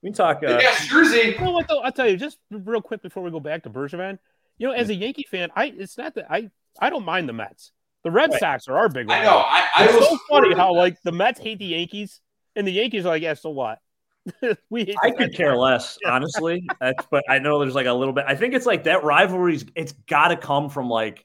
we 0.02 0.08
can 0.08 0.14
talk. 0.14 0.42
Uh, 0.42 0.58
yeah, 0.62 0.74
Jersey. 0.86 1.34
You 1.36 1.44
know 1.44 1.50
what 1.52 1.68
though? 1.68 1.80
I'll 1.80 1.92
tell 1.92 2.08
you 2.08 2.16
just 2.16 2.38
real 2.50 2.80
quick 2.80 3.02
before 3.02 3.22
we 3.22 3.30
go 3.30 3.40
back 3.40 3.64
to 3.64 3.70
Bergevin. 3.70 4.18
You 4.58 4.68
know, 4.68 4.72
as 4.74 4.88
a 4.90 4.94
Yankee 4.94 5.26
fan, 5.30 5.50
I 5.56 5.66
it's 5.76 5.98
not 5.98 6.14
that 6.14 6.30
I 6.30 6.50
I 6.80 6.88
don't 6.90 7.04
mind 7.04 7.28
the 7.28 7.32
Mets. 7.32 7.72
The 8.04 8.10
Red 8.10 8.30
Right. 8.30 8.40
Sox 8.40 8.68
are 8.68 8.78
our 8.78 8.88
big. 8.88 9.10
I 9.10 9.18
rival. 9.20 9.30
know. 9.32 9.38
I, 9.46 9.68
I 9.76 9.84
It's 9.84 9.94
was 9.94 10.08
so 10.08 10.18
funny 10.30 10.54
how 10.54 10.72
like 10.74 10.96
the 11.02 11.12
Mets 11.12 11.38
hate 11.40 11.58
the 11.58 11.66
Yankees 11.66 12.20
and 12.56 12.66
the 12.66 12.72
Yankees 12.72 13.04
are 13.04 13.10
like, 13.10 13.22
yeah, 13.22 13.34
so 13.34 13.50
what? 13.50 13.78
we 14.70 14.84
hate. 14.84 14.96
I 15.02 15.10
could 15.10 15.34
care 15.34 15.56
less, 15.56 15.98
honestly. 16.06 16.66
That's, 16.80 17.04
but 17.10 17.24
I 17.28 17.38
know 17.40 17.58
there's 17.58 17.74
like 17.74 17.86
a 17.86 17.92
little 17.92 18.14
bit. 18.14 18.24
I 18.26 18.34
think 18.36 18.54
it's 18.54 18.66
like 18.66 18.84
that 18.84 19.02
rivalry's. 19.04 19.64
It's 19.74 19.92
got 20.08 20.28
to 20.28 20.36
come 20.36 20.70
from 20.70 20.88
like 20.88 21.24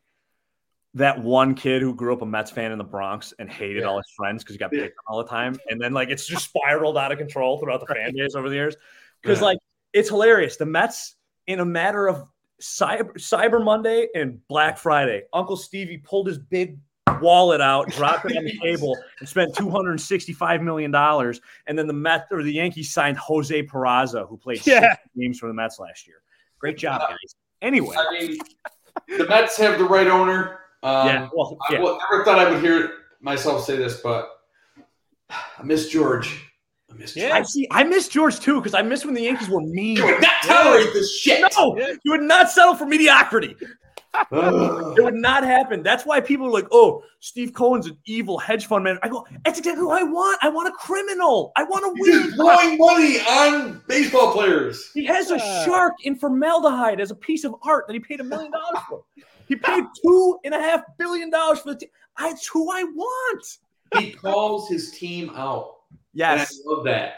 that 0.96 1.22
one 1.22 1.54
kid 1.54 1.82
who 1.82 1.94
grew 1.94 2.14
up 2.14 2.22
a 2.22 2.26
Mets 2.26 2.50
fan 2.50 2.72
in 2.72 2.78
the 2.78 2.84
Bronx 2.84 3.34
and 3.40 3.50
hated 3.50 3.82
Yeah. 3.82 3.90
all 3.90 3.98
his 3.98 4.10
friends 4.16 4.44
because 4.44 4.56
he 4.56 4.60
got 4.60 4.72
picked 4.72 4.98
on 5.08 5.14
all 5.16 5.24
the 5.24 5.30
time, 5.30 5.60
and 5.70 5.80
then 5.80 5.94
like 5.94 6.10
it's 6.10 6.26
just 6.26 6.46
spiraled 6.56 6.98
out 6.98 7.12
of 7.12 7.18
control 7.18 7.60
throughout 7.60 7.82
the 7.86 7.94
fan 7.94 8.14
base 8.16 8.34
over 8.36 8.50
the 8.50 8.56
years. 8.56 8.76
Because 9.22 9.40
Yeah. 9.40 9.46
like 9.46 9.58
it's 9.94 10.10
hilarious. 10.10 10.58
The 10.58 10.66
Mets 10.66 11.16
in 11.48 11.60
a 11.60 11.66
matter 11.66 12.08
of 12.08 12.24
cyber 12.62 13.12
Cyber 13.18 13.64
Monday 13.64 14.08
and 14.16 14.40
Black 14.48 14.78
Friday, 14.78 15.24
Uncle 15.34 15.58
Stevie 15.58 15.98
pulled 15.98 16.28
his 16.28 16.38
big 16.38 16.78
wallet 17.22 17.62
out, 17.62 17.90
dropped 17.92 18.26
it 18.32 18.38
on 18.38 18.44
the 18.46 18.58
table, 18.64 18.98
and 19.20 19.28
spent 19.30 19.54
two 19.56 19.70
hundred 19.70 19.92
and 19.92 20.02
sixty-five 20.02 20.62
million 20.62 20.92
dollars. 20.92 21.42
And 21.68 21.78
then 21.78 21.88
the 21.88 21.94
Mets 21.94 22.26
or 22.32 22.42
the 22.44 22.54
Yankees 22.54 22.94
signed 22.94 23.18
Jose 23.18 23.64
Peraza, 23.64 24.28
who 24.30 24.38
played 24.38 24.66
Yeah. 24.66 24.82
six 24.94 24.96
games 25.18 25.40
for 25.40 25.48
the 25.48 25.54
Mets 25.54 25.78
last 25.80 26.08
year. 26.08 26.18
Great 26.60 26.78
job, 26.78 27.02
guys. 27.02 27.36
Anyway, 27.62 27.96
I 27.98 28.12
mean, 28.20 28.38
the 29.18 29.28
Mets 29.28 29.58
have 29.58 29.78
the 29.78 29.86
right 29.86 30.08
owner. 30.08 30.60
Um, 30.86 31.08
yeah, 31.08 31.30
well, 31.34 31.58
I 31.70 31.80
well, 31.80 32.00
never 32.12 32.24
thought 32.24 32.38
I 32.38 32.50
would 32.50 32.62
hear 32.62 32.92
myself 33.20 33.64
say 33.66 33.76
this, 33.76 34.02
but 34.02 34.30
I 35.32 35.64
miss 35.64 35.90
George. 35.90 36.46
I 36.92 36.94
miss 36.94 37.16
Yeah. 37.16 37.30
I 37.34 37.40
George. 37.40 37.48
see. 37.48 37.68
I 37.72 37.84
miss 37.84 38.08
George 38.08 38.40
too 38.40 38.56
because 38.62 38.76
I 38.76 38.84
miss 38.84 39.04
when 39.04 39.16
the 39.16 39.22
Yankees 39.24 39.50
were 39.50 39.62
mean. 39.62 39.98
You 39.98 40.06
would 40.06 40.22
not 40.22 40.44
tolerate 40.44 40.94
this 40.94 41.18
shit. 41.18 41.44
No, 41.58 41.76
Yeah. 41.78 41.94
you 42.04 42.12
would 42.12 42.22
not 42.22 42.52
settle 42.52 42.76
for 42.76 42.86
mediocrity. 42.86 43.56
It 44.32 45.04
would 45.04 45.16
not 45.16 45.44
happen. 45.44 45.84
That's 45.84 46.06
why 46.06 46.22
people 46.22 46.46
are 46.48 46.52
like, 46.52 46.68
"Oh, 46.72 47.04
Steve 47.20 47.54
Cohen's 47.54 47.88
an 47.88 47.98
evil 48.06 48.38
hedge 48.38 48.66
fund 48.68 48.84
man." 48.86 48.98
I 49.04 49.10
go, 49.10 49.26
"That's 49.44 49.60
exactly 49.60 49.82
who 49.82 49.90
I 49.90 50.04
want. 50.04 50.38
I 50.42 50.48
want 50.50 50.70
a 50.70 50.72
criminal. 50.72 51.52
I 51.58 51.64
want 51.64 51.84
to 51.84 52.06
He's 52.06 52.16
just 52.24 52.38
win." 52.38 52.46
blowing 52.46 52.78
money 52.78 53.20
on 53.20 53.82
baseball 53.90 54.32
players. 54.32 54.90
He 54.94 55.04
has 55.06 55.32
a 55.32 55.40
shark 55.66 55.96
in 56.04 56.16
formaldehyde 56.16 57.02
as 57.02 57.12
a 57.12 57.16
piece 57.16 57.44
of 57.44 57.56
art 57.64 57.88
that 57.88 57.94
he 57.94 58.00
paid 58.00 58.22
a 58.22 58.24
million 58.24 58.52
dollars 58.54 58.80
for. 58.88 59.04
He 59.48 59.56
paid 59.56 59.84
two 60.04 60.40
and 60.44 60.54
a 60.54 60.60
half 60.60 60.84
billion 60.98 61.30
dollars 61.30 61.60
for 61.60 61.74
the 61.74 61.80
team. 61.80 61.90
That's 62.18 62.48
who 62.48 62.72
I 62.72 62.84
want. 62.84 63.58
he 63.98 64.12
calls 64.12 64.68
his 64.70 64.92
team 64.92 65.30
out. 65.36 65.76
Yes. 66.14 66.52
And 66.52 66.60
I 66.68 66.74
love 66.76 66.86
that. 66.86 67.14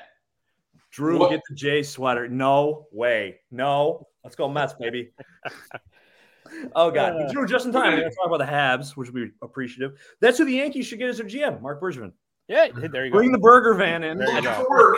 Drew, 0.91 1.19
What- 1.19 1.30
get 1.30 1.41
the 1.49 1.55
J 1.55 1.84
sweater. 1.84 2.28
No 2.28 2.88
way. 2.91 3.39
No. 3.51 4.07
Let's 4.23 4.36
go 4.36 4.49
Mets, 4.49 4.73
baby. 4.73 5.11
oh 6.75 6.91
God, 6.91 7.13
Uh, 7.21 7.32
Drew, 7.32 7.45
just 7.45 7.65
in 7.65 7.71
time. 7.71 7.93
We're 7.93 7.99
gonna 8.01 8.09
talk 8.15 8.28
about 8.28 8.39
the 8.39 8.45
Habs, 8.51 8.95
which 8.97 9.09
would 9.11 9.15
be 9.15 9.32
appreciative. 9.41 9.97
That's 10.19 10.38
who 10.38 10.45
the 10.45 10.53
Yankees 10.53 10.86
should 10.88 10.99
get 10.99 11.09
as 11.09 11.17
their 11.17 11.28
GM, 11.28 11.61
Marc 11.61 11.82
Bergevin. 11.82 12.11
Yeah, 12.47 12.67
there 12.73 13.05
you 13.05 13.11
go. 13.11 13.17
Bring 13.17 13.32
the 13.32 13.38
burger 13.38 13.73
van 13.73 14.03
in. 14.03 14.17
There 14.17 14.30
you 14.32 14.41
go. 14.41 14.95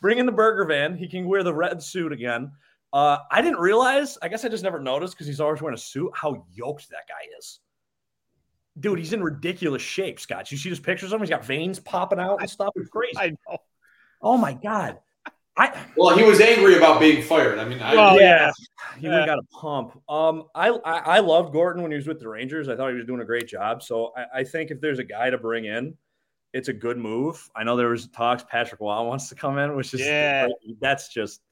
Bring 0.00 0.18
in 0.18 0.26
the 0.26 0.32
burger 0.32 0.64
van. 0.64 0.96
He 0.96 1.06
can 1.08 1.26
wear 1.26 1.42
the 1.42 1.52
red 1.54 1.82
suit 1.82 2.12
again. 2.12 2.50
Uh, 2.92 3.18
I 3.30 3.40
didn't 3.40 3.58
realize. 3.58 4.18
I 4.22 4.28
guess 4.28 4.44
I 4.44 4.48
just 4.48 4.62
never 4.62 4.78
noticed 4.78 5.14
because 5.14 5.26
he's 5.26 5.40
always 5.40 5.62
wearing 5.62 5.74
a 5.74 5.80
suit. 5.80 6.10
How 6.14 6.44
yoked 6.52 6.90
that 6.90 7.08
guy 7.08 7.26
is, 7.38 7.60
dude. 8.78 8.98
He's 8.98 9.12
in 9.12 9.22
ridiculous 9.22 9.82
shape. 9.82 10.20
Scott, 10.20 10.52
you 10.52 10.58
see 10.58 10.68
his 10.68 10.80
pictures 10.80 11.12
of 11.12 11.16
him? 11.16 11.22
He's 11.22 11.30
got 11.30 11.44
veins 11.44 11.80
popping 11.80 12.18
out 12.20 12.40
and 12.40 12.50
stuff. 12.50 12.70
It's 12.76 12.90
crazy. 12.90 13.16
I 13.16 13.30
know. 13.30 13.58
oh 14.20 14.36
my 14.36 14.52
god. 14.52 14.98
I 15.56 15.84
Well, 15.96 16.16
he 16.16 16.24
was 16.24 16.40
angry 16.40 16.76
about 16.76 16.98
being 16.98 17.22
fired. 17.22 17.58
I 17.58 17.66
mean, 17.66 17.80
I, 17.80 17.94
Well, 17.94 18.18
yeah. 18.18 18.50
He 18.98 19.06
went 19.06 19.20
and 19.20 19.26
got 19.26 19.38
a 19.38 19.42
pump. 19.54 20.00
Um, 20.08 20.44
I, 20.54 20.70
I 20.70 20.98
I 21.16 21.18
loved 21.20 21.52
Gorton 21.52 21.82
when 21.82 21.90
he 21.90 21.96
was 21.96 22.06
with 22.06 22.20
the 22.20 22.28
Rangers. 22.28 22.68
I 22.68 22.76
thought 22.76 22.88
he 22.88 22.96
was 22.96 23.04
doing 23.04 23.20
a 23.20 23.24
great 23.24 23.48
job. 23.48 23.82
So 23.82 24.12
I, 24.16 24.40
I 24.40 24.44
think 24.44 24.70
if 24.70 24.80
there's 24.80 24.98
a 24.98 25.04
guy 25.04 25.28
to 25.28 25.36
bring 25.36 25.66
in, 25.66 25.94
it's 26.54 26.68
a 26.68 26.72
good 26.72 26.96
move. 26.96 27.50
I 27.54 27.64
know 27.64 27.76
there 27.76 27.88
was 27.88 28.08
talks 28.08 28.44
Patrick 28.48 28.80
Roy 28.80 29.02
wants 29.02 29.28
to 29.28 29.34
come 29.34 29.58
in, 29.58 29.76
which 29.76 29.92
is 29.92 30.00
Yeah. 30.00 30.48
that's 30.80 31.08
just 31.08 31.42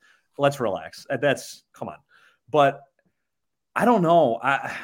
let's 0.40 0.58
relax. 0.58 1.06
Uh, 1.08 1.18
That's 1.18 1.62
come 1.72 1.88
on. 1.88 1.98
But 2.50 2.80
I 3.76 3.84
don't 3.84 4.02
know. 4.02 4.40
I 4.42 4.76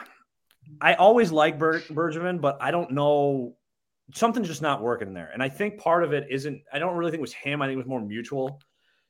I 0.81 0.95
always 0.95 1.33
like 1.33 1.59
Ber- 1.59 1.81
Bergevin, 1.81 2.41
but 2.41 2.59
I 2.61 2.71
don't 2.71 2.93
know. 2.93 3.57
Something's 4.15 4.49
just 4.49 4.63
not 4.63 4.83
working 4.83 5.15
there. 5.15 5.31
And 5.33 5.43
I 5.43 5.49
think 5.49 5.79
part 5.79 6.05
of 6.05 6.13
it 6.13 6.27
isn't, 6.31 6.63
I 6.73 6.79
don't 6.79 6.97
really 6.97 7.11
think 7.11 7.21
it 7.21 7.23
was 7.23 7.33
him. 7.33 7.63
I 7.63 7.67
think 7.67 7.75
it 7.75 7.79
was 7.79 7.87
more 7.87 8.01
mutual. 8.01 8.61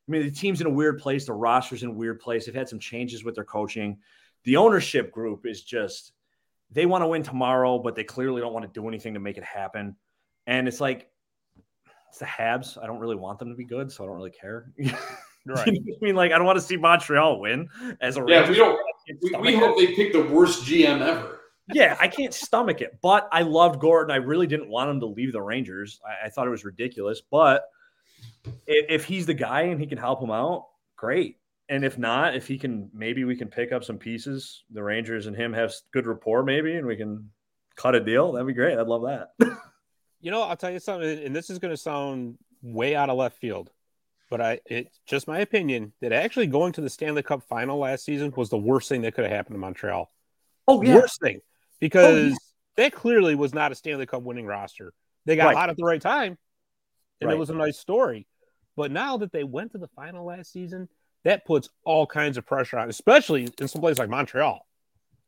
I 0.08 0.12
mean, 0.12 0.22
the 0.22 0.30
team's 0.30 0.60
in 0.60 0.66
a 0.66 0.70
weird 0.70 0.98
place. 0.98 1.26
The 1.26 1.32
roster's 1.32 1.82
in 1.82 1.90
a 1.90 1.92
weird 1.92 2.20
place. 2.20 2.46
They've 2.46 2.54
had 2.54 2.68
some 2.68 2.78
changes 2.78 3.24
with 3.24 3.34
their 3.34 3.44
coaching. 3.44 3.98
The 4.44 4.56
ownership 4.56 5.10
group 5.10 5.44
is 5.44 5.62
just, 5.62 6.12
they 6.70 6.86
want 6.86 7.02
to 7.02 7.08
win 7.08 7.22
tomorrow, 7.22 7.78
but 7.78 7.94
they 7.94 8.04
clearly 8.04 8.40
don't 8.40 8.52
want 8.52 8.64
to 8.64 8.80
do 8.80 8.86
anything 8.88 9.14
to 9.14 9.20
make 9.20 9.36
it 9.36 9.44
happen. 9.44 9.96
And 10.46 10.68
it's 10.68 10.80
like, 10.80 11.10
it's 12.08 12.18
the 12.18 12.26
Habs. 12.26 12.82
I 12.82 12.86
don't 12.86 13.00
really 13.00 13.16
want 13.16 13.38
them 13.38 13.48
to 13.50 13.56
be 13.56 13.64
good, 13.64 13.90
so 13.90 14.04
I 14.04 14.06
don't 14.06 14.16
really 14.16 14.30
care. 14.30 14.72
Right. 15.46 15.68
I 15.68 16.04
mean, 16.04 16.16
like, 16.16 16.32
I 16.32 16.36
don't 16.36 16.46
want 16.46 16.58
to 16.58 16.64
see 16.64 16.76
Montreal 16.76 17.40
win 17.40 17.68
as 18.00 18.16
a 18.16 18.24
yeah, 18.26 18.40
Rangers 18.40 18.50
we 18.50 18.56
don't. 18.56 18.76
fan. 18.76 19.18
We, 19.22 19.28
stomach 19.28 19.46
we 19.46 19.54
it. 19.54 19.58
hope 19.58 19.78
they 19.78 19.94
pick 19.94 20.12
the 20.12 20.24
worst 20.24 20.64
GM 20.64 21.00
ever. 21.00 21.40
Yeah, 21.72 21.96
I 22.00 22.08
can't 22.08 22.34
stomach 22.34 22.80
it. 22.80 22.98
But 23.02 23.28
I 23.32 23.42
loved 23.42 23.80
Gorton. 23.80 24.10
I 24.12 24.16
really 24.16 24.46
didn't 24.46 24.68
want 24.68 24.90
him 24.90 25.00
to 25.00 25.06
leave 25.06 25.32
the 25.32 25.42
Rangers. 25.42 26.00
I, 26.06 26.26
I 26.26 26.30
thought 26.30 26.46
it 26.46 26.50
was 26.50 26.64
ridiculous. 26.64 27.22
But 27.30 27.64
if, 28.66 28.86
if 28.88 29.04
he's 29.04 29.26
the 29.26 29.34
guy 29.34 29.62
and 29.62 29.80
he 29.80 29.86
can 29.86 29.98
help 29.98 30.22
him 30.22 30.30
out, 30.30 30.66
great. 30.96 31.38
And 31.68 31.84
if 31.84 31.98
not, 31.98 32.36
if 32.36 32.46
he 32.46 32.58
can, 32.58 32.90
maybe 32.94 33.24
we 33.24 33.34
can 33.34 33.48
pick 33.48 33.72
up 33.72 33.82
some 33.82 33.98
pieces. 33.98 34.64
The 34.70 34.82
Rangers 34.82 35.26
and 35.26 35.36
him 35.36 35.52
have 35.52 35.72
good 35.92 36.06
rapport, 36.06 36.44
maybe, 36.44 36.76
and 36.76 36.86
we 36.86 36.96
can 36.96 37.30
cut 37.74 37.96
a 37.96 38.00
deal. 38.00 38.32
That'd 38.32 38.46
be 38.46 38.52
great. 38.52 38.78
I'd 38.78 38.86
love 38.86 39.02
that. 39.02 39.30
You 40.20 40.30
know, 40.32 40.42
I'll 40.42 40.56
tell 40.56 40.72
you 40.72 40.80
something, 40.80 41.24
and 41.24 41.36
this 41.36 41.50
is 41.50 41.58
going 41.60 41.72
to 41.72 41.76
sound 41.76 42.38
way 42.62 42.96
out 42.96 43.10
of 43.10 43.16
left 43.16 43.38
field, 43.38 43.70
but 44.30 44.40
I 44.40 44.60
it's 44.66 44.98
just 45.06 45.26
my 45.28 45.38
opinion 45.40 45.92
that 46.00 46.12
actually 46.12 46.46
going 46.46 46.72
to 46.74 46.80
the 46.80 46.90
Stanley 46.90 47.22
Cup 47.22 47.42
final 47.48 47.78
last 47.78 48.04
season 48.04 48.32
was 48.36 48.50
the 48.50 48.58
worst 48.58 48.88
thing 48.88 49.02
that 49.02 49.14
could 49.14 49.24
have 49.24 49.32
happened 49.32 49.54
to 49.54 49.58
Montreal. 49.60 50.10
Oh 50.68 50.82
yeah. 50.82 50.94
Worst 50.96 51.20
thing. 51.20 51.40
Because 51.80 52.04
Oh, 52.16 52.26
yeah. 52.28 52.34
that 52.76 52.92
clearly 52.92 53.34
was 53.34 53.54
not 53.54 53.72
a 53.72 53.74
Stanley 53.74 54.06
Cup 54.06 54.22
winning 54.22 54.46
roster. 54.46 54.92
They 55.26 55.36
got 55.36 55.46
Right. 55.46 55.56
hot 55.56 55.70
at 55.70 55.76
the 55.76 55.84
right 55.84 56.00
time, 56.00 56.38
and 57.20 57.28
Right. 57.28 57.34
it 57.36 57.38
was 57.38 57.50
a 57.50 57.54
nice 57.54 57.78
story. 57.78 58.26
But 58.76 58.90
now 58.90 59.16
that 59.18 59.32
they 59.32 59.44
went 59.44 59.72
to 59.72 59.78
the 59.78 59.88
final 59.88 60.24
last 60.26 60.52
season, 60.52 60.88
that 61.24 61.44
puts 61.44 61.68
all 61.84 62.06
kinds 62.06 62.36
of 62.36 62.46
pressure 62.46 62.78
on, 62.78 62.88
especially 62.88 63.48
in 63.60 63.68
some 63.68 63.80
place 63.80 63.98
like 63.98 64.08
Montreal, 64.08 64.66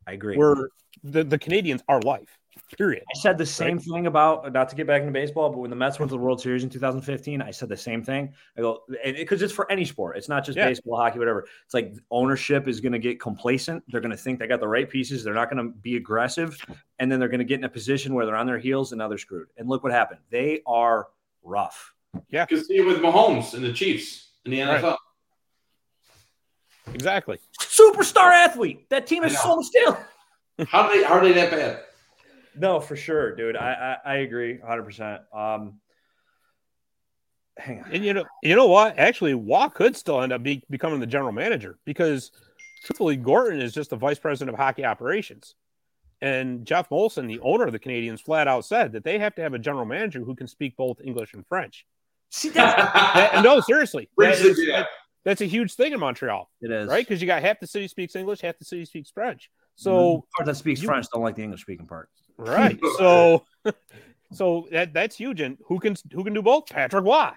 I 0.07 0.13
agree. 0.13 0.37
where 0.37 0.69
the, 1.03 1.25
the 1.25 1.39
Canadiens 1.39 1.83
are 1.89 2.01
life. 2.01 2.39
Period. 2.77 3.03
I 3.15 3.19
said 3.19 3.39
the 3.39 3.47
same 3.47 3.79
thing 3.79 4.07
about 4.07 4.53
not 4.53 4.69
to 4.69 4.77
get 4.77 4.87
back 4.87 5.01
into 5.01 5.13
baseball, 5.13 5.51
but 5.51 5.59
when 5.59 5.71
the 5.71 5.77
Mets 5.77 5.99
went 5.99 6.11
to 6.11 6.17
the 6.17 6.23
World 6.23 6.41
Series 6.41 6.65
in 6.65 6.71
2015, 6.71 7.41
I 7.43 7.51
said 7.51 7.69
the 7.69 7.77
same 7.77 8.03
thing. 8.03 8.33
I 8.57 8.61
go 8.61 8.83
because 9.05 9.43
it's 9.43 9.53
for 9.53 9.71
any 9.71 9.85
sport. 9.85 10.17
It's 10.17 10.29
not 10.29 10.45
just 10.45 10.57
Yeah. 10.59 10.67
baseball, 10.69 10.97
hockey, 10.99 11.19
whatever. 11.19 11.47
It's 11.65 11.75
like 11.75 11.95
ownership 12.11 12.69
is 12.69 12.81
going 12.81 12.93
to 12.93 12.99
get 12.99 13.21
complacent. 13.21 13.83
They're 13.89 14.01
going 14.01 14.11
to 14.11 14.17
think 14.17 14.39
they 14.39 14.47
got 14.47 14.61
the 14.61 14.69
right 14.69 14.89
pieces. 14.89 15.25
They're 15.25 15.35
not 15.35 15.51
going 15.51 15.65
to 15.65 15.73
be 15.73 15.97
aggressive, 15.97 16.57
and 16.99 17.11
then 17.11 17.19
they're 17.21 17.29
going 17.29 17.39
to 17.41 17.45
get 17.45 17.59
in 17.59 17.65
a 17.65 17.69
position 17.69 18.15
where 18.15 18.27
they're 18.27 18.37
on 18.37 18.47
their 18.47 18.59
heels 18.59 18.93
and 18.93 18.99
now 18.99 19.09
they're 19.09 19.19
screwed. 19.19 19.49
And 19.57 19.69
look 19.69 19.83
what 19.83 19.93
happened. 19.93 20.21
They 20.31 20.61
are 20.67 21.09
rough. 21.43 21.95
You 22.29 22.45
can 22.47 22.65
see 22.65 22.77
it 22.77 22.87
with 22.87 22.99
Mahomes 22.99 23.55
and 23.55 23.65
the 23.65 23.73
Chiefs 23.73 24.31
in 24.45 24.51
the 24.51 24.61
Right. 24.63 24.83
NFL. 24.83 24.97
Exactly. 26.95 27.39
Superstar 27.61 28.33
athlete. 28.33 28.89
That 28.91 29.07
team 29.07 29.25
is 29.25 29.33
I 29.33 29.49
know. 29.49 29.61
so 29.61 29.63
still. 29.63 29.99
How 30.69 30.89
do 30.91 30.99
they? 30.99 31.05
How 31.07 31.15
are 31.15 31.21
they 31.25 31.33
that 31.35 31.51
bad? 31.51 31.81
No, 32.57 32.81
for 32.81 32.97
sure, 32.97 33.35
dude. 33.35 33.57
I 33.57 33.97
I, 34.05 34.13
I 34.13 34.17
agree 34.19 34.59
100. 34.59 34.83
percent 34.85 35.23
Um, 35.33 35.81
hang 37.57 37.83
on. 37.83 37.91
And 37.93 38.05
you 38.05 38.15
know, 38.15 38.25
you 38.43 38.55
know 38.57 38.67
what? 38.69 38.99
Actually, 38.99 39.35
Roy 39.35 39.69
could 39.69 39.97
still 39.97 40.21
end 40.23 40.33
up 40.33 40.43
be, 40.43 40.63
becoming 40.71 41.01
the 41.01 41.07
general 41.07 41.33
manager 41.33 41.79
because 41.85 42.31
truthfully, 42.85 43.17
Gorton 43.17 43.61
is 43.61 43.73
just 43.75 43.91
the 43.91 43.97
vice 43.97 44.19
president 44.19 44.55
of 44.55 44.59
hockey 44.61 44.85
operations. 44.85 45.55
And 46.21 46.67
Jeff 46.67 46.89
Molson, 46.89 47.29
the 47.29 47.39
owner 47.41 47.65
of 47.67 47.73
the 47.73 47.79
Canadiens, 47.79 48.21
flat 48.21 48.49
out 48.49 48.65
said 48.65 48.93
that 48.93 49.05
they 49.05 49.19
have 49.21 49.35
to 49.37 49.43
have 49.43 49.55
a 49.55 49.59
general 49.59 49.85
manager 49.85 50.21
who 50.21 50.35
can 50.35 50.49
speak 50.49 50.77
both 50.77 51.01
English 51.05 51.33
and 51.35 51.47
French. 51.47 51.87
See 52.31 52.49
that? 52.51 52.77
That- 53.15 53.45
no, 53.45 53.61
seriously, 53.61 54.09
Bridge 54.17 54.39
that 54.39 54.43
the 54.43 54.49
is- 54.51 54.59
gap. 54.67 54.77
that- 54.81 54.89
that's 55.25 55.41
a 55.43 55.47
huge 55.47 55.75
thing 55.75 55.93
in 55.93 56.01
Montreal, 56.01 56.49
It 56.63 56.71
is 56.71 56.89
right? 56.89 57.07
Because 57.07 57.21
you 57.21 57.27
got 57.27 57.43
half 57.43 57.61
the 57.61 57.67
city 57.67 57.87
speaks 57.87 58.17
English, 58.17 58.41
half 58.41 58.57
the 58.59 58.65
city 58.65 58.85
speaks 58.87 59.11
French. 59.11 59.51
So 59.75 60.25
part 60.37 60.47
that 60.47 60.57
speaks 60.57 60.81
you- 60.81 60.89
French 60.89 61.07
don't 61.13 61.23
like 61.23 61.37
the 61.37 61.43
English 61.43 61.61
speaking 61.63 61.87
part. 61.87 62.09
Right. 62.39 62.79
So 62.99 63.45
so 64.33 64.69
that 64.71 64.93
that's 64.93 65.17
huge. 65.17 65.41
And 65.41 65.59
who 65.67 65.79
can 65.79 65.97
who 66.13 66.25
can 66.25 66.35
do 66.35 66.43
both? 66.43 66.67
Patrick 66.67 67.05
Roy. 67.05 67.31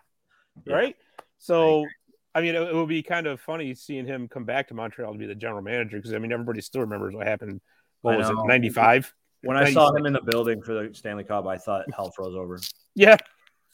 Yeah. 0.66 0.76
Right. 0.76 0.96
So 1.40 1.86
I 2.34 2.42
mean, 2.42 2.56
it, 2.56 2.62
it 2.62 2.74
would 2.76 2.88
be 2.88 3.04
kind 3.04 3.28
of 3.28 3.42
funny 3.42 3.74
seeing 3.74 4.06
him 4.06 4.28
come 4.28 4.46
back 4.46 4.70
to 4.70 4.74
Montreal 4.74 5.12
to 5.12 5.20
be 5.20 5.26
the 5.26 5.36
general 5.36 5.62
manager 5.62 5.98
because 5.98 6.14
I 6.14 6.20
mean 6.20 6.32
everybody 6.32 6.62
still 6.62 6.82
remembers 6.82 7.16
what 7.16 7.28
happened. 7.28 7.62
What 8.02 8.16
I 8.16 8.18
was 8.18 8.30
it? 8.30 8.36
Ninety 8.46 8.70
five. 8.70 9.14
When 9.44 9.58
I 9.58 9.72
saw 9.72 9.94
him 9.94 10.06
in 10.06 10.14
the 10.14 10.22
building 10.22 10.62
for 10.62 10.74
the 10.74 10.94
Stanley 10.94 11.24
Cup, 11.24 11.48
I 11.48 11.58
thought 11.58 11.86
hell 11.94 12.12
froze 12.12 12.36
over. 12.36 12.60
Yeah. 12.94 13.16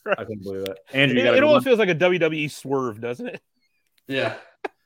I 0.06 0.24
couldn't 0.24 0.44
believe 0.44 0.62
it. 0.62 0.70
It, 0.70 0.78
Andrew, 0.94 1.18
you 1.18 1.24
got 1.24 1.36
it 1.36 1.44
almost 1.44 1.66
feels 1.66 1.80
like 1.80 1.90
a 1.90 1.96
WWE 1.96 2.50
swerve, 2.52 3.02
doesn't 3.02 3.28
it? 3.28 3.42
Yeah. 4.08 4.36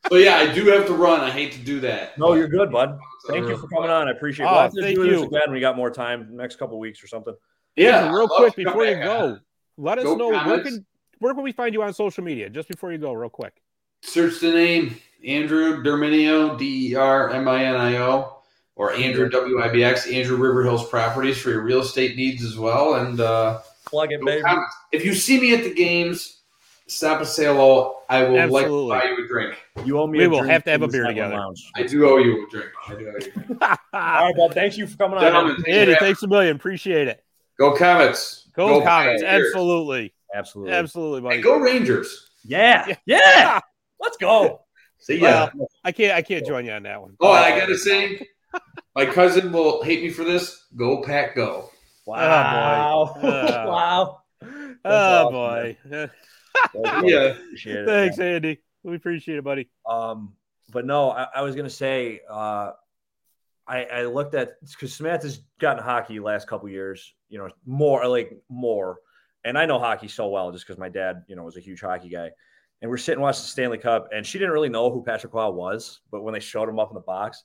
So 0.10 0.16
yeah, 0.18 0.36
I 0.38 0.52
do 0.54 0.66
have 0.66 0.88
to 0.88 0.94
run. 0.94 1.22
I 1.22 1.30
hate 1.30 1.52
to 1.54 1.60
do 1.60 1.80
that. 1.82 2.18
No, 2.18 2.34
you're 2.34 2.48
good, 2.48 2.72
bud. 2.72 2.98
Thank 3.28 3.48
you 3.48 3.56
for 3.58 3.68
coming 3.68 3.90
on. 3.90 4.08
I 4.08 4.12
appreciate 4.12 4.46
it. 4.46 4.50
Oh, 4.50 4.70
We'll 4.74 4.84
thank 4.84 4.98
you. 4.98 5.24
again 5.24 5.30
when 5.30 5.52
we 5.52 5.60
got 5.60 5.78
more 5.78 5.92
time, 5.92 6.30
next 6.36 6.56
couple 6.58 6.80
weeks 6.80 7.04
or 7.04 7.08
something. 7.08 7.36
Yeah, 7.76 8.12
real 8.12 8.28
quick 8.28 8.56
before 8.56 8.86
you 8.86 8.96
go, 8.96 9.38
let 9.78 9.98
us 10.00 10.04
Go 10.04 10.16
know 10.16 10.30
where 10.30 10.62
can 10.62 10.86
where 11.20 11.34
can 11.34 11.44
we 11.44 11.52
find 11.52 11.74
you 11.74 11.84
on 11.84 11.94
social 11.94 12.24
media? 12.24 12.50
Just 12.50 12.68
before 12.68 12.92
you 12.92 12.98
go, 12.98 13.14
real 13.14 13.30
quick. 13.30 13.62
Search 14.02 14.40
the 14.40 14.52
name 14.52 14.98
Andrew 15.26 15.84
Derminio, 15.84 16.58
D 16.58 16.92
E 16.92 16.96
R 16.96 17.30
M 17.30 17.48
I 17.48 17.64
N 17.66 17.76
I 17.76 17.98
O, 17.98 18.42
or 18.76 18.94
Andrew 18.94 19.30
W 19.30 19.62
I 19.62 19.70
B 19.70 19.84
X, 19.84 20.08
Andrew 20.08 20.36
River 20.38 20.64
Hills 20.64 20.90
Properties 20.90 21.38
for 21.38 21.52
your 21.52 21.62
real 21.62 21.82
estate 21.82 22.18
needs 22.18 22.44
as 22.44 22.58
well. 22.58 22.96
And 22.96 23.22
uh, 23.22 23.60
Plug 23.86 24.12
it, 24.12 24.20
go 24.20 24.26
baby. 24.26 24.42
Comets. 24.42 24.76
if 24.92 25.06
you 25.06 25.14
see 25.14 25.40
me 25.40 25.54
at 25.54 25.64
the 25.64 25.74
games, 25.74 26.41
stop 26.92 27.22
a 27.22 27.26
sale 27.26 27.56
hello. 27.56 27.96
I 28.10 28.24
will 28.24 28.48
like 28.48 28.66
to 28.66 28.90
buy 28.90 29.06
you 29.06 29.24
a 29.24 29.28
drink. 29.28 29.56
You 29.86 30.00
owe 30.00 30.08
me. 30.08 30.20
We 30.20 30.26
a 30.26 30.30
will 30.30 30.40
drink 30.40 30.52
have 30.52 30.64
to 30.66 30.72
have 30.72 30.82
a 30.82 30.88
beer 30.88 31.08
together. 31.08 31.36
Lounge. 31.36 31.72
I 31.76 31.84
do 31.84 32.08
owe 32.08 32.18
you 32.18 32.46
a 32.46 32.50
drink. 32.50 32.70
I 32.88 32.96
do 32.96 33.08
owe 33.08 33.12
you 33.12 33.16
a 33.16 33.20
drink. 33.20 33.62
All 33.62 33.78
right, 33.94 34.36
bud. 34.36 34.54
Thank 34.54 34.78
you 34.78 34.88
for 34.88 34.98
coming 34.98 35.18
on. 35.18 35.24
Gentlemen, 35.24 35.56
thank 35.64 35.70
Andy, 35.70 35.96
thanks 36.00 36.22
a 36.24 36.28
million. 36.28 36.56
Appreciate 36.56 37.08
it. 37.08 37.24
Go 37.58 37.76
Comets. 37.76 38.50
Go, 38.54 38.82
Comets. 38.82 39.24
Absolutely. 39.24 40.14
Absolutely. 40.34 40.74
Absolutely, 40.74 41.22
buddy. 41.22 41.36
And 41.36 41.44
go 41.44 41.60
Rangers. 41.60 42.30
Yeah. 42.44 42.86
Yeah. 42.88 42.96
Yeah. 43.06 43.60
Let's 44.00 44.18
go. 44.18 44.62
See 45.00 45.18
ya. 45.18 45.50
Well, 45.56 45.68
I 45.84 45.92
can't 45.92 46.14
I 46.14 46.22
can't 46.22 46.46
join 46.46 46.66
you 46.66 46.74
on 46.74 46.84
that 46.84 47.02
one. 47.02 47.16
Oh, 47.20 47.34
and 47.34 47.44
I 47.44 47.58
gotta 47.58 47.78
say, 47.78 48.28
my 48.96 49.06
cousin 49.06 49.52
will 49.52 49.82
hate 49.84 50.04
me 50.04 50.10
for 50.12 50.24
this. 50.24 50.68
Go 50.76 51.02
Pack, 51.02 51.36
go. 51.36 51.72
Wow. 52.06 53.18
boy. 53.20 53.28
Uh, 53.28 53.66
wow. 53.68 54.22
oh 54.86 54.86
awesome, 54.86 55.34
boy. 55.34 56.10
Yeah. 56.74 57.36
It. 57.66 57.86
Thanks, 57.86 58.20
Andy. 58.20 58.60
We 58.84 58.96
appreciate 58.96 59.38
it, 59.38 59.44
buddy. 59.44 59.70
Um, 59.86 60.34
but 60.72 60.86
no, 60.86 61.12
I, 61.12 61.28
I 61.36 61.42
was 61.42 61.56
gonna 61.56 61.70
say, 61.70 62.22
uh, 62.30 62.72
I, 63.68 63.84
I 63.86 64.06
looked 64.06 64.36
at 64.36 64.54
because 64.62 64.94
Samantha's 64.94 65.42
gotten 65.60 65.84
hockey 65.84 66.20
last 66.20 66.48
couple 66.48 66.70
years, 66.70 67.14
you 67.30 67.38
know, 67.38 67.50
more 67.66 68.08
like 68.08 68.38
more, 68.50 69.00
and 69.44 69.58
I 69.58 69.66
know 69.66 69.80
hockey 69.80 70.08
so 70.08 70.30
well 70.30 70.52
just 70.52 70.66
because 70.66 70.80
my 70.80 70.90
dad, 70.90 71.24
you 71.28 71.36
know, 71.36 71.44
was 71.44 71.58
a 71.58 71.62
huge 71.62 71.82
hockey 71.82 72.10
guy. 72.10 72.32
And 72.82 72.90
we're 72.90 72.98
sitting 72.98 73.22
watching 73.22 73.44
the 73.44 73.48
Stanley 73.48 73.78
Cup, 73.78 74.10
and 74.12 74.26
she 74.26 74.40
didn't 74.40 74.54
really 74.54 74.70
know 74.70 74.90
who 74.90 75.04
Patrick 75.04 75.34
Roy 75.34 75.50
was, 75.52 76.00
but 76.12 76.24
when 76.24 76.34
they 76.34 76.40
showed 76.40 76.68
him 76.68 76.80
up 76.80 76.90
in 76.90 76.96
the 76.96 77.02
box, 77.02 77.44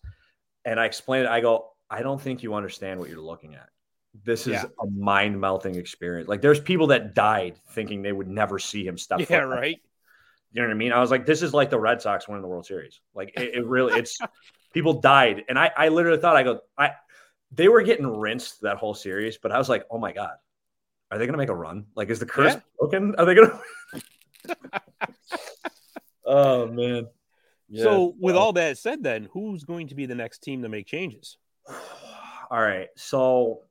and 0.64 0.80
I 0.80 0.86
explained 0.86 1.26
it, 1.26 1.30
I 1.30 1.40
go, 1.40 1.72
I 1.90 2.02
don't 2.02 2.20
think 2.20 2.42
you 2.42 2.54
understand 2.54 2.98
what 2.98 3.11
you're 3.11 3.20
looking 3.20 3.54
at. 3.54 3.68
This 4.24 4.46
is 4.46 4.54
Yeah. 4.54 4.64
a 4.80 4.86
mind 4.86 5.40
melting 5.40 5.74
experience. 5.76 6.28
Like 6.28 6.40
there's 6.40 6.60
people 6.60 6.86
that 6.88 7.14
died 7.14 7.58
thinking 7.70 8.02
they 8.02 8.12
would 8.12 8.28
never 8.28 8.58
see 8.58 8.86
him 8.86 8.98
step. 8.98 9.28
Yeah, 9.28 9.38
right. 9.38 9.80
You 10.52 10.62
know 10.62 10.68
what 10.68 10.74
I 10.74 10.78
mean? 10.78 10.92
I 10.92 11.00
was 11.00 11.10
like, 11.10 11.26
this 11.26 11.42
is 11.42 11.52
like 11.52 11.70
the 11.70 11.78
Red 11.78 12.00
Sox 12.00 12.28
winning 12.28 12.42
the 12.42 12.48
World 12.48 12.66
Series. 12.66 13.00
Like 13.14 13.32
it, 13.36 13.56
it 13.56 13.66
really, 13.66 13.94
it's 13.98 14.18
people 14.72 15.00
died, 15.00 15.44
and 15.48 15.58
I, 15.58 15.70
I 15.76 15.88
literally 15.88 16.18
thought 16.20 16.36
I 16.36 16.42
go, 16.42 16.60
I, 16.78 16.92
they 17.52 17.68
were 17.68 17.82
getting 17.82 18.06
rinsed 18.06 18.62
that 18.62 18.76
whole 18.78 18.94
series, 18.94 19.38
but 19.38 19.52
I 19.52 19.58
was 19.58 19.68
like, 19.68 19.84
oh 19.90 19.98
my 19.98 20.12
god, 20.12 20.36
are 21.10 21.18
they 21.18 21.26
gonna 21.26 21.38
make 21.38 21.48
a 21.48 21.54
run? 21.54 21.86
Like, 21.94 22.10
is 22.10 22.18
the 22.20 22.26
curse 22.26 22.54
Yeah. 22.54 22.60
broken? 22.78 23.14
Are 23.16 23.24
they 23.24 23.34
gonna? 23.34 23.60
oh 26.24 26.66
man. 26.66 27.08
Yeah. 27.68 27.82
So, 27.82 28.14
with 28.18 28.36
all 28.36 28.52
that 28.54 28.78
said, 28.78 29.02
then 29.02 29.28
who's 29.32 29.64
going 29.64 29.88
to 29.88 29.94
be 29.96 30.06
the 30.06 30.14
next 30.14 30.38
team 30.38 30.62
to 30.62 30.68
make 30.68 30.86
changes? 30.86 31.36
All 31.68 32.60
right. 32.60 32.88
So 32.96 33.62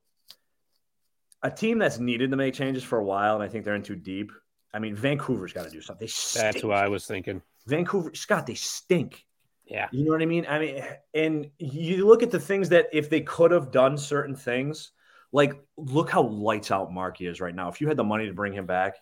a 1.46 1.50
team 1.50 1.78
that's 1.78 1.98
needed 1.98 2.30
to 2.30 2.36
make 2.36 2.54
changes 2.54 2.82
for 2.82 2.98
a 2.98 3.04
while, 3.04 3.34
and 3.34 3.42
I 3.42 3.48
think 3.48 3.64
they're 3.64 3.74
in 3.74 3.82
too 3.82 3.96
deep. 3.96 4.32
I 4.74 4.78
mean, 4.78 4.94
Vancouver's 4.94 5.52
got 5.52 5.64
to 5.64 5.70
do 5.70 5.80
something. 5.80 6.08
That's 6.34 6.62
what 6.62 6.76
I 6.76 6.88
was 6.88 7.06
thinking. 7.06 7.40
Vancouver, 7.66 8.14
Scott, 8.14 8.46
they 8.46 8.54
stink. 8.54 9.24
Yeah. 9.64 9.88
You 9.90 10.04
know 10.04 10.12
what 10.12 10.22
I 10.22 10.26
mean? 10.26 10.46
I 10.48 10.58
mean, 10.58 10.84
and 11.14 11.50
you 11.58 12.06
look 12.06 12.22
at 12.22 12.30
the 12.30 12.40
things 12.40 12.68
that 12.70 12.86
if 12.92 13.10
they 13.10 13.20
could 13.20 13.50
have 13.50 13.70
done 13.70 13.96
certain 13.96 14.36
things, 14.36 14.92
like 15.32 15.54
look 15.76 16.10
how 16.10 16.22
lights 16.22 16.70
out 16.70 16.92
Marky 16.92 17.26
is 17.26 17.40
right 17.40 17.54
now. 17.54 17.68
If 17.68 17.80
you 17.80 17.88
had 17.88 17.96
the 17.96 18.04
money 18.04 18.26
to 18.26 18.32
bring 18.32 18.52
him 18.52 18.66
back, 18.66 18.96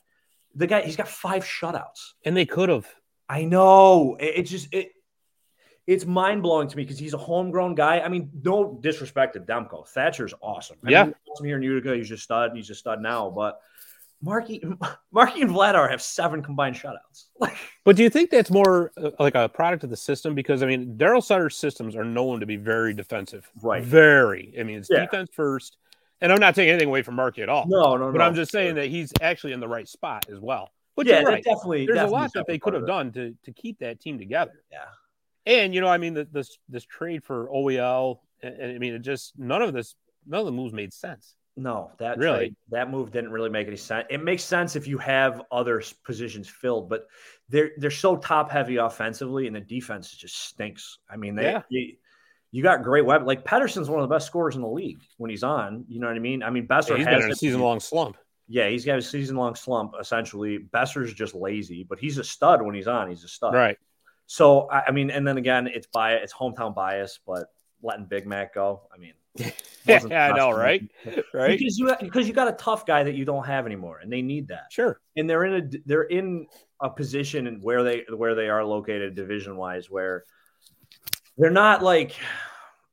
the 0.55 0.67
guy 0.67 0.83
he's 0.83 0.97
got 0.97 1.09
five 1.09 1.45
shutouts. 1.45 2.13
And 2.25 2.37
they 2.37 2.47
could 2.47 2.69
have. 2.69 2.87
I 3.29 3.45
know. 3.45 4.17
It, 4.19 4.39
it 4.39 4.43
just 4.45 4.69
it 4.73 4.93
it's 5.87 6.07
mind 6.07 6.43
blowing 6.43 6.69
to 6.69 6.77
me 6.77 6.83
because 6.85 6.99
he's 6.99 7.15
a 7.15 7.19
homegrown 7.19 7.75
guy. 7.75 8.01
I 8.01 8.09
mean, 8.09 8.31
no 8.43 8.79
disrespect 8.81 9.35
to 9.35 9.41
Demko. 9.41 9.87
Thatcher's 9.89 10.33
awesome. 10.41 10.77
I 10.85 10.91
Yeah. 10.91 11.05
mean, 11.05 11.15
awesome 11.31 11.47
here 11.47 11.57
in 11.57 11.63
Utica. 11.63 11.95
He's 11.97 12.09
just 12.09 12.23
stud. 12.25 12.53
He's 12.55 12.71
a 12.71 12.75
stud 12.75 13.01
now. 13.03 13.29
But 13.31 13.61
Marky, 14.23 14.63
Marky 15.13 15.43
and 15.43 15.51
Vladar 15.51 15.91
have 15.91 16.01
seven 16.01 16.43
combined 16.43 16.77
shutouts. 16.77 17.27
Like, 17.39 17.57
But 17.85 17.97
do 17.97 18.03
you 18.03 18.09
think 18.11 18.31
that's 18.31 18.51
more 18.51 18.93
uh, 18.97 19.11
like 19.19 19.35
a 19.35 19.49
product 19.49 19.85
of 19.85 19.91
the 19.91 19.97
system? 19.97 20.35
Because 20.35 20.63
I 20.63 20.67
mean, 20.67 20.97
Daryl 20.97 21.23
Sutter's 21.23 21.57
systems 21.57 21.95
are 21.97 22.05
known 22.05 22.41
to 22.41 22.47
be 22.47 22.57
very 22.57 22.95
defensive. 22.95 23.51
Right. 23.63 23.83
Very. 23.83 24.55
I 24.59 24.63
mean, 24.63 24.79
it's 24.79 24.89
Yeah. 24.91 25.01
defense 25.05 25.29
first. 25.33 25.77
And 26.23 26.33
I'm 26.33 26.41
not 26.41 26.55
taking 26.55 26.71
anything 26.71 26.89
away 26.89 27.03
from 27.03 27.17
Marky 27.17 27.43
at 27.43 27.51
all. 27.51 27.67
no, 27.69 27.97
no, 27.99 28.11
but 28.11 28.19
no. 28.19 28.25
I'm 28.25 28.35
just 28.35 28.51
saying 28.53 28.77
that 28.77 28.87
he's 28.87 29.13
actually 29.21 29.53
in 29.53 29.61
the 29.61 29.69
right 29.69 29.87
spot 29.87 30.25
as 30.33 30.39
well. 30.41 30.71
But 30.97 31.07
yeah, 31.07 31.21
right. 31.23 31.43
definitely. 31.45 31.85
There's 31.87 31.99
a 32.01 32.07
lot 32.07 32.33
that 32.35 32.47
they 32.47 32.59
could 32.59 32.73
have 32.73 32.87
done 32.87 33.13
to 33.13 33.35
to 33.43 33.53
keep 33.53 33.81
that 33.81 34.01
team 34.01 34.17
together. 34.19 34.63
Yeah. 34.73 34.85
And 35.47 35.75
you 35.75 35.81
know, 35.81 35.89
I 35.89 35.99
mean, 35.99 36.15
the, 36.15 36.27
this 36.31 36.59
this 36.69 36.85
trade 36.85 37.23
for 37.25 37.49
OEL, 37.49 38.19
and, 38.43 38.55
and 38.55 38.73
I 38.75 38.79
mean, 38.79 38.95
it 38.95 39.01
just 39.01 39.39
none 39.39 39.63
of 39.63 39.73
this, 39.73 39.95
none 40.27 40.41
of 40.41 40.47
the 40.47 40.53
moves 40.53 40.73
made 40.73 40.93
sense. 40.93 41.35
No, 41.57 41.93
that 41.99 42.19
Really? 42.19 42.39
trade- 42.39 42.57
that 42.71 42.91
move 42.91 43.13
didn't 43.13 43.31
really 43.31 43.51
make 43.51 43.69
any 43.69 43.77
sense. 43.77 44.07
It 44.11 44.23
makes 44.23 44.43
sense 44.43 44.75
if 44.75 44.89
you 44.89 44.99
have 44.99 45.43
other 45.53 45.83
positions 46.05 46.49
filled, 46.49 46.89
but 46.89 47.07
they're 47.49 47.71
they're 47.77 47.91
so 47.91 48.17
top 48.17 48.51
heavy 48.51 48.77
offensively, 48.77 49.47
and 49.47 49.55
the 49.55 49.61
defense 49.61 50.11
just 50.11 50.37
stinks. 50.37 50.99
I 51.09 51.17
mean, 51.17 51.35
they. 51.37 51.45
Yeah. 51.45 51.63
you, 51.69 51.95
you 52.51 52.63
got 52.63 52.85
great 52.85 53.05
weapon. 53.05 53.27
Like 53.27 53.45
Pettersson's 53.45 53.91
one 53.91 54.01
of 54.01 54.09
the 54.09 54.15
best 54.15 54.29
scorers 54.29 54.55
in 54.55 54.63
the 54.63 54.69
league 54.69 55.01
when 55.17 55.29
he's 55.29 55.43
on. 55.43 55.85
You 55.89 55.99
know 55.99 56.07
what 56.07 56.15
I 56.15 56.21
mean? 56.21 56.41
I 56.41 56.51
mean, 56.51 56.69
Boeser 56.69 56.97
he's 56.97 57.05
has 57.07 57.23
been 57.23 57.33
a 57.33 57.37
season 57.37 57.61
long 57.61 57.81
slump. 57.81 58.17
Yeah, 58.47 58.69
he's 58.69 58.85
got 58.85 58.97
a 58.99 59.03
season 59.03 59.37
long 59.37 59.57
slump 59.57 59.95
essentially. 60.01 60.61
Boeser's 60.73 61.13
just 61.13 61.35
lazy, 61.35 61.83
but 61.83 61.99
he's 61.99 62.17
a 62.19 62.23
stud 62.23 62.63
when 62.63 62.75
he's 62.77 62.87
on. 62.87 63.09
He's 63.09 63.25
a 63.25 63.29
stud. 63.29 63.55
Right. 63.55 63.77
So 64.27 64.69
I, 64.71 64.85
I 64.89 64.91
mean, 64.91 65.11
and 65.11 65.27
then 65.27 65.37
again, 65.37 65.67
it's 65.67 65.87
bias, 65.87 66.21
it's 66.25 66.33
hometown 66.33 66.75
bias, 66.75 67.21
but 67.27 67.53
letting 67.83 68.07
Big 68.07 68.27
Mac 68.27 68.55
go. 68.55 68.83
I 68.93 68.99
mean, 68.99 69.15
Yeah, 69.87 70.31
I 70.33 70.37
know, 70.37 70.51
right? 70.51 70.83
Right. 71.35 71.59
Because 71.59 71.79
you 71.79 71.95
because 72.01 72.27
you 72.27 72.33
got 72.33 72.49
a 72.49 72.53
tough 72.53 72.87
guy 72.87 73.03
that 73.03 73.15
you 73.15 73.25
don't 73.25 73.45
have 73.45 73.67
anymore, 73.67 73.99
and 73.99 74.11
they 74.11 74.23
need 74.23 74.49
that. 74.49 74.67
Sure. 74.71 75.01
And 75.17 75.29
they're 75.29 75.45
in 75.45 75.55
a 75.55 75.79
they're 75.85 76.05
in 76.05 76.47
a 76.81 76.89
position 76.89 77.47
in 77.47 77.61
where 77.61 77.83
they 77.83 78.05
where 78.17 78.35
they 78.35 78.49
are 78.49 78.65
located 78.65 79.15
division 79.15 79.57
wise, 79.57 79.91
where 79.91 80.25
they're 81.37 81.51
not 81.51 81.83
like 81.83 82.15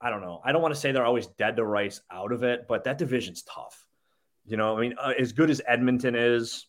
I 0.01 0.09
don't 0.09 0.21
know. 0.21 0.41
I 0.43 0.51
don't 0.51 0.61
want 0.61 0.73
to 0.73 0.79
say 0.79 0.91
they're 0.91 1.05
always 1.05 1.27
dead 1.27 1.55
to 1.57 1.63
rights 1.65 2.01
out 2.11 2.31
of 2.31 2.43
it, 2.43 2.65
but 2.67 2.83
that 2.85 2.97
division's 2.97 3.43
tough. 3.43 3.85
You 4.45 4.57
know, 4.57 4.75
I 4.75 4.81
mean, 4.81 4.95
uh, 4.99 5.13
as 5.17 5.31
good 5.31 5.49
as 5.49 5.61
Edmonton 5.67 6.15
is, 6.15 6.65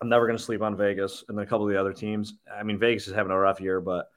I'm 0.00 0.08
never 0.08 0.26
going 0.26 0.38
to 0.38 0.42
sleep 0.42 0.62
on 0.62 0.76
Vegas 0.76 1.24
and 1.28 1.36
then 1.36 1.44
a 1.44 1.46
couple 1.48 1.66
of 1.66 1.72
the 1.72 1.80
other 1.80 1.92
teams. 1.92 2.34
I 2.52 2.62
mean, 2.62 2.78
Vegas 2.78 3.08
is 3.08 3.14
having 3.14 3.32
a 3.32 3.38
rough 3.38 3.60
year, 3.60 3.80
but 3.80 4.08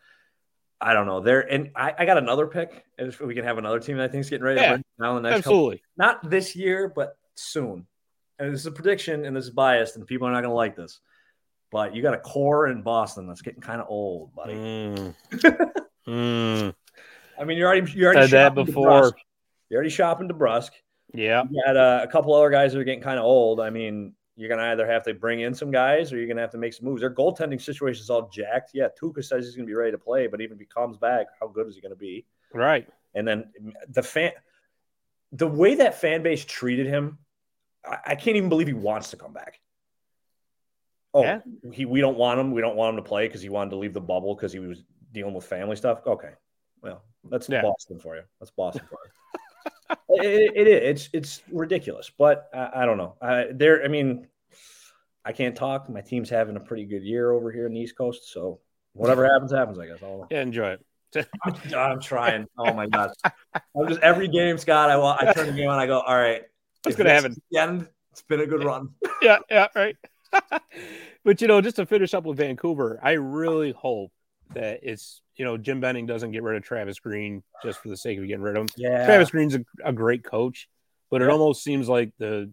I 0.79 0.93
don't 0.93 1.05
know. 1.05 1.19
They're 1.19 1.41
and 1.41 1.71
I, 1.75 1.93
I 1.97 2.05
got 2.05 2.17
another 2.17 2.47
pick. 2.47 2.85
If 2.97 3.19
we 3.19 3.33
can 3.35 3.43
have 3.43 3.57
another 3.57 3.79
team 3.79 3.97
that 3.97 4.03
I 4.03 4.07
think 4.07 4.21
is 4.21 4.29
getting 4.29 4.45
ready 4.45 4.61
Yeah, 4.61 4.77
to 4.77 4.83
down 4.99 5.21
the 5.21 5.29
next 5.29 5.43
couple 5.43 5.53
Absolutely. 5.53 5.83
not 5.97 6.29
this 6.29 6.55
year, 6.55 6.91
but 6.93 7.17
soon. 7.35 7.85
And 8.39 8.53
this 8.53 8.61
is 8.61 8.65
a 8.65 8.71
prediction, 8.71 9.25
and 9.25 9.35
this 9.35 9.45
is 9.45 9.51
biased, 9.51 9.95
and 9.95 10.07
people 10.07 10.27
are 10.27 10.31
not 10.31 10.41
going 10.41 10.51
to 10.51 10.55
like 10.55 10.75
this. 10.75 10.99
But 11.71 11.95
you 11.95 12.01
got 12.01 12.15
a 12.15 12.19
core 12.19 12.67
in 12.67 12.81
Boston 12.81 13.27
that's 13.27 13.41
getting 13.41 13.61
kind 13.61 13.79
of 13.79 13.87
old, 13.89 14.33
buddy. 14.35 14.53
Mm. 14.53 15.15
Mm. 16.07 16.73
I 17.39 17.43
mean, 17.43 17.57
you're 17.57 17.67
already 17.67 17.91
you're 17.91 18.11
already 18.11 18.27
Said 18.27 18.55
that 18.55 18.65
before. 18.65 19.13
You're 19.69 19.77
already 19.77 19.89
shopping 19.89 20.27
to 20.27 20.33
DeBrusk. 20.33 20.71
Yeah. 21.13 21.43
You 21.49 21.61
got 21.65 21.77
uh, 21.77 22.01
a 22.03 22.07
couple 22.07 22.33
other 22.33 22.49
guys 22.49 22.73
that 22.73 22.79
are 22.79 22.83
getting 22.83 23.03
kind 23.03 23.19
of 23.19 23.25
old. 23.25 23.59
I 23.59 23.69
mean, 23.69 24.13
you're 24.35 24.49
gonna 24.49 24.71
either 24.71 24.87
have 24.87 25.03
to 25.03 25.13
bring 25.13 25.41
in 25.41 25.53
some 25.53 25.71
guys 25.71 26.11
or 26.11 26.17
you're 26.17 26.27
gonna 26.27 26.41
have 26.41 26.51
to 26.51 26.57
make 26.57 26.73
some 26.73 26.85
moves. 26.85 27.01
Their 27.01 27.13
goaltending 27.13 27.61
situation 27.61 28.01
is 28.01 28.09
all 28.09 28.29
jacked. 28.29 28.71
Yeah, 28.73 28.87
Tuukka 28.99 29.23
says 29.23 29.45
he's 29.45 29.55
gonna 29.55 29.67
be 29.67 29.73
ready 29.73 29.91
to 29.91 29.97
play, 29.97 30.27
but 30.27 30.41
even 30.41 30.55
if 30.55 30.59
he 30.59 30.65
comes 30.65 30.97
back, 30.97 31.27
how 31.39 31.47
good 31.47 31.67
is 31.67 31.75
he 31.75 31.81
gonna 31.81 31.95
be? 31.95 32.25
Right. 32.53 32.87
And 33.13 33.27
then 33.27 33.51
the 33.89 34.03
fan, 34.03 34.31
the 35.33 35.47
way 35.47 35.75
that 35.75 35.99
fan 35.99 36.23
base 36.23 36.45
treated 36.45 36.87
him, 36.87 37.17
I, 37.85 37.97
I 38.07 38.15
can't 38.15 38.37
even 38.37 38.49
believe 38.49 38.67
he 38.67 38.73
wants 38.73 39.11
to 39.11 39.17
come 39.17 39.33
back. 39.33 39.59
Oh, 41.13 41.23
Yeah. 41.23 41.39
he 41.73 41.85
we 41.85 41.99
don't 41.99 42.17
want 42.17 42.39
him. 42.39 42.51
We 42.51 42.61
don't 42.61 42.77
want 42.77 42.97
him 42.97 43.03
to 43.03 43.07
play 43.07 43.27
because 43.27 43.41
he 43.41 43.49
wanted 43.49 43.71
to 43.71 43.75
leave 43.77 43.93
the 43.93 43.99
bubble 44.01 44.33
because 44.33 44.53
he 44.53 44.59
was 44.59 44.83
dealing 45.11 45.33
with 45.33 45.43
family 45.45 45.75
stuff. 45.75 45.99
Okay, 46.07 46.31
well, 46.81 47.03
that's 47.29 47.49
Yeah. 47.49 47.61
Boston 47.63 47.99
for 47.99 48.15
you. 48.15 48.23
That's 48.39 48.51
Boston 48.51 48.85
for 48.89 48.97
you. 49.05 49.11
it, 50.09 50.51
it 50.55 50.67
is. 50.67 50.83
It's 50.83 51.09
it's 51.13 51.41
ridiculous, 51.51 52.11
but 52.17 52.49
I, 52.53 52.81
I 52.81 52.85
don't 52.85 52.97
know. 52.97 53.15
I, 53.21 53.47
there. 53.51 53.83
I 53.83 53.87
mean, 53.87 54.27
I 55.25 55.31
can't 55.33 55.55
talk. 55.55 55.89
My 55.89 56.01
team's 56.01 56.29
having 56.29 56.55
a 56.55 56.59
pretty 56.59 56.85
good 56.85 57.03
year 57.03 57.31
over 57.31 57.51
here 57.51 57.65
in 57.67 57.73
the 57.73 57.79
East 57.79 57.97
Coast, 57.97 58.31
so 58.31 58.59
whatever 58.93 59.25
happens, 59.25 59.51
happens. 59.51 59.79
I 59.79 59.87
guess. 59.87 59.99
I'll, 60.03 60.27
Yeah. 60.31 60.41
Enjoy 60.41 60.71
it. 60.71 60.85
I'm 61.75 61.99
trying. 61.99 62.47
Oh 62.57 62.73
my 62.73 62.87
god! 62.87 63.11
I'm 63.23 63.87
just 63.87 63.99
every 64.01 64.27
game, 64.29 64.57
Scott. 64.57 64.89
I 64.89 64.97
wa- 64.97 65.17
I 65.19 65.33
turn 65.33 65.47
the 65.47 65.53
game 65.53 65.69
on. 65.69 65.77
I 65.77 65.85
go, 65.85 65.99
all 65.99 66.15
right. 66.15 66.43
What's 66.83 66.93
if 66.93 66.97
gonna 66.97 67.09
this 67.09 67.21
happen? 67.23 67.31
is 67.33 67.57
end. 67.57 67.87
It's 68.11 68.21
been 68.21 68.39
a 68.39 68.45
good 68.47 68.63
run. 68.63 68.89
yeah, 69.21 69.39
yeah, 69.49 69.67
right. 69.75 69.95
but 71.23 71.41
you 71.41 71.47
know, 71.47 71.59
just 71.61 71.75
to 71.77 71.85
finish 71.85 72.13
up 72.13 72.23
with 72.23 72.37
Vancouver, 72.37 72.99
I 73.03 73.13
really 73.13 73.71
hope 73.71 74.11
that 74.53 74.79
it's 74.83 75.21
you 75.35 75.45
know 75.45 75.57
Jim 75.57 75.79
Benning 75.79 76.05
doesn't 76.05 76.31
get 76.31 76.43
rid 76.43 76.57
of 76.57 76.63
Travis 76.63 76.99
Green 76.99 77.43
just 77.63 77.79
for 77.79 77.89
the 77.89 77.97
sake 77.97 78.17
of 78.17 78.27
getting 78.27 78.41
rid 78.41 78.55
of 78.55 78.63
him. 78.63 78.69
Yeah. 78.77 79.05
Travis 79.05 79.31
Green's 79.31 79.55
a, 79.55 79.63
a 79.83 79.93
great 79.93 80.23
coach, 80.23 80.69
but 81.09 81.21
it 81.21 81.29
almost 81.29 81.63
seems 81.63 81.89
like 81.89 82.11
the 82.17 82.51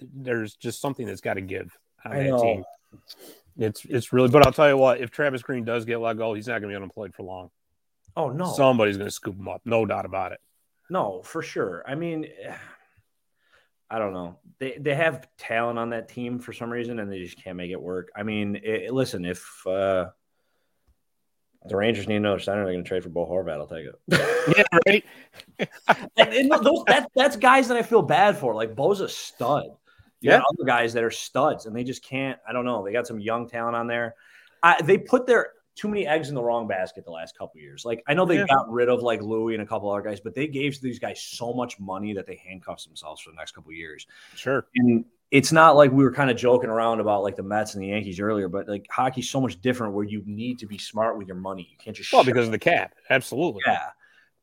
there's 0.00 0.54
just 0.54 0.80
something 0.80 1.06
that's 1.06 1.20
got 1.20 1.34
to 1.34 1.40
give 1.40 1.76
on 2.04 2.12
I 2.12 2.16
that 2.18 2.28
know. 2.28 2.42
team. 2.42 2.64
It's 3.58 3.84
it's 3.84 4.12
really, 4.12 4.28
but 4.28 4.46
I'll 4.46 4.52
tell 4.52 4.68
you 4.68 4.76
what, 4.76 5.00
if 5.00 5.10
Travis 5.10 5.42
Green 5.42 5.64
does 5.64 5.84
get 5.84 6.00
let 6.00 6.16
go, 6.16 6.34
he's 6.34 6.46
not 6.46 6.60
going 6.60 6.64
to 6.64 6.68
be 6.68 6.76
unemployed 6.76 7.14
for 7.14 7.24
long. 7.24 7.50
Oh 8.16 8.30
no. 8.30 8.52
Somebody's 8.52 8.96
going 8.96 9.08
to 9.08 9.14
scoop 9.14 9.36
him 9.36 9.48
up, 9.48 9.62
no 9.64 9.84
doubt 9.84 10.04
about 10.04 10.32
it. 10.32 10.40
No, 10.90 11.22
for 11.22 11.42
sure. 11.42 11.84
I 11.86 11.94
mean, 11.94 12.26
I 13.90 13.98
don't 13.98 14.12
know. 14.12 14.38
They 14.58 14.76
they 14.78 14.94
have 14.94 15.28
talent 15.38 15.78
on 15.78 15.90
that 15.90 16.08
team 16.08 16.38
for 16.38 16.52
some 16.52 16.70
reason, 16.70 16.98
and 16.98 17.10
they 17.10 17.22
just 17.22 17.42
can't 17.42 17.56
make 17.56 17.70
it 17.70 17.80
work. 17.80 18.10
I 18.16 18.22
mean, 18.22 18.60
it, 18.62 18.92
listen, 18.92 19.24
if 19.24 19.66
uh, 19.66 20.10
the 21.68 21.76
Rangers 21.76 22.08
need 22.08 22.16
another 22.16 22.38
center, 22.38 22.64
they're 22.64 22.72
going 22.72 22.84
to 22.84 22.88
trade 22.88 23.02
for 23.02 23.08
Bo 23.08 23.26
Horvat. 23.26 23.58
I'll 23.58 23.66
take 23.66 23.86
it. 23.86 23.94
Yeah, 24.56 24.64
right. 24.86 25.04
and, 26.16 26.32
and 26.32 26.50
those, 26.50 26.82
that, 26.86 27.10
that's 27.14 27.36
guys 27.36 27.68
that 27.68 27.76
I 27.76 27.82
feel 27.82 28.00
bad 28.02 28.36
for. 28.38 28.54
Like 28.54 28.74
Bo's 28.74 29.00
a 29.00 29.08
stud. 29.08 29.66
You 30.20 30.30
Yeah. 30.30 30.38
got 30.38 30.46
other 30.54 30.64
guys 30.64 30.92
that 30.94 31.04
are 31.04 31.10
studs, 31.10 31.66
and 31.66 31.76
they 31.76 31.84
just 31.84 32.02
can't. 32.02 32.38
I 32.48 32.52
don't 32.52 32.64
know. 32.64 32.82
They 32.84 32.92
got 32.92 33.06
some 33.06 33.20
young 33.20 33.48
talent 33.48 33.76
on 33.76 33.86
there. 33.86 34.14
I, 34.62 34.80
they 34.82 34.98
put 34.98 35.26
their 35.26 35.50
too 35.76 35.86
many 35.86 36.06
eggs 36.06 36.28
in 36.28 36.34
the 36.34 36.42
wrong 36.42 36.66
basket 36.66 37.04
the 37.04 37.10
last 37.10 37.38
couple 37.38 37.60
years. 37.60 37.84
Like 37.84 38.02
I 38.08 38.14
know 38.14 38.24
they 38.24 38.38
Yeah. 38.38 38.46
got 38.48 38.68
rid 38.70 38.88
of 38.88 39.00
like 39.02 39.22
Louis 39.22 39.54
and 39.54 39.62
a 39.62 39.66
couple 39.66 39.90
other 39.90 40.02
guys, 40.02 40.18
but 40.18 40.34
they 40.34 40.48
gave 40.48 40.80
these 40.80 40.98
guys 40.98 41.22
so 41.22 41.52
much 41.52 41.78
money 41.78 42.12
that 42.14 42.26
they 42.26 42.34
handcuffed 42.36 42.84
themselves 42.84 43.20
for 43.20 43.30
the 43.30 43.36
next 43.36 43.52
couple 43.52 43.70
years. 43.72 44.06
Sure. 44.34 44.66
And 44.74 45.04
it's 45.30 45.52
not 45.52 45.76
like 45.76 45.90
we 45.92 46.02
were 46.04 46.12
kind 46.12 46.30
of 46.30 46.36
joking 46.36 46.70
around 46.70 47.00
about 47.00 47.22
like 47.22 47.36
the 47.36 47.42
Mets 47.42 47.74
and 47.74 47.82
the 47.82 47.88
Yankees 47.88 48.18
earlier, 48.20 48.48
but 48.48 48.66
like 48.68 48.86
hockey's 48.90 49.28
so 49.28 49.40
much 49.40 49.60
different 49.60 49.92
where 49.92 50.04
you 50.04 50.22
need 50.24 50.58
to 50.60 50.66
be 50.66 50.78
smart 50.78 51.18
with 51.18 51.26
your 51.28 51.36
money. 51.36 51.68
You 51.70 51.76
can't 51.78 51.96
just 51.96 52.12
Well, 52.12 52.24
because 52.24 52.46
of 52.46 52.52
the 52.52 52.58
cap, 52.58 52.94
absolutely. 53.10 53.60
yeah. 53.66 53.88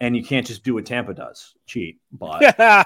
And 0.01 0.15
you 0.15 0.23
can't 0.23 0.45
just 0.45 0.63
do 0.63 0.73
what 0.73 0.85
Tampa 0.85 1.13
does, 1.13 1.55
cheat. 1.65 1.99
But 2.11 2.43
I 2.59 2.85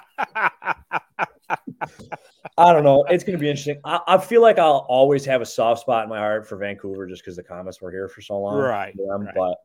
don't 2.73 2.83
know. 2.83 3.03
It's 3.09 3.23
going 3.23 3.37
to 3.37 3.41
be 3.41 3.49
interesting. 3.49 3.79
I, 3.83 3.99
I 4.07 4.17
feel 4.17 4.41
like 4.41 4.59
I'll 4.59 4.85
always 4.87 5.25
have 5.25 5.41
a 5.41 5.45
soft 5.45 5.81
spot 5.81 6.03
in 6.03 6.09
my 6.09 6.19
heart 6.19 6.47
for 6.47 6.55
Vancouver 6.57 7.07
just 7.07 7.23
because 7.23 7.35
the 7.35 7.43
Comets 7.43 7.81
were 7.81 7.91
here 7.91 8.07
for 8.07 8.21
so 8.21 8.39
long. 8.39 8.57
Right, 8.59 8.95
them, 8.95 9.25
right. 9.25 9.33
But 9.35 9.55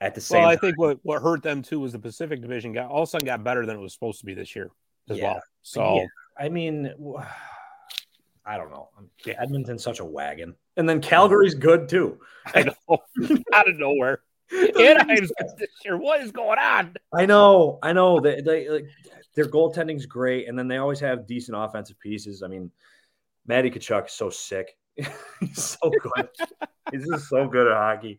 at 0.00 0.14
the 0.14 0.20
same 0.20 0.40
well, 0.40 0.48
I 0.50 0.54
time, 0.54 0.60
think 0.60 0.78
what, 0.78 0.98
what 1.04 1.22
hurt 1.22 1.42
them 1.42 1.62
too 1.62 1.80
was 1.80 1.92
the 1.92 1.98
Pacific 1.98 2.42
Division 2.42 2.72
got 2.72 2.90
all 2.90 3.02
of 3.02 3.08
a 3.08 3.10
sudden 3.10 3.26
got 3.26 3.44
better 3.44 3.64
than 3.64 3.76
it 3.76 3.80
was 3.80 3.92
supposed 3.92 4.20
to 4.20 4.26
be 4.26 4.34
this 4.34 4.54
year. 4.56 4.70
as 5.08 5.18
Yeah. 5.18 5.32
well. 5.34 5.42
So 5.62 5.94
Yeah. 5.96 6.06
I 6.38 6.48
mean, 6.48 6.92
I 8.44 8.56
don't 8.56 8.70
know. 8.70 8.90
Edmonton's 9.26 9.82
such 9.82 10.00
a 10.00 10.04
wagon, 10.04 10.54
and 10.76 10.88
then 10.88 11.00
Calgary's 11.00 11.54
good 11.54 11.88
too. 11.88 12.20
I 12.54 12.62
know 12.62 12.98
out 13.52 13.68
of 13.68 13.78
nowhere. 13.78 14.20
Anaheim's 14.52 15.32
good 15.38 15.48
this 15.58 15.70
year. 15.84 15.96
What 15.96 16.20
is 16.20 16.30
going 16.30 16.58
on? 16.58 16.94
I 17.12 17.26
know, 17.26 17.80
I 17.82 17.92
know. 17.92 18.20
They, 18.20 18.40
they 18.40 18.68
like, 18.68 18.86
their 19.34 19.46
goaltending's 19.46 20.06
great, 20.06 20.48
and 20.48 20.58
then 20.58 20.68
they 20.68 20.76
always 20.76 21.00
have 21.00 21.26
decent 21.26 21.56
offensive 21.58 21.98
pieces. 21.98 22.42
I 22.42 22.48
mean, 22.48 22.70
Matty 23.46 23.70
Tkachuk 23.70 24.06
is 24.06 24.12
so 24.12 24.30
sick. 24.30 24.76
He's 25.40 25.62
so 25.62 25.90
good. 25.90 26.28
He's 26.90 27.06
just 27.06 27.28
so 27.28 27.46
good 27.46 27.66
at 27.66 27.76
hockey. 27.76 28.18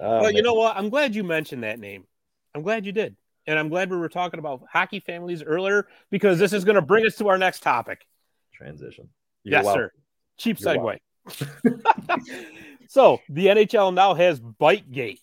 Oh, 0.00 0.22
well, 0.22 0.32
you 0.32 0.42
know 0.42 0.54
what? 0.54 0.76
I'm 0.76 0.88
glad 0.88 1.14
you 1.14 1.22
mentioned 1.22 1.62
that 1.62 1.78
name. 1.78 2.06
I'm 2.54 2.62
glad 2.62 2.84
you 2.86 2.92
did. 2.92 3.16
And 3.46 3.58
I'm 3.58 3.68
glad 3.68 3.90
we 3.90 3.96
were 3.96 4.08
talking 4.08 4.38
about 4.38 4.62
hockey 4.70 5.00
families 5.00 5.42
earlier 5.42 5.86
because 6.10 6.38
this 6.38 6.52
is 6.52 6.64
going 6.64 6.76
to 6.76 6.82
bring 6.82 7.04
us 7.06 7.16
to 7.16 7.28
our 7.28 7.38
next 7.38 7.62
topic. 7.62 8.06
transition. 8.54 9.08
yes, 9.44 9.64
welcome. 9.64 9.82
sir. 9.82 9.92
Cheap 10.38 10.60
You're 10.60 10.74
segue. 10.76 10.98
so 12.88 13.20
the 13.28 13.46
NHL 13.46 13.94
now 13.94 14.14
has 14.14 14.40
Bitegate. 14.40 15.20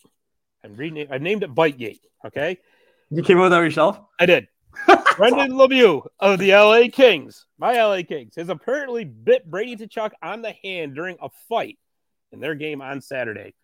I'm 0.64 0.76
reading 0.76 1.08
I 1.12 1.18
named 1.18 1.44
it 1.44 1.54
Bitegate. 1.56 2.02
Okay. 2.26 2.58
You 3.10 3.24
came 3.24 3.38
up 3.38 3.44
with 3.44 3.52
that 3.52 3.60
yourself? 3.60 4.00
I 4.20 4.26
did. 4.26 4.48
Brendan 5.18 5.52
Lemieux 5.52 6.06
of 6.20 6.40
the 6.40 6.52
LA 6.52 6.84
Kings, 6.92 7.46
my 7.58 7.82
LA 7.82 8.04
Kings, 8.08 8.36
has 8.36 8.50
apparently 8.50 9.04
bit 9.04 9.50
Brady 9.50 9.76
Tkachuk 9.76 10.12
on 10.22 10.42
the 10.42 10.54
hand 10.64 10.96
during 10.96 11.18
a 11.22 11.30
fight 11.48 11.78
in 12.32 12.40
their 12.40 12.56
game 12.56 12.82
on 12.82 13.02
Saturday. 13.02 13.56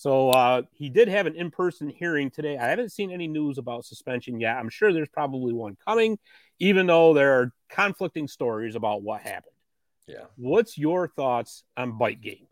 So 0.00 0.30
uh, 0.30 0.62
he 0.72 0.88
did 0.88 1.08
have 1.08 1.26
an 1.26 1.34
in-person 1.34 1.90
hearing 1.90 2.30
today. 2.30 2.56
I 2.56 2.68
haven't 2.68 2.88
seen 2.90 3.10
any 3.10 3.28
news 3.28 3.58
about 3.58 3.84
suspension 3.84 4.40
yet. 4.40 4.56
I'm 4.56 4.70
sure 4.70 4.94
there's 4.94 5.10
probably 5.10 5.52
one 5.52 5.76
coming, 5.86 6.18
even 6.58 6.86
though 6.86 7.12
there 7.12 7.38
are 7.38 7.52
conflicting 7.68 8.26
stories 8.26 8.76
about 8.76 9.02
what 9.02 9.20
happened. 9.20 9.52
Yeah. 10.06 10.24
What's 10.36 10.78
your 10.78 11.06
thoughts 11.08 11.64
on 11.76 11.98
Bitegate? 11.98 12.46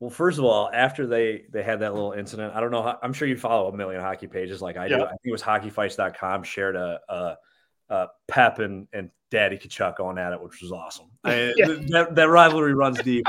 Well, 0.00 0.10
first 0.10 0.36
of 0.38 0.44
all, 0.44 0.68
after 0.70 1.06
they 1.06 1.46
they 1.50 1.62
had 1.62 1.80
that 1.80 1.94
little 1.94 2.12
incident, 2.12 2.54
I 2.54 2.60
don't 2.60 2.70
know. 2.70 2.82
How, 2.82 2.98
I'm 3.02 3.14
sure 3.14 3.26
you 3.26 3.38
follow 3.38 3.68
a 3.72 3.74
million 3.74 4.02
hockey 4.02 4.26
pages 4.26 4.60
like 4.60 4.76
I 4.76 4.86
do. 4.88 4.96
Yeah. 4.96 5.04
I 5.04 5.08
think 5.08 5.20
it 5.24 5.32
was 5.32 5.42
hockeyfights.com 5.42 6.42
shared 6.42 6.76
a, 6.76 7.00
a, 7.08 7.36
a 7.88 8.08
Pep 8.28 8.58
and, 8.58 8.86
and 8.92 9.08
Daddy 9.30 9.56
Tkachuk 9.56 9.96
going 9.96 10.18
at 10.18 10.34
it, 10.34 10.42
which 10.42 10.60
was 10.60 10.72
awesome. 10.72 11.06
I- 11.24 11.54
Yeah. 11.56 11.68
that, 11.88 12.16
that 12.16 12.28
rivalry 12.28 12.74
runs 12.74 13.00
deep. 13.00 13.24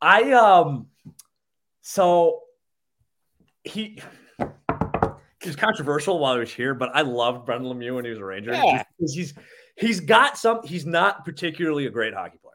I 0.00 0.30
um, 0.34 0.86
so 1.88 2.42
he 3.64 3.98
he 5.42 5.48
was 5.48 5.56
controversial 5.56 6.18
while 6.18 6.34
he 6.34 6.40
was 6.40 6.52
here, 6.52 6.74
but 6.74 6.90
I 6.94 7.00
loved 7.00 7.46
Brendan 7.46 7.72
Lemieux 7.72 7.94
when 7.94 8.04
he 8.04 8.10
was 8.10 8.18
a 8.18 8.24
Ranger. 8.24 8.52
Yeah. 8.52 8.82
Because 8.98 9.14
he's 9.14 9.32
he's 9.76 10.00
got 10.00 10.36
some. 10.36 10.60
He's 10.64 10.84
not 10.84 11.24
particularly 11.24 11.86
a 11.86 11.90
great 11.90 12.12
hockey 12.12 12.36
player, 12.42 12.52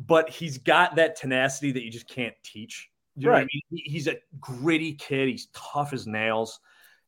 but 0.00 0.28
he's 0.28 0.58
got 0.58 0.96
that 0.96 1.14
tenacity 1.14 1.70
that 1.72 1.84
you 1.84 1.92
just 1.92 2.08
can't 2.08 2.34
teach. 2.42 2.90
You 3.14 3.26
know 3.26 3.30
what 3.32 3.36
I 3.36 3.40
Right. 3.42 3.48
mean? 3.70 3.82
He- 3.84 3.90
He's 3.92 4.08
a 4.08 4.16
gritty 4.40 4.94
kid. 4.94 5.28
He's 5.28 5.46
tough 5.54 5.92
as 5.92 6.08
nails. 6.08 6.58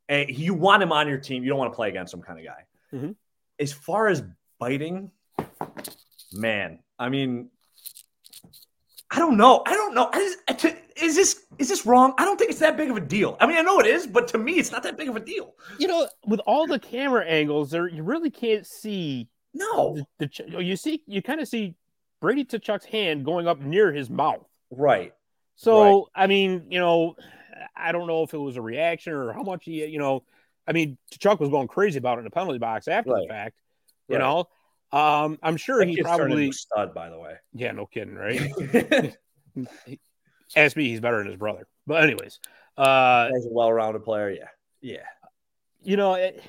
And 0.09 0.31
you 0.31 0.55
want 0.55 0.81
him 0.81 0.93
on 0.93 1.09
your 1.09 1.19
team. 1.19 1.43
You 1.43 1.49
don't 1.49 1.59
want 1.59 1.73
to 1.73 1.77
play 1.77 1.89
against 1.89 2.13
some 2.13 2.23
kind 2.23 2.39
of 2.39 2.45
guy. 2.45 2.65
Mhm. 2.95 3.17
As 3.59 3.73
far 3.73 4.07
as 4.07 4.23
biting, 4.61 5.11
man, 6.33 6.85
I 7.01 7.09
mean, 7.09 7.51
I 9.11 9.19
don't 9.19 9.37
know. 9.37 9.63
I 9.67 9.73
don't 9.75 9.95
know. 9.95 10.11
I 10.13 10.19
just, 10.19 10.39
I 10.49 10.53
t- 10.53 10.75
is 11.03 11.15
this 11.17 11.45
is 11.59 11.69
this 11.69 11.87
wrong? 11.87 12.13
I 12.19 12.25
don't 12.25 12.37
think 12.39 12.51
it's 12.51 12.61
that 12.61 12.77
big 12.77 12.91
of 12.91 12.97
a 12.97 13.01
deal. 13.01 13.37
I 13.41 13.47
mean, 13.47 13.57
I 13.57 13.63
know 13.63 13.81
it 13.81 13.87
is, 13.87 14.07
but 14.07 14.29
to 14.29 14.39
me, 14.39 14.59
it's 14.59 14.71
not 14.71 14.83
that 14.83 14.97
big 14.97 15.09
of 15.09 15.17
a 15.17 15.21
deal. 15.21 15.55
You 15.79 15.89
know, 15.89 16.09
with 16.27 16.41
all 16.41 16.67
the 16.67 16.79
camera 16.79 17.25
angles, 17.25 17.71
there 17.71 17.89
you 17.89 18.03
really 18.03 18.31
can't 18.31 18.67
see 18.67 19.29
No, 19.55 19.97
the, 20.19 20.27
the 20.27 20.57
oh, 20.57 20.61
you 20.61 20.77
see 20.77 21.03
you 21.07 21.23
kind 21.23 21.41
of 21.41 21.49
see 21.49 21.75
Brady 22.21 22.45
Tkachuk's 22.45 22.85
hand 22.85 23.25
going 23.25 23.49
up 23.49 23.61
near 23.61 23.93
his 23.93 24.11
mouth. 24.11 24.45
right. 24.71 25.13
So 25.57 26.09
I 26.15 26.27
mean, 26.27 26.67
you 26.71 26.79
know, 26.79 27.17
I 27.75 27.93
don't 27.93 28.07
know 28.07 28.23
if 28.25 28.35
it 28.35 28.39
was 28.39 28.57
a 28.57 28.63
reaction 28.63 29.13
or 29.15 29.33
how 29.33 29.43
much 29.43 29.65
he, 29.65 29.85
you 29.87 29.99
know, 29.99 30.23
I 30.67 30.73
mean, 30.73 30.99
Tkachuk 31.13 31.41
was 31.41 31.49
going 31.49 31.67
crazy 31.67 31.99
about 31.99 32.19
it 32.19 32.21
in 32.21 32.25
the 32.25 32.31
penalty 32.31 32.59
box 32.59 32.89
after 32.89 33.11
Right. 33.11 33.23
the 33.23 33.29
fact. 33.29 33.57
You 34.09 34.17
Right. 34.17 34.23
know, 34.23 34.49
um, 34.93 35.39
I'm 35.43 35.57
sure 35.57 35.79
That 35.81 35.89
he 35.89 36.03
probably, 36.03 36.51
stud, 36.53 36.95
by 36.95 37.11
the 37.11 37.19
way. 37.19 37.35
yeah, 37.53 37.73
no 37.73 37.87
kidding, 37.87 38.15
right? 38.15 38.51
Ask 40.57 40.77
me, 40.77 40.89
he's 40.89 41.01
better 41.01 41.19
than 41.19 41.27
his 41.27 41.37
brother. 41.37 41.67
But 41.87 42.03
anyways, 42.05 42.39
uh, 42.77 43.29
As 43.35 43.45
a 43.47 43.51
well-rounded 43.51 44.03
player, 44.05 44.31
yeah, 44.31 44.49
yeah. 44.81 45.05
you 45.83 45.97
know, 45.97 46.15
it, 46.15 46.43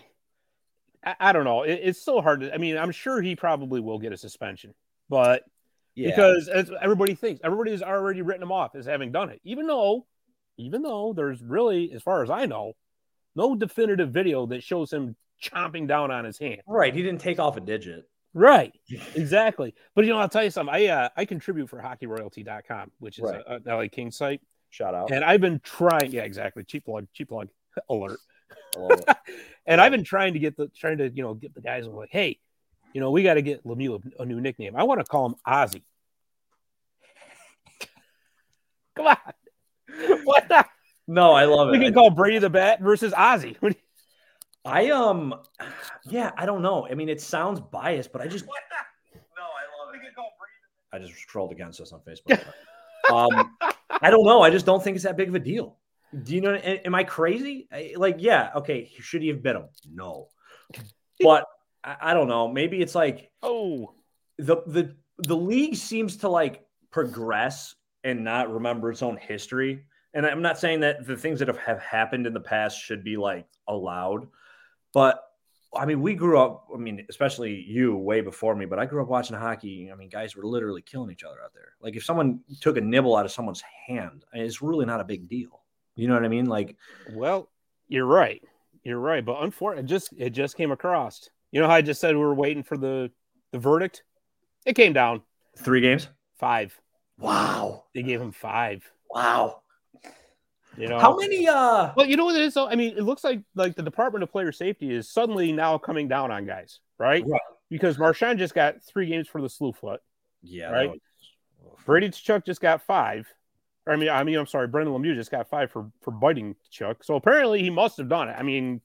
I, 1.03 1.15
I 1.19 1.31
don't 1.33 1.43
know. 1.43 1.63
It, 1.63 1.79
it's 1.83 2.01
so 2.01 2.21
hard 2.21 2.41
to. 2.41 2.53
I 2.53 2.57
mean, 2.57 2.77
I'm 2.77 2.91
sure 2.91 3.21
he 3.21 3.35
probably 3.35 3.79
will 3.81 3.99
get 3.99 4.13
a 4.13 4.17
suspension, 4.17 4.73
but 5.09 5.43
Yeah. 5.95 6.09
because 6.09 6.47
as 6.47 6.71
everybody 6.81 7.15
thinks, 7.15 7.41
everybody's 7.43 7.81
already 7.81 8.21
written 8.21 8.43
him 8.43 8.51
off 8.51 8.75
as 8.75 8.85
having 8.85 9.11
done 9.11 9.29
it, 9.29 9.39
even 9.43 9.67
though, 9.67 10.05
even 10.57 10.81
though 10.81 11.13
there's 11.13 11.41
really, 11.41 11.91
as 11.93 12.01
far 12.01 12.23
as 12.23 12.29
I 12.29 12.45
know, 12.45 12.73
no 13.35 13.55
definitive 13.55 14.11
video 14.11 14.45
that 14.47 14.63
shows 14.63 14.91
him 14.91 15.15
chomping 15.41 15.87
down 15.87 16.11
on 16.11 16.25
his 16.25 16.37
hand. 16.37 16.61
right, 16.67 16.93
he 16.93 17.01
didn't 17.01 17.21
take 17.21 17.39
off 17.39 17.55
a 17.57 17.61
digit. 17.61 18.08
Right, 18.33 18.73
exactly. 19.15 19.73
But 19.95 20.05
you 20.05 20.11
know, 20.11 20.19
I'll 20.19 20.29
tell 20.29 20.43
you 20.43 20.51
something. 20.51 20.73
I 20.73 20.87
uh, 20.87 21.09
I 21.17 21.25
contribute 21.25 21.69
for 21.69 21.81
HockeyRoyalty.com, 21.81 22.91
which 22.99 23.17
is 23.19 23.23
Right. 23.25 23.41
a, 23.47 23.61
a 23.65 23.75
LA 23.75 23.87
King 23.91 24.11
site, 24.11 24.41
Shout 24.69 24.93
out. 24.93 25.11
and 25.11 25.23
I've 25.23 25.41
been 25.41 25.59
trying. 25.63 26.11
Yeah, 26.11 26.21
exactly. 26.23 26.63
Cheap 26.63 26.85
plug, 26.85 27.07
cheap 27.13 27.29
plug 27.29 27.49
alert. 27.89 28.19
I 28.75 28.79
love 28.79 28.99
it. 29.07 29.17
And 29.67 29.79
I've 29.79 29.91
been 29.91 30.03
trying 30.03 30.33
to 30.33 30.39
get 30.39 30.57
the 30.57 30.67
trying 30.69 30.97
to 30.97 31.09
you 31.09 31.21
know 31.21 31.35
get 31.35 31.53
the 31.53 31.61
guys 31.61 31.85
I'm 31.85 31.93
like, 31.95 32.09
hey, 32.11 32.39
you 32.93 33.01
know, 33.01 33.11
we 33.11 33.21
got 33.21 33.35
to 33.35 33.43
get 33.43 33.63
Lemieux 33.63 34.01
a, 34.17 34.23
a 34.23 34.25
new 34.25 34.41
nickname. 34.41 34.75
I 34.75 34.81
want 34.83 34.99
to 34.99 35.03
call 35.05 35.27
him 35.27 35.35
Ozzy. 35.45 35.83
Come 38.95 39.05
on, 39.07 39.17
what? 40.23 40.47
The? 40.49 40.65
No, 41.07 41.31
I 41.33 41.45
love 41.45 41.69
We 41.69 41.75
it. 41.75 41.79
We 41.79 41.85
can 41.85 41.93
call 41.93 42.09
Brady 42.09 42.39
the 42.39 42.49
Bat 42.49 42.81
versus 42.81 43.13
Ozzy. 43.13 43.55
What 44.63 44.79
do 44.79 44.85
you- 44.85 44.93
I 44.93 44.97
um, 44.97 45.35
yeah, 46.05 46.31
I 46.37 46.45
don't 46.45 46.61
know. 46.61 46.87
I 46.89 46.93
mean, 46.95 47.09
it 47.09 47.21
sounds 47.21 47.59
biased, 47.59 48.11
but 48.11 48.21
I 48.21 48.27
just 48.27 48.45
No, 49.15 49.43
I 49.43 49.85
love 49.85 49.95
it. 49.95 50.01
I 50.91 50.97
just 50.99 51.13
trolled 51.27 51.51
against 51.51 51.79
us 51.81 51.91
on 51.91 52.01
Facebook. 52.01 52.41
um, 53.13 53.55
I 54.01 54.09
don't 54.09 54.25
know. 54.25 54.41
I 54.41 54.49
just 54.49 54.65
don't 54.65 54.83
think 54.83 54.95
it's 54.95 55.03
that 55.05 55.17
big 55.17 55.29
of 55.29 55.35
a 55.35 55.39
deal. 55.39 55.77
Do 56.23 56.33
you 56.33 56.41
know? 56.41 56.55
Am 56.55 56.95
I 56.95 57.03
crazy? 57.03 57.67
I- 57.71 57.93
Like, 57.95 58.17
yeah, 58.19 58.51
okay. 58.55 58.91
Should 58.99 59.21
he 59.21 59.27
have 59.29 59.43
bit 59.43 59.55
him? 59.55 59.67
No, 59.91 60.29
but 61.21 61.45
I, 61.83 61.97
I 62.01 62.13
don't 62.13 62.27
know. 62.27 62.47
Maybe 62.47 62.81
it's 62.81 62.95
like 62.95 63.31
oh, 63.43 63.93
the 64.37 64.57
the 64.65 64.95
the 65.19 65.35
league 65.35 65.75
seems 65.75 66.17
to 66.17 66.29
like 66.29 66.65
progress 66.91 67.75
and 68.03 68.23
not 68.23 68.51
remember 68.51 68.89
its 68.89 69.03
own 69.03 69.17
history. 69.17 69.85
And 70.13 70.25
I'm 70.25 70.41
not 70.41 70.57
saying 70.57 70.79
that 70.79 71.05
the 71.05 71.15
things 71.15 71.37
that 71.39 71.47
have, 71.49 71.59
have 71.59 71.79
happened 71.79 72.25
in 72.25 72.33
the 72.33 72.39
past 72.39 72.79
should 72.79 73.03
be 73.03 73.15
like 73.17 73.45
allowed, 73.67 74.27
but 74.93 75.23
I 75.77 75.85
mean, 75.85 76.01
we 76.01 76.15
grew 76.15 76.39
up. 76.39 76.67
I 76.73 76.77
mean, 76.77 77.05
especially 77.09 77.53
you, 77.67 77.95
way 77.95 78.21
before 78.21 78.55
me. 78.55 78.65
But 78.65 78.79
I 78.79 78.85
grew 78.85 79.03
up 79.03 79.07
watching 79.07 79.35
hockey. 79.37 79.91
I 79.91 79.95
mean, 79.95 80.09
guys 80.09 80.35
were 80.35 80.43
literally 80.43 80.81
killing 80.81 81.11
each 81.11 81.23
other 81.23 81.37
out 81.43 81.53
there. 81.53 81.73
Like 81.79 81.95
if 81.95 82.03
someone 82.03 82.39
took 82.59 82.77
a 82.77 82.81
nibble 82.81 83.15
out 83.15 83.25
of 83.25 83.31
someone's 83.31 83.61
hand, 83.87 84.25
it's 84.33 84.61
really 84.63 84.85
not 84.87 84.99
a 84.99 85.03
big 85.03 85.27
deal. 85.29 85.61
You 85.95 86.07
know 86.07 86.15
what 86.15 86.25
I 86.25 86.27
mean? 86.27 86.45
Like, 86.45 86.75
well, 87.13 87.49
you're 87.87 88.05
right. 88.07 88.41
You're 88.83 88.99
right. 88.99 89.23
But 89.23 89.43
unfortunately, 89.43 89.83
it 89.83 89.87
just 89.89 90.13
it 90.17 90.29
just 90.31 90.57
came 90.57 90.71
across. 90.71 91.29
You 91.51 91.61
know 91.61 91.67
how 91.67 91.75
I 91.75 91.81
just 91.81 92.01
said 92.01 92.15
we 92.15 92.21
were 92.21 92.33
waiting 92.33 92.63
for 92.63 92.77
the 92.77 93.11
the 93.51 93.59
verdict? 93.59 94.03
It 94.65 94.73
came 94.73 94.93
down 94.93 95.21
three 95.57 95.81
games. 95.81 96.07
five. 96.37 96.79
Wow, 97.17 97.83
They 97.93 98.01
gave 98.01 98.21
him 98.21 98.31
five. 98.31 98.89
wow. 99.09 99.61
You 100.77 100.87
know 100.87 100.99
How 100.99 101.15
many? 101.17 101.47
Uh, 101.47 101.91
Well, 101.95 102.05
you 102.05 102.15
know 102.15 102.25
what 102.25 102.35
it 102.35 102.41
is 102.41 102.53
though? 102.53 102.67
I 102.67 102.75
mean, 102.75 102.95
it 102.97 103.03
looks 103.03 103.23
like 103.23 103.41
like 103.55 103.75
the 103.75 103.83
Department 103.83 104.23
of 104.23 104.31
Player 104.31 104.51
Safety 104.51 104.93
is 104.93 105.09
suddenly 105.09 105.51
now 105.51 105.77
coming 105.77 106.07
down 106.07 106.31
on 106.31 106.45
guys, 106.45 106.79
right? 106.97 107.23
Right. 107.27 107.41
Because 107.69 107.97
Marchand 107.99 108.39
just 108.39 108.53
got 108.55 108.81
three 108.83 109.07
games 109.07 109.27
for 109.27 109.41
the 109.41 109.49
slew 109.49 109.73
foot. 109.73 110.01
yeah, 110.41 110.69
Right. 110.71 110.89
that 110.89 110.89
was- 110.91 110.99
Brady 111.85 112.09
Chuck 112.11 112.45
just 112.45 112.61
got 112.61 112.81
five. 112.83 113.27
Or, 113.85 113.93
I 113.93 113.95
mean, 113.95 114.09
I 114.09 114.23
mean, 114.23 114.37
I'm 114.37 114.45
sorry, 114.45 114.67
Brendan 114.67 114.93
Lemieux 114.93 115.15
just 115.15 115.31
got 115.31 115.49
five 115.49 115.71
for 115.71 115.91
for 116.01 116.11
biting 116.11 116.55
Chuck. 116.69 117.03
So 117.03 117.15
apparently 117.15 117.61
he 117.61 117.69
must 117.69 117.97
have 117.97 118.07
done 118.07 118.29
it. 118.29 118.35
I 118.37 118.43
mean, 118.43 118.81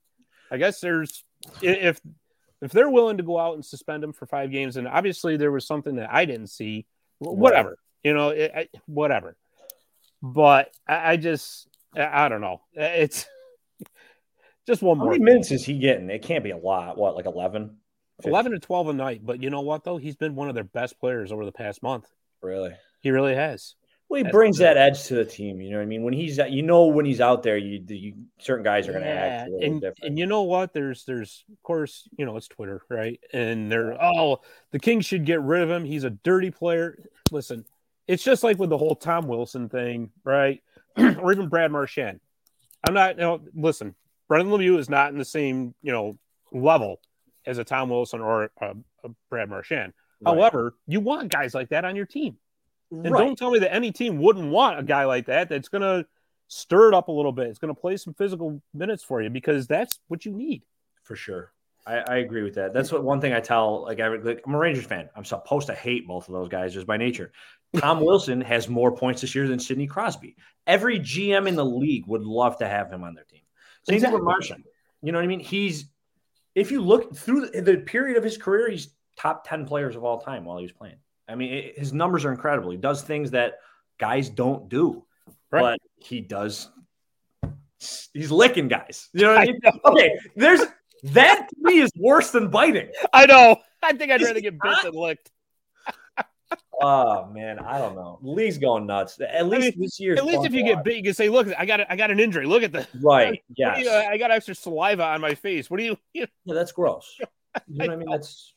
I 0.50 0.56
guess 0.56 0.80
there's 0.80 1.22
if 1.62 2.00
if 2.62 2.72
they're 2.72 2.88
willing 2.90 3.18
to 3.18 3.22
go 3.22 3.38
out 3.38 3.54
and 3.54 3.64
suspend 3.64 4.02
him 4.02 4.12
for 4.14 4.26
five 4.26 4.50
games, 4.50 4.76
and 4.78 4.88
obviously 4.88 5.36
there 5.36 5.52
was 5.52 5.66
something 5.66 5.96
that 5.96 6.10
I 6.12 6.24
didn't 6.24 6.46
see, 6.48 6.86
wh- 7.18 7.26
Right. 7.26 7.36
whatever, 7.36 7.78
you 8.02 8.14
know, 8.14 8.30
it, 8.30 8.52
I, 8.56 8.68
whatever. 8.86 9.36
But 10.22 10.70
I, 10.88 11.12
I 11.12 11.16
just 11.18 11.68
I, 11.96 12.28
don't 12.28 12.40
know. 12.40 12.60
Uh, 12.78 12.82
it's 12.84 13.26
just 14.66 14.82
one 14.82 14.96
How 14.98 15.04
more. 15.04 15.12
many 15.12 15.24
minutes 15.24 15.50
is 15.50 15.64
he 15.64 15.78
getting? 15.78 16.10
It 16.10 16.22
can't 16.22 16.44
be 16.44 16.50
a 16.50 16.56
lot. 16.56 16.96
What, 16.96 17.14
like 17.16 17.26
11? 17.26 17.76
11 18.24 18.52
to 18.52 18.58
12 18.58 18.88
a 18.88 18.92
night. 18.92 19.20
But 19.24 19.42
you 19.42 19.50
know 19.50 19.60
what, 19.60 19.84
though? 19.84 19.96
He's 19.96 20.16
been 20.16 20.34
one 20.34 20.48
of 20.48 20.54
their 20.54 20.64
best 20.64 20.98
players 20.98 21.32
over 21.32 21.44
the 21.44 21.52
past 21.52 21.82
month. 21.82 22.06
Really? 22.42 22.72
He 23.00 23.10
really 23.10 23.34
has. 23.34 23.74
Well, 24.08 24.22
he 24.22 24.30
brings 24.30 24.58
that 24.58 24.76
edge 24.76 25.04
to 25.04 25.14
the 25.14 25.24
team. 25.24 25.60
You 25.60 25.70
know 25.70 25.78
what 25.78 25.82
I 25.82 25.86
mean? 25.86 26.02
When 26.02 26.12
he's, 26.12 26.38
you 26.48 26.62
know, 26.62 26.86
when 26.86 27.06
he's 27.06 27.20
out 27.22 27.42
there, 27.42 27.56
you, 27.56 27.82
you 27.88 28.14
certain 28.38 28.62
guys 28.62 28.86
are 28.86 28.92
going 28.92 29.02
to 29.04 29.08
Yeah, 29.10 29.14
act 29.14 29.48
a 29.48 29.50
little 29.52 29.66
and, 29.72 29.80
different. 29.80 30.04
and 30.04 30.18
you 30.18 30.26
know 30.26 30.42
what? 30.42 30.72
There's 30.74 31.04
there's 31.04 31.44
of 31.50 31.62
course 31.62 32.06
you 32.16 32.26
know 32.26 32.36
it's 32.36 32.46
Twitter, 32.46 32.82
right? 32.90 33.18
And 33.32 33.72
they're 33.72 34.00
oh 34.00 34.42
the 34.72 34.78
Kings 34.78 35.06
should 35.06 35.24
get 35.24 35.40
rid 35.40 35.62
of 35.62 35.70
him. 35.70 35.84
He's 35.86 36.04
a 36.04 36.10
dirty 36.10 36.50
player. 36.50 36.98
Listen, 37.32 37.64
it's 38.06 38.22
just 38.22 38.44
like 38.44 38.58
with 38.58 38.68
the 38.68 38.78
whole 38.78 38.94
Tom 38.94 39.26
Wilson 39.26 39.70
thing, 39.70 40.10
right? 40.22 40.62
or 41.20 41.32
even 41.32 41.48
Brad 41.48 41.70
Marchand. 41.72 42.20
I'm 42.86 42.94
not. 42.94 43.16
You 43.16 43.22
know, 43.22 43.40
listen, 43.54 43.94
Brendan 44.28 44.52
Lemieux 44.52 44.78
is 44.78 44.88
not 44.88 45.12
in 45.12 45.18
the 45.18 45.24
same 45.24 45.74
you 45.82 45.92
know 45.92 46.18
level 46.52 47.00
as 47.46 47.58
a 47.58 47.64
Tom 47.64 47.90
Wilson 47.90 48.20
or 48.20 48.50
a, 48.60 48.74
a 49.04 49.08
Brad 49.30 49.48
Marchand. 49.48 49.92
Right. 50.20 50.34
However, 50.34 50.74
you 50.86 51.00
want 51.00 51.30
guys 51.30 51.54
like 51.54 51.70
that 51.70 51.84
on 51.84 51.96
your 51.96 52.06
team. 52.06 52.36
And 52.90 53.10
Right. 53.10 53.20
don't 53.20 53.36
tell 53.36 53.50
me 53.50 53.58
that 53.60 53.74
any 53.74 53.90
team 53.90 54.18
wouldn't 54.18 54.50
want 54.50 54.78
a 54.78 54.82
guy 54.82 55.04
like 55.04 55.26
that 55.26 55.48
that's 55.48 55.68
going 55.68 55.82
to 55.82 56.06
stir 56.48 56.88
it 56.88 56.94
up 56.94 57.08
a 57.08 57.12
little 57.12 57.32
bit. 57.32 57.48
It's 57.48 57.58
going 57.58 57.74
to 57.74 57.80
play 57.80 57.96
some 57.96 58.14
physical 58.14 58.62
minutes 58.72 59.02
for 59.02 59.20
you 59.20 59.30
because 59.30 59.66
that's 59.66 59.98
what 60.08 60.24
you 60.24 60.32
need. 60.32 60.62
for 61.02 61.16
sure. 61.16 61.52
I, 61.86 61.96
I 61.96 62.16
agree 62.18 62.42
with 62.42 62.54
that. 62.54 62.72
That's 62.72 62.92
what 62.92 63.02
one 63.02 63.20
thing 63.20 63.32
I 63.34 63.40
tell. 63.40 63.82
Like, 63.82 64.00
I, 64.00 64.08
like 64.08 64.40
I'm 64.46 64.54
a 64.54 64.58
Rangers 64.58 64.86
fan. 64.86 65.10
I'm 65.16 65.24
supposed 65.24 65.66
to 65.66 65.74
hate 65.74 66.06
both 66.06 66.28
of 66.28 66.34
those 66.34 66.48
guys 66.48 66.72
just 66.72 66.86
by 66.86 66.96
nature. 66.96 67.32
Tom 67.76 68.00
Wilson 68.00 68.40
has 68.40 68.68
more 68.68 68.94
points 68.96 69.20
this 69.20 69.34
year 69.34 69.48
than 69.48 69.58
Sidney 69.58 69.86
Crosby. 69.86 70.36
Every 70.66 70.98
GM 71.00 71.46
in 71.48 71.54
the 71.56 71.64
league 71.64 72.06
would 72.06 72.22
love 72.24 72.58
to 72.58 72.68
have 72.68 72.90
him 72.90 73.04
on 73.04 73.14
their 73.14 73.24
team. 73.24 73.40
Same 73.86 73.96
Exactly. 73.96 74.16
with 74.20 74.24
Marchand. 74.24 74.64
You 75.02 75.12
know 75.12 75.18
what 75.18 75.24
I 75.24 75.28
mean? 75.28 75.40
He's 75.40 75.86
if 76.54 76.70
you 76.70 76.80
look 76.80 77.16
through 77.16 77.48
the, 77.50 77.78
period 77.78 78.16
of 78.16 78.22
his 78.24 78.38
career, 78.38 78.70
he's 78.70 78.88
top 79.16 79.46
ten 79.46 79.66
players 79.66 79.96
of 79.96 80.04
all 80.04 80.20
time 80.20 80.44
while 80.44 80.56
he 80.58 80.62
was 80.62 80.72
playing. 80.72 80.96
I 81.28 81.34
mean, 81.34 81.52
it, 81.52 81.78
his 81.78 81.92
numbers 81.92 82.24
are 82.24 82.30
incredible. 82.32 82.70
He 82.70 82.76
does 82.76 83.02
things 83.02 83.32
that 83.32 83.54
guys 83.98 84.28
don't 84.30 84.68
do, 84.68 85.04
Right. 85.50 85.60
but 85.60 85.80
he 85.96 86.20
does. 86.20 86.70
He's 88.12 88.30
licking 88.30 88.68
guys. 88.68 89.08
You 89.12 89.22
know 89.22 89.34
what 89.34 89.38
I 89.40 89.44
mean? 89.46 89.60
Okay, 89.84 90.18
there's 90.36 90.60
that 91.04 91.48
to 91.50 91.56
me 91.58 91.80
is 91.80 91.90
worse 91.98 92.30
than 92.30 92.48
biting. 92.48 92.88
I 93.12 93.26
know. 93.26 93.56
I 93.82 93.92
think 93.92 94.10
I'd 94.10 94.22
Is 94.22 94.28
rather 94.28 94.40
get 94.40 94.54
bit 94.58 94.76
than 94.82 94.94
licked. 94.94 95.30
Oh 96.80 97.26
man, 97.26 97.58
I 97.58 97.78
don't 97.78 97.94
know. 97.94 98.18
League's 98.22 98.58
going 98.58 98.86
nuts. 98.86 99.20
At 99.20 99.48
least 99.48 99.76
mean, 99.76 99.82
this 99.82 100.00
year. 100.00 100.16
At 100.16 100.24
least 100.24 100.44
if 100.44 100.52
you 100.52 100.64
get 100.64 100.84
bit, 100.84 100.96
you 100.96 101.02
can 101.02 101.14
say, 101.14 101.28
"Look, 101.28 101.48
I 101.58 101.66
got 101.66 101.80
I 101.90 101.96
got 101.96 102.10
an 102.10 102.20
injury. 102.20 102.46
Look 102.46 102.62
at 102.62 102.72
the 102.72 102.86
right, 103.02 103.30
What 103.30 103.38
yes, 103.56 103.86
uh, 103.86 104.06
I 104.08 104.18
got 104.18 104.30
extra 104.30 104.54
saliva 104.54 105.04
on 105.04 105.20
my 105.20 105.34
face. 105.34 105.70
What 105.70 105.78
do 105.78 105.84
you?" 105.84 105.96
you 106.12 106.26
yeah, 106.44 106.54
that's 106.54 106.72
gross. 106.72 107.18
You 107.68 107.78
know 107.78 107.86
what 107.86 107.92
I 107.92 107.96
mean? 107.98 108.10
That's 108.10 108.52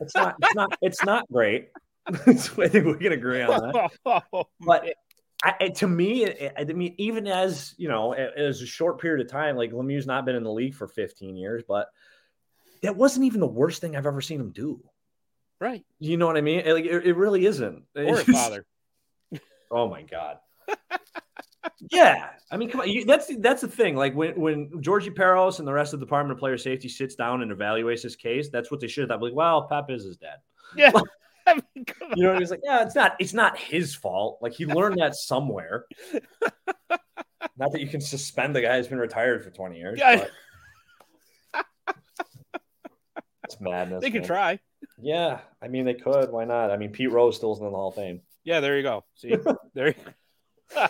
it's 0.00 0.14
not 0.14 0.36
it's 0.40 0.54
not 0.54 0.78
it's 0.80 1.04
not 1.04 1.26
great. 1.32 1.70
I 2.06 2.12
think 2.12 2.86
we 2.86 2.94
can 2.94 3.10
agree 3.10 3.42
on 3.42 3.72
that. 3.72 3.90
know? 4.06 4.20
Oh, 4.32 4.44
but 4.60 4.84
I, 5.42 5.54
I- 5.60 5.68
to 5.70 5.88
me, 5.88 6.26
I, 6.28 6.52
I 6.58 6.64
mean, 6.64 6.94
even 6.98 7.26
as 7.26 7.74
you 7.76 7.88
know, 7.88 8.14
was 8.36 8.62
a 8.62 8.66
short 8.66 9.00
period 9.00 9.26
of 9.26 9.32
time. 9.32 9.56
Like 9.56 9.72
Lemieux's 9.72 10.06
not 10.06 10.24
been 10.24 10.36
in 10.36 10.44
the 10.44 10.52
league 10.52 10.76
for 10.76 10.86
15 10.86 11.36
years, 11.36 11.64
but 11.66 11.88
that 12.82 12.94
wasn't 12.94 13.26
even 13.26 13.40
the 13.40 13.48
worst 13.48 13.80
thing 13.80 13.96
I've 13.96 14.06
ever 14.06 14.20
seen 14.20 14.40
him 14.40 14.52
do. 14.52 14.80
Right. 15.60 15.84
You 15.98 16.16
know 16.16 16.26
what 16.26 16.36
I 16.36 16.40
mean? 16.40 16.60
It- 16.60 16.72
Like 16.74 16.84
it, 16.84 17.06
it 17.06 17.16
really 17.16 17.46
isn't. 17.46 17.84
Or 17.96 18.20
a 18.20 18.24
father. 18.24 18.66
Oh 19.70 19.88
my 19.88 20.02
god. 20.02 20.38
yeah, 21.90 22.28
I 22.50 22.56
mean, 22.56 22.70
come 22.70 22.82
on. 22.82 22.88
You, 22.88 23.04
that's 23.04 23.34
that's 23.38 23.62
the 23.62 23.66
thing. 23.68 23.96
Like 23.96 24.14
when 24.14 24.38
when 24.40 24.80
Georgie 24.82 25.10
Parros 25.10 25.58
and 25.58 25.66
the 25.66 25.72
rest 25.72 25.92
of 25.94 25.98
the 26.00 26.06
Department 26.06 26.32
of 26.32 26.38
Player 26.38 26.58
Safety 26.58 26.88
sits 26.88 27.16
down 27.16 27.42
and 27.42 27.50
evaluates 27.50 28.02
his 28.02 28.14
case, 28.14 28.50
that's 28.50 28.70
what 28.70 28.78
they 28.80 28.86
should 28.86 29.10
have. 29.10 29.20
Like, 29.20 29.32
well, 29.34 29.66
Pep 29.66 29.90
is 29.90 30.04
his 30.04 30.16
dad. 30.16 30.36
Yeah. 30.76 30.92
I 31.46 31.54
mean. 31.54 31.84
You 32.16 32.22
know, 32.24 32.38
he's 32.38 32.50
like, 32.50 32.60
yeah, 32.62 32.84
it's 32.84 32.94
not 32.94 33.16
it's 33.18 33.32
not 33.34 33.58
his 33.58 33.94
fault. 33.96 34.38
Like 34.40 34.52
he 34.52 34.64
learned 34.66 34.98
that 34.98 35.14
somewhere. 35.16 35.86
not 37.56 37.72
that 37.72 37.80
you 37.80 37.88
can 37.88 38.00
suspend 38.00 38.54
the 38.54 38.60
guy 38.62 38.76
who's 38.76 38.88
been 38.88 38.98
retired 38.98 39.42
for 39.42 39.50
twenty 39.50 39.78
years. 39.78 39.98
Yeah. 39.98 40.26
but- 41.54 41.66
It's 43.44 43.60
madness. 43.60 44.00
They 44.02 44.10
could 44.10 44.22
man. 44.22 44.26
try. 44.28 44.58
Yeah, 45.00 45.40
I 45.62 45.68
mean 45.68 45.84
they 45.84 45.94
could. 45.94 46.30
Why 46.30 46.44
not? 46.44 46.70
I 46.70 46.76
mean 46.76 46.90
Pete 46.90 47.10
Rose 47.10 47.36
still's 47.36 47.58
in 47.58 47.64
the 47.64 47.70
Hall 47.70 47.88
of 47.88 47.94
Fame. 47.94 48.20
Yeah, 48.44 48.60
there 48.60 48.76
you 48.76 48.82
go. 48.82 49.04
See, 49.14 49.34
there. 49.74 49.94
You 50.74 50.88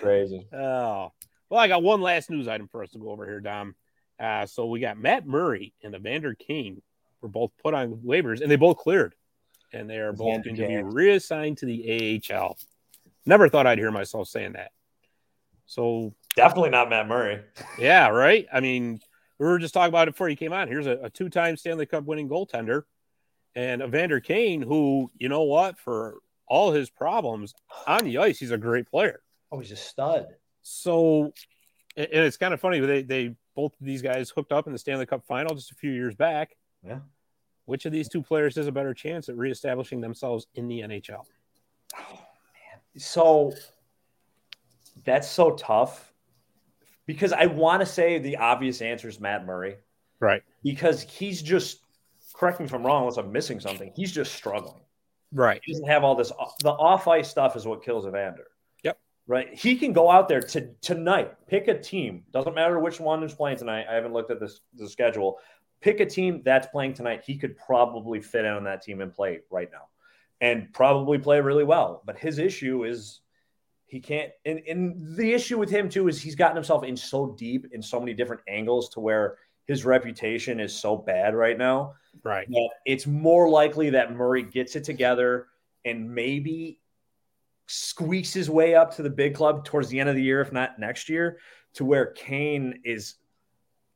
Crazy. 0.00 0.46
Oh, 0.52 1.12
well, 1.50 1.60
I 1.60 1.68
got 1.68 1.82
one 1.82 2.00
last 2.02 2.30
news 2.30 2.46
item 2.48 2.68
for 2.68 2.82
us 2.82 2.90
to 2.90 2.98
go 2.98 3.10
over 3.10 3.24
here, 3.24 3.40
Dom. 3.40 3.74
Uh, 4.20 4.44
so 4.46 4.66
we 4.66 4.80
got 4.80 4.98
Matt 4.98 5.26
Murray 5.26 5.72
and 5.82 5.94
Evander 5.94 6.34
Kane 6.34 6.82
were 7.22 7.28
both 7.28 7.52
put 7.62 7.72
on 7.74 7.94
waivers, 8.04 8.40
and 8.42 8.50
they 8.50 8.56
both 8.56 8.76
cleared, 8.76 9.14
and 9.72 9.88
they 9.88 9.98
are 9.98 10.12
both 10.12 10.44
going 10.44 10.56
to 10.56 10.66
be 10.66 10.82
reassigned 10.82 11.58
to 11.58 11.66
the 11.66 12.20
AHL. 12.30 12.58
Never 13.24 13.48
thought 13.48 13.66
I'd 13.66 13.78
hear 13.78 13.90
myself 13.90 14.28
saying 14.28 14.52
that. 14.52 14.72
So 15.66 16.14
Definitely 16.36 16.70
not 16.70 16.90
Matt 16.90 17.08
Murray. 17.08 17.42
yeah, 17.78 18.08
right. 18.08 18.46
I 18.52 18.60
mean, 18.60 19.00
we 19.38 19.46
were 19.46 19.58
just 19.58 19.74
talking 19.74 19.88
about 19.88 20.08
it 20.08 20.12
before 20.12 20.28
you 20.28 20.36
came 20.36 20.52
on. 20.52 20.68
Here's 20.68 20.86
a, 20.86 20.98
a 21.02 21.10
two-time 21.10 21.56
Stanley 21.56 21.86
Cup 21.86 22.04
winning 22.04 22.28
goaltender, 22.28 22.82
and 23.54 23.82
Evander 23.82 24.20
Kane, 24.20 24.62
who 24.62 25.10
you 25.18 25.28
know 25.28 25.42
what, 25.42 25.78
for 25.78 26.18
all 26.46 26.72
his 26.72 26.90
problems 26.90 27.54
on 27.86 28.04
the 28.04 28.18
ice, 28.18 28.38
he's 28.38 28.50
a 28.50 28.58
great 28.58 28.88
player. 28.88 29.22
Oh, 29.52 29.58
he's 29.60 29.72
a 29.72 29.76
stud. 29.76 30.26
So, 30.62 31.32
and 31.96 32.08
it's 32.10 32.36
kind 32.36 32.52
of 32.52 32.60
funny. 32.60 32.80
They 32.80 33.02
they 33.02 33.36
both 33.54 33.72
of 33.80 33.86
these 33.86 34.02
guys 34.02 34.30
hooked 34.30 34.52
up 34.52 34.66
in 34.66 34.72
the 34.72 34.78
Stanley 34.78 35.06
Cup 35.06 35.24
final 35.26 35.54
just 35.54 35.72
a 35.72 35.74
few 35.74 35.90
years 35.90 36.14
back. 36.14 36.56
Yeah. 36.84 37.00
Which 37.64 37.84
of 37.86 37.92
these 37.92 38.08
two 38.08 38.22
players 38.22 38.56
has 38.56 38.66
a 38.66 38.72
better 38.72 38.94
chance 38.94 39.28
at 39.28 39.36
reestablishing 39.36 40.00
themselves 40.00 40.46
in 40.54 40.68
the 40.68 40.80
NHL? 40.80 41.24
Oh, 41.96 42.12
man. 42.12 42.80
So 42.96 43.52
that's 45.04 45.28
so 45.28 45.50
tough 45.56 46.07
because 47.08 47.32
I 47.32 47.46
want 47.46 47.80
to 47.80 47.86
say 47.86 48.18
the 48.18 48.36
obvious 48.36 48.82
answer 48.82 49.08
is 49.08 49.18
Matt 49.18 49.46
Murray 49.46 49.78
Right. 50.20 50.42
because 50.62 51.02
he's 51.02 51.40
just 51.40 51.80
correct 52.34 52.60
me 52.60 52.66
if 52.66 52.74
I'm 52.74 52.84
wrong 52.86 53.02
unless 53.02 53.16
I'm 53.16 53.32
missing 53.32 53.58
something. 53.58 53.90
He's 53.96 54.12
just 54.12 54.34
struggling. 54.34 54.82
Right. 55.32 55.60
He 55.64 55.72
doesn't 55.72 55.88
have 55.88 56.04
all 56.04 56.14
this 56.14 56.30
the 56.62 56.70
off 56.70 57.08
ice 57.08 57.28
stuff 57.28 57.56
is 57.56 57.66
what 57.66 57.82
kills 57.82 58.06
Evander. 58.06 58.46
Yep. 58.84 58.98
Right. 59.26 59.54
He 59.54 59.76
can 59.76 59.92
go 59.94 60.10
out 60.10 60.28
there 60.28 60.42
to 60.42 60.68
tonight, 60.82 61.34
pick 61.48 61.66
a 61.68 61.78
team. 61.80 62.24
Doesn't 62.32 62.54
matter 62.54 62.78
which 62.78 63.00
one 63.00 63.22
is 63.24 63.32
playing 63.32 63.56
tonight. 63.56 63.86
I 63.90 63.94
haven't 63.94 64.12
looked 64.12 64.30
at 64.30 64.38
this 64.38 64.60
the 64.76 64.88
schedule. 64.88 65.38
Pick 65.80 66.00
a 66.00 66.06
team 66.06 66.42
that's 66.44 66.66
playing 66.66 66.92
tonight. 66.92 67.22
He 67.24 67.38
could 67.38 67.56
probably 67.56 68.20
fit 68.20 68.44
in 68.44 68.52
on 68.52 68.64
that 68.64 68.82
team 68.82 69.00
and 69.00 69.12
play 69.14 69.40
right 69.50 69.70
now. 69.72 69.88
And 70.40 70.72
probably 70.74 71.18
play 71.18 71.40
really 71.40 71.64
well. 71.64 72.02
But 72.04 72.18
his 72.18 72.38
issue 72.38 72.84
is 72.84 73.20
he 73.88 74.00
can't 74.00 74.30
and, 74.44 74.60
and 74.68 75.16
the 75.16 75.32
issue 75.32 75.58
with 75.58 75.70
him 75.70 75.88
too 75.88 76.08
is 76.08 76.20
he's 76.20 76.36
gotten 76.36 76.56
himself 76.56 76.84
in 76.84 76.96
so 76.96 77.34
deep 77.38 77.66
in 77.72 77.82
so 77.82 77.98
many 77.98 78.14
different 78.14 78.42
angles 78.46 78.88
to 78.90 79.00
where 79.00 79.38
his 79.66 79.84
reputation 79.84 80.60
is 80.60 80.72
so 80.72 80.96
bad 80.96 81.34
right 81.34 81.58
now 81.58 81.94
Right. 82.22 82.48
it's 82.84 83.06
more 83.06 83.48
likely 83.48 83.90
that 83.90 84.12
Murray 84.12 84.42
gets 84.42 84.76
it 84.76 84.84
together 84.84 85.46
and 85.84 86.12
maybe 86.14 86.80
squeaks 87.68 88.32
his 88.32 88.50
way 88.50 88.74
up 88.74 88.96
to 88.96 89.02
the 89.02 89.10
big 89.10 89.34
club 89.34 89.64
towards 89.64 89.88
the 89.88 90.00
end 90.00 90.08
of 90.08 90.16
the 90.16 90.22
year, 90.22 90.40
if 90.40 90.52
not 90.52 90.78
next 90.78 91.08
year, 91.08 91.38
to 91.74 91.84
where 91.84 92.06
Kane 92.06 92.80
is. 92.84 93.14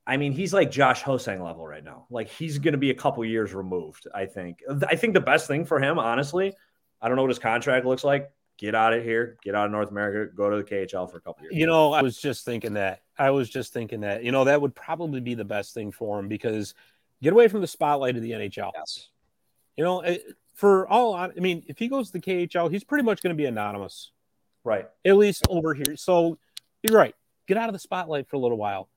I 0.07 0.17
mean, 0.17 0.33
he's 0.33 0.53
like 0.53 0.71
Josh 0.71 1.03
Ho-Sang 1.03 1.43
level 1.43 1.67
right 1.67 1.83
now. 1.85 2.07
Like 2.11 2.29
he's 2.29 2.59
going 2.59 2.73
to 2.73 2.79
be 2.79 2.91
a 2.91 2.95
couple 2.95 3.25
years 3.25 3.55
removed. 3.55 4.07
I 4.15 4.27
think. 4.27 4.61
I 4.89 4.97
think 4.97 5.15
the 5.15 5.21
best 5.21 5.47
thing 5.47 5.65
for 5.65 5.81
him, 5.81 5.99
honestly, 5.99 6.55
I 7.01 7.09
don't 7.09 7.17
know 7.17 7.23
what 7.23 7.31
his 7.31 7.39
contract 7.39 7.87
looks 7.87 8.05
like. 8.05 8.31
Get 8.63 8.77
out 8.77 8.93
of 8.93 9.03
here. 9.03 9.39
Get 9.43 9.57
out 9.57 9.67
of 9.67 9.73
North 9.73 9.91
America. 9.91 10.33
Go 10.33 10.49
to 10.49 10.57
the 10.57 10.63
KHL 10.63 11.11
for 11.11 11.17
a 11.17 11.21
couple 11.21 11.43
years. 11.43 11.57
You 11.57 11.67
know, 11.67 11.93
I 11.93 12.01
was 12.01 12.17
just 12.17 12.45
thinking 12.45 12.75
that. 12.75 13.03
I 13.19 13.31
was 13.31 13.51
just 13.51 13.73
thinking 13.73 14.03
that. 14.03 14.23
You 14.23 14.31
know, 14.31 14.45
that 14.45 14.63
would 14.63 14.73
probably 14.73 15.19
be 15.19 15.35
the 15.35 15.45
best 15.45 15.75
thing 15.75 15.91
for 15.91 16.21
him 16.21 16.29
because 16.29 16.73
get 17.21 17.33
away 17.33 17.49
from 17.49 17.61
the 17.61 17.67
spotlight 17.67 18.15
of 18.15 18.23
the 18.23 18.31
NHL. 18.31 18.71
Yes. 18.73 19.09
You 19.77 19.83
know, 19.83 20.17
for 20.55 20.87
all 20.87 21.13
I 21.13 21.31
mean, 21.31 21.65
if 21.67 21.77
he 21.77 21.89
goes 21.89 22.13
to 22.13 22.13
the 22.13 22.21
KHL, 22.21 22.71
he's 22.71 22.85
pretty 22.85 23.03
much 23.03 23.21
going 23.21 23.35
to 23.35 23.37
be 23.37 23.47
anonymous. 23.47 24.13
Right. 24.63 24.89
at 25.05 25.17
least 25.17 25.45
over 25.51 25.75
here. 25.75 25.97
So 25.97 26.39
you're 26.85 26.97
right. 26.97 27.17
Get 27.49 27.57
out 27.57 27.69
of 27.69 27.73
the 27.73 27.81
spotlight 27.81 28.29
for 28.29 28.37
a 28.37 28.39
little 28.39 28.59
while. 28.59 28.89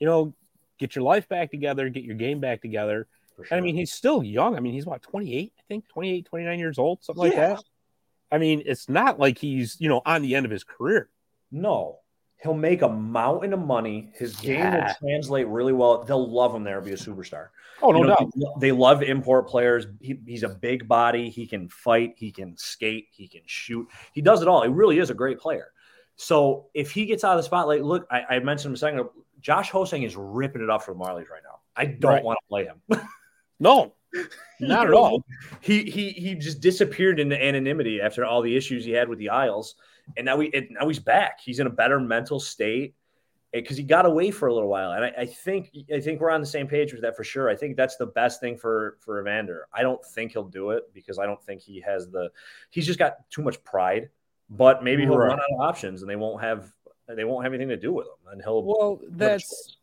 You 0.00 0.06
know, 0.06 0.34
get 0.78 0.94
your 0.94 1.02
life 1.02 1.30
back 1.30 1.50
together, 1.50 1.88
get 1.88 2.04
your 2.04 2.16
game 2.16 2.40
back 2.40 2.60
together. 2.60 3.06
For 3.36 3.46
And 3.50 3.54
I 3.54 3.60
mean, 3.62 3.74
he's 3.74 3.90
still 3.90 4.22
young. 4.22 4.54
I 4.54 4.60
mean, 4.60 4.74
he's 4.74 4.84
what, 4.84 5.00
28, 5.00 5.54
I 5.58 5.62
think, 5.66 5.88
28, 5.88 6.26
29 6.26 6.58
years 6.58 6.78
old, 6.78 7.02
something 7.02 7.24
like 7.24 7.36
that. 7.36 7.64
I 8.34 8.38
mean, 8.38 8.62
it's 8.66 8.88
not 8.88 9.20
like 9.20 9.38
he's, 9.38 9.76
you 9.78 9.88
know, 9.88 10.02
on 10.04 10.22
the 10.22 10.34
end 10.34 10.44
of 10.44 10.50
his 10.50 10.64
career. 10.64 11.08
No, 11.52 12.00
he'll 12.42 12.52
make 12.54 12.82
a 12.82 12.88
mountain 12.88 13.52
of 13.52 13.60
money. 13.60 14.10
His 14.16 14.34
game 14.36 14.58
Yeah. 14.58 14.88
will 14.88 14.94
translate 15.00 15.46
really 15.46 15.72
well. 15.72 16.02
They'll 16.02 16.28
love 16.28 16.52
him 16.52 16.64
there, 16.64 16.80
be 16.80 16.90
a 16.92 16.96
superstar. 16.96 17.48
Oh, 17.80 17.92
no 17.92 17.98
You 17.98 18.04
know, 18.06 18.16
doubt. 18.16 18.30
They, 18.60 18.68
they 18.68 18.72
love 18.72 19.02
import 19.04 19.48
players. 19.48 19.86
He, 20.00 20.18
he's 20.26 20.42
a 20.42 20.48
big 20.48 20.88
body. 20.88 21.30
He 21.30 21.46
can 21.46 21.68
fight. 21.68 22.14
He 22.16 22.32
can 22.32 22.56
skate. 22.56 23.06
He 23.12 23.28
can 23.28 23.42
shoot. 23.46 23.86
He 24.12 24.20
does 24.20 24.42
it 24.42 24.48
all. 24.48 24.62
He 24.62 24.68
really 24.68 24.98
is 24.98 25.10
a 25.10 25.14
great 25.14 25.38
player. 25.38 25.68
So 26.16 26.66
if 26.74 26.90
he 26.90 27.06
gets 27.06 27.22
out 27.22 27.32
of 27.32 27.38
the 27.38 27.42
spotlight, 27.44 27.84
look, 27.84 28.04
I, 28.10 28.22
I 28.30 28.38
mentioned 28.40 28.70
him 28.70 28.74
a 28.74 28.78
second 28.78 28.98
ago. 29.00 29.12
Josh 29.40 29.70
Ho-Sang 29.70 30.02
is 30.02 30.16
ripping 30.16 30.62
it 30.62 30.70
up 30.70 30.82
for 30.82 30.92
the 30.94 30.98
Marlies 31.00 31.28
right 31.30 31.42
now. 31.44 31.60
I 31.76 31.84
don't 31.86 32.10
Right. 32.14 32.24
want 32.24 32.38
to 32.42 32.48
play 32.48 32.64
him. 32.64 32.80
No, 33.60 33.94
Not 34.60 34.86
at 34.86 34.92
all. 34.92 35.24
He 35.60 35.84
he 35.84 36.10
he 36.10 36.34
just 36.34 36.60
disappeared 36.60 37.20
into 37.20 37.42
anonymity 37.42 38.00
after 38.00 38.24
all 38.24 38.42
the 38.42 38.56
issues 38.56 38.84
he 38.84 38.92
had 38.92 39.08
with 39.08 39.18
the 39.18 39.30
Isles, 39.30 39.74
and 40.16 40.26
now 40.26 40.36
we 40.36 40.50
and 40.52 40.68
now 40.70 40.86
he's 40.88 40.98
back. 40.98 41.40
He's 41.40 41.58
in 41.58 41.66
a 41.66 41.70
better 41.70 41.98
mental 41.98 42.38
state 42.38 42.94
eh, 43.52 43.60
because 43.60 43.76
he 43.76 43.82
got 43.82 44.06
away 44.06 44.30
for 44.30 44.48
a 44.48 44.54
little 44.54 44.68
while. 44.68 44.92
And 44.92 45.04
I, 45.04 45.12
I, 45.18 45.26
think 45.26 45.70
I 45.92 46.00
think 46.00 46.20
we're 46.20 46.30
on 46.30 46.40
the 46.40 46.46
same 46.46 46.66
page 46.66 46.92
with 46.92 47.02
that 47.02 47.16
for 47.16 47.24
sure. 47.24 47.48
I 47.48 47.56
think 47.56 47.76
that's 47.76 47.96
the 47.96 48.06
best 48.06 48.40
thing 48.40 48.56
for 48.56 48.96
for 49.00 49.20
Evander. 49.20 49.66
I 49.72 49.82
don't 49.82 50.04
think 50.04 50.32
he'll 50.32 50.44
do 50.44 50.70
it 50.70 50.84
because 50.94 51.18
I 51.18 51.26
don't 51.26 51.42
think 51.42 51.60
he 51.60 51.80
has 51.80 52.08
the. 52.08 52.30
He's 52.70 52.86
just 52.86 52.98
got 52.98 53.28
too 53.30 53.42
much 53.42 53.62
pride. 53.64 54.10
But 54.50 54.84
maybe 54.84 55.02
he'll 55.02 55.16
right. 55.16 55.28
run 55.28 55.38
out 55.38 55.52
of 55.54 55.60
options, 55.60 56.02
and 56.02 56.10
they 56.10 56.16
won't 56.16 56.42
have 56.42 56.70
they 57.08 57.24
won't 57.24 57.44
have 57.44 57.52
anything 57.52 57.70
to 57.70 57.76
do 57.76 57.92
with 57.92 58.06
him, 58.06 58.32
and 58.32 58.42
he'll. 58.42 58.62
Well, 58.62 59.00
that's 59.08 59.78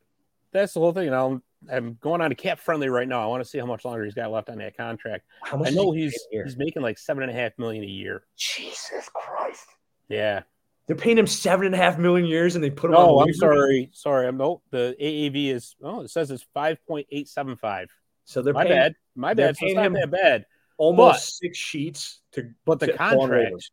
that's 0.52 0.74
the 0.74 0.80
whole 0.80 0.94
thing. 0.94 1.08
And 1.08 1.16
I'm 1.16 1.44
I'm 1.70 1.98
going 2.02 2.22
on 2.22 2.32
a 2.32 2.36
cap 2.36 2.60
friendly 2.60 2.90
right 2.90 3.08
now. 3.08 3.22
I 3.22 3.28
want 3.28 3.44
to 3.44 3.50
see 3.50 3.60
how 3.60 3.66
much 3.66 3.86
longer 3.86 4.04
he's 4.04 4.14
got 4.14 4.32
left 4.32 4.50
on 4.50 4.58
that 4.60 4.76
contract. 4.76 5.26
How 5.44 5.58
much 5.58 5.70
I 5.70 5.72
know 5.72 5.92
he's 5.92 6.18
he's 6.32 6.58
making 6.58 6.82
like 6.82 6.98
seven 6.98 7.24
and 7.24 7.32
a 7.32 7.36
half 7.36 7.52
million 7.58 7.84
a 7.84 7.88
year. 7.88 8.24
Jesus 8.36 9.10
Christ. 9.14 9.66
Yeah. 10.10 10.44
They're 10.88 10.96
paying 10.96 11.18
him 11.18 11.28
seven 11.28 11.68
and 11.68 11.76
a 11.76 11.78
half 11.78 11.98
million 11.98 12.28
years, 12.28 12.56
and 12.56 12.64
they 12.64 12.70
put 12.70 12.90
him. 12.90 12.98
Oh, 12.98 13.20
I'm 13.20 13.34
sorry, 13.34 13.92
sorry. 13.94 14.28
I'm 14.28 14.38
no. 14.38 14.62
The 14.72 14.96
AAV 15.00 15.54
is 15.54 15.76
oh, 15.84 16.02
it 16.02 16.10
says 16.10 16.32
it's 16.32 16.46
five 16.54 16.84
point 16.86 17.08
eight 17.12 17.30
seven 17.30 17.56
five. 17.56 17.90
So 18.26 18.42
they're 18.42 18.54
my 18.54 18.66
paying, 18.66 18.76
bad. 18.76 18.96
My 19.16 19.34
bad. 19.34 19.56
So 19.58 19.68
it's 19.68 19.76
not 19.76 19.94
that 19.94 20.12
bad. 20.12 20.46
Almost 20.78 21.14
but, 21.14 21.22
six 21.22 21.58
sheets 21.58 22.20
to. 22.34 22.50
But 22.66 22.80
the 22.80 22.94
contract 22.94 23.72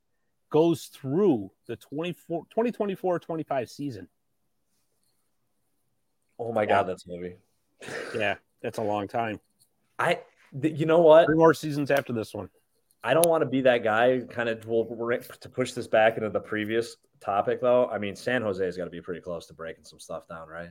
goes 0.51 0.86
through 0.86 1.51
the 1.66 1.77
24, 1.77 2.44
2024 2.51 3.19
25 3.19 3.70
season. 3.70 4.09
Oh 6.39 6.52
my 6.52 6.66
god, 6.66 6.85
that's 6.85 7.05
heavy. 7.10 7.36
Yeah, 8.15 8.37
that's 8.63 8.79
a 8.79 8.83
long 8.83 9.09
time. 9.09 9.41
I, 9.99 10.21
you 10.63 10.87
know 10.87 11.01
what? 11.01 11.27
Three 11.27 11.37
more 11.37 11.55
seasons 11.55 11.91
after 11.91 12.13
this 12.13 12.35
one. 12.35 12.49
I 13.03 13.15
don't 13.15 13.29
want 13.29 13.43
to 13.43 13.47
be 13.47 13.61
that 13.63 13.85
guy. 13.85 14.21
Kind 14.29 14.49
of 14.49 14.67
will 14.67 14.85
to 14.85 15.49
push 15.49 15.73
this 15.73 15.87
back 15.87 16.17
into 16.17 16.31
the 16.31 16.41
previous 16.41 16.97
topic, 17.21 17.61
though. 17.61 17.89
I 17.89 17.99
mean, 17.99 18.17
San 18.17 18.43
Jose's 18.43 18.77
got 18.77 18.85
to 18.85 18.91
be 18.91 19.01
pretty 19.01 19.21
close 19.21 19.47
to 19.47 19.55
breaking 19.55 19.85
some 19.85 20.01
stuff 20.01 20.27
down, 20.29 20.49
right? 20.49 20.71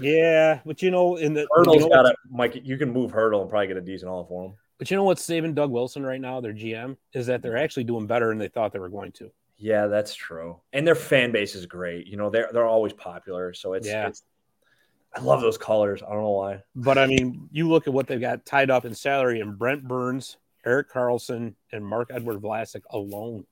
Yeah, 0.00 0.60
but 0.64 0.82
you 0.82 0.90
know, 0.90 1.16
in 1.16 1.34
the 1.34 1.46
Hertl's 1.50 1.76
you 1.76 1.80
know 1.80 1.88
got 1.88 2.02
to 2.02 2.14
Mike. 2.30 2.60
You 2.62 2.76
can 2.76 2.92
move 2.92 3.10
Hertl 3.10 3.40
and 3.40 3.50
probably 3.50 3.66
get 3.66 3.76
a 3.76 3.80
decent 3.80 4.08
haul 4.08 4.24
for 4.24 4.46
him. 4.46 4.54
But 4.78 4.90
you 4.90 4.96
know 4.96 5.04
what's 5.04 5.22
saving 5.22 5.54
Doug 5.54 5.70
Wilson 5.70 6.04
right 6.04 6.20
now, 6.20 6.40
their 6.40 6.52
GM, 6.52 6.96
is 7.12 7.26
that 7.26 7.42
they're 7.42 7.56
actually 7.56 7.84
doing 7.84 8.06
better 8.06 8.28
than 8.28 8.38
they 8.38 8.48
thought 8.48 8.72
they 8.72 8.78
were 8.78 8.88
going 8.88 9.12
to. 9.12 9.30
Yeah, 9.56 9.86
that's 9.86 10.14
true. 10.14 10.60
And 10.72 10.86
their 10.86 10.94
fan 10.94 11.32
base 11.32 11.54
is 11.54 11.66
great. 11.66 12.06
You 12.06 12.16
know, 12.16 12.30
they're 12.30 12.50
they're 12.52 12.66
always 12.66 12.92
popular. 12.92 13.52
So 13.54 13.74
it's, 13.74 13.86
yeah. 13.86 14.08
It's, 14.08 14.22
I 15.16 15.20
love 15.20 15.40
those 15.40 15.58
colors. 15.58 16.02
I 16.02 16.10
don't 16.12 16.22
know 16.22 16.30
why. 16.30 16.62
But 16.74 16.98
I 16.98 17.06
mean, 17.06 17.48
you 17.52 17.68
look 17.68 17.86
at 17.86 17.92
what 17.92 18.06
they've 18.06 18.20
got 18.20 18.44
tied 18.44 18.70
up 18.70 18.84
in 18.84 18.94
salary 18.94 19.40
and 19.40 19.56
Brent 19.56 19.86
Burns, 19.86 20.36
Erik 20.66 20.90
Karlsson, 20.90 21.54
and 21.72 21.84
Marc-Edouard 21.84 22.40
Vlasic 22.40 22.82
alone. 22.90 23.46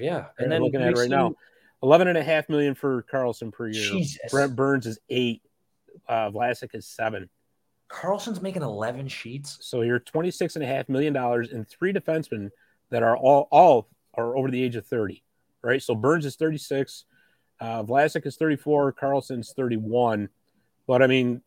Yeah. 0.00 0.26
And, 0.38 0.44
and 0.44 0.52
then 0.52 0.62
looking 0.62 0.82
at 0.82 0.88
it 0.88 0.98
right 0.98 1.10
now. 1.10 1.34
11 1.82 2.08
and 2.08 2.18
a 2.18 2.22
half 2.22 2.48
million 2.48 2.74
for 2.74 3.04
Karlsson 3.12 3.52
per 3.52 3.68
year. 3.68 3.90
Jesus. 3.90 4.30
Brent 4.30 4.56
Burns 4.56 4.86
is 4.86 4.98
eight. 5.08 5.42
Uh, 6.08 6.30
Vlasic 6.30 6.74
is 6.74 6.86
seven. 6.86 7.28
Karlsson's 7.88 8.40
making 8.40 8.62
11 8.62 9.08
sheets. 9.08 9.58
So 9.60 9.82
you're 9.82 10.00
26 10.00 10.56
and 10.56 10.64
a 10.64 10.66
half 10.66 10.88
million 10.88 11.12
dollars 11.12 11.52
and 11.52 11.68
three 11.68 11.92
defensemen 11.92 12.50
that 12.90 13.02
are 13.02 13.16
all, 13.16 13.48
all 13.50 13.88
are 14.14 14.36
over 14.36 14.50
the 14.50 14.62
age 14.62 14.76
of 14.76 14.86
30, 14.86 15.22
right? 15.62 15.82
So 15.82 15.94
Burns 15.94 16.24
is 16.24 16.36
36, 16.36 17.04
uh, 17.60 17.82
Vlasic 17.82 18.26
is 18.26 18.36
34, 18.36 18.94
Karlsson's 18.94 19.52
31. 19.52 20.28
But 20.86 21.02
I 21.02 21.06
mean, 21.06 21.42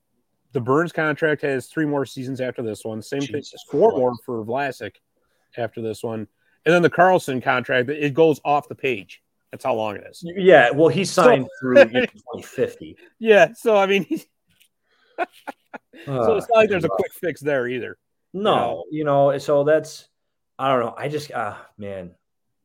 the 0.53 0.61
Burns 0.61 0.91
contract 0.91 1.41
has 1.43 1.67
three 1.67 1.85
more 1.85 2.05
seasons 2.05 2.41
after 2.41 2.61
this 2.61 2.83
one. 2.83 3.01
Same 3.01 3.21
Jesus 3.21 3.51
thing, 3.51 3.79
four 3.79 3.89
Christ. 3.91 3.99
more 3.99 4.13
for 4.25 4.45
Vlasic 4.45 4.95
after 5.57 5.81
this 5.81 6.03
one. 6.03 6.27
And 6.65 6.73
then 6.73 6.81
the 6.81 6.89
Karlsson 6.89 7.41
contract, 7.41 7.89
it 7.89 8.13
goes 8.13 8.41
off 8.43 8.67
the 8.67 8.75
page. 8.75 9.21
That's 9.51 9.63
how 9.63 9.75
long 9.75 9.95
it 9.95 10.05
is. 10.09 10.21
Yeah. 10.23 10.71
Well, 10.71 10.89
he 10.89 11.05
signed 11.05 11.45
so, 11.45 11.49
through 11.59 11.75
2050. 11.85 12.97
Yeah. 13.19 13.53
So, 13.53 13.77
I 13.77 13.85
mean, 13.85 14.05
so 16.05 16.35
it's 16.35 16.47
not 16.49 16.55
like 16.55 16.69
there's 16.69 16.83
a 16.83 16.89
quick 16.89 17.13
fix 17.13 17.41
there 17.41 17.67
either. 17.67 17.97
No, 18.33 18.85
you 18.91 19.03
know, 19.03 19.29
you 19.29 19.33
know 19.33 19.37
so 19.37 19.63
that's 19.63 20.07
I 20.59 20.71
don't 20.71 20.81
know. 20.81 20.95
I 20.97 21.07
just 21.07 21.31
ah 21.33 21.37
uh, 21.37 21.57
man, 21.77 22.11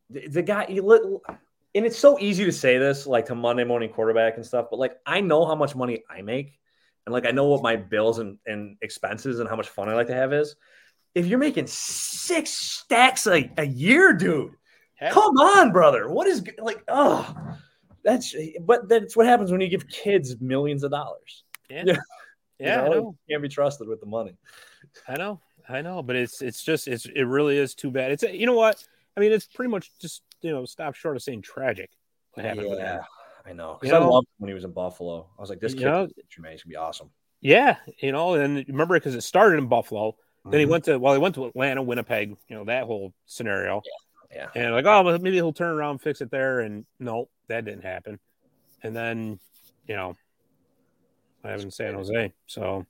the, 0.09 0.27
the 0.27 0.41
guy 0.41 0.65
and 0.65 1.85
it's 1.85 1.97
so 1.97 2.19
easy 2.19 2.45
to 2.45 2.51
say 2.51 2.77
this 2.77 3.07
like 3.07 3.27
to 3.27 3.35
Monday 3.35 3.63
morning 3.63 3.89
quarterback 3.89 4.35
and 4.35 4.45
stuff, 4.45 4.67
but 4.69 4.79
like 4.79 4.99
I 5.05 5.21
know 5.21 5.45
how 5.45 5.55
much 5.55 5.75
money 5.75 6.03
I 6.09 6.21
make 6.21 6.59
and 7.05 7.13
like 7.13 7.25
I 7.25 7.31
know 7.31 7.45
what 7.45 7.63
my 7.63 7.75
bills 7.75 8.19
and, 8.19 8.37
and 8.45 8.77
expenses 8.81 9.39
and 9.39 9.49
how 9.49 9.55
much 9.55 9.69
fun 9.69 9.89
I 9.89 9.93
like 9.93 10.07
to 10.07 10.15
have 10.15 10.33
is. 10.33 10.55
If 11.15 11.27
you're 11.27 11.39
making 11.39 11.67
six 11.67 12.49
stacks 12.49 13.27
a, 13.27 13.51
a 13.57 13.65
year, 13.65 14.13
dude, 14.13 14.53
come 15.11 15.37
on, 15.37 15.71
brother. 15.71 16.09
What 16.09 16.27
is 16.27 16.43
like, 16.57 16.83
oh, 16.87 17.35
that's 18.03 18.35
but 18.61 18.89
that's 18.89 19.15
what 19.15 19.27
happens 19.27 19.51
when 19.51 19.61
you 19.61 19.69
give 19.69 19.87
kids 19.87 20.35
millions 20.41 20.83
of 20.83 20.91
dollars. 20.91 21.43
Yeah. 21.69 21.97
Yeah, 22.59 22.85
you 22.85 22.89
know, 22.91 23.15
can't 23.29 23.41
be 23.41 23.49
trusted 23.49 23.87
with 23.87 23.99
the 23.99 24.05
money. 24.05 24.37
I 25.07 25.17
know, 25.17 25.41
I 25.67 25.81
know, 25.81 26.01
but 26.01 26.15
it's 26.15 26.41
it's 26.41 26.63
just 26.63 26.87
it's 26.87 27.05
it 27.05 27.23
really 27.23 27.57
is 27.57 27.75
too 27.75 27.91
bad. 27.91 28.11
It's 28.11 28.23
you 28.23 28.45
know 28.45 28.55
what 28.55 28.81
I 29.17 29.19
mean. 29.19 29.31
It's 29.31 29.47
pretty 29.47 29.69
much 29.69 29.91
just 29.99 30.21
you 30.41 30.51
know 30.51 30.63
stop 30.63 30.95
short 30.95 31.15
of 31.15 31.23
saying 31.23 31.41
tragic. 31.41 31.89
What 32.33 32.45
happened? 32.45 32.67
Yeah, 32.77 33.01
I 33.45 33.53
know 33.53 33.77
because 33.79 33.93
I 33.93 34.03
loved 34.03 34.27
when 34.37 34.49
he 34.49 34.53
was 34.53 34.63
in 34.63 34.71
Buffalo. 34.71 35.27
I 35.37 35.41
was 35.41 35.49
like, 35.49 35.59
this 35.59 35.73
kid 35.73 35.83
know, 35.83 36.07
should 36.29 36.43
be 36.67 36.75
awesome. 36.75 37.09
Yeah, 37.41 37.75
you 37.99 38.11
know, 38.11 38.35
and 38.35 38.65
remember 38.67 38.95
because 38.95 39.15
it 39.15 39.21
started 39.21 39.57
in 39.57 39.67
Buffalo. 39.67 40.11
Mm-hmm. 40.11 40.51
Then 40.51 40.59
he 40.59 40.63
mm-hmm. 40.65 40.71
went 40.71 40.83
to 40.85 40.97
well, 40.97 41.13
he 41.13 41.19
went 41.19 41.35
to 41.35 41.45
Atlanta, 41.45 41.81
Winnipeg. 41.81 42.37
You 42.47 42.55
know 42.55 42.63
that 42.65 42.85
whole 42.85 43.13
scenario. 43.25 43.81
Yeah, 44.31 44.47
yeah. 44.55 44.63
And 44.63 44.73
like, 44.73 44.85
oh, 44.85 45.17
maybe 45.17 45.35
he'll 45.35 45.53
turn 45.53 45.75
around, 45.75 45.99
fix 45.99 46.21
it 46.21 46.31
there, 46.31 46.61
and 46.61 46.85
no, 46.99 47.29
that 47.49 47.65
didn't 47.65 47.83
happen. 47.83 48.19
And 48.81 48.95
then, 48.95 49.39
you 49.87 49.95
know, 49.95 50.15
I 51.43 51.51
have 51.51 51.61
in 51.61 51.71
San 51.71 51.95
Jose. 51.95 52.33
So 52.47 52.85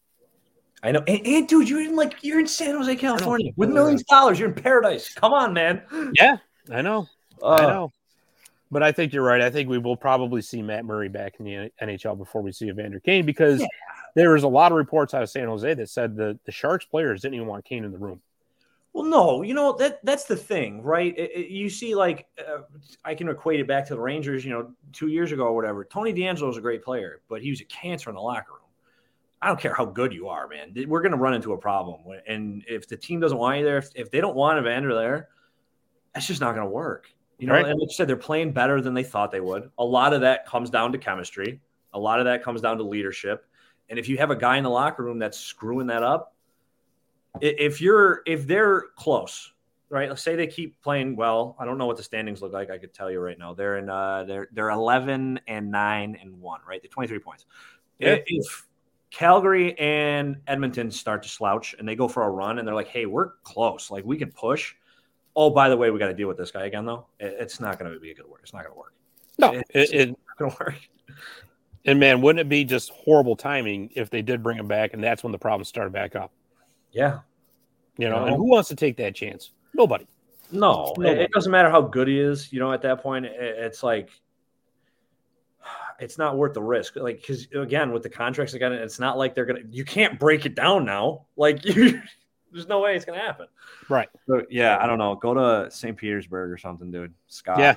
I 0.84 0.92
know. 0.92 1.04
And, 1.08 1.26
and, 1.26 1.48
dude, 1.48 1.70
you're 1.70 1.82
in 1.82 1.96
like 1.96 2.24
you're 2.24 2.40
in 2.40 2.48
San 2.48 2.76
Jose, 2.76 2.96
California, 2.98 3.52
with 3.56 3.70
millions 3.70 4.02
of 4.02 4.08
dollars. 4.08 4.40
You're 4.40 4.50
in 4.50 4.56
paradise. 4.56 5.14
Come 5.14 5.34
on, 5.34 5.54
man. 5.54 5.82
Yeah, 6.14 6.38
I 6.72 6.82
know. 6.82 7.08
Uh, 7.42 7.54
I 7.54 7.62
know. 7.62 7.92
But 8.74 8.84
I 8.84 8.91
think 8.91 9.14
you're 9.14 9.24
right. 9.24 9.41
I 9.41 9.50
think 9.50 9.70
we 9.70 9.78
will 9.78 9.95
probably 9.95 10.41
see 10.41 10.62
Matt 10.62 10.84
Murray 10.84 11.08
back 11.08 11.36
in 11.40 11.45
the 11.45 11.72
NHL 11.82 12.18
before 12.18 12.41
we 12.41 12.52
see 12.52 12.70
Evander 12.70 13.00
Kane 13.00 13.26
because 13.26 13.62
yeah. 13.62 13.68
there 14.16 14.32
was 14.32 14.44
a 14.44 14.48
lot 14.48 14.72
of 14.72 14.78
reports 14.78 15.14
out 15.14 15.22
of 15.22 15.30
San 15.30 15.48
Jose 15.48 15.74
that 15.74 15.90
said 15.90 16.16
the, 16.16 16.40
the 16.45 16.52
Sharks 16.52 16.84
players 16.84 17.22
didn't 17.22 17.36
even 17.36 17.48
want 17.48 17.64
Kane 17.64 17.86
in 17.86 17.91
the 17.91 17.98
room. 18.00 18.20
Well, 18.94 19.06
no, 19.06 19.41
you 19.41 19.56
know 19.56 19.74
that 19.74 20.06
that's 20.06 20.26
the 20.26 20.36
thing, 20.36 20.84
right? 20.84 21.18
It, 21.18 21.32
it, 21.32 21.48
you 21.50 21.68
see, 21.70 21.95
like 21.95 22.28
uh, 22.40 22.62
I 23.04 23.16
can 23.16 23.28
equate 23.28 23.60
it 23.60 23.68
back 23.68 23.88
to 23.88 23.95
the 23.95 24.00
Rangers. 24.00 24.45
You 24.45 24.52
know, 24.52 24.72
two 24.91 25.08
years 25.08 25.32
ago 25.32 25.45
or 25.45 25.56
whatever. 25.56 25.84
Tony 25.84 26.14
DeAngelo 26.14 26.48
was 26.48 26.58
a 26.58 26.62
great 26.62 26.84
player, 26.84 27.22
but 27.28 27.41
he 27.41 27.50
was 27.50 27.60
a 27.62 27.66
cancer 27.66 28.12
in 28.12 28.16
the 28.16 28.22
locker 28.22 28.52
room. 28.52 28.60
I 29.41 29.48
don't 29.48 29.60
care 29.60 29.74
how 29.74 29.86
good 29.86 30.14
you 30.14 30.28
are, 30.30 30.48
man. 30.48 30.74
We're 30.88 31.02
going 31.02 31.12
to 31.12 31.18
run 31.18 31.34
into 31.34 31.54
a 31.54 31.58
problem, 31.58 32.02
and 32.28 32.64
if 32.68 32.88
the 32.88 32.95
team 32.95 33.20
doesn't 33.20 33.38
want 33.38 33.60
you 33.60 33.66
there, 33.66 33.80
if, 33.80 33.90
if 33.95 34.12
they 34.12 34.22
don't 34.22 34.36
want 34.36 34.60
Evander 34.60 34.94
there, 34.94 35.30
that's 36.14 36.28
just 36.28 36.40
not 36.40 36.54
going 36.54 36.66
to 36.66 36.72
work. 36.72 37.10
You 37.39 37.47
know, 37.47 37.53
right. 37.53 37.65
and 37.65 37.80
like 37.80 37.89
you 37.89 37.93
said, 37.93 38.07
they're 38.07 38.15
playing 38.15 38.53
better 38.53 38.80
than 38.80 38.93
they 38.93 39.03
thought 39.03 39.31
they 39.31 39.41
would. 39.41 39.69
A 39.77 39.84
lot 39.84 40.14
of 40.14 40.22
that 40.22 40.45
comes 40.45 40.69
down 40.69 40.91
to 40.91 40.97
chemistry. 40.97 41.60
A 41.93 41.99
lot 41.99 42.19
of 42.19 42.26
that 42.26 42.43
comes 42.43 42.61
down 42.61 42.77
to 42.77 42.84
leadership. 42.84 43.45
And 43.89 43.99
if 43.99 44.07
you 44.07 44.18
have 44.18 44.31
a 44.31 44.35
guy 44.35 44.57
in 44.57 44.64
the 44.64 44.69
locker 44.69 45.03
room 45.03 45.19
that's 45.19 45.38
screwing 45.38 45.88
that 45.88 46.03
up, 46.03 46.35
if 47.41 47.81
you're 47.81 48.22
if 48.26 48.47
they're 48.47 48.85
close, 48.95 49.51
right? 49.89 50.10
Let's 50.10 50.22
say 50.22 50.35
they 50.35 50.47
keep 50.47 50.81
playing 50.81 51.15
well. 51.15 51.55
I 51.60 51.65
don't 51.65 51.77
know 51.77 51.85
what 51.85 51.97
the 51.97 52.03
standings 52.03 52.41
look 52.41 52.53
like. 52.53 52.69
I 52.69 52.77
could 52.77 52.93
tell 52.93 53.11
you 53.11 53.19
right 53.19 53.38
now. 53.38 53.53
They're 53.53 53.77
in 53.77 53.89
uh 53.89 54.23
they're 54.23 54.47
they're 54.51 54.69
11 54.69 55.39
and 55.47 55.72
9 55.72 56.18
and 56.22 56.41
1, 56.41 56.61
right? 56.68 56.81
They're 56.81 56.89
23 56.89 57.19
points. 57.19 57.45
Yeah. 57.99 58.18
If 58.26 58.65
Calgary 59.11 59.77
and 59.77 60.38
Edmonton 60.47 60.89
start 60.89 61.23
to 61.23 61.30
slouch 61.30 61.76
and 61.77 61.88
they 61.88 61.95
go 61.95 62.07
for 62.07 62.23
a 62.23 62.30
run 62.30 62.57
and 62.57 62.68
they're 62.68 62.76
like, 62.76 62.88
"Hey, 62.88 63.05
we're 63.05 63.34
close. 63.43 63.91
Like 63.91 64.03
we 64.03 64.18
can 64.18 64.31
push." 64.31 64.73
Oh, 65.35 65.49
by 65.49 65.69
the 65.69 65.77
way, 65.77 65.89
we 65.89 65.99
got 65.99 66.07
to 66.07 66.14
deal 66.14 66.27
with 66.27 66.38
this 66.38 66.51
guy 66.51 66.65
again 66.65 66.85
though. 66.85 67.07
it's 67.19 67.60
not 67.60 67.80
going 67.80 67.91
to 67.91 67.99
be 67.99 68.11
a 68.11 68.15
good 68.15 68.30
work. 68.30 68.41
It's 68.43 68.53
not 68.53 68.64
going 68.64 68.73
to 68.73 68.80
work. 68.80 68.93
No, 69.39 69.61
it's 69.69 69.91
it, 69.91 70.10
not 70.10 70.38
going 70.38 70.51
to 70.51 70.57
work. 70.60 70.76
And 71.85 71.99
man, 71.99 72.22
wouldn't 72.22 72.39
it 72.39 72.49
be 72.49 72.64
just 72.64 72.91
horrible 72.91 73.35
timing 73.35 73.89
if 73.95 74.10
they 74.10 74.22
did 74.22 74.41
bring 74.41 74.57
him 74.57 74.68
back 74.68 74.93
and 74.93 75.03
that's 75.03 75.23
when 75.23 75.31
the 75.31 75.39
problems 75.39 75.68
started 75.68 75.91
back 75.91 76.15
up? 76.15 76.31
Yeah. 76.91 77.19
You 77.97 78.10
know, 78.10 78.26
and 78.26 78.35
who 78.35 78.49
wants 78.49 78.69
to 78.69 78.76
take 78.76 78.97
that 78.97 79.15
chance? 79.15 79.51
Nobody. 79.73 80.07
No, 80.51 80.93
Nobody. 80.97 81.22
it 81.22 81.31
doesn't 81.31 81.51
matter 81.51 81.69
how 81.69 81.81
good 81.81 82.07
he 82.07 82.19
is. 82.19 82.51
You 82.53 82.60
know, 82.60 82.72
at 82.72 82.81
that 82.84 83.01
point, 83.01 83.26
it's 83.26 83.84
like 83.84 84.10
it's 85.99 86.18
not 86.18 86.38
worth 86.38 86.53
the 86.53 86.61
risk. 86.61 86.95
Like, 86.95 87.18
because 87.18 87.47
again, 87.55 87.91
with 87.91 88.03
the 88.03 88.10
contracts 88.10 88.53
again, 88.53 88.72
it's 88.72 88.99
not 88.99 89.18
like 89.18 89.35
they're 89.35 89.45
gonna. 89.45 89.61
You 89.69 89.85
can't 89.85 90.19
break 90.19 90.45
it 90.45 90.55
down 90.55 90.85
now. 90.85 91.26
Like, 91.35 91.64
you, 91.76 92.01
there's 92.54 92.68
no 92.68 92.80
way 92.80 92.96
it's 92.96 93.06
gonna 93.06 93.20
happen. 93.20 93.48
Right. 93.90 94.10
So, 94.28 94.44
yeah, 94.50 94.78
I 94.80 94.88
don't 94.88 94.98
know. 94.98 95.16
Go 95.16 95.34
to 95.34 95.72
St. 95.72 95.98
Petersburg 95.98 96.52
or 96.52 96.58
something, 96.58 96.92
dude. 96.92 97.14
Scott. 97.28 97.60
Yeah. 97.60 97.76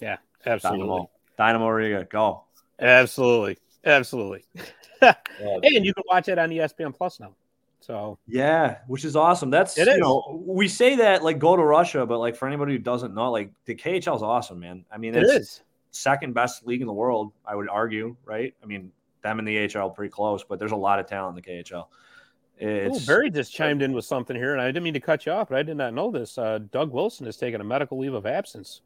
Yeah. 0.00 0.16
Absolutely. 0.46 1.08
Dynamo, 1.36 1.66
Dinamo 1.66 1.76
Riga. 1.76 2.04
Go. 2.04 2.44
Absolutely. 2.78 3.58
Absolutely. 3.84 4.44
yeah, 5.02 5.14
and 5.40 5.84
you 5.84 5.92
can 5.94 6.04
watch 6.08 6.28
it 6.28 6.38
on 6.38 6.50
ESPN 6.50 6.94
Plus 6.94 7.20
now. 7.20 7.34
So 7.80 8.18
Yeah, 8.26 8.78
which 8.86 9.04
is 9.04 9.16
awesome. 9.16 9.50
That's 9.50 9.78
It 9.78 9.86
you 9.86 9.94
is. 9.94 9.98
know 9.98 10.42
we 10.44 10.68
say 10.68 10.96
that 10.96 11.22
like 11.22 11.38
go 11.38 11.56
to 11.56 11.62
Russia, 11.62 12.04
but 12.06 12.18
like 12.18 12.36
for 12.36 12.46
anybody 12.46 12.72
who 12.72 12.78
doesn't 12.78 13.14
know, 13.14 13.30
like 13.30 13.50
the 13.64 13.74
KHL 13.74 14.16
is 14.16 14.22
awesome, 14.22 14.60
man. 14.60 14.84
I 14.90 14.98
mean, 14.98 15.14
it 15.14 15.24
it's 15.24 15.62
second 15.90 16.34
best 16.34 16.66
league 16.66 16.80
in 16.80 16.86
the 16.86 16.92
world, 16.92 17.32
I 17.46 17.54
would 17.54 17.68
argue, 17.68 18.16
right? 18.24 18.54
I 18.62 18.66
mean, 18.66 18.92
them 19.22 19.38
and 19.38 19.48
the 19.48 19.56
HL 19.56 19.94
pretty 19.94 20.10
close, 20.10 20.44
but 20.44 20.58
there's 20.58 20.72
a 20.72 20.76
lot 20.76 20.98
of 20.98 21.06
talent 21.06 21.38
in 21.38 21.42
the 21.42 21.62
KHL. 21.62 21.86
Ooh, 22.62 23.06
Barry 23.06 23.30
just 23.30 23.52
chimed 23.52 23.82
in 23.82 23.92
with 23.92 24.04
something 24.04 24.36
here, 24.36 24.52
and 24.52 24.60
I 24.60 24.66
didn't 24.66 24.82
mean 24.82 24.94
to 24.94 25.00
cut 25.00 25.26
you 25.26 25.32
off, 25.32 25.48
but 25.48 25.58
I 25.58 25.62
did 25.62 25.76
not 25.76 25.94
know 25.94 26.10
this. 26.10 26.38
Uh, 26.38 26.58
Doug 26.72 26.92
Wilson 26.92 27.26
has 27.26 27.36
taken 27.36 27.60
a 27.60 27.64
medical 27.64 27.98
leave 27.98 28.14
of 28.14 28.26
absence 28.26 28.80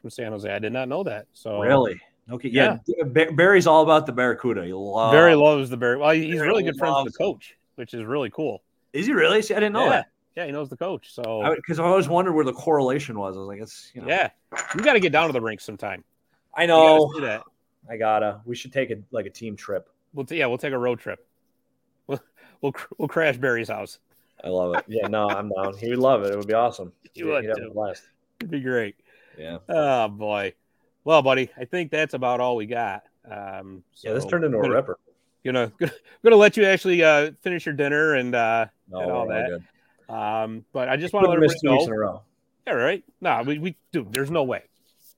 from 0.00 0.10
San 0.10 0.32
Jose. 0.32 0.50
I 0.50 0.58
did 0.58 0.72
not 0.72 0.88
know 0.88 1.02
that. 1.04 1.26
So 1.32 1.60
really 1.60 2.00
okay. 2.30 2.48
Yeah, 2.48 2.78
Ba- 3.06 3.32
Barry's 3.32 3.66
all 3.66 3.82
about 3.82 4.06
the 4.06 4.12
Barracuda. 4.12 4.64
He 4.64 4.72
loves. 4.72 5.14
Barry 5.14 5.34
loves 5.34 5.70
the 5.70 5.76
Barry. 5.76 5.98
Well, 5.98 6.10
he's 6.10 6.34
Barry 6.34 6.48
really 6.48 6.62
good 6.62 6.76
friends 6.76 6.96
with 7.04 7.12
the 7.12 7.18
coach, 7.18 7.56
which 7.76 7.94
is 7.94 8.04
really 8.04 8.30
cool. 8.30 8.62
Is 8.92 9.06
he 9.06 9.12
really? 9.12 9.42
See, 9.42 9.54
I 9.54 9.60
didn't 9.60 9.74
know 9.74 9.84
yeah. 9.84 9.90
that. 9.90 10.06
Yeah, 10.36 10.46
he 10.46 10.52
knows 10.52 10.68
the 10.68 10.76
coach. 10.76 11.12
So 11.12 11.54
Because 11.56 11.78
I, 11.78 11.84
always 11.84 12.08
wondered 12.08 12.32
where 12.32 12.44
the 12.44 12.52
correlation 12.52 13.18
was. 13.18 13.36
I 13.36 13.40
was 13.40 13.48
like, 13.48 13.60
it's 13.60 13.90
you 13.94 14.00
know. 14.00 14.08
yeah, 14.08 14.30
you 14.74 14.80
got 14.80 14.94
to 14.94 15.00
get 15.00 15.12
down 15.12 15.26
to 15.26 15.32
the 15.32 15.40
rink 15.40 15.60
sometime. 15.60 16.04
I 16.54 16.66
gotta 16.66 16.98
know. 16.98 17.20
that. 17.20 17.42
I 17.88 17.96
gotta. 17.96 18.40
We 18.44 18.56
should 18.56 18.72
take 18.72 18.90
a 18.90 18.96
like 19.10 19.26
a 19.26 19.30
team 19.30 19.56
trip. 19.56 19.88
We'll 20.12 20.26
t- 20.26 20.36
yeah, 20.36 20.46
we'll 20.46 20.58
take 20.58 20.72
a 20.72 20.78
road 20.78 20.98
trip. 20.98 21.26
We'll 22.60 22.68
we'll, 22.68 22.72
cr- 22.72 22.94
we'll 22.98 23.08
crash 23.08 23.36
Barry's 23.36 23.68
house. 23.68 23.98
I 24.42 24.48
love 24.48 24.74
it. 24.76 24.84
Yeah, 24.88 25.06
no, 25.08 25.28
I'm 25.28 25.50
down. 25.50 25.76
He 25.76 25.90
would 25.90 25.98
love 25.98 26.22
it. 26.24 26.32
It 26.32 26.36
would 26.38 26.46
be 26.48 26.54
awesome. 26.54 26.92
He 27.12 27.24
would, 27.24 27.44
He'd 27.44 27.54
too. 27.56 27.72
blast. 27.74 28.04
It'd 28.38 28.50
be 28.52 28.60
great. 28.60 28.94
Yeah. 29.36 29.58
Oh 29.68 30.06
boy. 30.08 30.54
Well, 31.04 31.22
buddy, 31.22 31.50
I 31.58 31.64
think 31.64 31.90
that's 31.90 32.14
about 32.14 32.38
all 32.40 32.54
we 32.56 32.66
got. 32.66 33.02
Um, 33.28 33.82
Yeah, 34.02 34.12
this 34.12 34.22
so 34.22 34.28
turned 34.30 34.44
into 34.44 34.58
a 34.58 34.62
gonna, 34.62 34.74
ripper. 34.74 34.98
Gonna 35.44 35.72
gonna 36.24 36.36
let 36.36 36.56
you 36.56 36.64
actually 36.64 37.02
uh, 37.02 37.32
finish 37.42 37.66
your 37.66 37.74
dinner 37.74 38.14
and 38.14 38.34
uh, 38.34 38.66
No, 38.88 39.00
and 39.00 39.10
all 39.10 39.26
that. 39.28 39.48
good. 40.08 40.14
um, 40.14 40.64
but 40.72 40.88
I 40.88 40.96
just 40.96 41.12
want 41.12 41.24
to 41.24 41.30
let 41.30 41.36
Couldn't 41.40 41.50
miss 41.52 41.64
everybody 41.64 41.66
two 41.66 41.72
weeks 41.72 41.84
in 41.86 41.90
know. 41.90 41.96
a 41.96 41.98
row. 41.98 42.22
Yeah, 42.68 42.72
right. 42.74 43.04
No, 43.20 43.42
we, 43.44 43.58
we 43.58 43.76
dude, 43.92 44.12
there's 44.12 44.30
no 44.30 44.44
way. 44.44 44.62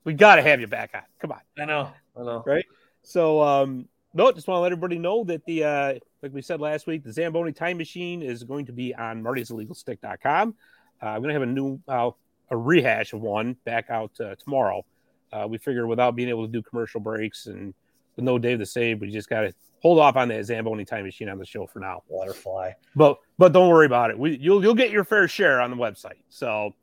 We 0.05 0.14
got 0.14 0.36
to 0.36 0.43
have 0.43 0.60
you 0.60 0.66
back 0.66 0.93
on. 0.94 1.02
Come 1.20 1.32
on. 1.32 1.40
I 1.59 1.64
know. 1.66 1.93
I 2.19 2.23
know. 2.23 2.43
Right. 2.47 2.64
So, 3.02 3.40
um, 3.43 3.86
no, 4.15 4.31
just 4.33 4.47
want 4.47 4.59
to 4.59 4.63
let 4.63 4.73
everybody 4.73 4.99
know 4.99 5.25
that 5.25 5.45
the, 5.45 5.65
uh, 5.65 5.95
like 6.23 6.33
we 6.33 6.43
said 6.43 6.61
last 6.61 6.87
week, 6.87 7.05
the 7.05 7.13
Zamboni 7.13 7.53
Time 7.53 7.79
Machine 7.79 8.23
is 8.23 8.45
going 8.45 8.67
to 8.67 8.73
be 8.73 8.95
on 8.95 9.23
martysillegalstick.com. 9.23 10.55
Uh, 11.03 11.07
I'm 11.07 11.23
going 11.23 11.29
to 11.29 11.35
have 11.35 11.43
a 11.43 11.47
new, 11.47 11.81
uh, 11.89 12.11
a 12.51 12.57
rehash 12.57 13.13
of 13.13 13.21
one 13.21 13.57
back 13.65 13.91
out 13.91 14.13
uh, 14.21 14.35
tomorrow. 14.37 14.85
Uh, 15.33 15.47
we 15.49 15.59
figure 15.59 15.87
without 15.87 16.15
being 16.15 16.29
able 16.29 16.47
to 16.47 16.53
do 16.53 16.63
commercial 16.63 17.01
breaks 17.01 17.47
and 17.47 17.73
with 18.17 18.25
no 18.25 18.39
Dave 18.39 18.59
to 18.59 18.67
save, 18.67 19.01
we 19.01 19.11
just 19.11 19.29
got 19.29 19.43
to 19.43 19.55
hold 19.81 19.99
off 19.99 20.17
on 20.17 20.29
that 20.29 20.45
Zamboni 20.45 20.85
Time 20.85 21.05
Machine 21.05 21.29
on 21.29 21.39
the 21.39 21.47
show 21.47 21.67
for 21.67 21.81
now. 21.81 22.03
Butterfly. 22.11 22.73
But 22.95 23.19
but 23.39 23.53
don't 23.53 23.69
worry 23.69 23.87
about 23.87 24.11
it. 24.11 24.19
We 24.19 24.37
you'll 24.37 24.63
you'll 24.63 24.75
get 24.75 24.91
your 24.91 25.05
fair 25.05 25.29
share 25.29 25.61
on 25.61 25.71
the 25.71 25.77
website. 25.77 26.23
So 26.29 26.75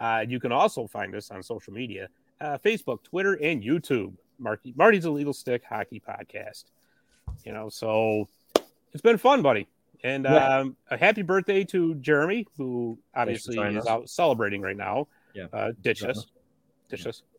uh, 0.00 0.24
you 0.28 0.40
can 0.40 0.52
also 0.52 0.86
find 0.86 1.14
us 1.14 1.30
on 1.30 1.42
social 1.42 1.72
media, 1.72 2.08
uh, 2.40 2.58
Facebook, 2.58 3.02
Twitter, 3.02 3.34
and 3.34 3.62
YouTube. 3.62 4.14
Marty, 4.38 4.72
Marty's 4.76 5.04
Illegal 5.04 5.32
Stick 5.32 5.62
Hockey 5.68 6.02
Podcast. 6.06 6.64
You 7.44 7.52
know, 7.52 7.68
so 7.68 8.28
it's 8.92 9.02
been 9.02 9.18
fun, 9.18 9.42
buddy. 9.42 9.66
And 10.02 10.24
Yeah. 10.24 10.58
um, 10.58 10.76
a 10.90 10.96
happy 10.96 11.22
birthday 11.22 11.64
to 11.64 11.94
Jeremy, 11.96 12.46
who 12.58 12.98
obviously 13.14 13.58
is 13.58 13.84
us. 13.84 13.86
out 13.86 14.08
celebrating 14.10 14.60
right 14.60 14.76
now. 14.76 15.08
Yeah. 15.34 15.46
Uh, 15.52 15.72
ditch 15.80 16.04
us. 16.04 16.26
Ditch 16.88 17.06
us. 17.06 17.22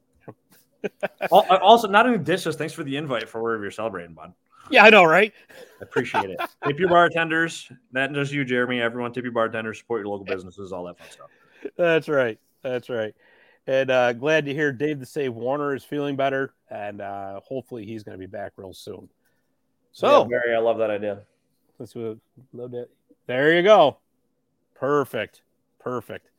Uh, 1.32 1.58
also, 1.64 1.88
not 1.88 2.06
only 2.06 2.20
dishes, 2.20 2.56
thanks 2.56 2.72
for 2.72 2.84
the 2.84 2.96
invite 2.96 3.28
for 3.28 3.42
wherever 3.42 3.64
you're 3.64 3.72
celebrating, 3.72 4.14
bud. 4.14 4.34
Yeah, 4.70 4.84
I 4.84 4.92
know, 4.92 5.04
right? 5.04 5.34
I 5.50 5.54
appreciate 5.82 6.30
it. 6.30 6.40
tip 6.64 6.78
your 6.78 6.90
bartenders. 6.90 7.72
Not 7.92 8.14
just 8.14 8.32
you, 8.32 8.46
Jeremy. 8.46 8.82
Everyone, 8.82 9.12
tip 9.12 9.24
your 9.24 9.32
bartenders. 9.34 9.80
Support 9.80 10.02
your 10.02 10.10
local 10.10 10.26
businesses. 10.36 10.72
All 10.72 10.84
that 10.86 11.00
fun 11.00 11.08
stuff. 11.10 11.28
That's 11.76 12.08
right. 12.08 12.38
That's 12.62 12.90
right. 12.90 13.16
And 13.68 13.90
uh, 13.90 14.14
glad 14.14 14.46
to 14.46 14.54
hear 14.54 14.72
Dave 14.72 15.00
the 15.00 15.06
Save 15.06 15.34
Warner 15.34 15.74
is 15.74 15.84
feeling 15.84 16.16
better, 16.16 16.54
and 16.70 17.02
uh, 17.02 17.40
hopefully 17.42 17.86
he's 17.86 18.04
going 18.04 18.14
to 18.18 18.20
be 18.20 18.30
back 18.30 18.54
real 18.58 18.74
soon. 18.74 19.10
So 19.92 20.22
Yeah, 20.24 20.28
Barry, 20.30 20.56
I 20.56 20.60
love 20.60 20.78
that 20.78 20.90
idea. 20.92 21.22
let's 21.80 21.94
do 21.94 22.12
a 22.12 22.18
little 22.56 22.70
bit. 22.70 22.92
There 23.28 23.54
you 23.56 23.64
go. 23.64 23.98
Perfect. 24.76 25.42
Perfect. 25.80 26.30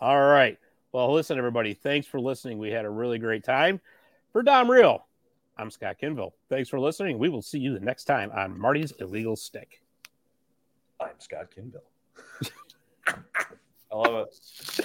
All 0.00 0.20
right. 0.20 0.58
Well, 0.92 1.12
listen, 1.12 1.38
everybody. 1.38 1.72
Thanks 1.72 2.06
for 2.06 2.20
listening. 2.20 2.58
We 2.58 2.70
had 2.70 2.84
a 2.84 2.90
really 2.90 3.18
great 3.18 3.44
time. 3.44 3.80
For 4.32 4.42
Dom 4.42 4.70
Real, 4.70 5.06
I'm 5.56 5.70
Scott 5.70 5.96
Kinville. 6.02 6.32
Thanks 6.48 6.68
for 6.68 6.78
listening. 6.78 7.18
We 7.18 7.28
will 7.28 7.42
see 7.42 7.58
you 7.58 7.72
the 7.72 7.80
next 7.84 8.04
time 8.04 8.30
on 8.34 8.58
Marty's 8.58 8.92
Illegal 9.00 9.36
Stick. 9.36 9.82
I'm 11.00 11.18
Scott 11.18 11.46
Kinville. 11.56 12.50
I 13.92 13.96
love 13.96 14.26
it. 14.26 14.36